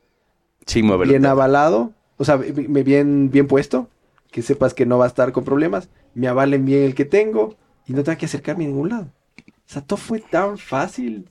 bien 1.05 1.25
avalado, 1.27 1.93
o 2.17 2.25
sea, 2.25 2.37
bien, 2.37 3.31
bien 3.31 3.47
puesto, 3.47 3.89
que 4.31 4.41
sepas 4.41 4.73
que 4.73 4.85
no 4.85 4.97
va 4.97 5.05
a 5.05 5.07
estar 5.07 5.31
con 5.31 5.43
problemas, 5.43 5.89
me 6.15 6.27
avalen 6.27 6.65
bien 6.65 6.83
el 6.83 6.95
que 6.95 7.05
tengo 7.05 7.55
y 7.85 7.93
no 7.93 8.03
tenga 8.03 8.17
que 8.17 8.25
acercarme 8.25 8.65
a 8.65 8.67
ningún 8.67 8.89
lado. 8.89 9.07
O 9.37 9.71
sea, 9.73 9.81
todo 9.81 9.97
fue 9.97 10.19
tan 10.19 10.57
fácil 10.57 11.29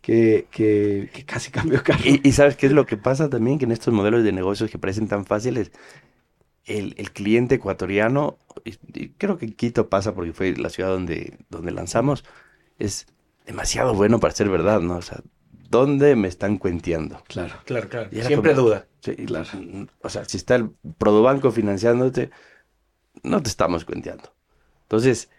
que, 0.00 0.46
que, 0.50 1.10
que 1.12 1.24
casi 1.24 1.50
cambió 1.52 1.82
carro. 1.82 2.02
Y, 2.04 2.32
sabes 2.32 2.56
qué 2.56 2.66
es 2.66 2.72
lo 2.72 2.86
que 2.86 2.96
pasa 2.96 3.28
también, 3.28 3.58
que 3.58 3.64
en 3.64 3.72
estos 3.72 3.92
modelos 3.92 4.22
de 4.24 4.32
negocios 4.32 4.70
que 4.70 4.78
parecen 4.78 5.08
tan 5.08 5.24
fáciles, 5.24 5.72
el, 6.66 6.94
cliente 7.12 7.56
ecuatoriano, 7.56 8.38
y 8.64 9.08
creo 9.10 9.38
que 9.38 9.52
Quito 9.54 9.88
pasa 9.88 10.14
porque 10.14 10.32
fue 10.32 10.56
la 10.56 10.70
ciudad 10.70 10.90
donde, 10.90 11.38
donde 11.50 11.72
lanzamos, 11.72 12.24
es 12.78 13.06
demasiado 13.46 13.94
bueno 13.94 14.20
para 14.20 14.34
ser 14.34 14.48
verdad, 14.48 14.80
¿no? 14.80 14.96
O 14.96 15.02
sea, 15.02 15.20
¿dónde 15.78 16.14
me 16.14 16.28
están 16.28 16.58
cuenteando? 16.58 17.20
Claro. 17.26 17.54
Claro, 17.64 17.88
claro. 17.88 18.08
Siempre 18.10 18.54
como- 18.54 18.66
duda. 18.68 18.86
Sí, 19.00 19.14
Claro. 19.16 19.46
O 20.02 20.08
sea, 20.08 20.24
si 20.24 20.36
está 20.36 20.54
el 20.54 20.70
Produbanco 20.98 21.50
financiándote, 21.50 22.30
no 23.22 23.42
te 23.42 23.48
estamos 23.48 23.84
cuenteando. 23.84 24.32
Entonces, 24.82 25.30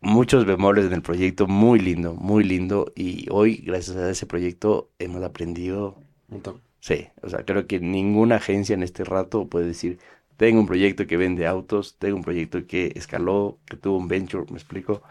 muchos 0.00 0.44
bemoles 0.46 0.86
en 0.86 0.92
el 0.94 1.02
proyecto, 1.02 1.46
muy 1.46 1.78
lindo, 1.78 2.14
muy 2.14 2.42
lindo. 2.44 2.92
Y 2.96 3.26
hoy, 3.30 3.56
gracias 3.64 3.96
a 3.96 4.10
ese 4.10 4.26
proyecto, 4.26 4.90
hemos 4.98 5.22
aprendido, 5.22 5.96
Un 6.28 6.34
montón. 6.36 6.60
sí, 6.80 7.06
o 7.22 7.28
sea, 7.28 7.44
creo 7.44 7.66
que 7.66 7.78
ninguna 7.80 8.36
agencia 8.36 8.74
en 8.74 8.82
este 8.82 9.04
rato 9.04 9.46
puede 9.46 9.66
decir, 9.66 9.98
tengo 10.36 10.58
un 10.60 10.66
proyecto 10.66 11.06
que 11.06 11.16
vende 11.16 11.46
autos, 11.46 11.96
tengo 11.98 12.16
un 12.16 12.24
proyecto 12.24 12.66
que 12.66 12.92
escaló, 12.96 13.58
que 13.66 13.76
tuvo 13.76 13.96
un 13.98 14.08
venture, 14.08 14.44
me 14.50 14.56
explico. 14.58 15.02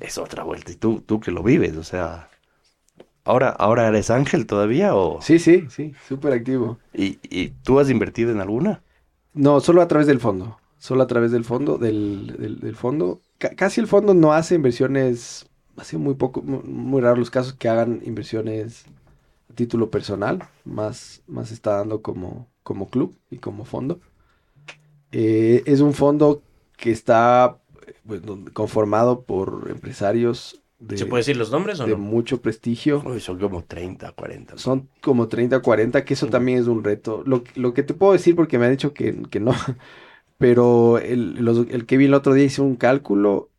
Es 0.00 0.16
otra 0.18 0.44
vuelta. 0.44 0.70
Y 0.72 0.76
tú, 0.76 1.02
tú 1.04 1.18
que 1.20 1.32
lo 1.32 1.42
vives, 1.42 1.76
o 1.76 1.82
sea... 1.82 2.28
Ahora, 3.30 3.50
¿Ahora 3.50 3.88
eres 3.88 4.10
ángel 4.10 4.46
todavía 4.46 4.94
o...? 4.94 5.20
Sí, 5.20 5.38
sí, 5.38 5.66
sí, 5.70 5.94
súper 6.08 6.32
activo. 6.32 6.78
¿Y, 6.92 7.18
¿Y 7.22 7.50
tú 7.62 7.78
has 7.80 7.90
invertido 7.90 8.30
en 8.32 8.40
alguna? 8.40 8.82
No, 9.34 9.60
solo 9.60 9.82
a 9.82 9.88
través 9.88 10.06
del 10.06 10.20
fondo. 10.20 10.58
solo 10.78 11.02
a 11.02 11.06
través 11.06 11.30
del 11.30 11.44
fondo, 11.44 11.76
del, 11.78 12.36
del- 12.38 12.58
del 12.60 12.74
fondo. 12.76 13.20
Ca- 13.38 13.54
casi 13.54 13.80
el 13.80 13.86
fondo 13.86 14.14
no 14.14 14.32
hace 14.32 14.54
inversiones, 14.54 15.46
hace 15.76 15.98
muy 15.98 16.14
poco, 16.14 16.40
mu- 16.42 16.62
muy, 16.62 17.02
raros 17.02 17.18
los 17.18 17.30
casos 17.30 17.52
que 17.54 17.68
hagan 17.68 18.00
inversiones 18.04 18.86
a 19.50 19.54
título 19.54 19.90
personal, 19.90 20.42
más, 20.64 21.22
más 21.26 21.52
está 21.52 21.76
dando 21.78 22.02
como, 22.02 22.48
como 22.62 22.88
club 22.90 23.16
y 23.30 23.38
como 23.38 23.64
fondo. 23.66 24.00
Eh, 25.12 25.62
es 25.66 25.80
un 25.80 25.94
fondo 25.94 26.42
que 26.76 26.90
está 26.92 27.58
eh, 27.86 28.20
conformado 28.52 29.22
por 29.24 29.66
empresarios 29.70 30.62
de, 30.80 30.96
¿Se 30.98 31.06
puede 31.06 31.20
decir 31.20 31.36
los 31.36 31.50
nombres 31.50 31.78
o 31.80 31.86
de 31.86 31.92
no? 31.92 31.98
mucho 31.98 32.40
prestigio. 32.42 33.02
Uy, 33.04 33.20
son 33.20 33.38
como 33.38 33.64
30, 33.64 34.12
40. 34.12 34.56
Son 34.56 34.88
como 35.00 35.28
30 35.28 35.58
o 35.58 35.62
40, 35.62 36.04
que 36.04 36.14
eso 36.14 36.26
también 36.28 36.58
es 36.58 36.66
un 36.66 36.82
reto. 36.84 37.22
Lo, 37.26 37.42
lo 37.54 37.74
que 37.74 37.82
te 37.82 37.94
puedo 37.94 38.12
decir, 38.12 38.36
porque 38.36 38.58
me 38.58 38.66
han 38.66 38.72
dicho 38.72 38.92
que, 38.94 39.22
que 39.30 39.40
no, 39.40 39.52
pero 40.38 40.98
el, 40.98 41.34
los- 41.44 41.66
el 41.70 41.86
Kevin 41.86 42.08
el 42.08 42.14
otro 42.14 42.34
día 42.34 42.44
hizo 42.44 42.64
un 42.64 42.76
cálculo 42.76 43.50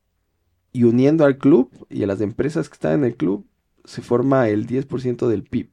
y 0.74 0.84
uniendo 0.86 1.26
al 1.26 1.38
club 1.38 1.72
y 1.90 2.04
a 2.04 2.08
las 2.08 2.22
empresas 2.22 2.70
que 2.70 2.76
están 2.76 2.94
en 2.94 3.06
el 3.06 3.16
club, 3.16 3.46
se 3.86 4.02
forma 4.02 4.50
el 4.50 4.66
10% 4.68 5.28
del 5.30 5.44
PIB. 5.44 5.70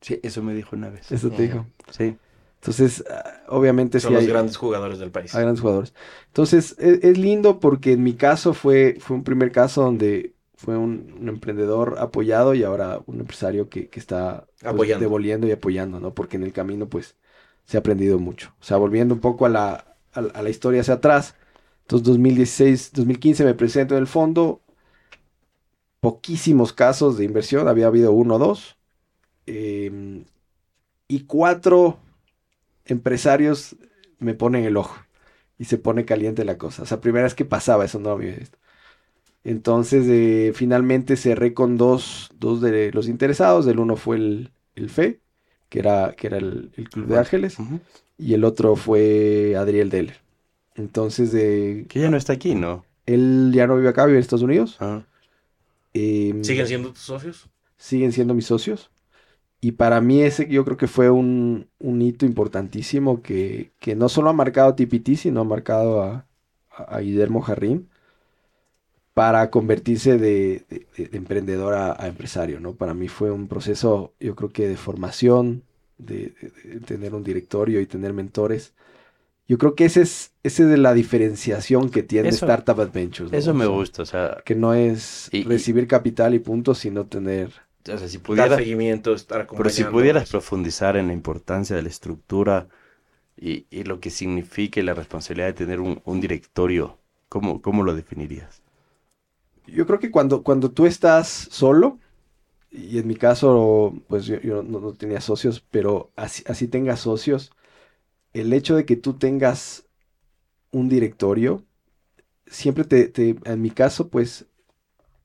Sí, 0.00 0.20
eso 0.22 0.42
me 0.42 0.54
dijo 0.54 0.76
una 0.76 0.90
vez. 0.90 1.10
Eso 1.10 1.30
te 1.30 1.42
dijo. 1.44 1.66
Sí. 1.90 2.16
Entonces, 2.60 3.04
ah, 3.10 3.42
obviamente 3.48 4.00
Son 4.00 4.10
sí 4.10 4.14
los 4.14 4.24
hay, 4.24 4.28
grandes 4.32 4.56
jugadores 4.56 4.98
del 4.98 5.10
país. 5.10 5.34
hay 5.34 5.42
grandes 5.42 5.60
jugadores. 5.60 5.94
Entonces, 6.28 6.76
es, 6.78 7.02
es 7.04 7.18
lindo 7.18 7.60
porque 7.60 7.92
en 7.92 8.02
mi 8.02 8.14
caso 8.14 8.54
fue, 8.54 8.96
fue 9.00 9.16
un 9.16 9.24
primer 9.24 9.52
caso 9.52 9.82
donde 9.82 10.33
fue 10.56 10.76
un, 10.76 11.14
un 11.20 11.28
emprendedor 11.28 11.96
apoyado 11.98 12.54
y 12.54 12.62
ahora 12.64 13.00
un 13.06 13.20
empresario 13.20 13.68
que, 13.68 13.88
que 13.88 14.00
está 14.00 14.46
pues, 14.68 14.98
devolviendo 14.98 15.46
y 15.46 15.52
apoyando, 15.52 16.00
¿no? 16.00 16.14
Porque 16.14 16.36
en 16.36 16.44
el 16.44 16.52
camino, 16.52 16.88
pues, 16.88 17.16
se 17.64 17.76
ha 17.76 17.80
aprendido 17.80 18.18
mucho. 18.18 18.54
O 18.60 18.64
sea, 18.64 18.76
volviendo 18.78 19.14
un 19.14 19.20
poco 19.20 19.46
a 19.46 19.48
la, 19.48 19.96
a, 20.12 20.20
la- 20.22 20.30
a 20.32 20.42
la 20.42 20.50
historia 20.50 20.80
hacia 20.82 20.94
atrás. 20.94 21.34
Entonces, 21.82 22.06
2016, 22.06 22.92
2015 22.92 23.44
me 23.44 23.54
presento 23.54 23.94
en 23.94 24.00
el 24.00 24.06
fondo. 24.06 24.62
Poquísimos 26.00 26.72
casos 26.74 27.16
de 27.16 27.24
inversión, 27.24 27.66
había 27.68 27.86
habido 27.86 28.12
uno 28.12 28.34
o 28.36 28.38
dos. 28.38 28.76
em, 29.46 30.24
y 31.08 31.26
cuatro 31.26 31.98
empresarios 32.86 33.76
me 34.20 34.34
ponen 34.34 34.64
el 34.66 34.76
ojo 34.78 34.96
y 35.58 35.66
se 35.66 35.78
pone 35.78 36.04
caliente 36.06 36.44
la 36.46 36.58
cosa. 36.58 36.82
O 36.84 36.86
sea, 36.86 37.00
primera 37.02 37.24
vez 37.24 37.34
que 37.36 37.44
pasaba 37.46 37.84
eso, 37.86 38.00
no 38.00 38.10
había 38.12 38.36
visto. 38.36 38.58
Entonces, 39.44 40.06
eh, 40.08 40.52
finalmente 40.54 41.16
cerré 41.16 41.54
con 41.54 41.76
dos, 41.76 42.30
dos 42.38 42.60
de 42.60 42.92
los 42.92 43.08
interesados. 43.08 43.66
El 43.66 43.78
uno 43.78 43.96
fue 43.96 44.16
el, 44.16 44.52
el 44.74 44.86
FE, 44.86 45.20
que 45.68 45.78
era, 45.80 46.14
que 46.16 46.28
era 46.28 46.38
el, 46.38 46.72
el 46.76 46.88
Club 46.90 47.08
de 47.08 47.18
Ángeles, 47.18 47.58
y 48.18 48.34
el 48.34 48.44
otro 48.44 48.76
fue 48.76 49.54
Adriel 49.56 49.90
Deller. 49.90 50.16
Entonces, 50.76 51.32
eh, 51.34 51.86
Que 51.88 52.00
ya 52.00 52.10
no 52.10 52.16
está 52.16 52.32
aquí, 52.34 52.54
¿no? 52.54 52.84
él 53.06 53.52
ya 53.54 53.66
no 53.66 53.76
vive 53.76 53.88
acá, 53.90 54.06
vive 54.06 54.18
en 54.18 54.22
Estados 54.22 54.42
Unidos. 54.42 54.78
Em, 55.94 56.42
¿Siguen 56.44 56.66
siendo 56.66 56.92
tus 56.92 57.02
socios? 57.02 57.48
siguen 57.76 58.12
siendo 58.12 58.34
mis 58.34 58.46
socios. 58.46 58.90
Y 59.60 59.72
para 59.72 60.00
mí 60.00 60.22
ese 60.22 60.48
yo 60.48 60.64
creo 60.64 60.76
que 60.76 60.88
fue 60.88 61.10
un, 61.10 61.68
un 61.80 62.02
hito 62.02 62.26
importantísimo 62.26 63.22
que, 63.22 63.72
que 63.80 63.96
no 63.96 64.08
solo 64.08 64.30
ha 64.30 64.32
marcado 64.34 64.70
a 64.70 64.76
TPT, 64.76 65.16
sino 65.16 65.40
ha 65.42 65.44
marcado 65.44 66.02
a, 66.02 66.28
a- 66.70 66.84
a 66.84 67.00
Guillermo 67.00 67.42
Jarrín 67.42 67.90
para 69.14 69.50
convertirse 69.50 70.18
de, 70.18 70.64
de- 70.68 70.86
de- 70.96 71.08
de 71.08 71.16
emprendedor 71.18 71.74
a, 71.74 71.96
a 72.02 72.08
empresario, 72.08 72.60
¿no? 72.60 72.74
Para 72.74 72.94
mí 72.94 73.08
fue 73.08 73.30
un 73.30 73.48
proceso, 73.48 74.12
yo 74.20 74.34
creo 74.36 74.50
que 74.50 74.68
de 74.68 74.76
formación, 74.76 75.62
de, 75.98 76.34
de- 76.40 76.70
de 76.74 76.80
tener 76.80 77.14
un 77.14 77.24
directorio 77.24 77.80
y 77.80 77.86
tener 77.86 78.12
mentores. 78.12 78.74
Yo 79.46 79.58
creo 79.58 79.74
que 79.74 79.84
ese 79.84 80.02
es, 80.02 80.32
ese 80.42 80.64
es 80.64 80.68
de 80.70 80.78
la 80.78 80.94
diferenciación 80.94 81.90
que 81.90 82.02
tiene 82.02 82.30
Eso- 82.30 82.46
Startup 82.46 82.80
Adventures, 82.80 83.30
¿no? 83.30 83.38
Eso 83.38 83.54
me 83.54 83.66
gusta, 83.66 84.02
o 84.02 84.06
sea, 84.06 84.42
Que 84.44 84.54
no 84.54 84.74
es 84.74 85.28
Y- 85.32 85.38
y- 85.38 85.44
recibir 85.44 85.86
capital 85.86 86.34
y 86.34 86.38
punto, 86.38 86.74
sino 86.74 87.06
tener 87.06 87.50
o 87.86 87.98
sea, 87.98 88.08
si 88.08 88.16
Dar 88.16 88.24
pudiera, 88.26 88.56
seguimiento, 88.56 89.14
estar 89.14 89.46
pero 89.46 89.68
si 89.70 89.84
pudieras 89.84 90.30
profundizar 90.30 90.96
en 90.96 91.08
la 91.08 91.12
importancia 91.12 91.76
de 91.76 91.82
la 91.82 91.88
estructura 91.90 92.68
y, 93.36 93.66
y 93.70 93.84
lo 93.84 94.00
que 94.00 94.10
significa 94.10 94.82
la 94.82 94.94
responsabilidad 94.94 95.48
de 95.48 95.54
tener 95.54 95.80
un, 95.80 96.02
un 96.04 96.20
directorio, 96.20 96.98
¿cómo, 97.30 97.62
cómo 97.62 97.84
lo 97.84 97.94
definirías? 97.94 98.63
Yo 99.66 99.86
creo 99.86 99.98
que 99.98 100.10
cuando, 100.10 100.42
cuando 100.42 100.70
tú 100.70 100.86
estás 100.86 101.28
solo, 101.50 101.98
y 102.70 102.98
en 102.98 103.08
mi 103.08 103.16
caso, 103.16 103.94
pues 104.08 104.26
yo, 104.26 104.62
no, 104.64 104.92
tenía 104.94 105.20
socios, 105.20 105.64
pero 105.70 106.12
así, 106.16 106.44
así 106.46 106.68
tengas 106.68 107.00
socios, 107.00 107.52
el 108.34 108.52
hecho 108.52 108.76
de 108.76 108.86
que 108.86 108.96
tú 108.96 109.14
tengas 109.14 109.86
un 110.72 110.88
directorio, 110.88 111.64
siempre 112.46 112.84
te, 112.84 113.08
te- 113.08 113.36
en 113.44 113.62
mi 113.62 113.70
caso, 113.70 114.08
pues 114.10 114.46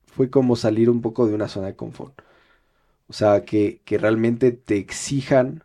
fue 0.06 0.30
como 0.30 0.56
salir 0.56 0.90
un 0.90 1.02
poco 1.02 1.26
de 1.28 1.34
una 1.34 1.48
zona 1.48 1.68
de 1.68 1.76
confort. 1.76 2.20
O 3.08 3.14
sea, 3.14 3.44
que, 3.44 3.82
que 3.84 3.98
realmente 3.98 4.52
te 4.52 4.78
exijan. 4.78 5.64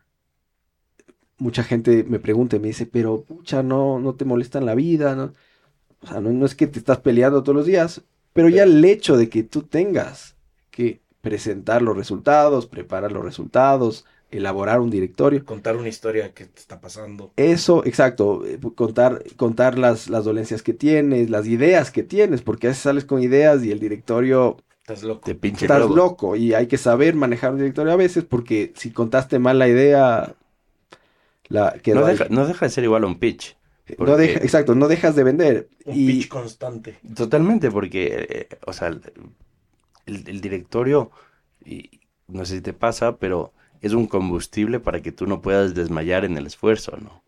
Mucha 1.38 1.64
gente 1.64 2.03
me 2.06 2.19
pregunta 2.19 2.56
y 2.56 2.60
me 2.60 2.68
dice, 2.69 2.85
pero 2.85 3.23
pucha, 3.23 3.61
no, 3.61 3.99
no 3.99 4.15
te 4.15 4.23
molesta 4.26 4.57
en 4.60 4.65
la 4.65 4.76
vida, 4.76 5.15
¿no? 5.15 5.34
O 6.02 6.07
sea, 6.07 6.22
no 6.22 6.45
es 6.45 6.56
que 6.56 6.68
te 6.68 6.80
estás 6.80 6.99
peleando 6.99 7.43
todos 7.43 7.56
los 7.57 7.65
días, 7.68 8.03
pero 8.36 8.49
ya 8.49 8.64
el 8.64 8.86
hecho 8.86 9.18
de 9.18 9.30
que 9.30 9.44
tú 9.44 9.64
tengas 9.64 10.36
que 10.72 11.02
presentar 11.22 11.82
los 11.82 11.98
resultados, 11.98 12.68
preparar 12.68 13.12
los 13.12 13.26
resultados, 13.26 14.06
elaborar 14.32 14.80
un 14.82 14.91
directorio, 14.91 15.45
Contar 15.45 15.76
una 15.78 15.88
historia 15.90 16.34
que 16.34 16.45
te 16.45 16.60
está 16.60 16.82
pasando. 16.82 17.32
eso, 17.38 17.86
exacto, 17.86 18.45
eh, 18.45 18.60
contar, 18.76 19.24
contar 19.36 19.78
las, 19.78 20.10
las 20.10 20.24
dolencias 20.26 20.64
que 20.64 20.74
tienes, 20.74 21.30
las 21.30 21.48
ideas 21.48 21.91
que 21.91 22.03
tienes, 22.03 22.41
porque 22.41 22.68
a 22.68 22.70
veces 22.72 22.84
sales 22.84 23.06
con 23.06 23.22
ideas 23.22 23.64
y 23.64 23.72
el 23.72 23.80
directorio 23.80 24.57
Estás 24.82 25.03
loco. 25.03 25.26
Te 25.26 25.36
pinche 25.36 25.66
estás 25.66 25.90
loco 25.90 26.36
y 26.36 26.53
hay 26.53 26.68
que 26.68 26.78
saber 26.78 27.16
manejar 27.16 27.52
un 27.53 27.57
directorio 27.60 27.94
a 27.94 27.98
veces 27.98 28.24
porque 28.26 28.72
si 28.76 28.91
contaste 28.91 29.40
mal 29.40 29.60
la 29.60 29.68
idea, 29.68 30.36
la 31.49 31.74
quedó 31.82 32.02
No 32.02 32.06
ahí. 32.06 32.16
deja, 32.18 32.28
no 32.30 32.45
deja 32.45 32.66
de 32.68 32.70
ser 32.72 32.84
igual 32.84 33.03
a 33.03 33.07
un 33.07 33.20
pitch. 33.20 33.57
No 33.88 33.95
porque- 33.98 34.22
deja- 34.24 34.40
exacto, 34.40 34.76
no 34.76 34.88
dejas 34.88 35.16
de 35.16 35.24
vender. 35.24 35.70
Un 35.86 35.95
y 35.95 36.07
pitch 36.07 36.28
constante. 36.28 36.99
Totalmente, 37.16 37.70
porque, 37.72 38.26
eh, 38.30 38.57
o 38.66 38.74
sea, 38.74 38.88
el, 38.90 39.02
el 40.06 40.41
directorio, 40.41 41.12
y 41.64 42.02
no 42.28 42.45
sé 42.45 42.56
si 42.56 42.62
te 42.62 42.74
pasa, 42.74 43.18
pero 43.18 43.53
es 43.82 43.94
un 43.94 44.07
combustible 44.07 44.80
para 44.80 45.02
que 45.02 45.12
tú 45.12 45.28
no 45.28 45.41
puedas 45.41 45.76
desmayar 45.76 46.26
en 46.26 46.38
el 46.38 46.48
esfuerzo, 46.48 46.98
¿no? 46.98 47.24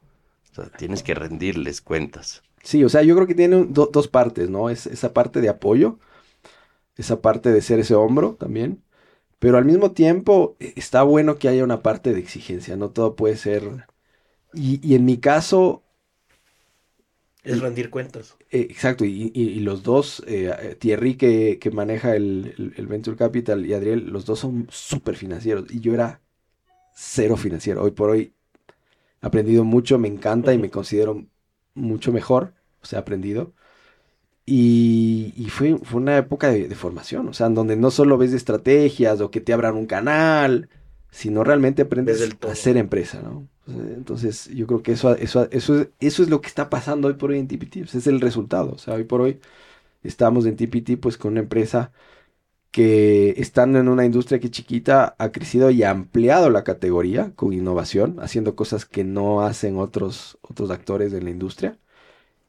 O 0.51 0.55
sea, 0.55 0.65
tienes 0.71 1.03
que 1.03 1.13
rendirles 1.13 1.81
cuentas. 1.81 2.41
Sí, 2.63 2.83
o 2.83 2.89
sea, 2.89 3.03
yo 3.03 3.15
creo 3.15 3.27
que 3.27 3.35
tiene 3.35 3.65
do- 3.65 3.89
dos 3.93 4.07
partes, 4.07 4.49
¿no? 4.49 4.69
Es 4.69 4.87
esa 4.87 5.13
parte 5.13 5.41
de 5.41 5.49
apoyo, 5.49 5.99
esa 6.95 7.21
parte 7.21 7.51
de 7.51 7.61
ser 7.61 7.79
ese 7.79 7.95
hombro 7.95 8.35
también, 8.35 8.83
pero 9.39 9.57
al 9.57 9.65
mismo 9.65 9.91
tiempo 9.91 10.57
eh, 10.59 10.73
está 10.75 11.03
bueno 11.03 11.37
que 11.37 11.49
haya 11.49 11.63
una 11.63 11.83
parte 11.83 12.13
de 12.13 12.19
exigencia, 12.19 12.75
no 12.77 12.89
todo 12.91 13.15
puede 13.15 13.37
ser... 13.37 13.87
Y, 14.53 14.79
y 14.87 14.95
en 14.95 15.05
mi 15.05 15.17
caso, 15.19 15.83
Es 17.47 17.59
rendir 17.61 17.89
cuentas. 17.89 18.35
eh, 18.49 18.67
exacto, 18.69 19.05
y, 19.05 19.31
y- 19.33 19.41
y 19.49 19.59
los 19.61 19.83
dos, 19.83 20.23
eh, 20.27 20.51
eh, 20.61 20.75
Thierry 20.75 21.15
que, 21.17 21.59
que 21.59 21.71
maneja 21.71 22.15
el, 22.15 22.53
el- 22.57 22.73
el 22.77 22.87
Venture 22.87 23.17
Capital 23.17 23.65
y 23.65 23.73
Adriel, 23.73 24.07
los 24.09 24.25
dos 24.25 24.39
son 24.39 24.67
súper 24.69 25.15
financieros 25.15 25.65
y 25.71 25.79
yo 25.81 25.93
era 25.93 26.21
cero 26.93 27.37
financiero. 27.37 27.83
Hoy 27.83 27.91
por 27.91 28.09
hoy 28.11 28.35
he 29.21 29.27
aprendido 29.27 29.63
mucho, 29.65 29.99
me 29.99 30.07
encanta 30.09 30.53
y 30.53 30.59
me 30.59 30.71
considero 30.71 31.25
mucho 31.75 32.11
mejor, 32.13 32.55
o 32.81 32.85
sea, 32.85 32.99
he 32.99 33.01
aprendido. 33.01 33.53
Y, 34.45 35.33
y 35.37 35.49
fue, 35.49 35.77
fue 35.83 36.01
una 36.01 36.17
época 36.17 36.49
de, 36.49 36.67
de 36.69 36.75
formación, 36.75 37.27
o 37.29 37.33
sea, 37.33 37.47
en 37.47 37.55
donde 37.55 37.75
no 37.75 37.91
solo 37.91 38.17
ves 38.17 38.33
estrategias 38.33 39.19
o 39.21 39.29
que 39.31 39.41
te 39.41 39.53
abran 39.53 39.75
un 39.75 39.87
canal, 39.87 40.69
sino 41.11 41.43
realmente 41.43 41.81
aprendes 41.83 42.37
a 42.45 42.55
ser 42.55 42.77
empresa, 42.77 43.21
¿no? 43.21 43.47
Entonces, 43.67 44.47
yo 44.49 44.65
creo 44.67 44.81
que 44.83 44.93
eso, 44.93 45.15
eso, 45.15 45.49
eso, 45.51 45.79
es, 45.81 45.89
eso 45.99 46.23
es 46.23 46.29
lo 46.29 46.41
que 46.41 46.47
está 46.47 46.69
pasando 46.69 47.07
hoy 47.09 47.15
por 47.15 47.31
hoy 47.31 47.39
en 47.39 47.47
TPT, 47.47 47.77
ese 47.81 47.97
es 47.99 48.07
el 48.07 48.21
resultado, 48.21 48.71
o 48.73 48.77
sea, 48.77 48.93
hoy 48.95 49.03
por 49.03 49.21
hoy 49.21 49.39
estamos 50.03 50.45
en 50.47 50.55
TPT 50.57 50.97
pues 50.97 51.17
con 51.17 51.33
una 51.33 51.41
empresa 51.41 51.91
que 52.71 53.31
estando 53.37 53.79
en 53.79 53.87
una 53.89 54.05
industria 54.05 54.39
que 54.39 54.51
chiquita 54.51 55.15
ha 55.19 55.31
crecido 55.31 55.71
y 55.71 55.83
ha 55.83 55.91
ampliado 55.91 56.49
la 56.49 56.63
categoría 56.63 57.33
con 57.35 57.53
innovación, 57.53 58.17
haciendo 58.21 58.55
cosas 58.55 58.85
que 58.85 59.03
no 59.03 59.41
hacen 59.41 59.77
otros, 59.77 60.37
otros 60.41 60.71
actores 60.71 61.11
de 61.11 61.21
la 61.21 61.31
industria 61.31 61.79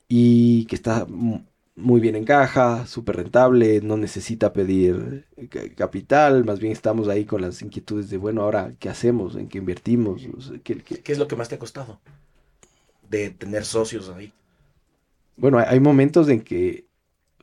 y 0.08 0.66
que 0.66 0.76
está 0.76 1.06
mu- 1.06 1.42
muy 1.78 2.00
bien 2.00 2.16
en 2.16 2.24
caja, 2.24 2.86
súper 2.86 3.16
rentable, 3.16 3.80
no 3.82 3.96
necesita 3.96 4.52
pedir 4.52 5.26
eh, 5.36 5.48
ca- 5.48 5.68
capital, 5.74 6.44
más 6.44 6.58
bien 6.60 6.72
estamos 6.72 7.08
ahí 7.08 7.24
con 7.24 7.40
las 7.40 7.62
inquietudes 7.62 8.10
de, 8.10 8.16
bueno, 8.16 8.42
ahora, 8.42 8.74
¿qué 8.78 8.88
hacemos? 8.88 9.36
¿En 9.36 9.48
qué 9.48 9.58
invertimos? 9.58 10.26
O 10.36 10.40
sea, 10.40 10.58
¿qué- 10.62 10.78
qué- 10.82 11.00
¿Qué 11.00 11.12
es 11.12 11.18
lo 11.18 11.28
que 11.28 11.36
más 11.36 11.48
te 11.48 11.54
ha 11.54 11.58
costado? 11.58 12.00
De 13.08 13.30
tener 13.30 13.64
socios 13.64 14.08
ahí. 14.10 14.32
Bueno, 15.36 15.58
hay, 15.58 15.80
momentos 15.80 16.28
en 16.28 16.40
que, 16.40 16.86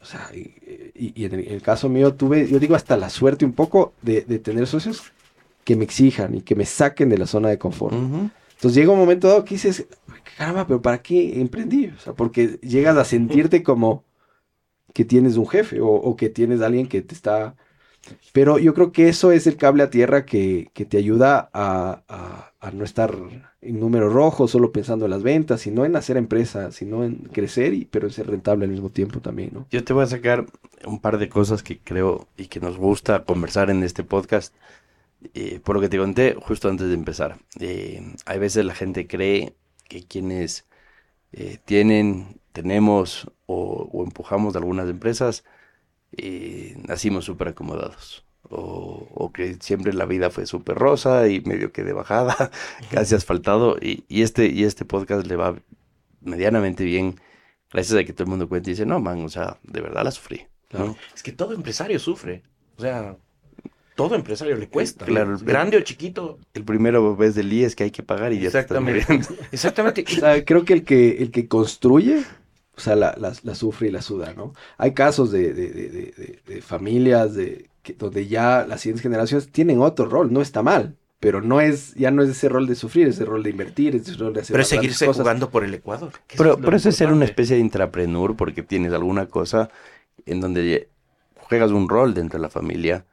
o 0.01 0.05
sea, 0.05 0.29
y, 0.33 1.23
en, 1.25 1.33
el, 1.33 1.47
en 1.47 1.53
el 1.53 1.61
caso 1.61 1.87
mío 1.89 2.13
tuve, 2.13 2.47
yo 2.47 2.59
digo 2.59 2.75
hasta 2.75 2.97
la 2.97 3.09
suerte 3.09 3.45
un 3.45 3.53
poco 3.53 3.93
de, 4.01 4.21
de 4.21 4.39
tener 4.39 4.67
socios 4.67 5.11
que 5.63 5.75
me 5.75 5.85
exijan 5.85 6.35
y 6.35 6.41
que 6.41 6.55
me 6.55 6.65
saquen 6.65 7.09
de 7.09 7.17
la 7.17 7.25
zona 7.25 7.49
de 7.49 7.57
confort. 7.57 7.93
Entonces 7.93 8.75
llega 8.75 8.91
un 8.91 8.99
momento 8.99 9.27
dado 9.27 9.45
que 9.45 9.55
dices, 9.55 9.87
caramba, 10.37 10.67
pero 10.67 10.81
¿para 10.81 11.01
qué 11.01 11.39
emprendí? 11.39 11.87
O 11.87 11.99
sea, 11.99 12.13
porque 12.13 12.59
llegas 12.61 12.97
a 12.97 13.05
sentirte 13.05 13.63
como 13.63 14.03
que 14.95 15.03
tienes 15.03 15.35
un 15.35 15.45
jefe 15.45 15.79
o, 15.81 16.15
que 16.15 16.29
tienes 16.29 16.61
alguien 16.61 16.87
que 16.87 17.01
te 17.01 17.13
está... 17.13 17.55
Pero 18.31 18.59
yo 18.59 18.73
creo 18.73 18.93
que 18.93 19.09
eso 19.09 19.33
es 19.33 19.45
el 19.45 19.57
cable 19.57 19.83
a 19.83 19.89
tierra 19.89 20.25
que, 20.25 20.69
que 20.73 20.85
te 20.85 20.97
ayuda 20.97 21.49
a, 21.53 22.53
no 22.71 22.85
estar 22.85 23.13
en 23.61 23.79
números 23.79 24.13
rojos, 24.13 24.51
solo 24.51 24.71
pensando 24.71 25.03
en 25.03 25.11
las 25.11 25.21
ventas, 25.21 25.59
sino 25.59 25.83
en 25.83 25.97
hacer 25.97 26.15
empresa, 26.15 26.71
sino 26.71 27.03
en 27.03 27.15
crecer, 27.33 27.73
y, 27.73 27.83
pero 27.83 28.07
en 28.07 28.13
ser 28.13 28.27
rentable 28.27 28.65
al 28.65 28.71
mismo 28.71 28.89
tiempo 28.89 29.19
también, 29.19 29.49
¿no? 29.53 29.67
Yo 29.69 29.83
te 29.83 29.91
voy 29.91 30.03
a 30.03 30.07
sacar 30.07 30.45
un 30.85 31.01
par 31.01 31.17
de 31.17 31.27
cosas 31.27 31.61
que 31.61 31.79
creo 31.79 32.27
y 32.37 32.45
que 32.45 32.61
nos 32.61 32.77
gusta 32.77 33.25
conversar 33.25 33.69
en 33.69 33.83
este 33.83 34.05
podcast. 34.05 34.53
Eh, 35.33 35.59
por 35.61 35.75
lo 35.75 35.81
que 35.81 35.89
te 35.89 35.97
conté 35.97 36.35
justo 36.39 36.69
antes 36.69 36.87
de 36.87 36.93
empezar. 36.93 37.39
Eh, 37.59 38.01
hay 38.25 38.39
veces 38.39 38.63
la 38.63 38.75
gente 38.75 39.07
cree 39.07 39.55
que 39.89 40.03
quienes 40.03 40.65
eh, 41.31 41.57
tienen, 41.65 42.39
tenemos 42.55 43.29
o, 43.45 43.89
o 43.91 44.03
empujamos 44.03 44.53
de 44.53 44.59
algunas 44.59 44.89
empresas, 44.89 45.43
eh, 46.17 46.75
nacimos 46.87 47.25
súper 47.25 47.49
acomodados. 47.49 48.23
O, 48.47 49.07
o 49.11 49.33
que 49.33 49.57
siempre 49.59 49.91
la 49.91 50.05
vida 50.05 50.29
fue 50.29 50.45
súper 50.45 50.77
rosa 50.77 51.27
y 51.27 51.41
medio 51.41 51.71
que 51.71 51.83
de 51.83 51.93
bajada, 51.93 52.51
casi 52.91 53.13
asfaltado. 53.15 53.77
Y, 53.81 54.05
y 54.07 54.21
este, 54.21 54.47
y 54.47 54.63
este 54.63 54.85
podcast 54.85 55.27
le 55.27 55.35
va 55.35 55.55
medianamente 56.21 56.85
bien 56.85 57.19
gracias 57.71 57.99
a 57.99 58.03
que 58.05 58.13
todo 58.13 58.23
el 58.23 58.29
mundo 58.29 58.47
cuenta 58.47 58.69
y 58.69 58.73
dice, 58.73 58.85
no, 58.85 58.99
man, 58.99 59.25
o 59.25 59.29
sea, 59.29 59.57
de 59.63 59.81
verdad 59.81 60.03
la 60.03 60.11
sufrí. 60.11 60.47
¿no? 60.71 60.95
Es 61.13 61.23
que 61.23 61.31
todo 61.33 61.53
empresario 61.53 61.99
sufre. 61.99 62.43
O 62.77 62.81
sea, 62.81 63.17
todo 63.95 64.15
empresario 64.15 64.55
le 64.55 64.69
cuesta. 64.69 65.05
Claro. 65.05 65.37
Grande 65.41 65.77
o 65.77 65.81
chiquito. 65.81 66.39
El 66.53 66.63
primero 66.63 67.15
ves 67.15 67.35
del 67.35 67.51
IES 67.51 67.75
que 67.75 67.85
hay 67.85 67.91
que 67.91 68.03
pagar 68.03 68.31
y 68.31 68.39
ya 68.39 68.51
te 68.51 68.59
estás. 68.59 68.77
Exactamente. 69.51 70.05
O 70.17 70.19
sea, 70.19 70.45
creo 70.45 70.63
que 70.65 70.73
el 70.73 70.83
que, 70.83 71.17
el 71.23 71.31
que 71.31 71.47
construye, 71.47 72.23
o 72.77 72.79
sea, 72.81 72.95
la, 72.95 73.15
la- 73.17 73.33
la 73.43 73.55
sufre 73.55 73.87
y 73.87 73.91
la 73.91 74.01
suda, 74.01 74.33
¿no? 74.35 74.53
Hay 74.77 74.93
casos 74.93 75.31
de, 75.31 75.53
de- 75.53 75.69
de- 75.71 75.89
de- 75.89 76.13
de- 76.17 76.39
de 76.55 76.61
familias 76.61 77.33
de, 77.35 77.69
que, 77.83 77.93
donde 77.93 78.27
ya 78.27 78.65
las 78.67 78.81
siguientes 78.81 79.03
generaciones 79.03 79.51
tienen 79.51 79.81
otro 79.81 80.05
rol, 80.07 80.31
no 80.33 80.41
está 80.41 80.61
mal, 80.61 80.97
pero 81.19 81.41
no 81.41 81.61
es, 81.61 81.93
ya 81.95 82.11
no 82.11 82.21
es 82.23 82.29
ese 82.29 82.49
rol 82.49 82.67
de 82.67 82.75
sufrir, 82.75 83.07
es 83.07 83.15
ese 83.15 83.25
rol 83.25 83.43
de 83.43 83.49
invertir, 83.51 83.95
es 83.95 84.03
ese 84.09 84.17
rol 84.17 84.33
de 84.33 84.41
hacer 84.41 84.53
Pero 84.53 84.61
es 84.63 84.67
seguirse 84.69 85.05
cosas. 85.05 85.21
jugando 85.23 85.49
por 85.49 85.63
el 85.63 85.73
Ecuador. 85.73 86.11
Pero, 86.37 86.57
pero 86.57 86.77
eso 86.77 86.89
es 86.89 86.95
ser 86.95 87.11
una 87.11 87.25
especie 87.25 87.55
de 87.55 87.61
intrapreneur 87.61 88.35
porque 88.35 88.61
tienes 88.63 88.93
alguna 88.93 89.27
cosa 89.27 89.69
en 90.25 90.41
donde 90.41 90.89
juegas 91.35 91.71
un 91.71 91.89
rol 91.89 92.13
dentro 92.13 92.39
de 92.39 92.43
la 92.43 92.49
familia 92.49 93.05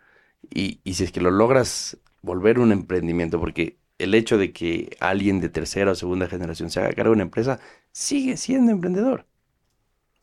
y, 0.50 0.80
y 0.84 0.94
si 0.94 1.04
es 1.04 1.12
que 1.12 1.20
lo 1.20 1.30
logras 1.30 1.98
volver 2.22 2.58
un 2.58 2.72
emprendimiento, 2.72 3.40
porque 3.40 3.76
el 3.98 4.14
hecho 4.14 4.38
de 4.38 4.52
que 4.52 4.96
alguien 5.00 5.40
de 5.40 5.48
tercera 5.48 5.92
o 5.92 5.94
segunda 5.94 6.26
generación 6.28 6.70
se 6.70 6.80
haga 6.80 6.92
cargo 6.92 7.10
de 7.10 7.14
una 7.16 7.22
empresa 7.24 7.60
sigue 7.92 8.36
siendo 8.36 8.72
emprendedor. 8.72 9.26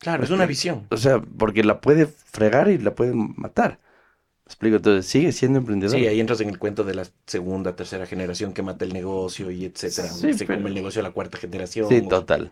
Claro, 0.00 0.24
es 0.24 0.30
una 0.30 0.46
visión. 0.46 0.86
O 0.90 0.96
sea, 0.96 1.20
porque 1.20 1.62
la 1.62 1.80
puede 1.80 2.06
fregar 2.06 2.68
y 2.68 2.78
la 2.78 2.94
puede 2.94 3.12
matar. 3.14 3.78
¿Me 4.46 4.50
explico? 4.52 4.76
Entonces 4.76 5.06
sigue 5.06 5.30
siendo 5.30 5.58
emprendedor. 5.60 5.96
Sí, 5.96 6.06
ahí 6.06 6.18
entras 6.18 6.40
en 6.40 6.48
el 6.48 6.58
cuento 6.58 6.82
de 6.82 6.94
la 6.94 7.06
segunda, 7.26 7.76
tercera 7.76 8.06
generación 8.06 8.52
que 8.52 8.62
mata 8.62 8.84
el 8.84 8.92
negocio 8.92 9.50
y 9.50 9.64
etcétera. 9.66 10.08
Sí, 10.08 10.32
Se 10.34 10.44
pero- 10.46 10.58
come 10.58 10.70
el 10.70 10.74
negocio 10.74 11.00
a 11.00 11.04
la 11.04 11.12
cuarta 11.12 11.38
generación. 11.38 11.88
Sí, 11.88 12.02
total. 12.02 12.50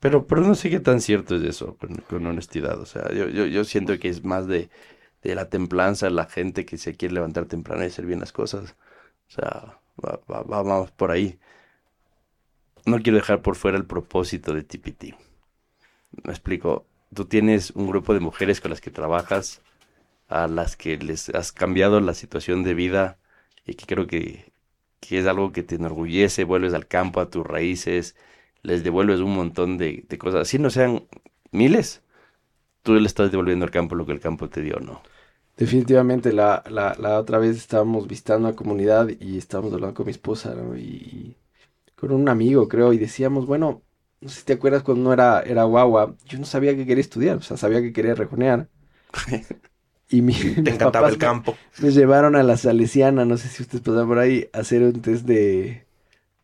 Pero, 0.00 0.26
pero 0.26 0.42
no 0.42 0.54
sé 0.54 0.70
qué 0.70 0.80
tan 0.80 1.00
cierto 1.00 1.36
es 1.36 1.42
eso, 1.42 1.76
con, 1.76 1.96
con 1.96 2.26
honestidad. 2.26 2.78
O 2.80 2.86
sea, 2.86 3.10
yo, 3.12 3.28
yo, 3.28 3.46
yo 3.46 3.64
siento 3.64 3.98
que 3.98 4.08
es 4.08 4.24
más 4.24 4.46
de, 4.46 4.68
de 5.22 5.34
la 5.34 5.48
templanza, 5.48 6.08
la 6.10 6.26
gente 6.26 6.64
que 6.64 6.78
se 6.78 6.94
quiere 6.94 7.14
levantar 7.14 7.46
temprano 7.46 7.82
y 7.82 7.86
hacer 7.86 8.06
bien 8.06 8.20
las 8.20 8.32
cosas. 8.32 8.76
O 9.28 9.32
sea, 9.32 9.78
va, 10.04 10.20
va- 10.30 10.42
va- 10.42 10.62
vamos 10.62 10.90
por 10.92 11.10
ahí. 11.10 11.38
No 12.86 12.98
quiero 13.00 13.16
dejar 13.18 13.40
por 13.42 13.56
fuera 13.56 13.78
el 13.78 13.86
propósito 13.86 14.52
de 14.54 14.62
TPT. 14.62 15.14
Me 16.22 16.32
explico. 16.32 16.86
Tú 17.14 17.26
tienes 17.26 17.70
un 17.72 17.86
grupo 17.86 18.14
de 18.14 18.20
mujeres 18.20 18.60
con 18.60 18.70
las 18.70 18.80
que 18.80 18.90
trabajas, 18.90 19.62
a 20.28 20.48
las 20.48 20.76
que 20.76 20.96
les 20.98 21.30
has 21.30 21.52
cambiado 21.52 22.00
la 22.00 22.14
situación 22.14 22.64
de 22.64 22.74
vida 22.74 23.18
y 23.66 23.74
que 23.74 23.86
creo 23.86 24.06
que, 24.06 24.52
que 25.00 25.18
es 25.20 25.26
algo 25.26 25.52
que 25.52 25.62
te 25.62 25.76
enorgullece, 25.76 26.44
vuelves 26.44 26.74
al 26.74 26.88
campo, 26.88 27.20
a 27.20 27.30
tus 27.30 27.46
raíces, 27.46 28.16
les 28.62 28.84
devuelves 28.84 29.20
un 29.20 29.34
montón 29.36 29.78
de, 29.78 30.04
de 30.08 30.18
cosas. 30.18 30.42
Así 30.42 30.58
no 30.58 30.70
sean 30.70 31.06
miles, 31.52 32.02
tú 32.82 32.94
le 32.94 33.06
estás 33.06 33.30
devolviendo 33.32 33.64
al 33.66 33.70
campo 33.72 33.96
lo 33.96 34.06
que 34.06 34.12
el 34.12 34.20
campo 34.20 34.48
te 34.50 34.62
dio, 34.62 34.80
¿no? 34.80 35.02
Definitivamente, 35.56 36.32
la, 36.32 36.64
la, 36.68 36.96
la 36.98 37.20
otra 37.20 37.38
vez 37.38 37.56
estábamos 37.56 38.08
visitando 38.08 38.48
una 38.48 38.56
comunidad 38.56 39.08
y 39.20 39.38
estábamos 39.38 39.72
hablando 39.72 39.94
con 39.94 40.06
mi 40.06 40.10
esposa, 40.12 40.52
¿no? 40.54 40.76
Y 40.76 41.36
con 41.96 42.12
un 42.12 42.28
amigo, 42.28 42.68
creo, 42.68 42.92
y 42.92 42.98
decíamos, 42.98 43.46
bueno, 43.46 43.84
no 44.24 44.30
sé 44.30 44.40
si 44.40 44.46
te 44.46 44.54
acuerdas 44.54 44.82
cuando 44.84 45.12
era, 45.14 45.42
era 45.42 45.64
guagua, 45.64 46.16
yo 46.26 46.38
no 46.40 46.46
sabía 46.46 46.76
que 46.76 46.86
quería 46.86 47.02
estudiar, 47.02 47.38
o 47.38 47.42
sea, 47.42 47.56
sabía 47.58 47.82
que 47.82 47.94
quería 47.94 48.16
rejonear. 48.16 48.68
Y 50.08 50.22
mi, 50.22 50.34
Te 50.62 50.70
mis 50.70 50.72
encantaba 50.72 51.08
el 51.08 51.18
campo. 51.18 51.60
me 51.78 51.90
llevaron 51.90 52.36
a 52.36 52.42
la 52.42 52.56
Salesiana, 52.56 53.24
no 53.24 53.36
sé 53.36 53.48
si 53.48 53.62
ustedes 53.62 53.82
pasaron 53.82 54.08
por 54.08 54.18
ahí, 54.18 54.48
a 54.52 54.60
hacer 54.60 54.82
un 54.82 55.00
test 55.02 55.26
de, 55.26 55.86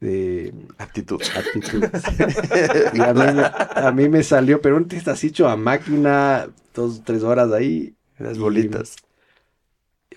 de 0.00 0.54
Actitud. 0.78 1.22
aptitudes. 1.34 2.12
y 2.92 3.02
a 3.02 3.14
mí, 3.14 3.28
me, 3.28 3.42
a 3.74 3.92
mí 3.92 4.08
me 4.08 4.22
salió, 4.22 4.60
pero 4.60 4.76
un 4.76 4.88
test 4.88 5.08
así 5.08 5.28
hecho 5.28 5.48
a 5.48 5.56
máquina, 5.56 6.48
dos, 6.74 7.02
tres 7.04 7.22
horas 7.22 7.52
ahí, 7.52 7.96
Las 8.18 8.38
bolitas. 8.38 8.96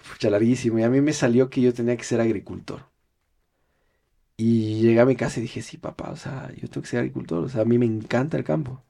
Pucha, 0.08 0.30
larguísimo. 0.30 0.78
Y 0.80 0.84
a 0.84 0.90
mí 0.90 1.02
me 1.02 1.14
salió 1.14 1.50
que 1.50 1.60
yo 1.62 1.74
tenía 1.74 1.98
que 1.98 2.04
ser 2.04 2.22
agricultor. 2.22 2.86
Y 4.38 4.82
llegué 4.82 5.00
a 5.00 5.06
mi 5.06 5.16
casa 5.16 5.40
y 5.40 5.44
dije, 5.44 5.62
sí, 5.62 5.78
papá, 5.78 6.12
o 6.12 6.16
sea, 6.18 6.52
yo 6.56 6.68
tengo 6.70 6.82
que 6.84 6.88
ser 6.90 7.00
agricultor. 7.02 7.44
O 7.44 7.50
sea, 7.50 7.62
a 7.62 7.66
mí 7.66 7.78
me 7.78 7.86
encanta 7.86 8.38
el 8.38 8.44
campo. 8.44 8.84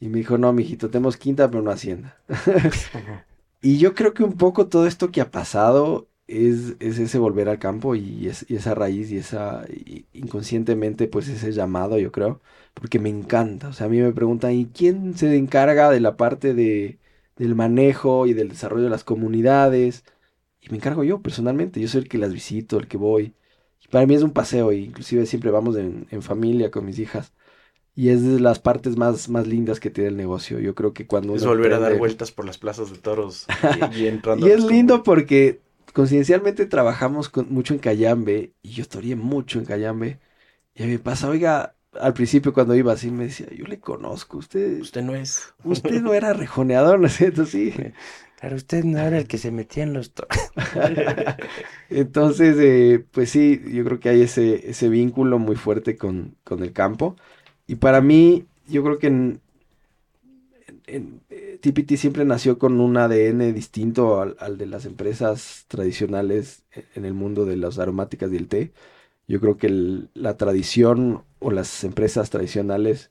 Y 0.00 0.08
me 0.08 0.18
dijo, 0.18 0.38
no, 0.38 0.52
mijito, 0.52 0.90
tenemos 0.90 1.16
quinta, 1.18 1.50
pero 1.50 1.62
no 1.62 1.70
hacienda. 1.72 2.18
y 3.62 3.78
yo 3.78 3.94
creo 3.94 4.14
que 4.14 4.24
un 4.24 4.36
poco 4.36 4.68
todo 4.68 4.86
esto 4.86 5.10
que 5.10 5.20
ha 5.20 5.30
pasado 5.30 6.08
es, 6.26 6.76
es 6.80 6.98
ese 6.98 7.18
volver 7.18 7.48
al 7.48 7.58
campo 7.58 7.94
y, 7.94 8.28
es- 8.28 8.46
y 8.48 8.56
esa 8.56 8.74
raíz 8.74 9.10
y 9.12 9.18
esa, 9.18 9.64
y 9.68 10.06
inconscientemente, 10.12 11.08
pues 11.08 11.28
ese 11.28 11.52
llamado, 11.52 11.98
yo 11.98 12.12
creo, 12.12 12.40
porque 12.74 12.98
me 12.98 13.08
encanta. 13.10 13.68
O 13.68 13.72
sea, 13.72 13.86
a 13.86 13.90
mí 13.90 14.00
me 14.00 14.12
preguntan, 14.12 14.52
¿y 14.52 14.66
quién 14.66 15.16
se 15.16 15.36
encarga 15.36 15.90
de 15.90 16.00
la 16.00 16.16
parte 16.16 16.54
de, 16.54 16.98
del 17.36 17.54
manejo 17.54 18.26
y 18.26 18.34
del 18.34 18.48
desarrollo 18.50 18.84
de 18.84 18.90
las 18.90 19.04
comunidades? 19.04 20.04
Y 20.60 20.70
me 20.70 20.76
encargo 20.78 21.04
yo 21.04 21.22
personalmente, 21.22 21.80
yo 21.80 21.88
soy 21.88 22.02
el 22.02 22.08
que 22.08 22.18
las 22.18 22.32
visito, 22.32 22.78
el 22.78 22.88
que 22.88 22.96
voy. 22.96 23.34
Para 23.92 24.06
mí 24.06 24.14
es 24.16 24.24
un 24.24 24.32
paseo, 24.32 24.72
e 24.72 24.78
inclusive 24.78 25.26
siempre 25.26 25.52
vamos 25.52 25.76
en, 25.78 26.08
en 26.12 26.22
familia 26.22 26.72
con 26.72 26.86
mis 26.86 26.98
hijas. 27.00 27.34
Y 27.96 28.10
es 28.10 28.24
de 28.24 28.40
las 28.40 28.60
partes 28.60 28.96
más, 28.98 29.28
más 29.30 29.46
lindas 29.48 29.80
que 29.80 29.90
tiene 29.90 30.10
el 30.10 30.16
negocio. 30.18 30.60
Yo 30.60 30.74
creo 30.76 30.94
que 30.94 31.06
cuando 31.08 31.34
Es 31.34 31.44
uno 31.44 31.50
volver 31.50 31.74
a 31.74 31.78
dar 31.78 31.94
vueltas 31.94 32.32
por 32.32 32.44
las 32.46 32.58
plazas 32.58 32.90
de 32.90 32.98
toros 32.98 33.46
y, 33.68 34.02
y 34.02 34.06
entrando 34.06 34.46
Y 34.46 34.50
es 34.50 34.62
lindo 34.64 35.02
porque 35.02 35.60
coincidencialmente 35.92 36.66
trabajamos 36.66 37.28
con- 37.28 37.52
mucho 37.52 37.74
en 37.74 37.80
Cayambe 37.80 38.54
y 38.62 38.70
yo 38.72 38.86
toreé 38.88 39.16
mucho 39.16 39.58
en 39.58 39.64
Cayambe. 39.66 40.20
Y 40.74 40.82
a 40.84 40.86
mí 40.86 40.92
me 40.92 40.98
pasa, 40.98 41.28
oiga, 41.30 41.76
al 41.94 42.14
principio 42.14 42.52
cuando 42.54 42.74
iba 42.76 42.92
así 42.92 43.10
me 43.10 43.24
decía, 43.26 43.48
yo 43.52 43.66
le 43.66 43.80
conozco, 43.80 44.38
usted, 44.38 44.80
Usted 44.82 45.02
no 45.02 45.14
es. 45.14 45.54
usted 45.64 46.02
no 46.02 46.14
era 46.14 46.32
rejoneador, 46.34 47.00
¿no 47.00 47.06
es 47.08 47.14
cierto? 47.16 47.46
Sí. 47.46 47.74
Claro, 48.42 48.56
usted 48.56 48.82
no 48.84 48.98
era 48.98 49.18
el 49.18 49.28
que 49.28 49.38
se 49.38 49.52
metía 49.52 49.84
en 49.84 49.92
los... 49.92 50.12
to- 50.14 50.26
Entonces, 51.90 52.56
eh, 52.58 53.04
pues 53.12 53.30
sí, 53.30 53.60
yo 53.72 53.84
creo 53.84 54.00
que 54.00 54.08
hay 54.08 54.22
ese, 54.22 54.68
ese 54.68 54.88
vínculo 54.88 55.38
muy 55.38 55.54
fuerte 55.56 55.96
con, 55.96 56.36
con 56.44 56.62
el 56.62 56.72
campo. 56.72 57.16
Y 57.68 57.76
para 57.76 58.00
mí, 58.00 58.46
yo 58.68 58.82
creo 58.82 58.98
que 58.98 59.06
en, 59.08 59.40
en- 60.86 61.20
eh, 61.30 61.58
TPT 61.60 61.96
siempre 61.96 62.24
nació 62.24 62.58
con 62.58 62.80
un 62.80 62.96
ADN 62.96 63.52
distinto 63.52 64.20
al, 64.20 64.36
al 64.40 64.58
de 64.58 64.66
las 64.66 64.84
empresas 64.84 65.64
tradicionales 65.68 66.64
en 66.94 67.04
el 67.04 67.14
mundo 67.14 67.44
de 67.44 67.56
las 67.56 67.78
aromáticas 67.78 68.32
y 68.32 68.36
el 68.36 68.48
té. 68.48 68.72
Yo 69.28 69.40
creo 69.40 69.58
que 69.58 69.68
el- 69.68 70.10
la 70.14 70.36
tradición 70.36 71.24
o 71.40 71.50
las 71.52 71.84
empresas 71.84 72.30
tradicionales 72.30 73.10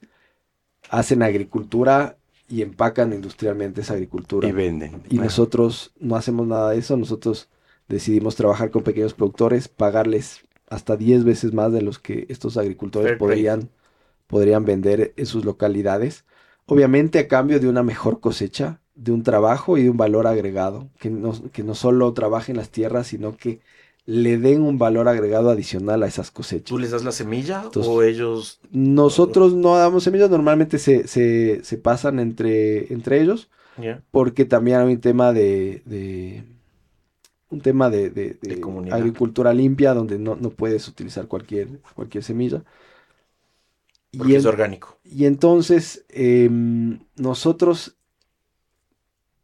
hacen 0.90 1.24
agricultura 1.24 2.18
y 2.52 2.62
empacan 2.62 3.14
industrialmente 3.14 3.82
esa 3.82 3.94
agricultura. 3.94 4.48
Y 4.48 4.52
venden. 4.52 5.02
Y 5.10 5.18
nosotros 5.18 5.94
no 6.00 6.18
hacemos 6.18 6.46
nada 6.46 6.72
de 6.72 6.80
eso, 6.80 6.98
nosotros 6.98 7.50
decidimos 7.88 8.36
trabajar 8.36 8.72
con 8.72 8.84
pequeños 8.84 9.14
productores, 9.14 9.70
pagarles 9.70 10.42
hasta 10.70 10.98
10 10.98 11.24
veces 11.24 11.54
más 11.54 11.72
de 11.72 11.82
los 11.82 11.98
que 11.98 12.26
estos 12.30 12.58
agricultores 12.58 13.18
podrían, 13.18 13.70
podrían 14.28 14.66
vender 14.66 15.14
en 15.16 15.26
sus 15.26 15.46
localidades. 15.46 16.26
Obviamente 16.66 17.20
a 17.20 17.28
cambio 17.28 17.60
de 17.60 17.70
una 17.70 17.84
mejor 17.84 18.20
cosecha, 18.20 18.82
de 18.96 19.12
un 19.14 19.24
trabajo 19.24 19.78
y 19.78 19.84
de 19.84 19.90
un 19.90 19.98
valor 19.98 20.28
agregado, 20.28 20.90
que 21.00 21.10
no, 21.10 21.34
que 21.52 21.64
no 21.64 21.74
solo 21.74 22.14
trabajen 22.14 22.58
las 22.58 22.70
tierras, 22.70 23.08
sino 23.08 23.38
que 23.38 23.62
le 24.06 24.38
den 24.38 24.62
un 24.64 24.78
valor 24.78 25.08
agregado 25.08 25.50
adicional 25.52 26.02
a 26.04 26.08
esas 26.08 26.32
cosechas. 26.32 26.66
¿Tú 26.66 26.80
les 26.80 26.92
das 26.92 27.04
la 27.04 27.12
semilla 27.12 27.62
Entonces- 27.66 27.92
o 27.92 28.02
ellos? 28.04 28.60
Nosotros 28.72 29.54
no 29.54 29.76
damos 29.78 30.04
semillas, 30.04 30.30
normalmente 30.30 30.80
se, 30.80 31.08
se, 31.08 31.64
se 31.64 31.78
pasan 31.78 32.20
entre, 32.20 32.92
entre 32.94 33.22
ellos 33.22 33.50
porque 34.12 34.46
también 34.46 34.78
hay 34.80 34.94
un 34.94 35.02
tema 35.02 35.34
de, 35.34 35.82
de, 35.86 36.44
un 37.50 37.62
tema 37.62 37.90
de, 37.90 38.10
de- 38.12 38.38
de 38.42 38.56
De 38.56 38.62
comunidad. 38.62 38.98
agricultura 38.98 39.54
limpia 39.54 39.94
donde 39.94 40.20
no, 40.20 40.36
no 40.36 40.50
puedes 40.52 40.88
utilizar 40.88 41.28
cualquier, 41.28 41.80
cualquier 41.96 42.24
semilla. 42.24 42.64
Porque 44.18 44.34
Y 44.34 44.36
es 44.36 44.46
orgánico. 44.46 44.98
y 45.06 45.26
entonces 45.26 46.06
em, 46.10 47.00
nosotros 47.16 47.96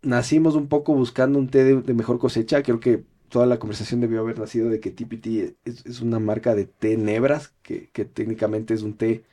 nacimos 0.02 0.56
un 0.56 0.68
poco 0.68 0.94
buscando 0.94 1.40
un 1.40 1.48
té 1.50 1.64
de, 1.64 1.82
de 1.82 1.94
mejor 1.94 2.20
cosecha. 2.20 2.62
Creo 2.64 2.80
que 2.80 3.04
toda 3.30 3.45
la 3.45 3.60
conversación 3.60 4.02
debió 4.02 4.22
haber 4.22 4.40
nacido 4.40 4.70
de 4.70 4.80
que 4.80 4.91
TPT 4.91 5.58
es, 5.66 6.02
una 6.02 6.20
marca 6.20 6.56
de 6.56 6.66
té 6.66 6.98
nebras, 6.98 7.54
que, 7.64 7.90
que 7.91 8.06
técnicamente 8.06 8.74
es 8.74 8.84
un 8.84 8.95
té 8.98 9.24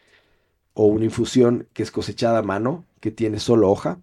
o 0.75 0.87
una 0.87 1.05
infusión 1.07 1.69
que 1.73 1.83
es 1.83 1.91
cosechada 1.91 2.39
a 2.41 2.43
mano, 2.43 2.85
que 3.01 3.11
tiene 3.11 3.39
solo 3.41 3.71
hoja. 3.71 4.01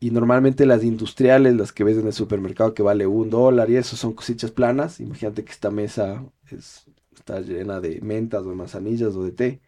Y 0.00 0.10
normalmente 0.10 0.66
las 0.66 0.84
industriales, 0.84 1.56
las 1.56 1.72
que 1.72 1.84
ves 1.84 1.98
en 1.98 2.06
el 2.06 2.12
supermercado 2.12 2.74
que 2.74 2.82
vale 2.82 3.06
un 3.06 3.30
dólar 3.30 3.70
y 3.70 3.76
eso 3.76 3.96
son 3.96 4.12
cosechas 4.14 4.50
planas. 4.50 5.00
Imagínate 5.00 5.44
que 5.44 5.52
esta 5.52 5.70
mesa 5.70 6.24
es- 6.50 6.86
está 7.16 7.40
llena 7.40 7.80
de 7.80 8.00
mentas 8.02 8.44
o 8.44 8.50
de 8.50 8.56
manzanillas 8.56 9.14
o 9.16 9.24
de 9.24 9.32
té 9.32 9.60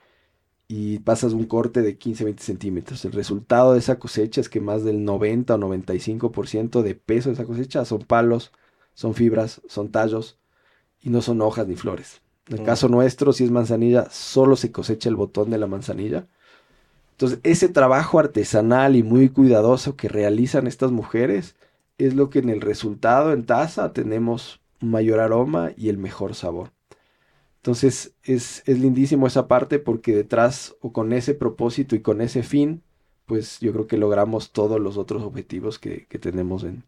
y 0.68 0.98
pasas 1.01 1.32
un 1.32 1.47
corte 1.47 1.82
de 1.82 1.97
15-20 1.98 2.43
centímetros. 2.44 3.05
El 3.05 3.12
resultado 3.12 3.73
de 3.73 3.78
esa 3.78 3.98
cosecha 3.98 4.40
es 4.40 4.48
que 4.48 4.60
más 4.60 4.85
del 4.85 5.05
90 5.05 5.55
o 5.55 5.59
95% 5.59 6.82
de 6.82 6.94
peso 6.97 7.28
de 7.31 7.35
esa 7.35 7.44
cosecha 7.44 7.85
son 7.85 8.01
palos, 8.02 8.52
son 8.97 9.14
fibras, 9.14 9.62
son 9.68 9.93
tallos 9.93 10.40
y 11.02 11.10
no 11.10 11.23
son 11.23 11.43
hojas 11.43 11.68
ni 11.68 11.77
flores. 11.77 12.23
En 12.48 12.56
el 12.56 12.62
Mm. 12.62 12.64
caso 12.64 12.89
nuestro, 12.89 13.32
si 13.35 13.44
es 13.44 13.52
manzanilla, 13.52 14.09
solo 14.10 14.56
se 14.56 14.73
cosecha 14.73 15.09
el 15.10 15.16
botón 15.16 15.51
de 15.51 15.59
la 15.59 15.68
manzanilla. 15.68 16.28
Entonces, 17.12 17.40
ese 17.44 17.68
trabajo 17.70 18.18
artesanal 18.18 18.97
y 18.97 19.02
muy 19.02 19.31
cuidadoso 19.31 19.97
que 19.97 20.09
realizan 20.09 20.66
estas 20.66 20.93
mujeres 20.93 21.56
es 21.98 22.14
lo 22.14 22.31
que 22.31 22.40
en 22.40 22.51
el 22.51 22.60
resultado 22.60 23.32
en 23.32 23.47
taza 23.47 23.93
tenemos 23.94 24.60
mayor 24.81 25.20
aroma 25.20 25.73
y 25.77 25.89
el 25.90 25.98
mejor 25.98 26.35
sabor. 26.35 26.73
Entonces 27.59 28.14
es, 28.23 28.62
es 28.66 28.78
lindísimo 28.78 29.27
esa 29.27 29.48
parte 29.48 29.78
porque 29.78 30.14
detrás 30.14 30.77
o 30.81 30.93
con 30.93 31.12
ese 31.12 31.35
propósito 31.35 31.97
y 31.97 32.01
con 32.02 32.20
ese 32.20 32.43
fin, 32.43 32.82
pues 33.27 33.59
yo 33.60 33.73
creo 33.73 33.86
que 33.89 33.97
logramos 33.98 34.52
todos 34.52 34.81
los 34.81 34.97
otros 34.98 35.23
objetivos 35.23 35.78
que, 35.78 36.06
que 36.06 36.18
tenemos 36.18 36.64
en, 36.64 36.85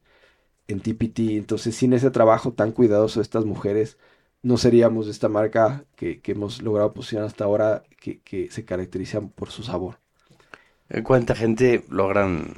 en 0.68 0.80
TPT. 0.80 1.20
Entonces 1.38 1.74
sin 1.76 1.92
ese 1.92 2.10
trabajo 2.10 2.52
tan 2.52 2.72
cuidadoso 2.72 3.20
de 3.20 3.24
estas 3.24 3.44
mujeres, 3.44 3.98
no 4.42 4.56
seríamos 4.58 5.08
esta 5.08 5.28
marca 5.28 5.84
que, 5.96 6.20
que 6.20 6.32
hemos 6.32 6.62
logrado 6.62 6.94
posicionar 6.94 7.26
hasta 7.26 7.44
ahora 7.44 7.82
que, 8.00 8.20
que 8.20 8.50
se 8.50 8.64
caracteriza 8.64 9.20
por 9.20 9.50
su 9.50 9.62
sabor. 9.64 9.98
Eh, 10.88 11.02
¿Cuánta 11.02 11.34
gente 11.34 11.84
logran, 11.88 12.54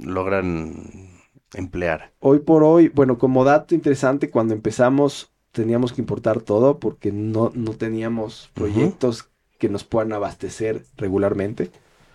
logran 0.00 1.20
emplear? 1.54 2.12
Hoy 2.20 2.40
por 2.40 2.64
hoy, 2.64 2.88
bueno, 2.88 3.18
como 3.18 3.44
dato 3.44 3.74
interesante, 3.74 4.30
cuando 4.30 4.54
empezamos 4.54 5.30
teníamos 5.52 5.92
que 5.92 6.00
importar 6.00 6.40
todo 6.42 6.78
porque 6.78 7.10
no, 7.10 7.50
no 7.54 7.72
teníamos 7.72 8.50
proyectos 8.54 9.30
que 9.58 9.68
nos 9.68 9.84
puedan 9.84 10.12
abastecer 10.12 10.84
regularmente. 10.96 11.70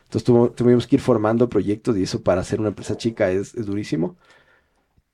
Entonces 0.06 0.56
tuvimos 0.56 0.88
que 0.88 0.98
ir 0.98 1.02
formando 1.02 1.50
proyectos 1.50 1.98
y 1.98 2.04
eso 2.04 2.22
para 2.24 2.42
hacer 2.42 2.60
una 2.60 2.70
empresa 2.70 2.96
chica 2.98 3.32
es, 3.32 3.56
es 3.56 3.66
durísimo. 3.66 4.16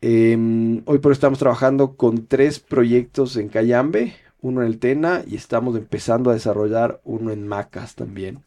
Em, 0.02 0.82
hoy 0.86 1.00
por 1.00 1.12
hoy 1.12 1.14
estamos 1.14 1.40
trabajando 1.40 1.98
con 1.98 2.26
tres 2.28 2.60
proyectos 2.60 3.36
en 3.36 3.50
Cayambe, 3.50 4.16
uno 4.42 4.62
en 4.62 4.68
el 4.68 4.80
Tena 4.80 5.24
y 5.28 5.36
estamos 5.36 5.76
empezando 5.76 6.30
a 6.30 6.34
desarrollar 6.34 7.02
uno 7.04 7.32
en 7.32 7.46
Macas 7.48 7.96
también. 7.96 8.44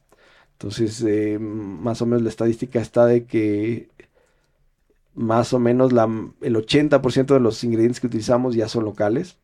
Entonces, 0.53 1.03
eh, 1.07 1.39
más 1.41 2.01
o 2.03 2.07
menos 2.07 2.23
la 2.23 2.31
estadística 2.31 2.81
está 2.81 3.07
de 3.07 3.27
que 3.27 3.91
más 5.15 5.53
o 5.53 5.59
menos 5.59 5.93
el 6.41 6.57
80% 6.57 7.35
de 7.35 7.41
los 7.41 7.62
ingredientes 7.65 8.01
que 8.01 8.07
utilizamos 8.07 8.55
ya 8.55 8.69
son 8.69 8.85
locales. 8.85 9.39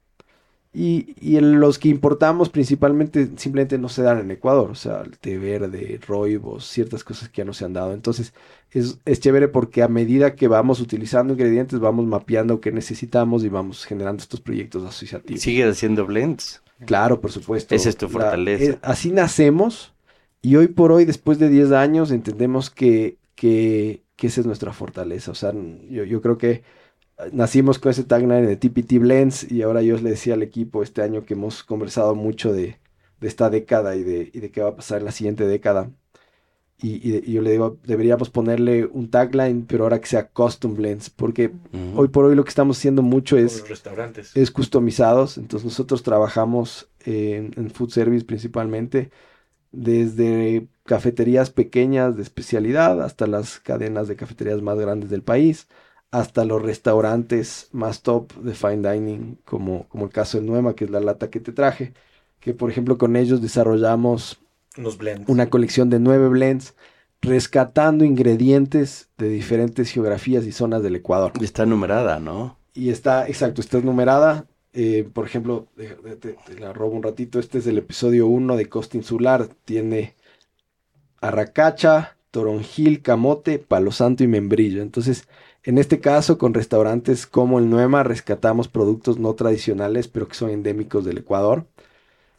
Y, 0.72 1.14
y 1.20 1.40
los 1.40 1.78
que 1.78 1.88
importamos 1.88 2.50
principalmente 2.50 3.30
simplemente 3.36 3.78
no 3.78 3.88
se 3.88 4.02
dan 4.02 4.18
en 4.20 4.30
Ecuador. 4.30 4.70
O 4.70 4.74
sea, 4.74 5.00
el 5.00 5.18
té 5.18 5.38
verde, 5.38 5.98
roibos, 6.06 6.66
ciertas 6.66 7.02
cosas 7.04 7.30
que 7.30 7.38
ya 7.38 7.44
no 7.44 7.54
se 7.54 7.64
han 7.64 7.72
dado. 7.72 7.92
Entonces 7.94 8.34
es, 8.70 8.98
es 9.04 9.20
chévere 9.20 9.48
porque 9.48 9.82
a 9.82 9.88
medida 9.88 10.34
que 10.36 10.46
vamos 10.46 10.80
utilizando 10.80 11.32
ingredientes, 11.32 11.80
vamos 11.80 12.06
mapeando 12.06 12.60
qué 12.60 12.70
necesitamos 12.70 13.44
y 13.44 13.48
vamos 13.48 13.86
generando 13.86 14.22
estos 14.22 14.40
proyectos 14.40 14.84
asociativos. 14.84 15.40
¿Sigues 15.42 15.66
haciendo 15.70 16.06
blends? 16.06 16.62
Claro, 16.84 17.20
por 17.20 17.32
supuesto. 17.32 17.74
Esa 17.74 17.88
es 17.88 17.96
tu 17.96 18.06
La- 18.06 18.12
fortaleza. 18.12 18.72
eh, 18.72 18.78
así 18.82 19.10
nacemos 19.10 19.94
y 20.42 20.54
hoy 20.56 20.68
por 20.68 20.92
hoy, 20.92 21.04
después 21.06 21.38
de 21.38 21.48
10 21.48 21.72
años, 21.72 22.10
entendemos 22.12 22.70
que, 22.70 23.16
que, 23.34 24.02
que 24.16 24.28
esa 24.28 24.40
es 24.42 24.46
nuestra 24.46 24.72
fortaleza. 24.72 25.32
O 25.32 25.34
sea, 25.34 25.52
yo, 25.90 26.04
yo 26.04 26.20
creo 26.20 26.38
que 26.38 26.62
nacimos 27.32 27.78
con 27.78 27.90
ese 27.90 28.04
tagline 28.04 28.46
de 28.46 28.56
TPT 28.56 28.98
Blends 28.98 29.50
y 29.50 29.62
ahora 29.62 29.82
yo 29.82 29.96
le 29.98 30.10
decía 30.10 30.34
al 30.34 30.42
equipo 30.42 30.82
este 30.82 31.02
año 31.02 31.24
que 31.24 31.34
hemos 31.34 31.64
conversado 31.64 32.14
mucho 32.14 32.52
de, 32.52 32.78
de 33.20 33.28
esta 33.28 33.50
década 33.50 33.96
y 33.96 34.02
de, 34.04 34.30
y 34.32 34.40
de 34.40 34.50
qué 34.50 34.62
va 34.62 34.70
a 34.70 34.76
pasar 34.76 34.98
en 35.00 35.06
la 35.06 35.12
siguiente 35.12 35.46
década. 35.46 35.90
Y, 36.80 37.08
y 37.08 37.10
de- 37.12 37.22
y 37.26 37.32
yo 37.32 37.42
le 37.42 37.50
digo, 37.50 37.78
deberíamos 37.84 38.30
ponerle 38.30 38.86
un 38.86 39.10
tagline, 39.10 39.64
pero 39.66 39.84
ahora 39.84 40.00
que 40.00 40.06
sea 40.06 40.28
Custom 40.28 40.74
Blends, 40.76 41.10
porque 41.10 41.48
Ujú. 41.48 42.00
hoy 42.02 42.08
por 42.08 42.24
hoy 42.24 42.36
lo 42.36 42.44
que 42.44 42.50
estamos 42.50 42.78
haciendo 42.78 43.02
mucho 43.02 43.36
es 43.36 43.60
los 43.60 43.68
restaurantes. 43.68 44.36
es 44.36 44.50
customizados. 44.52 45.38
Entonces 45.38 45.64
nosotros 45.64 46.04
trabajamos 46.04 46.88
en 47.04 47.70
food 47.70 47.90
service 47.90 48.24
principalmente 48.24 49.10
desde 49.72 50.68
cafeterías 50.84 51.50
pequeñas 51.50 52.16
de 52.16 52.22
especialidad 52.22 53.02
hasta 53.02 53.26
las 53.26 53.58
cadenas 53.60 54.08
de 54.08 54.16
cafeterías 54.16 54.62
más 54.62 54.78
grandes 54.78 55.10
del 55.10 55.22
país, 55.22 55.68
hasta 56.10 56.44
los 56.44 56.62
restaurantes 56.62 57.68
más 57.72 58.02
top 58.02 58.32
de 58.36 58.54
fine 58.54 58.90
dining, 58.90 59.36
como, 59.44 59.88
como 59.88 60.06
el 60.06 60.10
caso 60.12 60.38
de 60.38 60.46
Nuema, 60.46 60.74
que 60.74 60.84
es 60.84 60.90
la 60.90 61.00
lata 61.00 61.30
que 61.30 61.40
te 61.40 61.52
traje, 61.52 61.92
que 62.40 62.54
por 62.54 62.70
ejemplo 62.70 62.98
con 62.98 63.16
ellos 63.16 63.42
desarrollamos 63.42 64.38
Unos 64.78 64.96
blends. 64.96 65.28
una 65.28 65.50
colección 65.50 65.90
de 65.90 66.00
nueve 66.00 66.28
blends 66.28 66.74
rescatando 67.20 68.04
ingredientes 68.04 69.10
de 69.18 69.28
diferentes 69.28 69.90
geografías 69.90 70.46
y 70.46 70.52
zonas 70.52 70.82
del 70.82 70.96
Ecuador. 70.96 71.32
Está 71.42 71.66
numerada, 71.66 72.20
¿no? 72.20 72.56
Y 72.74 72.90
está, 72.90 73.26
exacto, 73.26 73.60
está 73.60 73.80
numerada. 73.80 74.46
Eh, 74.72 75.08
por 75.12 75.26
ejemplo, 75.26 75.66
te, 75.76 76.34
te 76.34 76.60
la 76.60 76.72
robo 76.72 76.94
un 76.96 77.02
ratito. 77.02 77.40
Este 77.40 77.58
es 77.58 77.66
el 77.66 77.78
episodio 77.78 78.28
1 78.28 78.56
de 78.56 78.68
Costa 78.68 78.96
Insular. 78.96 79.48
Tiene 79.64 80.14
arracacha, 81.20 82.17
toronjil, 82.30 83.02
camote, 83.02 83.58
palo 83.58 83.92
santo 83.92 84.24
y 84.24 84.28
membrillo. 84.28 84.82
Entonces, 84.82 85.28
en 85.64 85.78
este 85.78 86.00
caso, 86.00 86.38
con 86.38 86.54
restaurantes 86.54 87.26
como 87.26 87.58
el 87.58 87.70
Nuema, 87.70 88.02
rescatamos 88.04 88.68
productos 88.68 89.18
no 89.18 89.34
tradicionales, 89.34 90.08
pero 90.08 90.28
que 90.28 90.34
son 90.34 90.50
endémicos 90.50 91.04
del 91.04 91.18
Ecuador. 91.18 91.66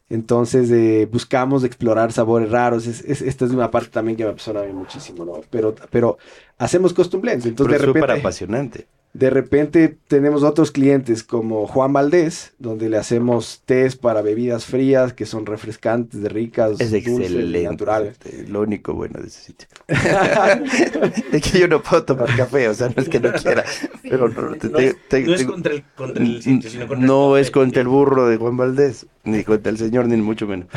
Entonces, 0.10 0.72
eh, 0.72 1.08
buscamos 1.12 1.64
explorar 1.64 2.12
sabores 2.12 2.50
raros. 2.52 2.88
Es- 2.88 3.04
es- 3.06 3.22
esta 3.22 3.46
es 3.46 3.52
una 3.52 3.70
parte 3.72 3.90
también 3.92 4.18
que 4.18 4.24
me 4.24 4.32
apasiona 4.32 4.62
a 4.62 4.64
mí 4.64 4.74
muchísimo, 4.74 5.24
¿no? 5.26 5.42
Pero, 5.52 5.76
pero 5.92 6.18
hacemos 6.58 6.94
custom 6.94 7.22
blends. 7.22 7.46
Entonces, 7.46 7.70
Pero 7.70 7.78
de 7.78 7.78
es 7.78 7.84
súper 7.84 8.10
repente... 8.10 8.20
apasionante. 8.20 8.88
De 9.12 9.32
repente 9.32 9.98
tenemos 10.08 10.44
otros 10.44 10.72
clientes 10.72 11.24
como 11.24 11.66
Juan 11.66 11.92
Valdés, 11.92 12.54
donde 12.60 12.90
le 12.90 12.98
hacemos 12.98 13.64
test 13.66 14.00
para 14.00 14.22
bebidas 14.22 14.66
frías 14.66 15.14
que 15.14 15.26
son 15.26 15.48
refrescantes, 15.48 16.22
de 16.22 16.30
ricas, 16.30 16.80
Es 16.80 16.92
dulces, 16.92 17.08
excelente. 17.08 17.64
naturales. 17.64 18.18
Lo 18.48 18.62
único 18.62 18.94
bueno 18.94 19.20
de 19.20 19.28
ese 19.28 19.42
sitio. 19.42 19.68
es 21.32 21.42
que 21.52 21.60
yo 21.60 21.68
no 21.68 21.82
puedo 21.82 22.04
tomar 22.04 22.36
café, 22.36 22.68
o 22.70 22.74
sea, 22.74 22.90
no 22.96 23.02
es 23.02 23.10
que 23.10 23.20
no 23.20 23.32
quiera. 23.34 23.64
Pero 24.04 24.30
no, 24.30 24.56
te- 24.56 24.70
No 24.70 24.78
te- 24.78 24.88
es, 24.88 24.96
te- 25.10 25.24
no 25.24 25.34
es 25.34 25.40
tengo- 25.42 25.52
contra 25.54 25.74
el, 25.74 25.84
contra 25.96 26.24
el 26.24 26.42
sitio, 26.44 26.70
sino 26.70 26.88
contra 26.88 27.02
el 27.02 27.08
no 27.08 27.30
café. 27.32 27.42
es 27.42 27.52
contra 27.52 27.82
el 27.82 27.88
burro 27.88 28.28
de 28.28 28.38
Juan 28.38 28.58
Valdés, 28.58 29.06
ni 29.24 29.44
contra 29.44 29.72
el 29.72 29.78
señor, 29.78 30.08
ni 30.08 30.18
mucho 30.18 30.48
menos. 30.48 30.68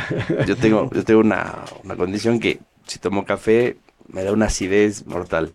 Yo 0.46 0.56
tengo, 0.56 0.90
yo 0.92 1.04
tengo 1.04 1.20
una, 1.20 1.64
una 1.84 1.96
condición 1.96 2.40
que 2.40 2.60
si 2.86 2.98
tomo 2.98 3.24
café 3.24 3.76
me 4.08 4.24
da 4.24 4.32
una 4.32 4.46
acidez 4.46 5.06
mortal. 5.06 5.52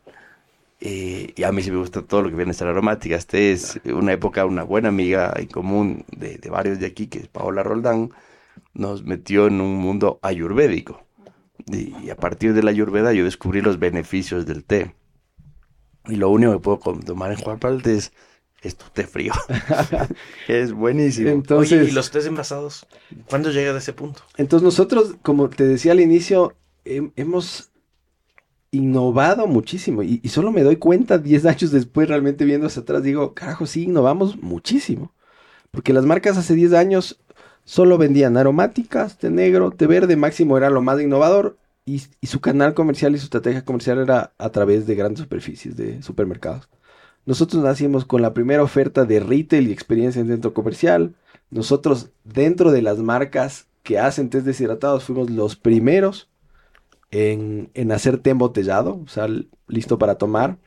Eh, 0.80 1.34
y 1.36 1.44
a 1.44 1.52
mí 1.52 1.62
sí 1.64 1.72
me 1.72 1.78
gusta 1.78 2.04
todo 2.04 2.22
lo 2.24 2.30
que 2.30 2.36
viene 2.36 2.52
a 2.52 2.54
ser 2.54 2.68
aromática. 2.68 3.16
Esta 3.16 3.38
es 3.38 3.80
una 3.86 4.14
época, 4.14 4.46
una 4.46 4.64
buena 4.64 4.90
amiga 4.90 5.34
en 5.38 5.48
común 5.48 6.06
de, 6.16 6.38
de 6.38 6.50
varios 6.50 6.80
de 6.80 6.86
aquí, 6.88 7.08
que 7.08 7.20
es 7.20 7.28
Paola 7.28 7.64
Roldán, 7.64 8.12
nos 8.74 9.04
metió 9.04 9.48
en 9.48 9.62
un 9.62 9.78
mundo 9.78 10.20
ayurvédico. 10.24 11.04
Y, 11.68 11.96
y 12.06 12.10
a 12.12 12.16
partir 12.18 12.54
de 12.54 12.64
la 12.64 12.72
ayurveda 12.72 13.14
yo 13.14 13.26
descubrí 13.26 13.62
los 13.62 13.80
beneficios 13.80 14.46
del 14.46 14.64
té. 14.66 14.96
Y 16.08 16.16
lo 16.16 16.30
único 16.30 16.54
que 16.54 16.60
puedo 16.60 16.78
tomar 17.06 17.32
en 17.32 17.38
Juan 17.38 17.60
Valdés 17.60 18.14
es 18.62 18.76
tu 18.78 18.86
té 18.94 19.06
frío. 19.06 19.34
es 20.48 20.72
buenísimo. 20.74 21.30
Entonces, 21.30 21.80
Oye, 21.80 21.90
¿y 21.90 21.92
los 21.94 22.12
test 22.12 22.28
envasados? 22.28 22.88
¿Cuándo 23.30 23.52
llega 23.52 23.74
a 23.74 23.78
ese 23.78 23.94
punto? 23.94 24.24
entonces 24.38 24.64
nosotros, 24.64 25.16
como 25.22 25.50
te 25.50 25.66
decía 25.66 25.92
al 25.92 26.00
inicio, 26.00 26.56
hem- 26.86 27.12
hemos 27.16 27.72
innovado 28.72 29.48
muchísimo 29.48 30.04
y, 30.04 30.20
solo 30.28 30.52
me 30.52 30.64
doy 30.64 30.78
cuenta 30.78 31.18
10 31.18 31.46
años 31.46 31.72
después 31.72 32.08
realmente 32.10 32.46
viendo 32.46 32.68
hacia 32.68 32.82
atrás, 32.82 33.04
digo, 33.04 33.34
carajo, 33.34 33.66
sí, 33.66 33.84
innovamos 33.84 34.38
muchísimo. 34.42 35.14
Porque 35.72 35.94
las 35.94 36.06
marcas 36.06 36.38
hace 36.38 36.56
10 36.56 36.74
años 36.74 37.20
solo 37.64 37.98
vendían 37.98 38.38
aromáticas, 38.38 39.18
té 39.18 39.30
negro, 39.30 39.72
té 39.72 39.88
verde, 39.88 40.16
máximo 40.16 40.58
era 40.58 40.70
lo 40.70 40.82
más 40.82 41.02
innovador 41.02 41.58
y, 41.86 42.02
y 42.22 42.28
su 42.28 42.40
canal 42.42 42.74
comercial 42.74 43.16
y 43.16 43.20
su 43.20 43.26
estrategia 43.26 43.66
comercial 43.66 44.00
era 44.00 44.34
a 44.38 44.50
través 44.50 44.88
de 44.88 44.96
grandes 44.96 45.22
superficies 45.22 45.76
de 45.76 46.02
supermercados. 46.02 46.70
Nosotros 47.26 47.62
nacimos 47.62 48.06
con 48.06 48.22
la 48.22 48.34
primera 48.34 48.64
oferta 48.64 49.04
de 49.04 49.20
retail 49.20 49.68
y 49.68 49.74
experiencia 49.74 50.22
en 50.22 50.28
centro 50.28 50.54
comercial. 50.54 51.14
Nosotros, 51.50 52.10
dentro 52.24 52.72
de 52.72 52.82
las 52.82 53.00
marcas 53.00 53.68
que 53.84 54.00
hacen 54.00 54.30
test 54.30 54.46
deshidratados, 54.46 55.04
fuimos 55.04 55.30
los 55.30 55.58
primeros 55.58 56.30
en, 57.12 57.70
en 57.74 57.92
hacer 57.92 58.18
té 58.18 58.32
embotellado, 58.32 59.02
o 59.04 59.08
sea, 59.08 59.28
listo 59.68 59.98
para 59.98 60.16
tomar. 60.16 60.58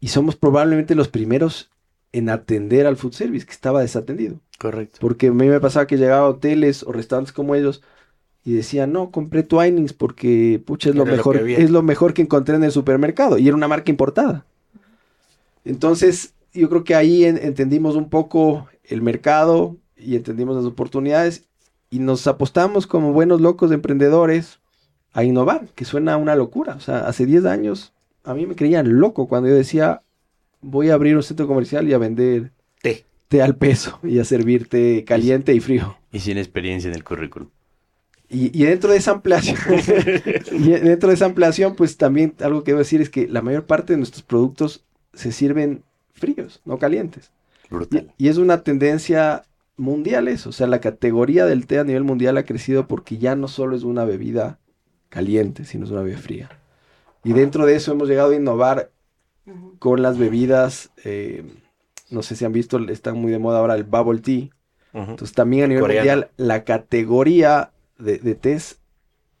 Y 0.00 0.08
somos 0.08 0.36
probablemente 0.36 0.94
los 0.94 1.08
primeros 1.08 1.70
en 2.12 2.28
atender 2.28 2.86
al 2.86 2.96
food 2.96 3.12
service, 3.12 3.46
que 3.46 3.52
estaba 3.52 3.80
desatendido. 3.80 4.40
Correcto. 4.58 4.98
Porque 5.00 5.28
a 5.28 5.32
mí 5.32 5.48
me 5.48 5.60
pasaba 5.60 5.86
que 5.86 5.96
llegaba 5.96 6.26
a 6.26 6.30
hoteles 6.30 6.82
o 6.82 6.92
restaurantes 6.92 7.32
como 7.32 7.54
ellos 7.54 7.82
y 8.44 8.52
decían, 8.54 8.92
no, 8.92 9.10
compré 9.10 9.44
Twinings 9.44 9.92
porque, 9.92 10.62
pucha, 10.64 10.90
es 10.90 10.96
lo 10.96 11.02
Era 11.04 11.12
mejor, 11.12 11.36
es 11.36 11.70
lo 11.70 11.82
mejor 11.82 12.12
que 12.14 12.22
encontré 12.22 12.56
en 12.56 12.64
el 12.64 12.72
supermercado. 12.72 13.38
Y 13.38 13.46
era 13.46 13.56
una 13.56 13.68
marca 13.68 13.90
importada. 13.90 14.44
Entonces, 15.64 16.34
yo 16.52 16.68
creo 16.68 16.84
que 16.84 16.94
ahí 16.94 17.24
en- 17.24 17.38
entendimos 17.38 17.96
un 17.96 18.10
poco 18.10 18.68
el 18.84 19.00
mercado 19.02 19.76
y 19.96 20.16
entendimos 20.16 20.56
las 20.56 20.64
oportunidades 20.64 21.44
y 21.90 22.00
nos 22.00 22.26
apostamos 22.26 22.86
como 22.86 23.12
buenos 23.12 23.40
locos 23.40 23.70
de 23.70 23.76
emprendedores 23.76 24.58
a 25.12 25.24
innovar, 25.24 25.68
que 25.74 25.84
suena 25.84 26.16
una 26.16 26.36
locura. 26.36 26.74
O 26.74 26.80
sea, 26.80 27.06
hace 27.06 27.26
10 27.26 27.44
años 27.46 27.92
a 28.24 28.34
mí 28.34 28.46
me 28.46 28.54
creían 28.54 29.00
loco 29.00 29.26
cuando 29.28 29.48
yo 29.48 29.54
decía, 29.54 30.02
voy 30.60 30.90
a 30.90 30.94
abrir 30.94 31.16
un 31.16 31.22
centro 31.22 31.46
comercial 31.46 31.88
y 31.88 31.92
a 31.92 31.98
vender 31.98 32.52
Té. 32.82 33.04
té 33.28 33.42
al 33.42 33.56
peso 33.56 33.98
y 34.04 34.18
a 34.18 34.24
servirte 34.24 35.04
caliente 35.04 35.54
y 35.54 35.60
frío. 35.60 35.96
Y 36.12 36.20
sin 36.20 36.38
experiencia 36.38 36.88
en 36.88 36.94
el 36.94 37.04
currículum. 37.04 37.48
Y, 38.28 38.58
y 38.58 38.64
dentro 38.64 38.90
de 38.90 38.96
esa 38.96 39.10
ampliación, 39.10 39.58
y 40.52 40.70
dentro 40.70 41.10
de 41.10 41.14
esa 41.14 41.26
ampliación, 41.26 41.76
pues 41.76 41.98
también 41.98 42.34
algo 42.40 42.64
que 42.64 42.70
debo 42.70 42.78
decir 42.78 43.02
es 43.02 43.10
que 43.10 43.28
la 43.28 43.42
mayor 43.42 43.66
parte 43.66 43.92
de 43.92 43.98
nuestros 43.98 44.22
productos 44.22 44.84
se 45.12 45.32
sirven 45.32 45.82
fríos, 46.14 46.62
no 46.64 46.78
calientes. 46.78 47.30
Y, 47.70 47.74
Brutal. 47.74 48.10
y 48.16 48.28
es 48.28 48.38
una 48.38 48.62
tendencia 48.62 49.44
mundial 49.76 50.28
eso, 50.28 50.48
o 50.50 50.52
sea, 50.52 50.66
la 50.66 50.80
categoría 50.80 51.44
del 51.44 51.66
té 51.66 51.78
a 51.78 51.84
nivel 51.84 52.04
mundial 52.04 52.38
ha 52.38 52.44
crecido 52.44 52.86
porque 52.86 53.18
ya 53.18 53.36
no 53.36 53.48
solo 53.48 53.76
es 53.76 53.82
una 53.82 54.04
bebida 54.04 54.58
caliente, 55.12 55.64
sino 55.66 55.84
es 55.84 55.90
una 55.90 56.00
bebida 56.00 56.18
fría. 56.18 56.48
Y 57.22 57.34
dentro 57.34 57.66
de 57.66 57.76
eso 57.76 57.92
hemos 57.92 58.08
llegado 58.08 58.32
a 58.32 58.34
innovar 58.34 58.90
con 59.78 60.00
las 60.02 60.16
bebidas, 60.18 60.90
eh, 61.04 61.44
no 62.10 62.22
sé 62.22 62.34
si 62.34 62.44
han 62.44 62.52
visto, 62.52 62.78
están 62.88 63.16
muy 63.18 63.30
de 63.30 63.38
moda 63.38 63.58
ahora 63.58 63.74
el 63.74 63.84
bubble 63.84 64.20
tea. 64.20 64.48
Entonces 64.94 65.32
también 65.34 65.64
a 65.64 65.68
nivel 65.68 65.82
Coreano. 65.82 66.00
mundial 66.10 66.30
la 66.36 66.64
categoría 66.64 67.70
de, 67.98 68.18
de 68.18 68.34
tés, 68.34 68.78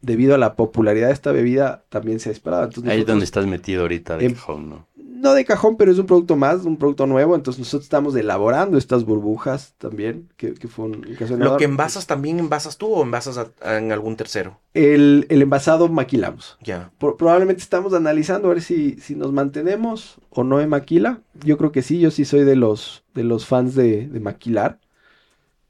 debido 0.00 0.34
a 0.34 0.38
la 0.38 0.54
popularidad 0.54 1.08
de 1.08 1.12
esta 1.14 1.32
bebida, 1.32 1.84
también 1.88 2.20
se 2.20 2.28
ha 2.28 2.32
disparado. 2.32 2.64
Entonces, 2.64 2.92
Ahí 2.92 3.00
es 3.00 3.06
donde 3.06 3.24
estás 3.24 3.46
metido 3.46 3.82
ahorita 3.82 4.16
de 4.18 4.26
Em- 4.26 4.34
cajón, 4.34 4.68
¿no? 4.68 4.88
No 5.22 5.34
de 5.34 5.44
cajón, 5.44 5.76
pero 5.76 5.92
es 5.92 5.98
un 5.98 6.06
producto 6.06 6.34
más, 6.34 6.64
un 6.64 6.76
producto 6.76 7.06
nuevo. 7.06 7.36
Entonces 7.36 7.60
nosotros 7.60 7.84
estamos 7.84 8.16
elaborando 8.16 8.76
estas 8.76 9.04
burbujas 9.04 9.74
también, 9.78 10.28
que, 10.36 10.54
que 10.54 10.66
fue 10.66 10.86
un, 10.86 11.06
un 11.08 11.14
caso 11.14 11.36
¿Lo 11.36 11.56
que 11.56 11.64
envasas 11.64 12.08
también 12.08 12.40
envasas 12.40 12.76
tú 12.76 12.92
o 12.92 13.02
envasas 13.04 13.38
a- 13.38 13.52
a- 13.60 13.78
en 13.78 13.92
algún 13.92 14.16
tercero? 14.16 14.58
El, 14.74 15.26
el 15.28 15.40
envasado 15.42 15.88
maquilamos. 15.88 16.58
Ya. 16.60 16.90
Pro- 16.98 17.16
probablemente 17.16 17.62
estamos 17.62 17.94
analizando 17.94 18.48
a 18.50 18.54
ver 18.54 18.62
si, 18.62 18.98
si 18.98 19.14
nos 19.14 19.30
mantenemos 19.32 20.16
o 20.30 20.42
no 20.42 20.60
en 20.60 20.68
maquila. 20.70 21.20
Yo 21.44 21.56
creo 21.56 21.70
que 21.70 21.82
sí, 21.82 22.00
yo 22.00 22.10
sí 22.10 22.24
soy 22.24 22.42
de 22.42 22.56
los, 22.56 23.04
de 23.14 23.22
los 23.22 23.46
fans 23.46 23.76
de, 23.76 24.08
de 24.08 24.18
maquilar, 24.18 24.80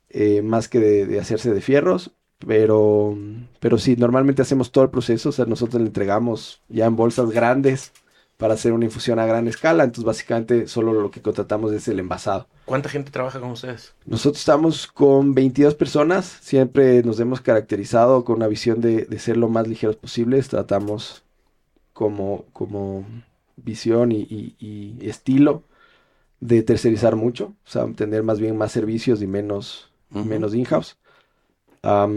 eh, 0.09 0.43
más 0.43 0.69
que 0.69 0.79
de, 0.81 1.07
de 1.07 1.21
hacerse 1.21 1.53
de 1.53 1.61
fierros. 1.61 2.13
Pero, 2.47 3.17
pero 3.61 3.79
sí, 3.79 3.95
normalmente 3.97 4.43
hacemos 4.43 4.73
todo 4.73 4.83
el 4.83 4.91
proceso, 4.91 5.29
o 5.29 5.33
sea, 5.33 5.45
nosotros 5.45 5.81
le 5.81 5.87
entregamos 5.87 6.61
ya 6.69 6.87
en 6.87 6.97
bolsas 6.97 7.31
grandes 7.31 7.93
para 8.43 8.55
hacer 8.55 8.73
una 8.73 8.87
infusión 8.87 9.21
a 9.21 9.25
gran 9.27 9.47
escala, 9.47 9.85
entonces 9.85 10.03
básicamente 10.05 10.67
solo 10.67 10.93
lo 10.93 11.13
que 11.13 11.23
contratamos 11.23 11.71
es 11.73 11.87
el 11.87 12.01
envasado. 12.01 12.49
¿Cuánta 12.65 12.89
gente 12.89 13.13
trabaja 13.13 13.39
con 13.39 13.53
ustedes? 13.53 13.95
Nosotros 14.05 14.41
estamos 14.41 14.89
con 14.89 15.33
22 15.33 15.77
personas, 15.77 16.25
siempre 16.41 17.05
nos 17.05 17.21
hemos 17.21 17.41
caracterizado 17.41 18.25
con 18.25 18.35
una 18.39 18.49
visión 18.49 18.81
de, 18.81 19.05
de 19.05 19.19
ser 19.21 19.37
lo 19.37 19.49
más 19.49 19.69
ligeros 19.69 19.95
posibles, 19.95 20.49
tratamos 20.49 21.23
como, 21.93 22.47
como 22.53 23.05
visión 23.55 24.11
y, 24.11 24.23
y- 24.29 24.57
y 24.59 25.09
estilo 25.09 25.63
de 26.41 26.65
tercerizar 26.65 27.15
mucho, 27.15 27.55
o 27.65 27.71
sea, 27.71 27.87
tener 27.93 28.25
más 28.25 28.41
bien 28.41 28.57
más 28.57 28.73
servicios 28.73 29.23
y 29.23 29.29
menos, 29.29 29.89
menos 30.11 30.53
in-house. 30.53 30.97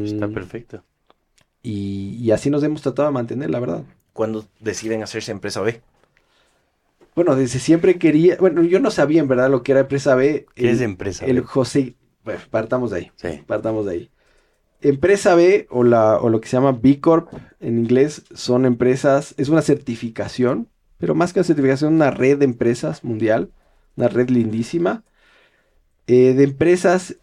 Está 0.05 0.27
perfecto. 0.33 0.83
y, 1.61 2.15
y 2.19 2.31
así 2.31 2.49
nos 2.49 2.63
hemos 2.63 2.81
tratado 2.81 3.09
de 3.09 3.13
mantener, 3.13 3.51
la 3.51 3.59
verdad. 3.59 3.83
¿Cuándo 4.13 4.45
deciden 4.59 5.03
hacerse 5.03 5.31
empresa 5.31 5.61
B? 5.61 5.81
Bueno, 7.15 7.35
desde 7.35 7.59
siempre 7.59 7.97
quería, 7.97 8.37
bueno, 8.37 8.61
yo 8.63 8.79
no 8.79 8.91
sabía 8.91 9.21
en 9.21 9.27
verdad 9.27 9.49
lo 9.49 9.63
que 9.63 9.71
era 9.71 9.81
empresa 9.81 10.15
B. 10.15 10.45
¿Qué 10.55 10.69
el- 10.69 10.75
es 10.75 10.81
empresa? 10.81 11.25
El 11.25 11.35
B? 11.37 11.43
José, 11.43 11.95
bueno, 12.23 12.41
partamos 12.51 12.91
de 12.91 12.97
ahí. 12.97 13.11
Sí. 13.15 13.43
Partamos 13.47 13.85
de 13.85 13.91
ahí. 13.91 14.11
Empresa 14.81 15.35
B 15.35 15.67
o, 15.71 15.83
la, 15.83 16.17
o 16.19 16.29
lo 16.29 16.41
que 16.41 16.47
se 16.49 16.57
llama 16.57 16.73
B 16.73 16.99
Corp 16.99 17.29
en 17.59 17.79
inglés 17.79 18.23
son 18.33 18.65
empresas, 18.65 19.33
es 19.37 19.49
una 19.49 19.61
certificación, 19.61 20.69
pero 20.97 21.15
más 21.15 21.33
que 21.33 21.39
una 21.39 21.45
certificación, 21.45 21.95
una 21.95 22.11
red 22.11 22.37
de 22.39 22.45
empresas 22.45 23.03
mundial, 23.03 23.51
una 23.95 24.09
red 24.09 24.29
lindísima, 24.29 25.03
eh, 26.07 26.33
de 26.33 26.43
empresas 26.43 27.17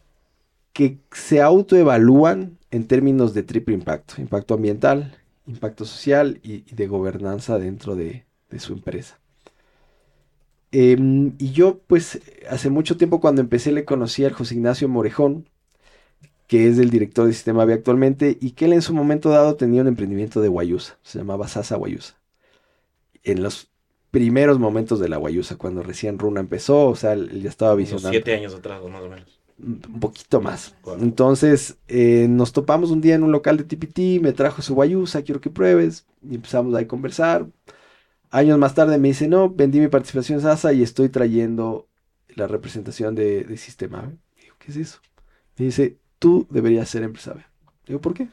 que 0.75 1.01
se 1.13 1.43
autoevalúan 1.43 2.59
en 2.73 2.89
términos 2.89 3.35
de 3.35 3.45
triple 3.45 3.75
impacto, 3.77 4.17
impacto 4.23 4.55
ambiental, 4.55 5.19
impacto 5.47 5.87
social 5.87 6.41
y, 6.45 6.65
y 6.73 6.77
de 6.77 6.89
gobernanza 6.89 7.59
dentro 7.61 7.97
de, 7.97 8.27
de 8.51 8.61
su 8.61 8.75
empresa. 8.75 9.21
Em, 10.73 11.35
y 11.39 11.53
yo, 11.53 11.81
pues, 11.87 12.21
hace 12.51 12.71
mucho 12.71 12.97
tiempo 12.97 13.21
cuando 13.21 13.41
empecé 13.43 13.73
le 13.73 13.85
conocí 13.85 14.25
al 14.25 14.33
José 14.33 14.55
Ignacio 14.57 14.89
Morejón, 14.89 15.47
que 16.47 16.69
es 16.69 16.79
el 16.79 16.91
director 16.91 17.25
del 17.25 17.35
sistema 17.35 17.65
B 17.65 17.75
actualmente, 17.75 18.37
y 18.41 18.53
que 18.53 18.67
él 18.67 18.73
en 18.75 18.83
su 18.83 18.95
momento 18.95 19.31
dado 19.31 19.57
tenía 19.57 19.83
un 19.83 19.89
emprendimiento 19.89 20.41
de 20.41 20.49
Guayusa, 20.49 20.99
se 21.03 21.19
llamaba 21.19 21.49
Sasa 21.49 21.77
Guayusa. 21.77 22.15
En 23.25 23.43
los 23.43 23.69
primeros 24.11 24.59
momentos 24.59 25.01
de 25.01 25.09
la 25.09 25.17
Guayusa, 25.17 25.57
cuando 25.57 25.83
recién 25.83 26.19
Runa 26.19 26.41
empezó, 26.41 26.89
o 26.89 26.97
sea, 26.97 27.15
él 27.15 27.43
ya 27.43 27.49
estaba 27.49 27.75
Unos 27.75 27.79
visionando. 27.79 28.11
siete 28.11 28.35
años 28.35 28.55
atrás, 28.55 28.83
más 28.85 29.03
o 29.03 29.09
menos. 29.09 29.43
Un 29.59 30.01
poquito 30.01 30.41
más. 30.41 30.75
Entonces, 30.99 31.77
eh, 31.87 32.27
nos 32.29 32.53
topamos 32.53 32.91
un 32.91 33.01
día 33.01 33.15
en 33.15 33.23
un 33.23 33.31
local 33.33 33.57
de 33.59 33.65
TPT, 33.65 34.21
me 34.21 34.33
trajo 34.33 34.61
su 34.63 34.75
Guayusa, 34.75 35.23
quiero 35.23 35.41
que 35.41 35.51
pruebes, 35.51 36.07
y 36.29 36.35
empezamos 36.37 36.75
ahí 36.75 36.85
a 36.85 36.89
conversar. 36.89 37.47
Años 38.33 38.59
más 38.59 38.75
tarde 38.75 38.97
me 38.99 39.09
dice, 39.09 39.29
no, 39.29 39.51
vendí 39.51 39.79
mi 39.79 39.89
participación 39.89 40.39
en 40.39 40.43
Sasa 40.43 40.73
y 40.73 40.83
estoy 40.83 41.11
trayendo 41.11 41.87
la 42.29 42.47
representación 42.47 43.15
de, 43.15 43.45
de 43.45 43.57
Sistema 43.59 44.01
B. 44.01 44.17
Digo, 44.41 44.57
¿qué 44.59 44.73
es 44.73 44.77
eso? 44.79 45.01
Me 45.59 45.67
dice, 45.67 45.99
tú 46.19 46.47
deberías 46.51 46.89
ser 46.89 47.03
empresa 47.03 47.35
B. 47.35 47.45
Digo, 47.87 48.01
¿por 48.01 48.15
qué? 48.15 48.29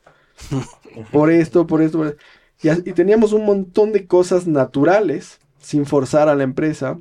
por 1.11 1.29
esto, 1.29 1.67
por 1.67 1.81
esto, 1.81 1.97
por 1.97 2.07
esto. 2.07 2.21
Y, 2.63 2.89
y 2.89 2.93
teníamos 2.93 3.33
un 3.33 3.45
montón 3.45 3.91
de 3.91 4.07
cosas 4.07 4.47
naturales, 4.47 5.39
sin 5.59 5.85
forzar 5.85 6.29
a 6.29 6.35
la 6.35 6.43
empresa, 6.43 6.97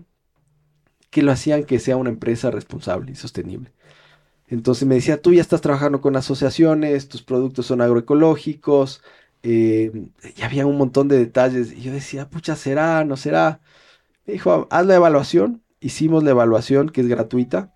que 1.11 1.23
lo 1.23 1.31
hacían 1.31 1.65
que 1.65 1.79
sea 1.79 1.97
una 1.97 2.11
empresa 2.11 2.51
responsable 2.51 3.13
y 3.13 3.15
sostenible. 3.15 3.73
Entonces 4.49 4.89
me 4.89 4.97
decía, 4.97 5.21
tú 5.21 5.33
ya 5.35 5.43
estás 5.43 5.61
trabajando 5.61 6.01
con 6.01 6.17
asociaciones, 6.17 7.09
tus 7.09 7.23
productos 7.23 7.67
son 7.67 7.81
agroecológicos, 7.83 9.03
eh, 9.43 10.11
y 10.37 10.43
había 10.43 10.67
un 10.67 10.77
montón 10.79 11.09
de 11.09 11.19
detalles. 11.19 11.73
Y 11.73 11.83
yo 11.83 11.93
decía, 11.93 12.29
pucha, 12.29 12.57
¿será? 12.57 13.05
¿No 13.05 13.17
será? 13.17 13.61
Me 14.27 14.35
dijo, 14.35 14.69
haz 14.71 14.87
la 14.87 14.97
evaluación. 14.97 15.63
Hicimos 15.81 16.25
la 16.25 16.31
evaluación, 16.31 16.89
que 16.91 17.01
es 17.01 17.09
gratuita. 17.09 17.73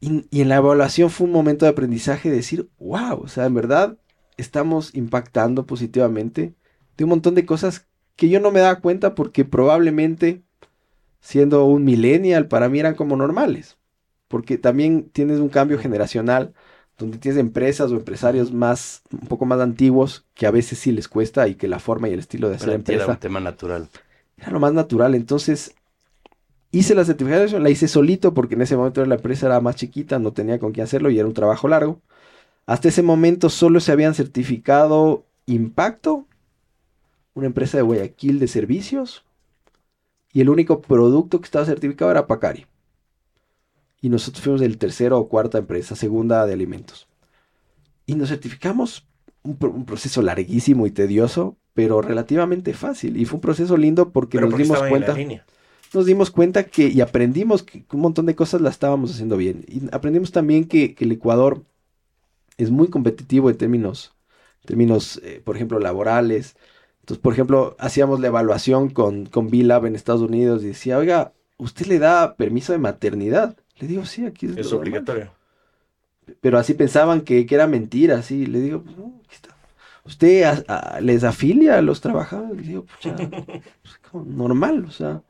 Y, 0.00 0.40
en 0.40 0.48
la 0.48 0.56
evaluación 0.56 1.10
fue 1.10 1.26
un 1.26 1.32
momento 1.32 1.64
de 1.64 1.70
aprendizaje 1.72 2.30
de 2.30 2.36
decir, 2.36 2.70
wow, 2.78 3.20
o 3.22 3.28
sea, 3.28 3.46
en 3.46 3.54
verdad 3.54 3.98
estamos 4.36 4.94
impactando 4.94 5.66
positivamente 5.66 6.54
de 6.96 7.04
un 7.04 7.10
montón 7.10 7.34
de 7.34 7.44
cosas 7.44 7.88
que 8.14 8.28
yo 8.28 8.40
no 8.40 8.52
me 8.52 8.60
daba 8.60 8.80
cuenta 8.80 9.14
porque 9.14 9.44
probablemente 9.44 10.44
siendo 11.20 11.64
un 11.64 11.84
millennial 11.84 12.48
para 12.48 12.68
mí 12.68 12.78
eran 12.80 12.94
como 12.94 13.16
normales. 13.16 13.76
Porque 14.28 14.58
también 14.58 15.08
tienes 15.10 15.40
un 15.40 15.48
cambio 15.48 15.78
generacional 15.78 16.54
donde 16.98 17.18
tienes 17.18 17.38
empresas 17.38 17.90
o 17.92 17.96
empresarios 17.96 18.52
más, 18.52 19.02
un 19.12 19.28
poco 19.28 19.46
más 19.46 19.60
antiguos 19.60 20.26
que 20.34 20.46
a 20.46 20.50
veces 20.50 20.78
sí 20.78 20.92
les 20.92 21.08
cuesta 21.08 21.46
y 21.48 21.54
que 21.54 21.68
la 21.68 21.78
forma 21.78 22.08
y 22.08 22.12
el 22.12 22.18
estilo 22.18 22.48
de 22.48 22.56
hacer 22.56 22.70
Para 22.70 22.78
ti 22.82 22.92
era 22.92 23.04
empresa 23.04 23.12
un 23.12 23.20
tema 23.20 23.40
natural. 23.40 23.88
era 24.36 24.50
lo 24.50 24.60
más 24.60 24.72
natural. 24.72 25.14
Entonces, 25.14 25.74
hice 26.72 26.94
la 26.94 27.04
certificación, 27.04 27.62
la 27.62 27.70
hice 27.70 27.88
solito 27.88 28.34
porque 28.34 28.54
en 28.54 28.62
ese 28.62 28.76
momento 28.76 29.04
la 29.06 29.14
empresa 29.14 29.46
era 29.46 29.60
más 29.60 29.76
chiquita, 29.76 30.18
no 30.18 30.32
tenía 30.32 30.58
con 30.58 30.72
quién 30.72 30.84
hacerlo 30.84 31.10
y 31.10 31.18
era 31.18 31.28
un 31.28 31.34
trabajo 31.34 31.68
largo. 31.68 32.00
Hasta 32.66 32.88
ese 32.88 33.02
momento 33.02 33.48
solo 33.48 33.80
se 33.80 33.92
habían 33.92 34.14
certificado 34.14 35.24
Impacto, 35.46 36.26
una 37.32 37.46
empresa 37.46 37.78
de 37.78 37.82
Guayaquil 37.82 38.38
de 38.38 38.48
servicios, 38.48 39.24
y 40.32 40.42
el 40.42 40.50
único 40.50 40.82
producto 40.82 41.40
que 41.40 41.46
estaba 41.46 41.64
certificado 41.64 42.10
era 42.10 42.26
Pacari. 42.26 42.66
Y 44.00 44.08
nosotros 44.08 44.42
fuimos 44.42 44.62
el 44.62 44.78
tercero 44.78 45.18
o 45.18 45.28
cuarta 45.28 45.58
empresa, 45.58 45.96
segunda 45.96 46.46
de 46.46 46.52
alimentos. 46.52 47.08
Y 48.06 48.14
nos 48.14 48.28
certificamos 48.28 49.06
un, 49.42 49.58
un 49.60 49.84
proceso 49.84 50.22
larguísimo 50.22 50.86
y 50.86 50.90
tedioso, 50.90 51.56
pero 51.74 52.02
relativamente 52.02 52.74
fácil. 52.74 53.16
Y 53.16 53.24
fue 53.24 53.36
un 53.36 53.40
proceso 53.40 53.76
lindo 53.76 54.10
porque 54.10 54.40
nos 54.40 54.50
porque 54.50 54.64
dimos 54.64 54.82
cuenta. 54.82 55.16
nos 55.94 56.06
dimos 56.06 56.30
cuenta 56.30 56.64
que 56.64 56.88
y 56.88 57.00
aprendimos 57.00 57.62
que 57.62 57.84
un 57.92 58.00
montón 58.00 58.26
de 58.26 58.34
cosas 58.34 58.60
las 58.60 58.74
estábamos 58.74 59.12
haciendo 59.12 59.36
bien. 59.36 59.64
Y 59.68 59.82
aprendimos 59.92 60.32
también 60.32 60.64
que, 60.64 60.94
que 60.94 61.04
el 61.04 61.12
Ecuador 61.12 61.64
es 62.56 62.70
muy 62.70 62.88
competitivo 62.88 63.48
en 63.48 63.56
términos, 63.56 64.12
términos 64.64 65.20
eh, 65.22 65.40
por 65.44 65.56
ejemplo, 65.56 65.78
laborales. 65.78 66.56
Entonces, 67.00 67.22
por 67.22 67.32
ejemplo, 67.32 67.76
hacíamos 67.78 68.20
la 68.20 68.26
evaluación 68.26 68.90
con, 68.90 69.26
con 69.26 69.48
B-Lab 69.48 69.86
en 69.86 69.94
Estados 69.94 70.20
Unidos 70.20 70.62
y 70.62 70.68
decía, 70.68 70.98
oiga, 70.98 71.32
¿usted 71.56 71.86
le 71.86 71.98
da 71.98 72.36
permiso 72.36 72.72
de 72.72 72.78
maternidad? 72.78 73.56
Le 73.80 73.86
digo, 73.88 74.04
sí, 74.04 74.26
aquí 74.26 74.46
es, 74.46 74.52
Es 74.52 74.56
lo 74.66 74.78
normal". 74.78 74.80
obligatorio. 74.88 75.30
Pero 76.40 76.58
así 76.58 76.74
pensaban 76.74 77.22
que, 77.22 77.46
que 77.46 77.54
era 77.54 77.66
mentira, 77.66 78.18
así. 78.18 78.46
Le 78.46 78.60
digo, 78.60 78.82
pues 78.82 78.96
no, 78.98 79.14
aquí 79.24 79.34
está. 79.34 79.56
¿Usted 80.04 80.42
a- 80.42 80.64
a- 80.96 81.00
les 81.00 81.24
afilia 81.24 81.78
a 81.78 81.82
los 81.82 82.00
trabajadores? 82.00 82.56
Le 82.62 82.68
digo, 82.68 82.84
pues 82.84 83.00
ya, 83.18 83.30
pues, 83.82 83.98
como 84.10 84.24
normal, 84.24 84.84
o 84.86 84.90
sea. 84.90 85.22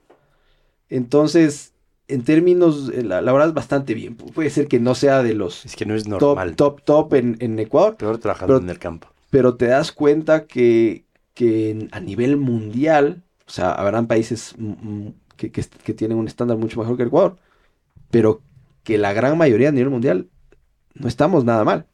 Entonces, 0.89 1.75
en 2.09 2.23
términos, 2.25 2.91
eh, 2.95 3.03
la, 3.03 3.21
la 3.21 3.33
verdad 3.33 3.49
es 3.49 3.55
bastante 3.55 3.95
bien. 3.95 4.17
Pu- 4.17 4.33
Puede 4.33 4.51
ser 4.51 4.67
que 4.69 4.81
no 4.81 4.95
sea 4.95 5.23
de 5.23 5.35
los 5.35 5.67
Es 5.67 5.77
que 5.77 5.85
no 5.87 5.95
es 5.95 6.05
top, 6.05 6.11
normal. 6.21 6.57
top, 6.57 6.83
top 6.83 7.15
en, 7.15 7.37
en 7.41 7.59
Ecuador, 7.59 7.97
Peor 7.97 8.19
trabajando 8.19 8.55
Pero- 8.55 8.65
en 8.65 8.71
el 8.71 8.79
campo. 8.79 9.09
pero 9.31 9.57
te 9.57 9.67
das 9.67 9.93
cuenta 9.93 10.47
que, 10.47 11.05
que 11.35 11.71
en- 11.71 11.89
a 11.93 12.01
nivel 12.01 12.37
mundial, 12.39 13.23
o 13.47 13.51
sea, 13.51 13.73
habrán 13.73 14.07
países 14.07 14.55
mm, 14.57 14.65
mm, 15.07 15.15
que, 15.37 15.51
que- 15.53 15.65
que 15.85 15.95
tienen 15.95 16.17
un 16.19 16.27
estándar 16.27 16.57
mucho 16.57 16.81
mejor 16.81 16.97
que 16.97 17.03
el 17.03 17.09
Ecuador, 17.09 17.37
pero 18.11 18.43
que 18.85 18.99
la 18.99 19.13
gran 19.13 19.37
mayoría 19.37 19.69
a 19.69 19.73
nivel 19.73 19.91
mundial 19.91 20.29
no 20.95 21.09
estamos 21.09 21.45
nada 21.45 21.65
mal. 21.65 21.87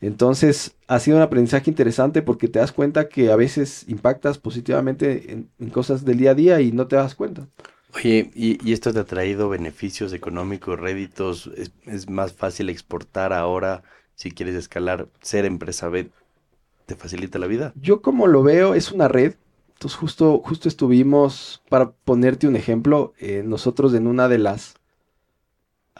Entonces, 0.00 0.74
ha 0.88 0.98
sido 0.98 1.16
un 1.16 1.22
aprendizaje 1.22 1.70
interesante 1.70 2.22
porque 2.22 2.48
te 2.48 2.58
das 2.58 2.72
cuenta 2.72 3.08
que 3.08 3.30
a 3.30 3.36
veces 3.36 3.84
impactas 3.88 4.38
positivamente 4.38 5.32
en, 5.32 5.48
en 5.60 5.70
cosas 5.70 6.04
del 6.04 6.18
día 6.18 6.32
a 6.32 6.34
día 6.34 6.60
y 6.60 6.72
no 6.72 6.88
te 6.88 6.96
das 6.96 7.14
cuenta. 7.14 7.46
Oye, 7.94 8.30
¿y, 8.34 8.58
y 8.68 8.72
esto 8.72 8.92
te 8.92 8.98
ha 8.98 9.04
traído 9.04 9.48
beneficios 9.48 10.12
económicos, 10.12 10.80
réditos? 10.80 11.50
¿Es, 11.56 11.72
es 11.86 12.10
más 12.10 12.32
fácil 12.32 12.68
exportar 12.68 13.32
ahora 13.32 13.82
si 14.14 14.32
quieres 14.32 14.56
escalar? 14.56 15.08
¿Ser 15.20 15.44
empresa 15.44 15.88
B 15.88 16.10
te 16.86 16.96
facilita 16.96 17.38
la 17.38 17.46
vida? 17.46 17.72
Yo 17.76 18.02
como 18.02 18.26
lo 18.26 18.42
veo 18.42 18.74
es 18.74 18.90
una 18.90 19.08
red. 19.08 19.34
Entonces 19.74 19.98
justo, 19.98 20.40
justo 20.44 20.68
estuvimos, 20.68 21.62
para 21.68 21.92
ponerte 21.92 22.48
un 22.48 22.56
ejemplo, 22.56 23.14
eh, 23.18 23.42
nosotros 23.44 23.94
en 23.94 24.06
una 24.06 24.28
de 24.28 24.38
las 24.38 24.74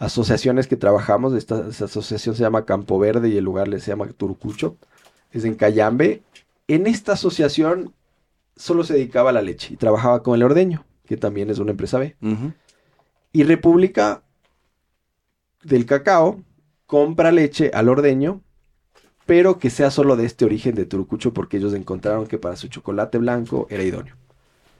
asociaciones 0.03 0.67
que 0.67 0.75
trabajamos, 0.75 1.33
esta, 1.33 1.67
esta 1.69 1.85
asociación 1.85 2.35
se 2.35 2.43
llama 2.43 2.65
Campo 2.65 2.99
Verde 2.99 3.29
y 3.29 3.37
el 3.37 3.43
lugar 3.43 3.67
le 3.67 3.79
se 3.79 3.91
llama 3.91 4.07
Turucucho, 4.07 4.77
es 5.31 5.45
en 5.45 5.55
Cayambe. 5.55 6.21
En 6.67 6.87
esta 6.87 7.13
asociación 7.13 7.93
solo 8.55 8.83
se 8.83 8.93
dedicaba 8.93 9.29
a 9.29 9.33
la 9.33 9.41
leche 9.41 9.73
y 9.73 9.77
trabajaba 9.77 10.21
con 10.21 10.35
el 10.35 10.43
ordeño, 10.43 10.85
que 11.05 11.17
también 11.17 11.49
es 11.49 11.59
una 11.59 11.71
empresa 11.71 11.99
B. 11.99 12.15
Y 13.31 13.43
República 13.43 14.23
del 15.63 15.85
Cacao 15.85 16.43
compra 16.85 17.31
leche 17.31 17.71
al 17.73 17.87
ordeño, 17.89 18.41
pero 19.25 19.57
que 19.57 19.69
sea 19.69 19.89
solo 19.89 20.17
de 20.17 20.25
este 20.25 20.43
origen 20.43 20.75
de 20.75 20.85
Turucucho, 20.85 21.33
porque 21.33 21.57
ellos 21.57 21.73
encontraron 21.73 22.27
que 22.27 22.37
para 22.37 22.57
su 22.57 22.67
chocolate 22.67 23.17
blanco 23.17 23.67
era 23.69 23.83
idóneo. 23.83 24.15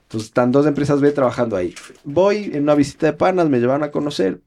Entonces 0.04 0.28
están 0.28 0.52
dos 0.52 0.68
empresas 0.68 1.00
B 1.00 1.12
trabajando 1.12 1.56
ahí. 1.56 1.74
Voy 2.04 2.52
en 2.54 2.64
una 2.64 2.76
visita 2.76 3.08
de 3.08 3.14
panas, 3.14 3.50
me 3.50 3.60
llevaron 3.60 3.84
a 3.84 3.91
conocer 3.91 4.41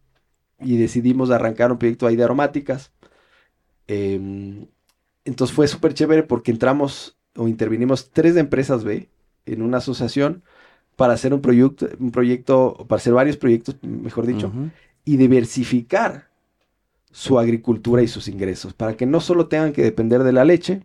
y 0.60 0.76
decidimos 0.76 1.30
arrancar 1.30 1.70
un 1.72 1.78
proyecto 1.78 2.06
ahí 2.06 2.16
de 2.16 2.24
aromáticas. 2.24 2.92
Em, 3.86 4.66
entonces 5.24 5.54
fue 5.54 5.68
súper 5.68 5.94
chévere 5.94 6.22
porque 6.22 6.50
entramos 6.50 7.16
o 7.36 7.48
intervinimos 7.48 8.10
tres 8.10 8.36
empresas 8.36 8.84
B 8.84 9.08
en 9.44 9.62
una 9.62 9.78
asociación 9.78 10.42
para 10.96 11.12
hacer 11.12 11.34
un 11.34 11.40
proyecto, 11.42 11.88
un 11.98 12.10
proyecto, 12.10 12.86
para 12.88 12.98
hacer 12.98 13.12
varios 13.12 13.36
proyectos, 13.36 13.76
mejor 13.82 14.26
dicho, 14.26 14.50
y 15.04 15.16
diversificar 15.18 16.28
su 17.12 17.38
agricultura 17.38 18.02
y 18.02 18.08
sus 18.08 18.28
ingresos, 18.28 18.72
para 18.74 18.96
que 18.96 19.06
no 19.06 19.20
solo 19.20 19.46
tengan 19.46 19.72
que 19.72 19.82
depender 19.82 20.22
de 20.22 20.32
la 20.32 20.44
leche. 20.44 20.82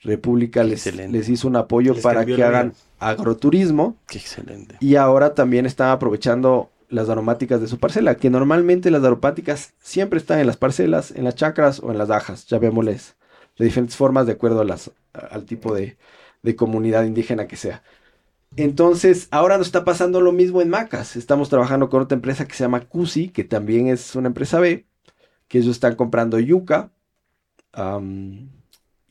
República 0.00 0.62
les, 0.62 0.94
les 0.94 1.28
hizo 1.28 1.48
un 1.48 1.56
apoyo 1.56 1.94
Les 1.94 2.02
para 2.04 2.24
que 2.24 2.40
hagan 2.44 2.72
agroturismo 3.00 3.96
Qué 4.06 4.18
excelente. 4.18 4.76
y 4.78 4.94
ahora 4.94 5.34
también 5.34 5.66
están 5.66 5.90
aprovechando 5.90 6.70
las 6.88 7.08
aromáticas 7.08 7.60
de 7.60 7.68
su 7.68 7.78
parcela, 7.78 8.16
que 8.16 8.30
normalmente 8.30 8.90
las 8.90 9.04
aromáticas 9.04 9.74
siempre 9.80 10.18
están 10.18 10.40
en 10.40 10.46
las 10.46 10.56
parcelas, 10.56 11.10
en 11.10 11.24
las 11.24 11.34
chacras 11.34 11.80
o 11.80 11.90
en 11.90 11.98
las 11.98 12.08
dajas, 12.08 12.46
ya 12.46 12.58
veámosles 12.58 13.16
de 13.58 13.64
diferentes 13.64 13.96
formas 13.96 14.26
de 14.26 14.32
acuerdo 14.32 14.60
a 14.60 14.64
las, 14.64 14.90
al 15.12 15.44
tipo 15.44 15.74
de, 15.74 15.96
comunidad 16.56 17.04
indígena 17.04 17.46
que 17.46 17.56
sea. 17.56 17.82
Entonces, 18.56 19.28
ahora 19.30 19.58
nos 19.58 19.66
está 19.66 19.84
pasando 19.84 20.22
lo 20.22 20.32
mismo 20.32 20.62
en 20.62 20.70
Macas. 20.70 21.14
Estamos 21.14 21.50
trabajando 21.50 21.90
con 21.90 22.00
otra 22.00 22.16
empresa 22.16 22.46
que 22.46 22.54
se 22.54 22.64
llama 22.64 22.88
Cusi, 22.88 23.28
que 23.28 23.44
también 23.44 23.88
es 23.88 24.14
una 24.16 24.28
empresa 24.28 24.58
B, 24.60 24.86
que 25.46 25.58
ellos 25.58 25.72
están 25.72 25.94
comprando 25.96 26.38
yuca. 26.38 26.90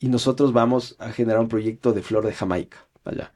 y 0.00 0.08
nosotros 0.08 0.52
vamos 0.52 0.96
a 0.98 1.12
generar 1.12 1.40
un 1.40 1.48
proyecto 1.48 1.92
de 1.92 2.02
flor 2.02 2.26
de 2.26 2.32
Jamaica. 2.32 2.78
Allá. 3.04 3.32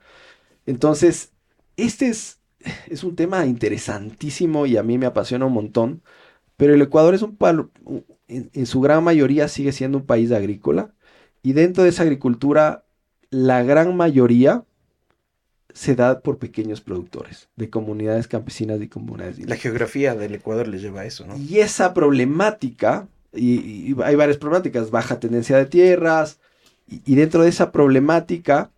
Entonces, 0.66 1.32
este 1.76 2.08
es, 2.08 2.40
es 2.88 3.04
un 3.04 3.16
tema 3.16 3.46
interesantísimo 3.46 4.66
y 4.66 4.76
a 4.76 4.82
mí 4.82 4.98
me 4.98 5.06
apasiona 5.06 5.46
un 5.46 5.52
montón. 5.52 6.02
Pero 6.56 6.74
el 6.74 6.82
Ecuador 6.82 7.14
es 7.14 7.22
un 7.22 7.36
en, 8.28 8.50
en 8.52 8.66
su 8.66 8.80
gran 8.80 9.02
mayoría 9.04 9.48
sigue 9.48 9.72
siendo 9.72 9.98
un 9.98 10.06
país 10.06 10.32
agrícola. 10.32 10.94
Y 11.42 11.54
dentro 11.54 11.82
de 11.82 11.90
esa 11.90 12.04
agricultura, 12.04 12.84
la 13.30 13.62
gran 13.62 13.96
mayoría 13.96 14.64
se 15.74 15.94
da 15.94 16.20
por 16.20 16.38
pequeños 16.38 16.80
productores, 16.80 17.48
de 17.56 17.70
comunidades 17.70 18.28
campesinas 18.28 18.80
y 18.80 18.88
comunidades 18.88 19.38
La 19.48 19.56
geografía 19.56 20.14
del 20.14 20.34
Ecuador 20.34 20.68
les 20.68 20.82
lleva 20.82 21.00
a 21.00 21.06
eso, 21.06 21.26
¿no? 21.26 21.36
Y 21.36 21.60
esa 21.60 21.94
problemática, 21.94 23.08
y, 23.32 23.90
y 23.90 23.96
hay 24.04 24.14
varias 24.14 24.36
problemáticas, 24.36 24.90
baja 24.90 25.18
tendencia 25.18 25.56
de 25.56 25.66
tierras, 25.66 26.38
y, 26.86 27.00
y 27.06 27.14
dentro 27.14 27.42
de 27.42 27.48
esa 27.48 27.72
problemática 27.72 28.70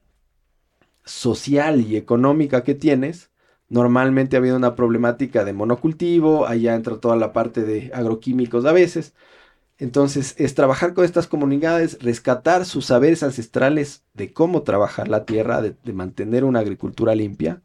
social 1.04 1.80
y 1.80 1.96
económica 1.96 2.62
que 2.62 2.74
tienes, 2.74 3.30
normalmente 3.68 4.36
ha 4.36 4.40
habido 4.40 4.56
una 4.56 4.74
problemática 4.76 5.44
de 5.44 5.52
monocultivo, 5.52 6.46
allá 6.46 6.74
entra 6.74 6.98
toda 7.00 7.16
la 7.16 7.32
parte 7.32 7.62
de 7.64 7.90
agroquímicos 7.94 8.64
a 8.64 8.72
veces. 8.72 9.14
Entonces, 9.78 10.34
es 10.38 10.54
trabajar 10.54 10.94
con 10.94 11.04
estas 11.04 11.26
comunidades, 11.28 11.98
rescatar 12.02 12.64
sus 12.66 12.86
saberes 12.86 13.22
ancestrales 13.22 14.04
de 14.14 14.32
cómo 14.32 14.62
trabajar 14.62 15.08
la 15.08 15.26
tierra, 15.26 15.62
de, 15.62 15.76
de 15.84 15.92
mantener 15.94 16.44
una 16.44 16.60
agricultura 16.60 17.14
limpia, 17.14 17.62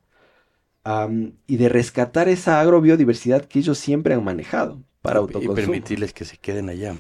y 1.48 1.58
de 1.58 1.70
rescatar 1.70 2.30
esa 2.30 2.60
agrobiodiversidad 2.62 3.46
que 3.46 3.60
ellos 3.60 3.78
siempre 3.78 4.14
han 4.16 4.24
manejado 4.24 4.84
para 5.02 5.20
Y 5.20 5.22
autoconsumo. 5.22 5.56
permitirles 5.56 6.14
que 6.14 6.26
se 6.26 6.38
queden 6.38 6.70
allá. 6.70 6.96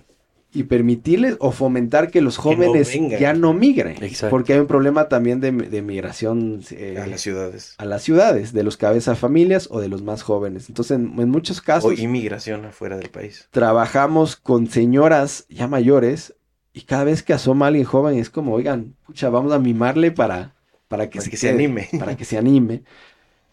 Y 0.51 0.63
permitirles 0.63 1.35
o 1.39 1.51
fomentar 1.51 2.09
que 2.09 2.21
los 2.21 2.39
Que 2.39 2.55
no 2.55 2.55
jóvenes 2.55 2.89
ya 3.19 3.33
no 3.33 3.53
migren. 3.53 4.01
Exacto. 4.03 4.31
Porque 4.31 4.53
hay 4.53 4.59
un 4.59 4.67
problema 4.67 5.07
también 5.07 5.39
de, 5.41 5.51
de 5.51 5.81
migración 5.83 6.61
eh, 6.71 6.97
A 6.97 7.05
las 7.05 7.21
ciudades. 7.21 7.75
a 7.77 7.85
las 7.85 8.01
ciudades, 8.01 8.51
de 8.51 8.63
los 8.63 8.75
cabezas 8.75 9.15
de 9.15 9.21
familias 9.21 9.67
o 9.71 9.79
de 9.79 9.89
los 9.89 10.01
más 10.01 10.23
jóvenes. 10.23 10.67
Entonces, 10.69 10.97
en, 10.97 11.19
en 11.19 11.29
muchos 11.29 11.59
O 11.59 11.63
casos, 11.63 11.99
inmigración 11.99 12.65
afuera 12.65 12.97
del 12.97 13.09
país. 13.11 13.47
trabajamos 13.51 14.35
con 14.37 14.67
señoras 14.67 15.45
ya 15.49 15.67
mayores 15.67 16.33
y 16.73 16.81
cada 16.81 17.03
vez 17.03 17.21
que 17.23 17.33
asoma 17.33 17.67
alguien 17.67 17.85
joven 17.85 18.17
es 18.17 18.29
como, 18.31 18.53
oigan, 18.53 18.95
pucha, 19.05 19.29
vamos 19.29 19.51
a 19.53 19.59
mimarle 19.59 20.11
para, 20.11 20.55
para 20.87 21.09
que, 21.09 21.17
Para 21.17 21.25
se, 21.25 21.29
que 21.29 21.37
se 21.37 21.47
quede, 21.47 21.55
anime. 21.55 21.89
Para 21.99 22.17
que 22.17 22.25
se 22.25 22.37
anime. 22.37 22.83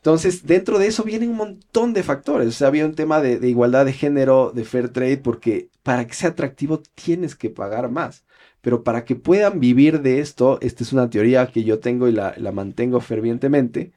Entonces, 0.07 0.47
dentro 0.47 0.79
de 0.79 0.87
eso 0.87 1.03
vienen 1.03 1.31
un 1.31 1.37
montón 1.37 1.93
de 1.93 2.05
factores. 2.05 2.47
O 2.47 2.53
sea, 2.53 2.69
había 2.69 2.87
un 2.87 2.95
tema 2.95 3.21
de, 3.21 3.45
igualdad 3.49 3.85
de 3.85 3.93
género, 3.93 4.53
de 4.55 4.65
fair 4.65 4.91
trade, 4.91 5.17
porque 5.19 5.69
para 5.83 6.07
que 6.07 6.15
sea 6.15 6.31
atractivo 6.31 6.81
tienes 6.95 7.35
que 7.35 7.51
pagar 7.51 7.91
más. 7.91 8.25
Pero 8.61 8.85
para 8.85 9.05
que 9.05 9.17
puedan 9.17 9.59
vivir 9.59 10.03
de 10.03 10.21
esto, 10.21 10.59
esta 10.63 10.85
es 10.85 10.93
una 10.93 11.11
teoría 11.11 11.49
que 11.49 11.65
yo 11.65 11.81
tengo 11.81 12.07
y 12.07 12.13
la, 12.13 12.35
la 12.39 12.53
mantengo 12.53 13.01
fervientemente, 13.01 13.93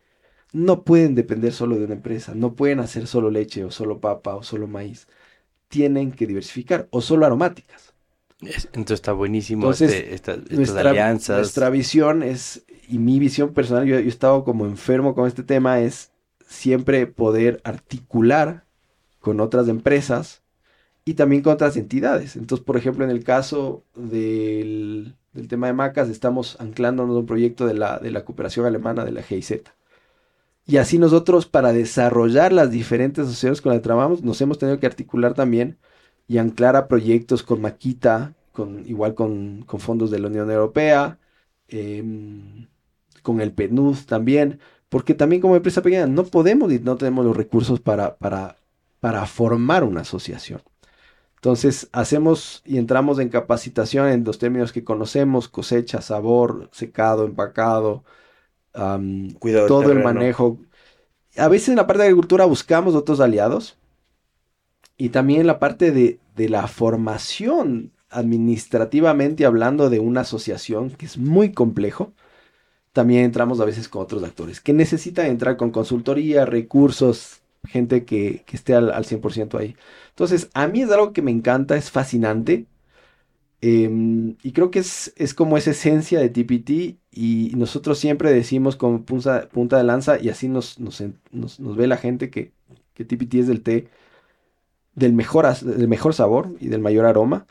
no 0.54 0.84
pueden 0.84 1.16
depender 1.16 1.54
solo 1.54 1.78
de 1.78 1.86
una 1.86 1.96
empresa, 1.96 2.36
no 2.36 2.56
pueden 2.56 2.80
hacer 2.80 3.08
solo 3.08 3.30
leche 3.32 3.66
o 3.66 3.72
solo 3.72 4.02
papa 4.02 4.36
o 4.36 4.44
solo 4.44 4.68
maíz. 4.68 5.08
Tienen 5.70 6.12
que 6.14 6.28
diversificar 6.28 6.88
o 6.92 7.02
solo 7.02 7.26
aromáticas. 7.28 7.94
Es- 8.42 8.66
Entonces 8.68 8.96
está 8.96 9.12
buenísimo 9.14 9.64
Entonces, 9.64 9.92
este- 9.94 10.14
esta- 10.16 10.34
estas 10.34 10.52
Nuestra, 10.58 10.90
alianzas. 10.92 11.38
nuestra 11.38 11.70
visión 11.70 12.24
es, 12.24 12.64
y 12.88 12.98
mi 13.00 13.20
visión 13.20 13.54
personal, 13.54 13.86
yo, 13.86 14.00
yo 14.00 14.06
he 14.06 14.08
estado 14.08 14.44
como 14.44 14.66
enfermo 14.66 15.14
con 15.14 15.28
este 15.28 15.44
tema, 15.44 15.80
es 15.82 16.12
siempre 16.48 17.06
poder 17.06 17.60
articular 17.64 18.66
con 19.20 19.40
otras 19.42 19.68
empresas 19.68 20.42
y 21.06 21.16
también 21.16 21.42
con 21.42 21.54
otras 21.54 21.76
entidades. 21.78 22.36
Entonces, 22.36 22.66
por 22.66 22.78
ejemplo, 22.78 23.04
en 23.04 23.12
el 23.12 23.24
caso 23.24 23.84
del, 23.96 25.16
del 25.34 25.48
tema 25.48 25.68
de 25.68 25.74
Macas, 25.74 26.10
estamos 26.10 26.56
anclándonos 26.60 27.16
a 27.16 27.20
un 27.20 27.26
proyecto 27.26 27.68
de 27.68 27.74
la, 27.74 28.00
de 28.00 28.12
la 28.12 28.24
cooperación 28.26 28.66
alemana 28.66 29.04
de 29.06 29.12
la 29.12 29.22
GIZ. 29.22 29.64
Y 30.66 30.78
así 30.78 30.98
nosotros, 31.00 31.46
para 31.48 31.74
desarrollar 31.74 32.54
las 32.54 32.72
diferentes 32.72 33.26
asociaciones 33.26 33.62
con 33.62 33.72
las 33.72 33.80
que 33.80 33.84
trabajamos, 33.86 34.24
nos 34.24 34.40
hemos 34.42 34.60
tenido 34.60 34.80
que 34.80 34.86
articular 34.86 35.34
también 35.34 35.78
y 36.30 36.38
anclar 36.38 36.76
a 36.78 36.88
proyectos 36.88 37.44
con 37.44 37.62
Maquita, 37.62 38.36
con, 38.54 38.88
igual 38.88 39.16
con, 39.16 39.64
con 39.64 39.80
fondos 39.80 40.12
de 40.12 40.20
la 40.20 40.28
Unión 40.28 40.50
Europea, 40.52 41.20
em, 41.68 42.68
con 43.24 43.42
el 43.42 43.52
PNUD 43.52 43.98
también, 44.06 44.60
porque 44.90 45.16
también 45.16 45.42
como 45.42 45.56
empresa 45.56 45.82
pequeña 45.82 46.06
no 46.08 46.26
podemos 46.26 46.72
y 46.72 46.80
no 46.80 46.98
tenemos 46.98 47.26
los 47.26 47.36
recursos 47.36 47.80
para, 47.80 48.16
para, 48.18 48.58
para 49.00 49.26
formar 49.26 49.84
una 49.84 50.02
asociación. 50.02 50.62
Entonces 51.36 51.90
hacemos 51.94 52.62
y 52.64 52.78
entramos 52.78 53.18
en 53.20 53.30
capacitación 53.30 54.08
en 54.10 54.24
los 54.24 54.38
términos 54.38 54.72
que 54.72 54.84
conocemos, 54.84 55.48
cosecha, 55.50 56.02
sabor, 56.02 56.70
secado, 56.72 57.26
empacado, 57.26 58.04
Cuidado 59.40 59.66
todo 59.68 59.92
el 59.92 60.04
manejo. 60.04 60.60
A 61.38 61.48
veces 61.48 61.70
en 61.70 61.78
la 61.78 61.88
parte 61.88 62.04
de 62.04 62.10
agricultura 62.10 62.46
buscamos 62.46 62.94
otros 62.94 63.20
aliados 63.20 63.79
y 65.00 65.10
también 65.12 65.48
la 65.48 65.60
parte 65.60 65.92
de, 65.94 66.20
de 66.38 66.50
la 66.50 66.68
formación 66.70 67.94
administrativamente 68.12 69.46
hablando 69.48 69.90
de 69.92 70.02
una 70.02 70.22
asociación 70.24 70.92
que 70.92 71.08
es 71.08 71.18
muy 71.20 71.54
complejo. 71.54 72.14
También 72.94 73.26
entramos 73.26 73.60
a 73.62 73.66
veces 73.66 73.90
con 73.90 74.02
otros 74.04 74.24
actores 74.24 74.62
que 74.62 74.74
necesitan 74.74 75.28
entrar 75.28 75.58
con 75.58 75.72
consultoría, 75.72 76.46
recursos, 76.46 77.42
gente 77.68 78.06
que, 78.06 78.44
que 78.46 78.58
esté 78.58 78.76
al, 78.76 78.92
al 78.92 79.06
100% 79.06 79.58
ahí. 79.60 79.76
Entonces, 80.10 80.50
a 80.54 80.68
mí 80.68 80.82
es 80.82 80.92
algo 80.92 81.14
que 81.14 81.22
me 81.22 81.32
encanta, 81.32 81.78
es 81.78 81.92
fascinante. 81.92 82.68
em, 83.62 84.38
y 84.44 84.52
creo 84.54 84.72
que 84.72 84.80
es, 84.80 85.14
es 85.18 85.34
como 85.34 85.58
esa 85.58 85.72
esencia 85.72 86.20
de 86.20 86.30
TPT. 86.30 86.98
Y 87.12 87.52
nosotros 87.56 88.00
siempre 88.00 88.32
decimos 88.34 88.76
como 88.76 89.04
punta, 89.06 89.50
punta 89.50 89.78
de 89.78 89.84
lanza, 89.84 90.20
y 90.20 90.30
así 90.30 90.48
nos, 90.50 90.80
nos, 90.80 91.04
nos- 91.32 91.60
nos 91.60 91.76
ve 91.78 91.88
la 91.88 91.98
gente 91.98 92.30
que, 92.30 92.54
que 92.94 93.06
TPT 93.06 93.40
es 93.40 93.48
del 93.48 93.62
té 93.64 93.90
del 94.96 95.14
mejor, 95.14 95.54
del 95.60 95.88
mejor 95.88 96.14
sabor 96.14 96.50
y 96.60 96.68
del 96.68 96.82
mayor 96.82 97.06
aroma. 97.06 97.46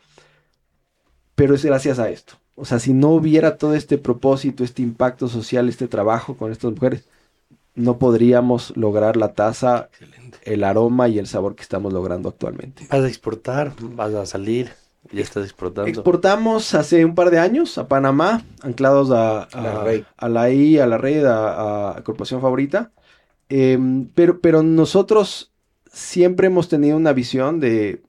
Pero 1.35 1.55
es 1.55 1.65
gracias 1.65 1.99
a 1.99 2.11
esto. 2.11 2.35
O 2.55 2.65
sea, 2.65 2.81
si 2.81 2.93
no 2.93 3.11
hubiera 3.11 3.57
todo 3.57 3.75
este 3.75 3.99
propósito, 3.99 4.65
este 4.65 4.83
impacto 4.83 5.29
social, 5.29 5.69
este 5.69 5.87
trabajo 5.87 6.37
con 6.37 6.51
estas 6.51 6.73
mujeres, 6.73 7.05
no 7.77 7.99
podríamos 7.99 8.77
lograr 8.77 9.17
la 9.17 9.35
taza, 9.35 9.89
el 10.43 10.65
aroma 10.65 11.09
y 11.09 11.19
el 11.21 11.29
sabor 11.29 11.55
que 11.55 11.63
estamos 11.63 11.93
logrando 11.93 12.29
actualmente. 12.29 12.87
Vas 12.91 13.05
a 13.05 13.09
exportar, 13.09 13.75
vas 13.81 14.13
a 14.15 14.27
salir, 14.27 14.73
ya 15.13 15.23
estás 15.23 15.45
exportando. 15.45 15.89
Exportamos 15.89 16.75
hace 16.75 17.05
un 17.05 17.15
par 17.15 17.31
de 17.31 17.39
años 17.39 17.79
a 17.79 17.87
Panamá, 17.87 18.43
anclados 18.63 19.13
a, 19.13 19.45
a, 19.45 19.63
La 19.63 19.85
Rey. 19.85 20.05
a 20.17 20.29
la 20.29 20.51
I, 20.51 20.79
a 20.79 20.87
la 20.87 20.99
red, 20.99 21.25
a, 21.25 21.97
a 21.97 22.03
Corporación 22.03 22.41
Favorita. 22.41 22.91
Em, 23.49 24.09
pero, 24.15 24.41
pero 24.41 24.63
nosotros 24.63 25.53
siempre 25.99 26.47
hemos 26.47 26.69
tenido 26.69 26.97
una 26.97 27.13
visión 27.13 27.61
de 27.61 28.03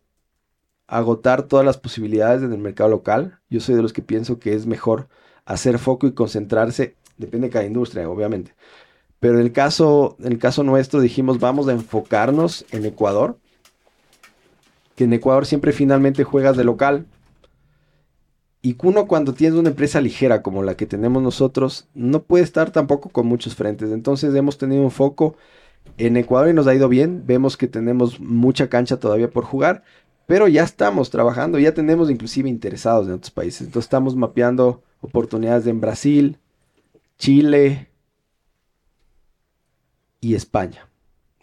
agotar 0.87 1.43
todas 1.43 1.65
las 1.65 1.77
posibilidades 1.77 2.43
en 2.43 2.53
el 2.53 2.59
mercado 2.59 2.89
local. 2.89 3.39
Yo 3.49 3.59
soy 3.59 3.75
de 3.75 3.81
los 3.81 3.93
que 3.93 4.01
pienso 4.01 4.39
que 4.39 4.53
es 4.53 4.65
mejor 4.65 5.07
hacer 5.45 5.79
foco 5.79 6.07
y 6.07 6.13
concentrarse, 6.13 6.95
depende 7.17 7.47
de 7.47 7.53
cada 7.53 7.65
industria, 7.65 8.07
obviamente. 8.07 8.53
Pero 9.19 9.35
en 9.35 9.41
el 9.41 9.51
caso, 9.51 10.15
en 10.19 10.31
el 10.31 10.39
caso 10.39 10.63
nuestro 10.63 11.01
dijimos, 11.01 11.39
vamos 11.39 11.67
a 11.67 11.71
enfocarnos 11.71 12.65
en 12.71 12.85
Ecuador. 12.85 13.37
Que 14.95 15.05
en 15.05 15.13
Ecuador 15.13 15.45
siempre 15.45 15.73
finalmente 15.73 16.23
juegas 16.23 16.57
de 16.57 16.63
local. 16.63 17.05
Y 18.61 18.75
uno 18.83 19.07
cuando 19.07 19.33
tienes 19.33 19.57
una 19.57 19.69
empresa 19.69 19.99
ligera 19.99 20.43
como 20.43 20.63
la 20.63 20.75
que 20.75 20.85
tenemos 20.85 21.23
nosotros, 21.23 21.87
no 21.93 22.21
puede 22.21 22.43
estar 22.43 22.71
tampoco 22.71 23.09
con 23.09 23.25
muchos 23.25 23.55
frentes. 23.55 23.91
Entonces 23.91 24.35
hemos 24.35 24.57
tenido 24.57 24.83
un 24.83 24.91
foco 24.91 25.35
en 25.97 26.17
Ecuador 26.17 26.49
y 26.49 26.53
nos 26.53 26.67
ha 26.67 26.75
ido 26.75 26.87
bien. 26.89 27.23
Vemos 27.25 27.57
que 27.57 27.67
tenemos 27.67 28.19
mucha 28.19 28.69
cancha 28.69 28.97
todavía 28.97 29.29
por 29.29 29.43
jugar, 29.45 29.83
pero 30.27 30.47
ya 30.47 30.63
estamos 30.63 31.09
trabajando, 31.09 31.57
ya 31.59 31.73
tenemos 31.73 32.09
inclusive 32.09 32.49
interesados 32.49 33.07
en 33.07 33.13
otros 33.13 33.31
países. 33.31 33.61
Entonces 33.61 33.85
estamos 33.87 34.15
mapeando 34.15 34.83
oportunidades 35.01 35.65
en 35.67 35.81
Brasil, 35.81 36.37
Chile 37.17 37.89
y 40.21 40.35
España. 40.35 40.85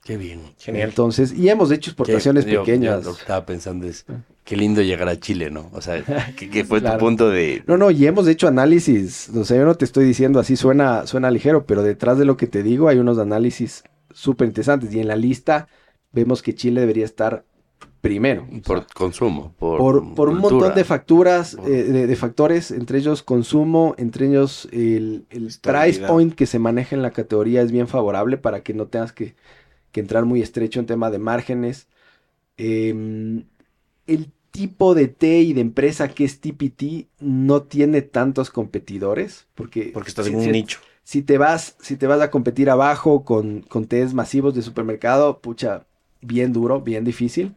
Qué 0.05 0.17
bien. 0.17 0.41
Genial. 0.59 0.91
Entonces, 0.91 1.33
y 1.33 1.49
hemos 1.49 1.73
hecho 1.73 1.91
exportaciones 1.91 2.45
Qué- 2.45 2.53
yo- 2.53 2.63
pequeñas. 2.65 3.03
yo 3.03 3.11
lo 3.11 3.17
que 3.17 3.23
estaba 3.23 3.45
pensando 3.45 3.87
es, 3.89 4.07
qué 4.45 4.57
lindo 4.57 4.81
llegar 4.81 5.09
a 5.09 5.19
Chile, 5.19 5.51
¿no? 5.51 5.69
O 5.73 5.81
sea, 5.81 6.01
¿qué, 6.37 6.49
qué 6.49 6.65
fue 6.65 6.81
Claro. 6.81 6.97
tu 6.99 7.05
punto 7.05 7.29
de... 7.29 7.65
No, 7.67 7.77
no, 7.77 7.91
y 7.91 8.07
hemos 8.07 8.29
hecho 8.29 8.47
análisis. 8.47 9.31
O 9.31 9.45
sea, 9.45 9.57
yo 9.57 9.65
no 9.65 9.75
te 9.75 9.85
estoy 9.85 10.05
diciendo 10.05 10.39
así 10.39 10.55
suena, 10.55 11.07
suena 11.09 11.31
ligero, 11.33 11.67
pero 11.67 11.83
detrás 11.83 12.19
de 12.19 12.25
lo 12.25 12.37
que 12.37 12.47
te 12.47 12.63
digo 12.63 12.87
hay 12.89 12.99
unos 12.99 13.19
análisis 13.19 13.83
súper 14.13 14.49
interesantes. 14.49 14.93
Y 14.95 15.01
en 15.01 15.09
la 15.09 15.17
lista 15.17 15.69
vemos 16.13 16.43
que 16.43 16.55
Chile 16.55 16.81
debería 16.81 17.05
estar 17.05 17.45
primero. 18.01 18.49
O 18.61 18.65
Por 18.65 18.79
sea, 18.79 18.87
consumo, 18.87 19.55
por, 19.59 19.89
por, 19.91 20.09
por 20.15 20.29
un 20.31 20.39
montón 20.41 20.75
de 20.75 20.85
facturas, 20.85 21.55
Por- 21.55 21.65
eh, 21.65 21.85
de, 21.85 22.07
de 22.07 22.17
factores, 22.17 22.71
entre 22.71 22.99
ellos 22.99 23.23
consumo, 23.23 23.95
entre 23.99 24.27
ellos 24.29 24.69
el, 24.73 25.27
el 25.31 25.55
price 25.65 26.01
point 26.05 26.35
que 26.35 26.47
se 26.47 26.59
maneja 26.59 26.97
en 26.97 27.03
la 27.03 27.11
categoría 27.13 27.63
es 27.63 27.73
bien 27.73 27.89
favorable 27.89 28.39
para 28.39 28.63
que 28.63 28.75
no 28.75 28.87
tengas 28.89 29.13
que, 29.13 29.37
que 29.93 30.01
entrar 30.01 30.25
muy 30.27 30.43
estrecho 30.43 30.81
en 30.81 30.87
tema 30.87 31.11
de 31.11 31.19
márgenes. 31.21 31.89
Em, 32.59 33.47
el 34.07 34.33
tipo 34.53 34.95
de 34.95 35.09
té 35.09 35.41
y 35.41 35.53
de 35.55 35.61
empresa 35.63 36.09
que 36.09 36.25
es 36.25 36.41
TPT 36.41 37.09
no 37.21 37.63
tiene 37.65 38.03
tantos 38.03 38.51
competidores 38.51 39.47
porque, 39.55 39.83
Porque 39.93 40.09
estás 40.11 40.29
en 40.29 40.37
un 40.37 40.51
nicho. 40.53 40.79
Si 41.07 41.23
te 41.23 41.39
vas, 41.39 41.77
si 41.79 41.97
te 41.97 42.09
vas 42.09 42.21
a 42.21 42.33
competir 42.33 42.69
abajo 42.69 43.25
con, 43.25 43.61
con 43.61 43.87
tés 43.87 44.13
masivos 44.13 44.57
de 44.57 44.63
supermercado, 44.63 45.39
pucha, 45.39 45.87
bien 46.21 46.53
duro, 46.53 46.81
bien 46.81 47.05
difícil. 47.05 47.55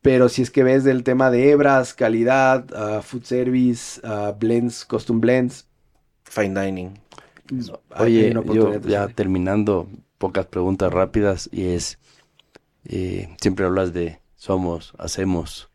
Pero 0.00 0.28
si 0.28 0.42
es 0.42 0.50
que 0.50 0.64
ves 0.64 0.82
del 0.82 1.04
tema 1.04 1.30
de 1.30 1.52
hebras, 1.52 1.94
calidad, 1.94 2.66
ah, 2.74 3.00
food 3.00 3.22
service, 3.22 4.00
ah, 4.02 4.34
blends, 4.36 4.84
custom 4.84 5.20
blends. 5.20 5.68
Fine 6.24 6.60
dining. 6.60 6.98
hay 7.90 8.32
Oye, 8.32 8.34
yo 8.52 8.80
ya 8.80 9.06
terminando, 9.06 9.86
pocas 10.18 10.46
preguntas 10.46 10.92
rápidas 10.92 11.48
y 11.52 11.66
es, 11.66 12.00
eh, 12.86 13.36
siempre 13.40 13.66
hablas 13.66 13.92
de 13.92 14.18
somos, 14.34 14.94
hacemos 14.98 15.70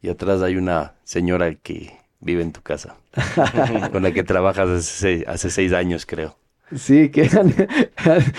y 0.00 0.10
atrás 0.10 0.42
hay 0.42 0.58
una 0.58 0.94
señora 1.02 1.52
que 1.56 1.98
vive 2.20 2.42
en 2.42 2.52
tu 2.52 2.62
casa, 2.62 2.98
con 3.90 4.02
la 4.02 4.12
que 4.12 4.24
trabajas 4.24 4.68
hace 4.68 4.82
seis, 4.82 5.24
hace 5.26 5.50
seis 5.50 5.72
años 5.72 6.06
creo, 6.06 6.38
Sí, 6.76 7.10
que 7.10 7.28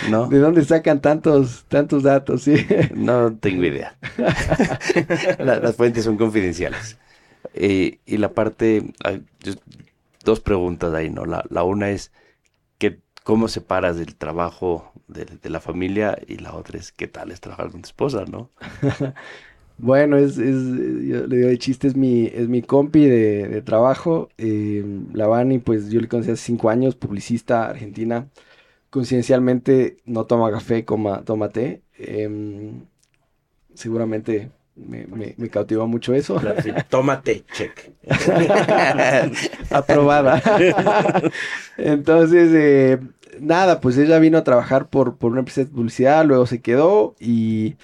¿no? 0.04 0.28
¿De 0.28 0.38
dónde 0.40 0.64
sacan 0.64 1.02
tantos, 1.02 1.66
tantos 1.68 2.04
datos? 2.04 2.44
Sí. 2.44 2.56
No 2.90 3.36
tengo 3.38 3.64
idea. 3.66 3.98
La- 5.40 5.60
las 5.60 5.76
fuentes 5.76 6.04
son 6.04 6.18
confidenciales. 6.18 6.98
Eh, 7.54 8.00
y 8.06 8.18
la 8.18 8.34
parte, 8.34 8.94
dos 10.24 10.40
preguntas 10.40 10.94
ahí, 10.94 11.10
¿no? 11.10 11.26
La, 11.26 11.44
la 11.50 11.64
una 11.64 11.90
es, 11.90 12.12
¿qué, 12.78 13.02
¿cómo 13.24 13.48
separas 13.48 13.98
el 14.00 14.16
trabajo 14.18 14.94
de, 15.08 15.26
de 15.26 15.50
la 15.52 15.60
familia? 15.62 16.18
Y 16.28 16.38
la 16.38 16.56
otra 16.56 16.80
es, 16.80 16.92
¿qué 16.94 17.08
tal 17.08 17.32
es 17.32 17.42
trabajar 17.42 17.72
con 17.72 17.82
tu 17.84 17.88
esposa, 17.88 18.26
no? 18.26 18.52
Bueno, 19.82 20.18
es, 20.18 20.38
es, 20.38 20.56
yo 21.08 21.26
le 21.28 21.38
digo 21.38 21.48
de 21.48 21.58
chiste, 21.58 21.88
es 21.88 21.96
mi, 21.96 22.26
es 22.28 22.50
mi 22.50 22.62
compi 22.62 23.06
de, 23.06 23.48
de 23.48 23.62
trabajo. 23.62 24.30
Eh, 24.38 24.84
la 25.14 25.28
Vani, 25.28 25.60
pues 25.60 25.90
yo 25.90 26.02
le 26.02 26.08
conocí 26.10 26.32
hace 26.32 26.44
cinco 26.44 26.70
años, 26.70 26.96
publicista 26.96 27.68
argentina. 27.70 28.30
Coincidencialmente 28.90 29.98
no 30.06 30.26
toma 30.26 30.52
café, 30.52 30.86
coma, 30.86 31.24
toma 31.26 31.50
té. 31.50 31.84
Em, 31.98 32.86
seguramente 33.74 34.52
me, 34.76 35.08
me, 35.08 35.36
me 35.38 35.50
cautivó 35.50 35.88
mucho 35.88 36.14
eso. 36.14 36.38
Claro, 36.38 36.62
sí. 36.62 36.72
Tómate, 36.90 37.46
check. 37.54 37.92
Aprobada. 39.72 40.42
Entonces, 41.78 42.52
eh, 42.54 43.00
nada, 43.40 43.80
pues 43.82 43.98
ella 43.98 44.20
vino 44.20 44.38
a 44.38 44.44
trabajar 44.44 44.90
por, 44.90 45.18
por 45.18 45.32
una 45.32 45.40
empresa 45.40 45.62
de 45.62 45.68
publicidad, 45.68 46.26
luego 46.26 46.46
se 46.46 46.62
quedó 46.62 47.16
y 47.20 47.76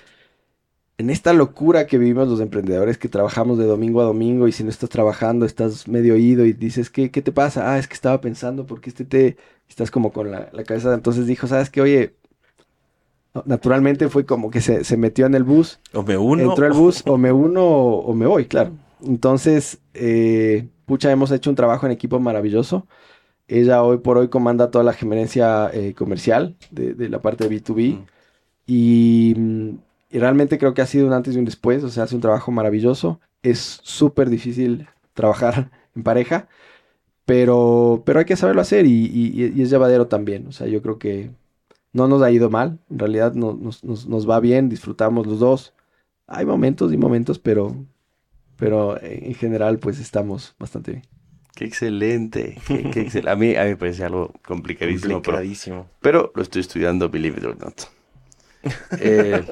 en 0.97 1.09
esta 1.09 1.33
locura 1.33 1.87
que 1.87 1.97
vivimos 1.97 2.27
los 2.29 2.39
emprendedores 2.41 2.97
que 2.97 3.09
trabajamos 3.09 3.57
de 3.57 3.65
domingo 3.65 4.01
a 4.01 4.05
domingo 4.05 4.47
y 4.47 4.51
si 4.53 4.63
no 4.63 4.69
estás 4.69 4.89
trabajando 4.89 5.45
estás 5.45 5.87
medio 5.87 6.13
oído 6.15 6.45
y 6.45 6.53
dices, 6.53 6.89
¿qué, 6.89 7.11
qué 7.11 7.21
te 7.21 7.31
pasa? 7.33 7.73
Ah, 7.73 7.79
es 7.79 7.87
que 7.87 7.93
estaba 7.95 8.21
pensando 8.21 8.65
porque 8.65 8.89
este 8.89 9.05
te... 9.05 9.37
Estás 9.67 9.89
como 9.91 10.11
con 10.13 10.29
la, 10.31 10.49
la 10.53 10.63
cabeza. 10.63 10.93
Entonces 10.93 11.25
dijo, 11.25 11.47
¿sabes 11.47 11.71
qué? 11.71 11.81
Oye, 11.81 12.15
naturalmente 13.45 14.09
fue 14.09 14.25
como 14.25 14.49
que 14.49 14.61
se, 14.61 14.83
se 14.83 14.97
metió 14.97 15.25
en 15.25 15.35
el 15.35 15.43
bus 15.43 15.79
O 15.93 16.03
me 16.03 16.17
uno. 16.17 16.43
entró 16.43 16.65
el 16.65 16.73
bus, 16.73 17.03
o 17.05 17.17
me 17.17 17.31
uno 17.31 17.63
o, 17.65 18.05
o 18.05 18.13
me 18.13 18.25
voy, 18.27 18.45
claro. 18.45 18.71
Entonces, 19.03 19.79
eh, 19.93 20.69
pucha, 20.85 21.11
hemos 21.11 21.31
hecho 21.31 21.49
un 21.49 21.55
trabajo 21.55 21.85
en 21.85 21.91
equipo 21.91 22.19
maravilloso. 22.19 22.87
Ella 23.47 23.83
hoy 23.83 23.99
por 23.99 24.17
hoy 24.17 24.29
comanda 24.29 24.71
toda 24.71 24.83
la 24.85 24.93
gerencia 24.93 25.69
eh, 25.73 25.93
comercial 25.95 26.57
de, 26.71 26.93
de 26.95 27.09
la 27.09 27.21
parte 27.21 27.45
de 27.45 27.49
B2B. 27.49 27.99
Mm. 27.99 28.05
Y, 28.67 29.35
mm, 29.37 29.69
y 30.15 30.19
realmente 30.19 30.57
creo 30.57 30.73
que 30.73 30.81
ha 30.81 30.85
sido 30.85 31.07
un 31.07 31.13
antes 31.13 31.35
y 31.35 31.39
un 31.39 31.45
después. 31.45 31.83
O 31.83 31.89
sea, 31.89 32.03
hace 32.03 32.15
un 32.15 32.21
trabajo 32.21 32.51
maravilloso. 32.51 33.19
Es 33.43 33.79
súper 33.83 34.29
difícil 34.29 34.87
trabajar 35.13 35.69
en 35.95 36.03
pareja. 36.03 36.47
Pero, 37.25 38.03
pero 38.05 38.19
hay 38.19 38.25
que 38.25 38.35
saberlo 38.35 38.61
hacer 38.61 38.85
y, 38.85 39.05
y- 39.05 39.51
y 39.55 39.61
es 39.61 39.69
llevadero 39.69 40.07
también. 40.07 40.47
O 40.47 40.51
sea, 40.51 40.67
yo 40.67 40.81
creo 40.81 40.99
que 40.99 41.31
no 41.91 42.07
nos 42.07 42.21
ha 42.21 42.29
ido 42.31 42.49
mal. 42.49 42.79
En 42.89 42.99
realidad 42.99 43.33
no- 43.33 43.53
nos, 43.53 43.83
nos- 43.83 44.07
nos 44.07 44.29
va 44.29 44.39
bien, 44.39 44.69
disfrutamos 44.69 45.25
los 45.25 45.39
dos. 45.39 45.73
Hay 46.27 46.45
momentos 46.45 46.93
y 46.93 46.97
momentos, 46.97 47.39
pero, 47.39 47.75
pero 48.57 49.01
en 49.01 49.33
general 49.35 49.79
pues 49.79 49.99
estamos 49.99 50.55
bastante 50.59 50.91
bien. 50.91 51.03
Qué 51.55 51.65
excelente. 51.65 52.57
Qué, 52.67 52.89
qué 52.91 53.07
excel- 53.07 53.27
A, 53.29 53.35
mí, 53.35 53.55
a 53.55 53.63
mí 53.63 53.69
me 53.71 53.77
parece 53.77 54.03
algo 54.03 54.31
complicadísimo, 54.45 55.21
pero, 55.21 55.37
Complicadísimo. 55.37 55.87
pero 56.01 56.31
lo 56.35 56.41
estoy 56.43 56.61
estudiando, 56.61 57.09
believe 57.09 57.37
it 57.39 57.45
or 57.45 57.57
not. 57.57 57.73
Eh, 58.97 59.43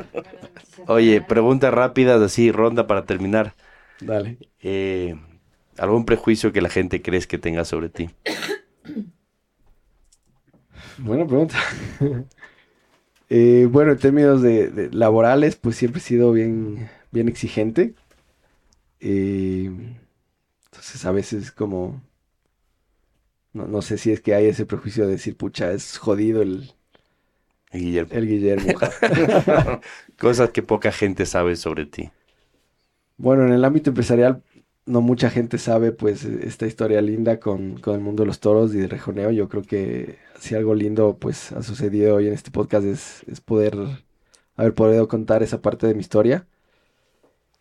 oye, 0.88 1.22
preguntas 1.22 1.73
rápidas, 1.73 2.22
así, 2.22 2.52
ronda 2.52 2.88
para 2.88 3.06
terminar. 3.06 3.56
Dale. 3.99 4.38
Eh, 4.61 5.15
¿Algún 5.77 6.06
prejuicio 6.06 6.52
que 6.53 6.61
la 6.61 6.69
gente 6.69 7.02
crees 7.02 7.27
que 7.27 7.38
tenga 7.38 7.65
sobre 7.65 7.90
ti? 7.90 8.10
Buena 10.98 11.26
pregunta. 11.26 11.57
Eh, 13.30 13.68
bueno, 13.72 13.94
en 13.94 13.98
términos 13.98 14.41
de, 14.41 14.68
de 14.69 14.91
laborales, 14.91 15.56
pues 15.56 15.76
siempre 15.76 15.99
he 15.99 16.03
sido 16.03 16.31
bien, 16.31 16.90
bien 17.11 17.27
exigente. 17.27 17.95
Entonces 20.65 21.06
a 21.06 21.11
veces 21.14 21.52
como... 21.52 22.02
No, 23.53 23.68
no 23.68 23.81
sé 23.81 23.98
si 23.98 24.11
es 24.11 24.19
que 24.22 24.34
hay 24.35 24.45
ese 24.48 24.65
prejuicio 24.65 25.06
de 25.06 25.14
decir, 25.14 25.38
pucha, 25.38 25.72
es 25.72 25.98
jodido 25.98 26.41
el, 26.41 26.73
Guillermo. 27.79 28.13
el 28.13 28.27
Guillermo. 28.27 28.73
Cosas 30.19 30.51
que 30.51 30.63
poca 30.63 30.91
gente 30.91 31.25
sabe 31.25 31.55
sobre 31.55 31.85
ti. 31.85 32.11
Bueno, 33.17 33.45
en 33.45 33.53
el 33.53 33.63
ámbito 33.65 33.89
empresarial 33.89 34.43
no 34.85 35.01
mucha 35.01 35.29
gente 35.29 35.57
sabe 35.57 35.91
pues 35.91 36.25
esta 36.25 36.65
historia 36.65 37.01
linda 37.01 37.39
con, 37.39 37.77
con 37.79 37.95
el 37.95 38.01
mundo 38.01 38.23
de 38.23 38.27
los 38.27 38.39
toros 38.39 38.73
y 38.75 38.79
de 38.79 38.87
rejoneo. 38.87 39.31
Yo 39.31 39.47
creo 39.49 39.63
que 39.63 40.17
si 40.39 40.55
algo 40.55 40.75
lindo 40.75 41.17
pues 41.17 41.51
ha 41.53 41.63
sucedido 41.63 42.15
hoy 42.15 42.27
en 42.27 42.33
este 42.33 42.51
podcast 42.51 42.85
es, 42.85 43.23
es 43.27 43.39
poder 43.41 43.75
haber 44.55 44.73
podido 44.73 45.07
contar 45.07 45.43
esa 45.43 45.61
parte 45.61 45.87
de 45.87 45.93
mi 45.93 46.01
historia. 46.01 46.47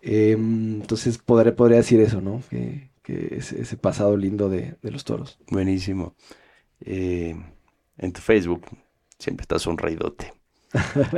Em, 0.01 0.81
entonces 0.81 1.19
podré, 1.19 1.53
podría 1.53 1.79
decir 1.79 2.01
eso, 2.01 2.21
¿no? 2.21 2.43
Que, 2.51 2.91
que 3.03 3.37
ese, 3.37 3.61
ese 3.61 3.77
pasado 3.77 4.17
lindo 4.17 4.49
de, 4.49 4.75
de 4.83 4.91
los 4.91 5.05
toros. 5.05 5.39
Buenísimo. 5.49 6.15
Eh, 6.81 7.37
en 7.99 8.13
tu 8.13 8.21
Facebook 8.21 8.63
siempre 9.23 9.45
estás 9.45 9.63
sonreidote. 9.63 10.35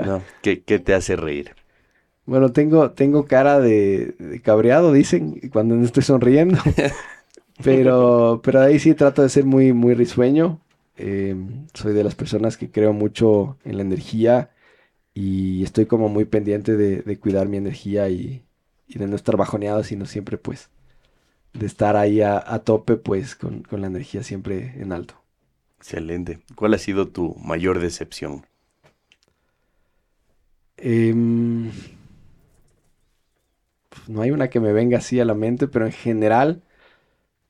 ¿no? 0.01 0.26
¿Qué, 0.43 0.62
qué 0.64 0.78
te 0.81 0.94
hace 0.94 1.16
reír? 1.16 1.56
Bueno, 2.26 2.52
tengo, 2.52 2.93
tengo 2.93 3.26
cara 3.26 3.60
de, 3.60 4.14
de 4.18 4.40
cabreado, 4.40 4.93
dicen, 4.93 5.40
cuando 5.52 5.74
no 5.76 5.85
estoy 5.85 6.02
sonriendo. 6.02 6.59
Pero, 7.62 8.40
pero 8.44 8.60
ahí 8.62 8.78
sí 8.81 8.94
trato 8.94 9.22
de 9.22 9.28
ser 9.31 9.44
muy, 9.47 9.72
muy 9.72 9.94
risueño. 9.94 10.60
Eh, 10.97 11.36
soy 11.74 11.93
de 11.94 12.05
las 12.05 12.14
personas 12.14 12.56
que 12.56 12.70
creo 12.70 12.93
mucho 12.93 13.59
en 13.64 13.76
la 13.78 13.82
energía 13.82 14.51
y 15.14 15.64
estoy 15.64 15.86
como 15.86 16.09
muy 16.10 16.26
pendiente 16.26 16.76
de, 16.76 16.98
de 17.02 17.18
cuidar 17.20 17.48
mi 17.48 17.59
energía 17.59 18.09
y, 18.10 18.44
y 18.89 18.98
de 18.98 19.06
no 19.09 19.16
estar 19.16 19.36
bajoneado, 19.39 19.85
sino 19.85 20.06
siempre 20.06 20.39
pues 20.39 20.70
de 21.55 21.66
estar 21.66 21.97
ahí 21.97 22.22
a, 22.22 22.39
a 22.47 22.60
tope 22.64 22.97
pues 22.97 23.36
con, 23.36 23.62
con 23.64 23.81
la 23.82 23.89
energía 23.89 24.22
siempre 24.24 24.74
en 24.81 24.93
alto. 24.93 25.23
Excelente. 25.85 26.40
¿Cuál 26.56 26.74
ha 26.74 26.78
sido 26.78 27.06
tu 27.12 27.36
mayor 27.36 27.78
decepción? 27.78 28.44
Em, 30.78 31.70
no 34.09 34.23
hay 34.23 34.31
una 34.31 34.48
que 34.51 34.61
me 34.61 34.73
venga 34.73 34.98
así 34.98 35.20
a 35.20 35.24
la 35.24 35.35
mente, 35.35 35.69
pero 35.69 35.86
en 35.86 35.93
general, 35.93 36.62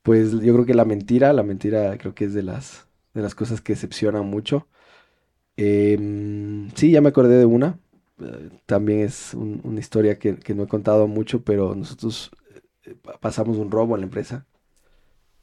pues 0.03 0.33
yo 0.33 0.53
creo 0.53 0.65
que 0.65 0.73
la 0.75 0.85
mentira, 0.85 1.33
la 1.33 1.43
mentira 1.43 1.97
creo 1.97 2.15
que 2.15 2.25
es 2.25 2.33
de 2.33 2.43
las, 2.43 2.87
de 3.13 3.21
las 3.23 3.35
cosas 3.35 3.61
que 3.61 3.73
decepcionan 3.73 4.25
mucho. 4.27 4.67
Em, 5.57 6.71
sí, 6.75 6.91
ya 6.91 7.01
me 7.01 7.09
acordé 7.09 7.37
de 7.39 7.45
una. 7.45 7.79
también 8.67 9.01
es 9.01 9.33
un- 9.35 9.61
una 9.65 9.79
historia 9.81 10.19
que, 10.19 10.37
que 10.37 10.55
no 10.55 10.63
he 10.63 10.67
contado 10.69 11.07
mucho, 11.07 11.43
pero 11.43 11.75
nosotros 11.75 12.31
eh, 12.85 12.95
pa- 13.01 13.19
pasamos 13.19 13.57
un 13.57 13.71
robo 13.71 13.95
en 13.95 14.01
la 14.01 14.05
empresa 14.07 14.45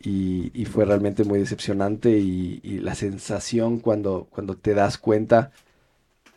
y, 0.02 0.50
y 0.54 0.64
fue 0.66 0.84
realmente 0.84 1.24
muy 1.24 1.38
decepcionante 1.38 2.18
y, 2.18 2.60
y 2.62 2.78
la 2.80 2.94
sensación 2.94 3.78
cuando, 3.78 4.26
cuando 4.30 4.56
te 4.56 4.74
das 4.74 4.98
cuenta 4.98 5.52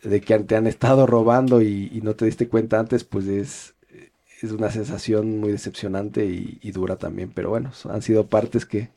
de 0.04 0.22
que 0.22 0.38
te 0.40 0.56
han 0.56 0.68
estado 0.68 1.08
robando 1.08 1.62
y, 1.62 1.90
y 1.94 2.02
no 2.02 2.16
te 2.16 2.26
diste 2.26 2.48
cuenta 2.48 2.80
antes, 2.80 3.04
pues 3.04 3.28
es, 3.28 3.76
es 4.42 4.52
una 4.52 4.70
sensación 4.70 5.40
muy 5.40 5.52
decepcionante 5.52 6.26
y, 6.26 6.72
dura 6.72 6.98
también. 6.98 7.32
Pero 7.34 7.50
bueno, 7.50 7.72
han 7.90 8.02
sido 8.02 8.28
partes 8.28 8.66
que 8.66 8.90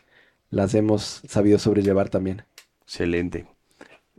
las 0.51 0.75
hemos 0.75 1.23
sabido 1.27 1.59
sobrellevar 1.59 2.09
también. 2.09 2.43
Excelente. 2.83 3.47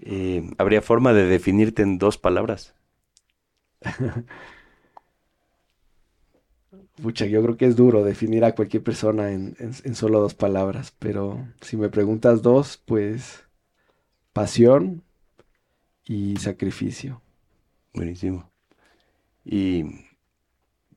Eh, 0.01 0.49
¿Habría 0.57 0.81
forma 0.81 1.13
de 1.13 1.25
definirte 1.25 1.81
en 1.81 1.97
dos 1.97 2.17
palabras? 2.17 2.73
Pucha, 7.01 7.25
yo 7.25 7.41
creo 7.43 7.55
que 7.57 7.65
es 7.65 7.75
duro 7.75 8.03
definir 8.03 8.43
a 8.43 8.53
cualquier 8.55 8.83
persona 8.83 9.31
en, 9.31 9.55
en- 9.59 9.73
en 9.83 9.95
solo 9.95 10.19
dos 10.19 10.33
palabras, 10.35 10.93
pero 10.99 11.47
si 11.61 11.77
me 11.77 11.89
preguntas 11.89 12.41
dos, 12.41 12.77
pues 12.85 13.45
pasión 14.33 15.03
y 16.05 16.35
sacrificio. 16.37 17.21
Buenísimo. 17.93 18.49
Y 19.45 19.83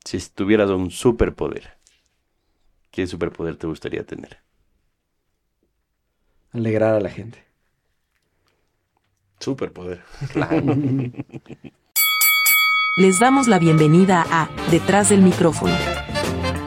si 0.05 0.21
tuvieras 0.31 0.71
un 0.71 0.93
superpoder, 0.93 1.77
¿qué 2.93 3.09
superpoder 3.09 3.57
te 3.57 3.67
gustaría 3.67 4.07
tener? 4.07 4.39
Alegrar 6.53 6.95
a 6.95 7.01
la 7.01 7.11
gente. 7.11 7.45
Superpoder. 9.41 10.03
Les 12.95 13.19
damos 13.19 13.49
la 13.49 13.59
bienvenida 13.59 14.23
a 14.31 14.51
Detrás 14.71 15.09
del 15.09 15.23
micrófono. 15.23 15.73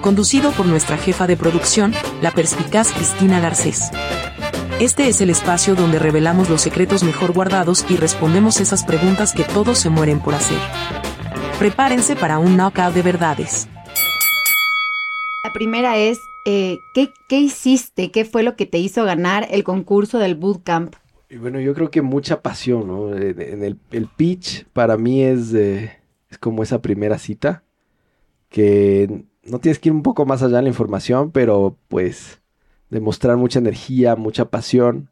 Conducido 0.02 0.50
por 0.54 0.66
nuestra 0.66 0.98
jefa 0.98 1.28
de 1.28 1.38
producción, 1.38 1.94
la 2.20 2.32
perspicaz 2.32 2.92
Cristina 2.92 3.40
Garcés. 3.40 3.92
Este 4.80 5.08
es 5.08 5.22
el 5.22 5.30
espacio 5.30 5.76
donde 5.76 6.00
revelamos 6.00 6.50
los 6.50 6.62
secretos 6.62 7.04
mejor 7.04 7.32
guardados 7.32 7.86
y 7.92 7.98
respondemos 7.98 8.60
esas 8.60 8.84
preguntas 8.84 9.34
que 9.34 9.44
todos 9.44 9.78
se 9.78 9.92
mueren 9.92 10.20
por 10.20 10.34
hacer. 10.34 10.58
Prepárense 11.60 12.16
para 12.16 12.40
un 12.40 12.58
knockout 12.58 12.96
de 12.96 13.04
verdades. 13.04 13.70
La 15.44 15.54
primera 15.54 15.96
es, 15.98 16.22
eh, 16.46 16.80
¿qué, 16.96 17.14
qué 17.28 17.40
hiciste? 17.40 18.10
¿Qué 18.10 18.26
fue 18.26 18.42
lo 18.42 18.56
que 18.56 18.66
te 18.66 18.80
hizo 18.80 19.04
ganar 19.04 19.48
el 19.52 19.64
concurso 19.64 20.18
del 20.18 20.34
bootcamp? 20.34 20.96
Y 21.30 21.38
bueno, 21.38 21.60
yo 21.60 21.76
creo 21.76 21.92
que 21.92 22.02
mucha 22.02 22.42
pasión, 22.42 22.88
¿no? 22.88 23.16
En, 23.16 23.40
en 23.40 23.64
el, 23.64 23.78
el 23.92 24.08
pitch 24.08 24.66
para 24.74 24.98
mí 24.98 25.22
es, 25.22 25.54
eh, 25.54 26.00
como 26.38 26.64
esa 26.64 26.82
primera 26.82 27.18
cita, 27.18 27.64
que 28.50 29.26
no 29.44 29.60
tienes 29.60 29.80
que 29.80 29.90
ir 29.90 29.94
un 29.94 30.04
poco 30.04 30.26
más 30.26 30.44
allá 30.44 30.60
en 30.60 30.66
la 30.66 30.70
información, 30.70 31.32
pero 31.32 31.78
pues 31.88 32.42
demostrar 32.90 33.38
mucha 33.38 33.60
energía, 33.60 34.16
mucha 34.16 34.46
pasión. 34.50 35.10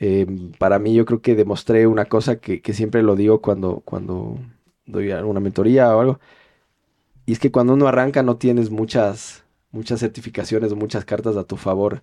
Eh, 0.00 0.26
para 0.58 0.78
mí 0.78 0.94
yo 0.94 1.04
creo 1.04 1.22
que 1.22 1.34
demostré 1.34 1.86
una 1.86 2.06
cosa 2.06 2.36
que, 2.36 2.60
siempre 2.72 3.02
lo 3.02 3.16
digo 3.16 3.40
cuando, 3.42 3.80
cuando 3.84 4.38
doy 4.86 5.10
alguna 5.12 5.40
mentoría 5.40 5.94
o 5.96 6.00
algo, 6.00 6.20
y 7.26 7.32
es 7.32 7.38
que 7.38 7.52
cuando 7.52 7.74
uno 7.74 7.86
arranca 7.88 8.22
no 8.22 8.36
tienes 8.36 8.70
muchas, 8.70 9.44
muchas 9.70 10.00
certificaciones 10.00 10.74
muchas 10.74 11.04
cartas 11.04 11.36
a 11.36 11.44
tu 11.44 11.56
favor. 11.56 12.02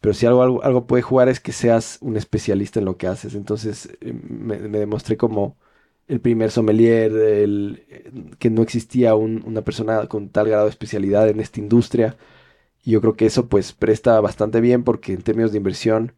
Pero 0.00 0.14
si 0.14 0.26
algo, 0.26 0.62
algo, 0.62 0.86
puede 0.86 1.02
jugar 1.02 1.28
es 1.28 1.40
que 1.40 1.52
seas 1.52 1.98
un 2.02 2.16
especialista 2.16 2.78
en 2.78 2.84
lo 2.84 2.96
que 2.96 3.08
haces. 3.08 3.34
Entonces 3.34 3.88
eh, 4.00 4.12
me, 4.12 4.58
me 4.58 4.78
demostré 4.78 5.16
como 5.16 5.56
el 6.08 6.20
primer 6.20 6.50
sommelier, 6.50 7.12
el, 7.12 7.84
que 8.38 8.50
no 8.50 8.62
existía 8.62 9.14
un- 9.14 9.42
una 9.46 9.62
persona 9.62 10.06
con 10.08 10.28
tal 10.30 10.48
grado 10.48 10.64
de 10.64 10.70
especialidad 10.70 11.28
en 11.28 11.40
esta 11.40 11.60
industria. 11.60 12.16
Y 12.84 12.92
yo 12.92 13.00
creo 13.00 13.14
que 13.16 13.26
eso 13.26 13.48
pues 13.48 13.72
presta 13.72 14.20
bastante 14.20 14.60
bien 14.60 14.84
porque 14.84 15.12
en 15.12 15.22
términos 15.22 15.52
de 15.52 15.58
inversión 15.58 16.14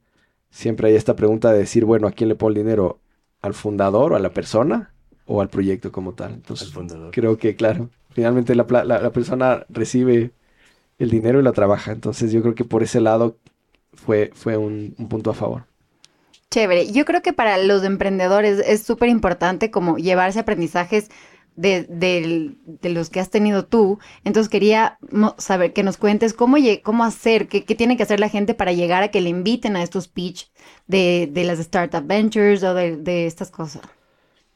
siempre 0.50 0.88
hay 0.88 0.96
esta 0.96 1.16
pregunta 1.16 1.52
de 1.52 1.58
decir, 1.60 1.84
bueno, 1.84 2.08
¿a 2.08 2.12
quién 2.12 2.28
le 2.28 2.36
pongo 2.36 2.50
el 2.50 2.56
dinero? 2.56 3.00
¿Al 3.42 3.54
fundador 3.54 4.12
o 4.12 4.16
a 4.16 4.20
la 4.20 4.32
persona 4.34 4.92
o 5.26 5.40
al 5.40 5.50
proyecto 5.50 5.92
como 5.92 6.14
tal? 6.14 6.34
Entonces 6.34 6.72
creo 7.10 7.38
que, 7.38 7.56
claro, 7.56 7.90
finalmente 8.10 8.54
la, 8.54 8.66
la- 8.84 9.00
la 9.02 9.12
persona 9.12 9.66
recibe 9.70 10.32
el 10.98 11.10
dinero 11.10 11.40
y 11.40 11.42
la 11.42 11.52
trabaja. 11.52 11.92
Entonces 11.92 12.32
yo 12.32 12.42
creo 12.42 12.54
que 12.54 12.64
por 12.64 12.82
ese 12.82 13.00
lado 13.00 13.38
fue, 13.94 14.30
fue 14.34 14.56
un, 14.56 14.94
un 14.98 15.08
punto 15.08 15.30
a 15.30 15.34
favor. 15.34 15.64
Chévere. 16.50 16.90
Yo 16.92 17.04
creo 17.04 17.22
que 17.22 17.32
para 17.32 17.58
los 17.58 17.84
emprendedores 17.84 18.58
es 18.66 18.82
súper 18.82 19.08
importante 19.08 19.70
como 19.70 19.98
llevarse 19.98 20.40
aprendizajes 20.40 21.08
de, 21.56 21.84
del- 21.84 22.58
de 22.66 22.90
los 22.90 23.08
que 23.10 23.20
has 23.20 23.30
tenido 23.30 23.66
tú. 23.66 23.98
Entonces 24.24 24.50
quería 24.50 24.98
saber 25.38 25.72
que 25.72 25.82
nos 25.84 25.96
cuentes 25.96 26.32
cómo, 26.34 26.56
cómo 26.82 27.04
hacer, 27.04 27.46
qué, 27.48 27.64
qué 27.64 27.74
tiene 27.76 27.96
que 27.96 28.02
hacer 28.02 28.18
la 28.20 28.28
gente 28.28 28.54
para 28.54 28.72
llegar 28.72 29.02
a 29.04 29.08
que 29.10 29.20
le 29.20 29.28
inviten 29.30 29.76
a 29.76 29.82
estos 29.82 30.08
pitch 30.08 30.50
de, 30.88 31.28
de 31.32 31.44
las 31.44 31.60
Startup 31.60 32.04
Ventures 32.04 32.62
o 32.64 32.74
de, 32.74 32.96
de 32.96 33.26
estas 33.26 33.50
cosas. 33.50 33.82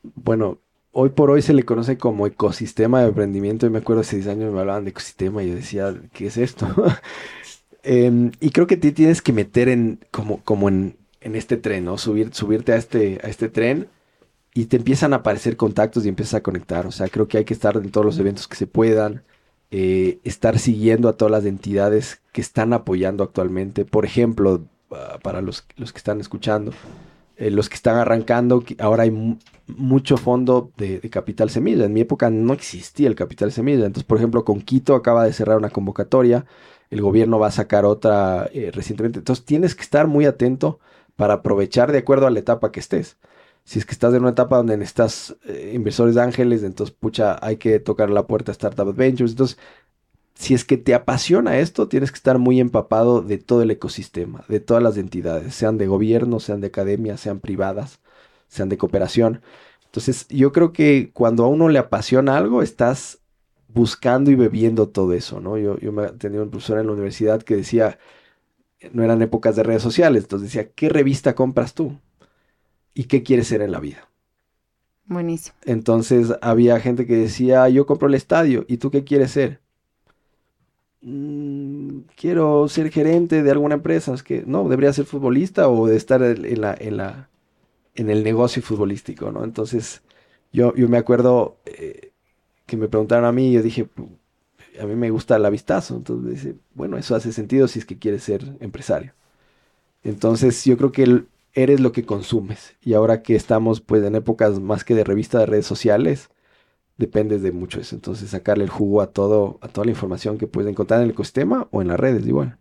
Bueno, 0.02 0.60
hoy 0.92 1.10
por 1.10 1.30
hoy 1.30 1.42
se 1.42 1.54
le 1.54 1.64
conoce 1.64 1.98
como 1.98 2.26
ecosistema 2.26 3.00
de 3.00 3.08
emprendimiento. 3.08 3.66
Y 3.66 3.70
me 3.70 3.78
acuerdo 3.78 4.02
hace 4.02 4.16
10 4.16 4.28
años 4.28 4.52
me 4.52 4.60
hablaban 4.60 4.84
de 4.84 4.90
ecosistema 4.90 5.42
y 5.42 5.48
yo 5.50 5.54
decía, 5.56 5.94
¿qué 6.12 6.26
es 6.26 6.36
esto? 6.36 6.66
Em, 7.84 8.32
y 8.40 8.50
creo 8.50 8.66
que 8.66 8.76
te 8.78 8.92
tienes 8.92 9.22
que 9.22 9.32
meter 9.32 9.68
en 9.68 10.00
como, 10.10 10.42
como 10.44 10.68
en, 10.70 10.96
en 11.24 11.34
este 11.36 11.56
tren, 11.56 11.84
¿no? 11.86 11.98
Subir, 11.98 12.32
subirte 12.34 12.72
a 12.72 12.76
este, 12.76 13.20
a 13.24 13.28
este 13.28 13.48
tren 13.48 13.88
y 14.54 14.66
te 14.66 14.76
empiezan 14.76 15.12
a 15.12 15.16
aparecer 15.16 15.56
contactos 15.56 16.06
y 16.06 16.08
empiezas 16.08 16.34
a 16.34 16.42
conectar. 16.42 16.86
O 16.86 16.92
sea, 16.92 17.08
creo 17.08 17.28
que 17.28 17.38
hay 17.38 17.44
que 17.44 17.54
estar 17.54 17.76
en 17.76 17.90
todos 17.90 18.04
los 18.06 18.18
eventos 18.18 18.48
que 18.48 18.56
se 18.56 18.66
puedan. 18.66 19.22
eh, 19.70 20.20
estar 20.24 20.58
siguiendo 20.58 21.08
a 21.08 21.14
todas 21.16 21.32
las 21.32 21.44
entidades 21.46 22.20
que 22.32 22.40
están 22.40 22.72
apoyando 22.72 23.24
actualmente. 23.24 23.84
Por 23.84 24.04
ejemplo, 24.04 24.64
ah, 24.92 25.18
para 25.22 25.40
los, 25.42 25.66
los 25.76 25.92
que 25.92 25.98
están 25.98 26.20
escuchando, 26.20 26.72
eh, 27.36 27.50
los 27.50 27.68
que 27.68 27.74
están 27.76 27.96
arrancando, 27.96 28.64
ahora 28.78 29.04
hay 29.04 29.10
mu- 29.10 29.38
mucho 29.66 30.16
fondo 30.16 30.70
de, 30.76 31.00
de 31.00 31.10
capital 31.10 31.50
semilla. 31.50 31.84
En 31.86 31.92
mi 31.92 32.00
época 32.02 32.30
no 32.30 32.52
existía 32.52 33.08
el 33.08 33.16
capital 33.16 33.50
semilla. 33.52 33.86
Entonces, 33.86 34.04
por 34.04 34.18
ejemplo, 34.18 34.44
con 34.44 34.60
Quito 34.62 34.94
acaba 34.94 35.24
de 35.24 35.32
cerrar 35.32 35.56
una 35.58 35.70
convocatoria, 35.70 36.44
el 36.90 37.00
gobierno 37.00 37.38
va 37.40 37.48
a 37.48 37.50
sacar 37.50 37.84
otra 37.84 38.48
eh, 38.52 38.70
recientemente. 38.72 39.18
Entonces, 39.20 39.44
tienes 39.44 39.74
que 39.74 39.82
estar 39.82 40.06
muy 40.06 40.26
atento 40.26 40.78
para 41.16 41.34
aprovechar 41.34 41.92
de 41.92 41.98
acuerdo 41.98 42.26
a 42.26 42.30
la 42.30 42.38
etapa 42.40 42.72
que 42.72 42.80
estés. 42.80 43.18
Si 43.64 43.78
es 43.78 43.86
que 43.86 43.92
estás 43.92 44.12
en 44.14 44.20
una 44.22 44.30
etapa 44.30 44.56
donde 44.58 44.76
necesitas 44.76 45.36
eh, 45.46 45.72
inversores 45.74 46.14
de 46.14 46.22
ángeles, 46.22 46.62
entonces, 46.62 46.94
pucha, 46.98 47.38
hay 47.44 47.56
que 47.56 47.80
tocar 47.80 48.10
la 48.10 48.26
puerta 48.26 48.52
a 48.52 48.54
Startup 48.54 48.88
Adventures. 48.88 49.32
Entonces, 49.32 49.58
si 50.34 50.54
es 50.54 50.64
que 50.64 50.76
te 50.76 50.94
apasiona 50.94 51.58
esto, 51.58 51.88
tienes 51.88 52.10
que 52.10 52.16
estar 52.16 52.38
muy 52.38 52.60
empapado 52.60 53.22
de 53.22 53.38
todo 53.38 53.62
el 53.62 53.70
ecosistema, 53.70 54.44
de 54.48 54.60
todas 54.60 54.82
las 54.82 54.96
entidades, 54.96 55.54
sean 55.54 55.78
de 55.78 55.86
gobierno, 55.86 56.40
sean 56.40 56.60
de 56.60 56.66
academia, 56.68 57.16
sean 57.16 57.40
privadas, 57.40 58.00
sean 58.48 58.68
de 58.68 58.76
cooperación. 58.78 59.42
Entonces, 59.86 60.26
yo 60.28 60.52
creo 60.52 60.72
que 60.72 61.10
cuando 61.12 61.44
a 61.44 61.48
uno 61.48 61.68
le 61.68 61.78
apasiona 61.78 62.36
algo, 62.36 62.62
estás 62.62 63.20
buscando 63.68 64.30
y 64.30 64.34
bebiendo 64.34 64.88
todo 64.88 65.12
eso, 65.12 65.40
¿no? 65.40 65.56
Yo, 65.58 65.78
yo 65.78 65.92
me- 65.92 66.08
tenía 66.12 66.42
un 66.42 66.50
profesor 66.50 66.78
en 66.78 66.86
la 66.88 66.92
universidad 66.92 67.42
que 67.42 67.56
decía, 67.56 67.98
no 68.92 69.02
eran 69.04 69.22
épocas 69.22 69.56
de 69.56 69.62
redes 69.62 69.82
sociales, 69.82 70.24
entonces 70.24 70.48
decía, 70.52 70.70
¿qué 70.74 70.88
revista 70.88 71.34
compras 71.34 71.74
tú? 71.74 71.98
¿Y 72.94 73.04
qué 73.04 73.22
quieres 73.22 73.48
ser 73.48 73.62
en 73.62 73.72
la 73.72 73.80
vida? 73.80 74.10
Buenísimo. 75.06 75.56
Entonces 75.66 76.32
había 76.42 76.78
gente 76.78 77.06
que 77.08 77.16
decía, 77.16 77.68
yo 77.68 77.86
compro 77.86 78.06
el 78.06 78.14
estadio, 78.14 78.64
¿y 78.68 78.76
tú 78.76 78.90
qué 78.92 79.02
quieres 79.02 79.32
ser? 79.32 79.60
"Mm, 81.00 82.00
quiero 82.16 82.66
ser 82.68 82.90
gerente 82.90 83.42
de 83.42 83.50
alguna 83.50 83.74
empresa. 83.76 84.14
Es 84.14 84.22
que 84.22 84.44
no, 84.46 84.68
debería 84.68 84.92
ser 84.92 85.04
futbolista 85.06 85.68
o 85.68 85.86
de 85.86 85.96
estar 85.96 86.22
en 86.22 86.44
en 86.44 86.60
la, 86.60 86.74
en 86.78 86.96
la, 86.96 87.28
en 87.96 88.10
el 88.10 88.24
negocio 88.24 88.62
futbolístico, 88.62 89.32
¿no? 89.32 89.44
Entonces 89.44 90.02
yo, 90.52 90.74
yo 90.76 90.88
me 90.88 90.98
acuerdo 90.98 91.58
eh, 91.66 92.12
que 92.66 92.76
me 92.78 92.88
preguntaron 92.88 93.26
a 93.26 93.32
mí 93.32 93.50
y 93.50 93.52
yo 93.54 93.62
dije, 93.62 93.86
"Pu- 93.88 94.18
a 94.80 94.86
mí 94.86 94.94
me 94.94 95.10
gusta 95.10 95.36
el 95.36 95.44
avistazo. 95.44 95.96
Entonces 95.96 96.30
dice, 96.30 96.56
bueno, 96.74 96.96
eso 96.98 97.14
hace 97.14 97.32
sentido 97.32 97.68
si 97.68 97.78
es 97.78 97.86
que 97.86 97.98
quieres 97.98 98.22
ser 98.24 98.56
empresario. 98.60 99.14
Entonces 100.02 100.64
yo 100.64 100.76
creo 100.76 100.92
que 100.92 101.24
eres 101.54 101.80
lo 101.80 101.92
que 101.92 102.04
consumes. 102.04 102.76
Y 102.82 102.94
ahora 102.94 103.22
que 103.22 103.36
estamos 103.36 103.80
pues 103.80 104.04
en 104.04 104.14
épocas 104.14 104.60
más 104.60 104.84
que 104.84 104.94
de 104.94 105.04
revista 105.04 105.38
de 105.38 105.46
redes 105.46 105.66
sociales, 105.66 106.30
dependes 106.96 107.42
de 107.42 107.52
mucho 107.52 107.80
eso. 107.80 107.94
Entonces 107.94 108.30
sacarle 108.30 108.64
el 108.64 108.70
jugo 108.70 109.00
a 109.00 109.08
todo, 109.08 109.58
a 109.62 109.68
toda 109.68 109.86
la 109.86 109.92
información 109.92 110.38
que 110.38 110.46
puedes 110.46 110.70
encontrar 110.70 111.00
en 111.00 111.04
el 111.04 111.12
ecosistema 111.12 111.68
o 111.70 111.82
en 111.82 111.88
las 111.88 112.00
redes 112.00 112.26
igual. 112.26 112.58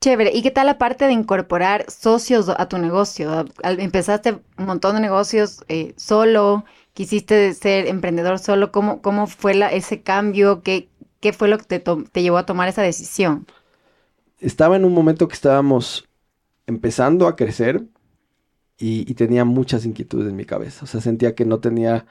Chévere. 0.00 0.30
¿Y 0.32 0.42
qué 0.42 0.50
tal 0.50 0.66
la 0.66 0.78
parte 0.78 1.04
de 1.06 1.12
incorporar 1.12 1.90
socios 1.90 2.48
a 2.48 2.68
tu 2.68 2.78
negocio? 2.78 3.44
Empezaste 3.62 4.40
un 4.58 4.64
montón 4.64 4.94
de 4.94 5.02
negocios 5.02 5.62
eh, 5.68 5.92
solo, 5.98 6.64
quisiste 6.94 7.52
ser 7.52 7.86
emprendedor 7.86 8.38
solo. 8.38 8.72
¿Cómo, 8.72 9.02
cómo 9.02 9.26
fue 9.26 9.54
la, 9.54 9.68
ese 9.68 10.00
cambio? 10.02 10.62
¿Qué, 10.62 10.89
qué 11.20 11.32
fue 11.32 11.48
lo 11.48 11.58
que 11.58 11.78
te, 11.78 12.22
llevó 12.22 12.38
a 12.38 12.46
tomar 12.46 12.68
esa 12.68 12.82
decisión? 12.82 13.46
Estaba 14.38 14.76
en 14.76 14.84
un 14.84 14.94
momento 14.94 15.28
que 15.28 15.34
estábamos 15.34 16.08
empezando 16.66 17.26
a 17.26 17.36
crecer 17.36 17.84
y, 18.78 19.10
y 19.10 19.14
tenía 19.14 19.44
muchas 19.44 19.84
inquietudes 19.84 20.28
en 20.28 20.36
mi 20.36 20.44
cabeza. 20.44 20.84
O 20.84 20.88
sea, 20.88 21.00
sentía 21.00 21.34
que 21.34 21.44
no 21.44 21.60
tenía, 21.60 22.06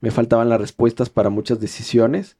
me 0.00 0.10
faltaban 0.10 0.48
las 0.48 0.60
respuestas 0.60 1.10
para 1.10 1.30
muchas 1.30 1.60
decisiones 1.60 2.36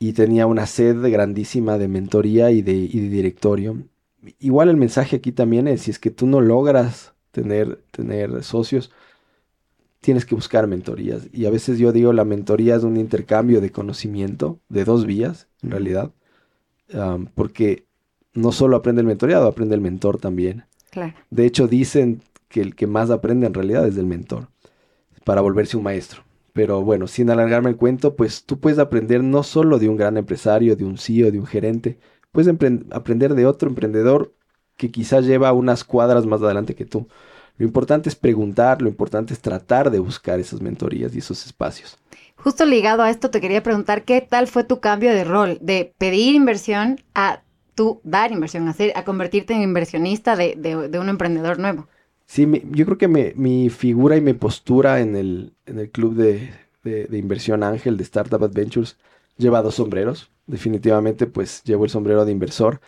y 0.00 0.14
tenía 0.14 0.46
una 0.46 0.66
sed 0.66 0.96
grandísima 1.10 1.78
de 1.78 1.86
mentoría 1.86 2.50
y 2.50 2.62
de, 2.62 2.72
y 2.72 3.00
de 3.00 3.08
directorio. 3.08 3.76
Igual 4.38 4.70
el 4.70 4.76
mensaje 4.76 5.16
aquí 5.16 5.30
también 5.30 5.68
es, 5.68 5.82
si 5.82 5.90
es 5.90 5.98
que 5.98 6.10
tú 6.10 6.26
no 6.26 6.40
logras 6.40 7.12
tener, 7.30 7.82
tener 7.92 8.42
socios, 8.42 8.90
tienes 10.00 10.24
que 10.24 10.34
buscar 10.34 10.66
mentorías. 10.66 11.28
Y 11.32 11.46
a 11.46 11.50
veces 11.50 11.78
yo 11.78 11.92
digo, 11.92 12.12
la 12.12 12.24
mentoría 12.24 12.76
es 12.76 12.84
un 12.84 12.96
intercambio 12.96 13.60
de 13.60 13.70
conocimiento 13.70 14.58
de 14.68 14.84
dos 14.84 15.06
vías, 15.06 15.48
en 15.62 15.70
realidad, 15.70 16.12
porque 17.34 17.86
no 18.34 18.52
solo 18.52 18.76
aprende 18.76 19.00
el 19.00 19.06
mentoreado, 19.06 19.46
aprende 19.46 19.74
el 19.74 19.80
mentor 19.80 20.18
también. 20.18 20.64
Claro. 20.90 21.14
De 21.30 21.46
hecho, 21.46 21.68
dicen 21.68 22.22
que 22.48 22.60
el 22.60 22.74
que 22.74 22.86
más 22.86 23.10
aprende 23.10 23.46
en 23.46 23.54
realidad 23.54 23.86
es 23.86 23.94
del 23.94 24.06
mentor, 24.06 24.48
para 25.24 25.40
volverse 25.40 25.76
un 25.76 25.84
maestro. 25.84 26.22
Pero 26.52 26.82
bueno, 26.82 27.06
sin 27.06 27.30
alargarme 27.30 27.70
el 27.70 27.76
cuento, 27.76 28.16
pues 28.16 28.44
tú 28.44 28.58
puedes 28.58 28.80
aprender 28.80 29.22
no 29.22 29.44
solo 29.44 29.78
de 29.78 29.88
un 29.88 29.96
gran 29.96 30.16
empresario, 30.16 30.74
de 30.74 30.84
un 30.84 30.98
CEO, 30.98 31.30
de 31.30 31.38
un 31.38 31.46
gerente, 31.46 31.98
puedes 32.32 32.52
aprender 32.90 33.34
de 33.34 33.46
otro 33.46 33.68
emprendedor 33.68 34.34
que 34.76 34.90
quizás 34.90 35.26
lleva 35.26 35.52
unas 35.52 35.84
cuadras 35.84 36.26
más 36.26 36.42
adelante 36.42 36.74
que 36.74 36.86
tú. 36.86 37.06
Lo 37.60 37.66
importante 37.66 38.08
es 38.08 38.16
preguntar, 38.16 38.80
lo 38.80 38.88
importante 38.88 39.34
es 39.34 39.40
tratar 39.40 39.90
de 39.90 39.98
buscar 39.98 40.40
esas 40.40 40.62
mentorías 40.62 41.14
y 41.14 41.18
esos 41.18 41.44
espacios. 41.44 41.98
Justo 42.36 42.64
ligado 42.64 43.02
a 43.02 43.10
esto, 43.10 43.28
te 43.28 43.38
quería 43.42 43.62
preguntar 43.62 44.04
qué 44.06 44.22
tal 44.22 44.46
fue 44.46 44.64
tu 44.64 44.80
cambio 44.80 45.10
de 45.10 45.24
rol, 45.24 45.58
de 45.60 45.92
pedir 45.98 46.34
inversión 46.34 47.00
a 47.14 47.42
tú 47.74 48.00
dar 48.02 48.32
inversión, 48.32 48.66
a, 48.66 48.72
ser- 48.72 48.94
a 48.96 49.04
convertirte 49.04 49.52
en 49.52 49.60
inversionista 49.60 50.36
de, 50.36 50.54
de- 50.56 50.88
de 50.88 50.98
un 50.98 51.10
emprendedor 51.10 51.58
nuevo. 51.58 51.86
Sí, 52.24 52.46
mi- 52.46 52.62
yo 52.70 52.86
creo 52.86 52.96
que 52.96 53.08
me- 53.08 53.34
mi 53.36 53.68
figura 53.68 54.16
y 54.16 54.22
mi 54.22 54.32
postura 54.32 55.00
en 55.00 55.14
el, 55.14 55.52
en 55.66 55.78
el 55.80 55.90
club 55.90 56.14
de, 56.14 56.50
de- 56.82 57.04
de 57.04 57.18
inversión 57.18 57.62
Ángel 57.62 57.98
de 57.98 58.04
Startup 58.04 58.42
Adventures 58.42 58.96
lleva 59.36 59.60
dos 59.60 59.74
sombreros. 59.74 60.30
Definitivamente, 60.46 61.26
pues 61.26 61.62
llevo 61.64 61.84
el 61.84 61.90
sombrero 61.90 62.24
de 62.24 62.32
inversor. 62.32 62.80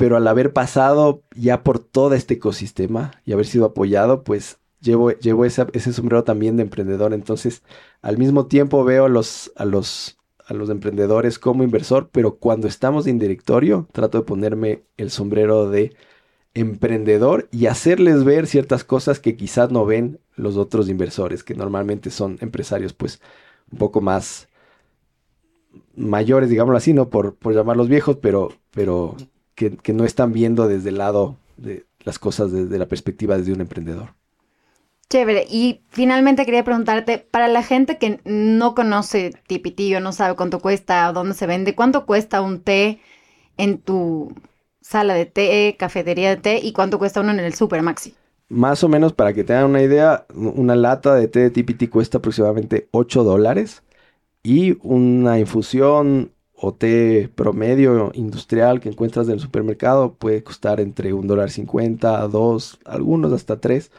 Pero 0.00 0.16
al 0.16 0.26
haber 0.28 0.54
pasado 0.54 1.24
ya 1.36 1.62
por 1.62 1.78
todo 1.78 2.14
este 2.14 2.32
ecosistema 2.32 3.10
y 3.26 3.34
haber 3.34 3.44
sido 3.44 3.66
apoyado, 3.66 4.24
pues 4.24 4.58
llevo, 4.80 5.10
llevo 5.10 5.44
ese 5.44 5.92
sombrero 5.92 6.24
también 6.24 6.56
de 6.56 6.62
emprendedor. 6.62 7.12
Entonces, 7.12 7.62
al 8.00 8.16
mismo 8.16 8.46
tiempo 8.46 8.82
veo 8.82 9.04
a 9.04 9.08
los, 9.10 9.52
a 9.56 9.66
los, 9.66 10.16
a 10.46 10.54
los 10.54 10.70
emprendedores 10.70 11.38
como 11.38 11.64
inversor, 11.64 12.08
pero 12.10 12.36
cuando 12.36 12.66
estamos 12.66 13.06
en 13.06 13.18
directorio, 13.18 13.88
trato 13.92 14.16
de 14.16 14.24
ponerme 14.24 14.84
el 14.96 15.10
sombrero 15.10 15.68
de 15.68 15.94
emprendedor 16.54 17.50
y 17.52 17.66
hacerles 17.66 18.24
ver 18.24 18.46
ciertas 18.46 18.84
cosas 18.84 19.20
que 19.20 19.36
quizás 19.36 19.70
no 19.70 19.84
ven 19.84 20.18
los 20.34 20.56
otros 20.56 20.88
inversores, 20.88 21.44
que 21.44 21.54
normalmente 21.54 22.08
son 22.08 22.38
empresarios 22.40 22.94
pues 22.94 23.20
un 23.70 23.76
poco 23.76 24.00
más 24.00 24.48
mayores, 25.94 26.48
digámoslo 26.48 26.78
así, 26.78 26.94
¿no? 26.94 27.10
Por, 27.10 27.34
por 27.34 27.54
llamarlos 27.54 27.88
viejos, 27.88 28.16
pero, 28.16 28.48
pero 28.70 29.14
que, 29.60 29.76
que 29.76 29.92
no 29.92 30.06
están 30.06 30.32
viendo 30.32 30.68
desde 30.68 30.88
el 30.88 30.96
lado 30.96 31.36
de 31.58 31.84
las 32.02 32.18
cosas 32.18 32.50
desde 32.50 32.78
la 32.78 32.86
perspectiva 32.86 33.36
desde 33.36 33.52
un 33.52 33.60
emprendedor. 33.60 34.14
Chévere. 35.10 35.44
Y 35.50 35.82
finalmente 35.90 36.46
quería 36.46 36.64
preguntarte, 36.64 37.18
para 37.18 37.46
la 37.46 37.62
gente 37.62 37.98
que 37.98 38.20
no 38.24 38.74
conoce 38.74 39.32
Tipitillo, 39.46 40.00
no 40.00 40.12
sabe 40.12 40.34
cuánto 40.34 40.60
cuesta, 40.60 41.12
dónde 41.12 41.34
se 41.34 41.46
vende, 41.46 41.74
¿cuánto 41.74 42.06
cuesta 42.06 42.40
un 42.40 42.60
té 42.60 43.00
en 43.58 43.76
tu 43.76 44.32
sala 44.80 45.12
de 45.12 45.26
té, 45.26 45.76
cafetería 45.78 46.30
de 46.30 46.36
té 46.38 46.60
y 46.62 46.72
cuánto 46.72 46.98
cuesta 46.98 47.20
uno 47.20 47.32
en 47.32 47.40
el 47.40 47.52
Super 47.52 47.82
Maxi? 47.82 48.14
Más 48.48 48.82
o 48.82 48.88
menos, 48.88 49.12
para 49.12 49.34
que 49.34 49.44
tengan 49.44 49.66
una 49.66 49.82
idea, 49.82 50.24
una 50.34 50.74
lata 50.74 51.14
de 51.16 51.28
té 51.28 51.50
de 51.50 51.50
TPT 51.50 51.90
cuesta 51.90 52.16
aproximadamente 52.16 52.88
8 52.92 53.24
dólares 53.24 53.82
y 54.42 54.78
una 54.80 55.38
infusión 55.38 56.32
o 56.62 56.72
té 56.74 57.30
promedio 57.34 58.10
industrial 58.14 58.80
que 58.80 58.90
encuentras 58.90 59.26
en 59.28 59.34
el 59.34 59.40
supermercado 59.40 60.14
puede 60.14 60.42
costar 60.44 60.80
entre 60.80 61.12
un 61.14 61.26
dólar 61.26 61.50
cincuenta, 61.50 62.26
dos, 62.28 62.78
algunos 62.84 63.32
hasta 63.32 63.60
tres. 63.60 63.90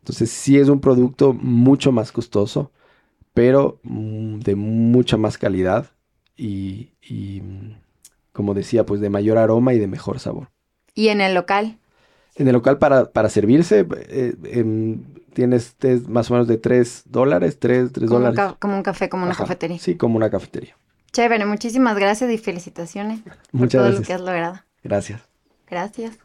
Entonces 0.00 0.30
sí 0.30 0.58
es 0.58 0.68
un 0.68 0.80
producto 0.80 1.32
mucho 1.34 1.92
más 1.92 2.12
costoso, 2.12 2.70
pero 3.34 3.80
de 3.84 4.56
mucha 4.56 5.16
más 5.16 5.38
calidad 5.38 5.86
y, 6.36 6.90
y, 7.02 7.42
como 8.32 8.54
decía, 8.54 8.86
pues 8.86 9.00
de 9.00 9.10
mayor 9.10 9.38
aroma 9.38 9.74
y 9.74 9.78
de 9.78 9.88
mejor 9.88 10.20
sabor. 10.20 10.48
Y 10.96 11.08
en 11.10 11.20
el 11.20 11.34
local, 11.34 11.78
En 12.36 12.46
el 12.48 12.52
local 12.52 12.78
para, 12.78 13.10
para 13.12 13.30
servirse 13.30 13.86
eh, 14.08 14.34
em, 14.44 15.02
tienes 15.32 15.74
más 16.08 16.30
o 16.30 16.34
menos 16.34 16.46
de 16.48 16.58
3 16.58 17.02
dólares, 17.06 17.58
3, 17.58 17.92
3 17.92 18.10
como 18.10 18.18
un, 18.20 18.24
dólares. 18.24 18.36
ca- 18.36 18.56
como 18.58 18.74
un 18.76 18.82
café, 18.82 19.08
como 19.08 19.24
una 19.24 19.32
Ajá, 19.32 19.44
cafetería. 19.44 19.78
Sí, 19.78 19.96
como 19.96 20.16
una 20.16 20.30
cafetería. 20.30 20.76
Chévere, 21.16 21.46
muchísimas 21.46 21.96
gracias 21.96 22.30
y 22.30 22.36
felicitaciones 22.36 23.20
por 23.22 23.38
Muchas 23.52 23.78
todo 23.78 23.84
lo 23.84 23.96
gracias. 23.96 24.06
que 24.06 24.12
has 24.12 24.20
logrado. 24.20 24.62
Gracias. 24.84 25.22
Gracias. 25.66 26.18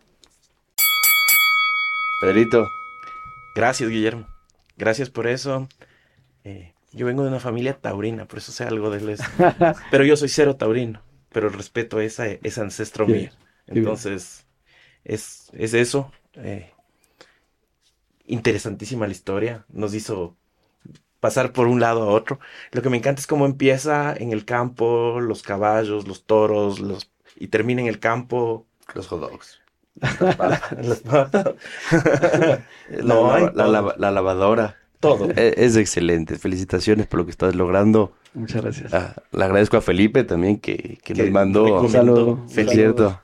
Pedrito, 2.19 2.67
Gracias, 3.55 3.89
Guillermo. 3.89 4.27
Gracias 4.75 5.09
por 5.09 5.27
eso. 5.27 5.69
Eh, 6.43 6.73
yo 6.91 7.05
vengo 7.05 7.23
de 7.23 7.29
una 7.29 7.39
familia 7.39 7.79
taurina, 7.79 8.25
por 8.25 8.39
eso 8.39 8.51
sé 8.51 8.65
algo 8.65 8.89
de 8.89 9.13
eso. 9.13 9.23
pero 9.91 10.03
yo 10.03 10.17
soy 10.17 10.27
cero 10.27 10.57
taurino, 10.57 11.01
pero 11.29 11.47
respeto 11.47 12.01
esa, 12.01 12.27
ese 12.27 12.59
ancestro 12.59 13.07
mío. 13.07 13.29
Entonces, 13.67 14.45
es, 15.05 15.51
es 15.53 15.73
eso. 15.73 16.11
eh, 16.33 16.69
interesantísima 18.25 19.07
la 19.07 19.13
historia. 19.13 19.65
Nos 19.69 19.93
hizo 19.93 20.35
pasar 21.21 21.53
por 21.53 21.67
un 21.67 21.79
lado 21.79 22.03
a 22.03 22.07
otro. 22.07 22.39
Lo 22.73 22.81
que 22.81 22.89
me 22.89 22.97
encanta 22.97 23.21
es 23.21 23.27
cómo 23.27 23.45
empieza 23.45 24.13
en 24.13 24.33
el 24.33 24.43
campo, 24.43 25.21
los 25.21 25.41
caballos, 25.43 26.05
los 26.07 26.25
toros, 26.25 26.81
los 26.81 27.09
y 27.37 27.47
termina 27.47 27.79
en 27.81 27.87
el 27.87 27.99
campo. 27.99 28.67
Los 28.93 29.07
hot 29.07 29.21
dogs. 29.21 29.61
Los- 30.81 31.03
La, 32.89 33.03
No, 33.03 33.37
la 33.37 33.51
todo. 33.53 33.71
lava- 33.71 33.95
la 33.97 34.11
lavadora. 34.11 34.75
todo. 34.99 35.29
E- 35.31 35.53
Es 35.57 35.75
excelente. 35.77 36.37
Felicitaciones 36.37 37.07
por 37.07 37.19
lo 37.19 37.25
que 37.25 37.31
estás 37.31 37.55
logrando. 37.55 38.13
Muchas 38.33 38.61
gracias. 38.61 38.93
Ah, 38.93 39.15
le 39.31 39.43
agradezco 39.43 39.77
a 39.77 39.81
Felipe 39.81 40.23
también 40.23 40.59
que, 40.59 40.99
que 41.03 41.13
Que 41.13 41.23
nos 41.23 41.31
mandó. 41.31 41.63
recomendó. 41.65 41.89
saludo. 41.89 42.45
Es 42.55 42.69
cierto. 42.71 43.19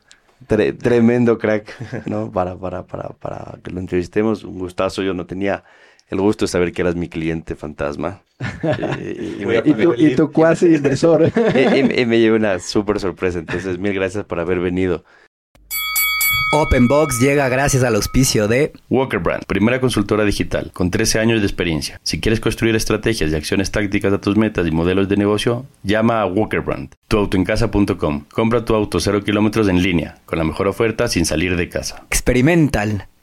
Tre- 0.47 0.77
tremendo 0.77 1.37
crack, 1.37 2.05
¿no? 2.07 2.31
Para, 2.31 2.55
para, 2.57 2.85
para, 2.85 3.09
para 3.09 3.57
que 3.63 3.71
lo 3.71 3.79
entrevistemos. 3.79 4.43
Un 4.43 4.59
gustazo. 4.59 5.01
Yo 5.01 5.13
no 5.13 5.25
tenía 5.25 5.63
el 6.09 6.19
gusto 6.21 6.45
de 6.45 6.49
saber 6.49 6.71
que 6.73 6.81
eras 6.81 6.95
mi 6.95 7.07
cliente 7.09 7.55
fantasma. 7.55 8.21
Eh, 8.99 9.37
y, 9.41 9.45
me, 9.45 9.57
Y 9.57 9.73
tu, 9.73 9.93
y 9.95 10.15
tu 10.15 10.31
cuasi 10.31 10.67
inversor. 10.75 11.31
y- 11.55 11.59
y- 11.59 12.01
y 12.01 12.05
me 12.05 12.19
llevé 12.19 12.37
una 12.37 12.59
súper 12.59 12.99
sorpresa. 12.99 13.39
Entonces, 13.39 13.77
mil 13.79 13.93
gracias 13.93 14.25
por 14.25 14.39
haber 14.39 14.59
venido. 14.59 15.03
Open 16.53 16.87
Box 16.87 17.19
llega 17.19 17.49
gracias 17.49 17.83
al 17.83 17.95
auspicio 17.95 18.47
de 18.47 18.71
Walker 18.89 19.19
Brand, 19.19 19.43
primera 19.45 19.81
consultora 19.81 20.23
digital 20.23 20.71
con 20.73 20.89
13 20.91 21.19
años 21.19 21.41
de 21.41 21.45
experiencia. 21.45 21.99
Si 22.03 22.21
quieres 22.21 22.39
construir 22.39 22.73
estrategias 22.75 23.31
y 23.31 23.35
acciones 23.35 23.69
tácticas 23.69 24.13
a 24.13 24.21
tus 24.21 24.37
metas 24.37 24.65
y 24.65 24.71
modelos 24.71 25.09
de 25.09 25.17
negocio, 25.17 25.65
llama 25.83 26.21
a 26.21 26.25
Walker 26.25 26.61
Brand. 26.61 26.93
Tuautoencasa.com. 27.09 28.25
Compra 28.31 28.63
tu 28.63 28.75
auto 28.75 28.99
0 29.01 29.23
kilómetros 29.25 29.67
en 29.67 29.83
línea, 29.83 30.19
con 30.25 30.37
la 30.39 30.45
mejor 30.45 30.67
oferta 30.67 31.09
sin 31.09 31.25
salir 31.25 31.57
de 31.57 31.67
casa. 31.67 32.05
Experimental, 32.09 33.07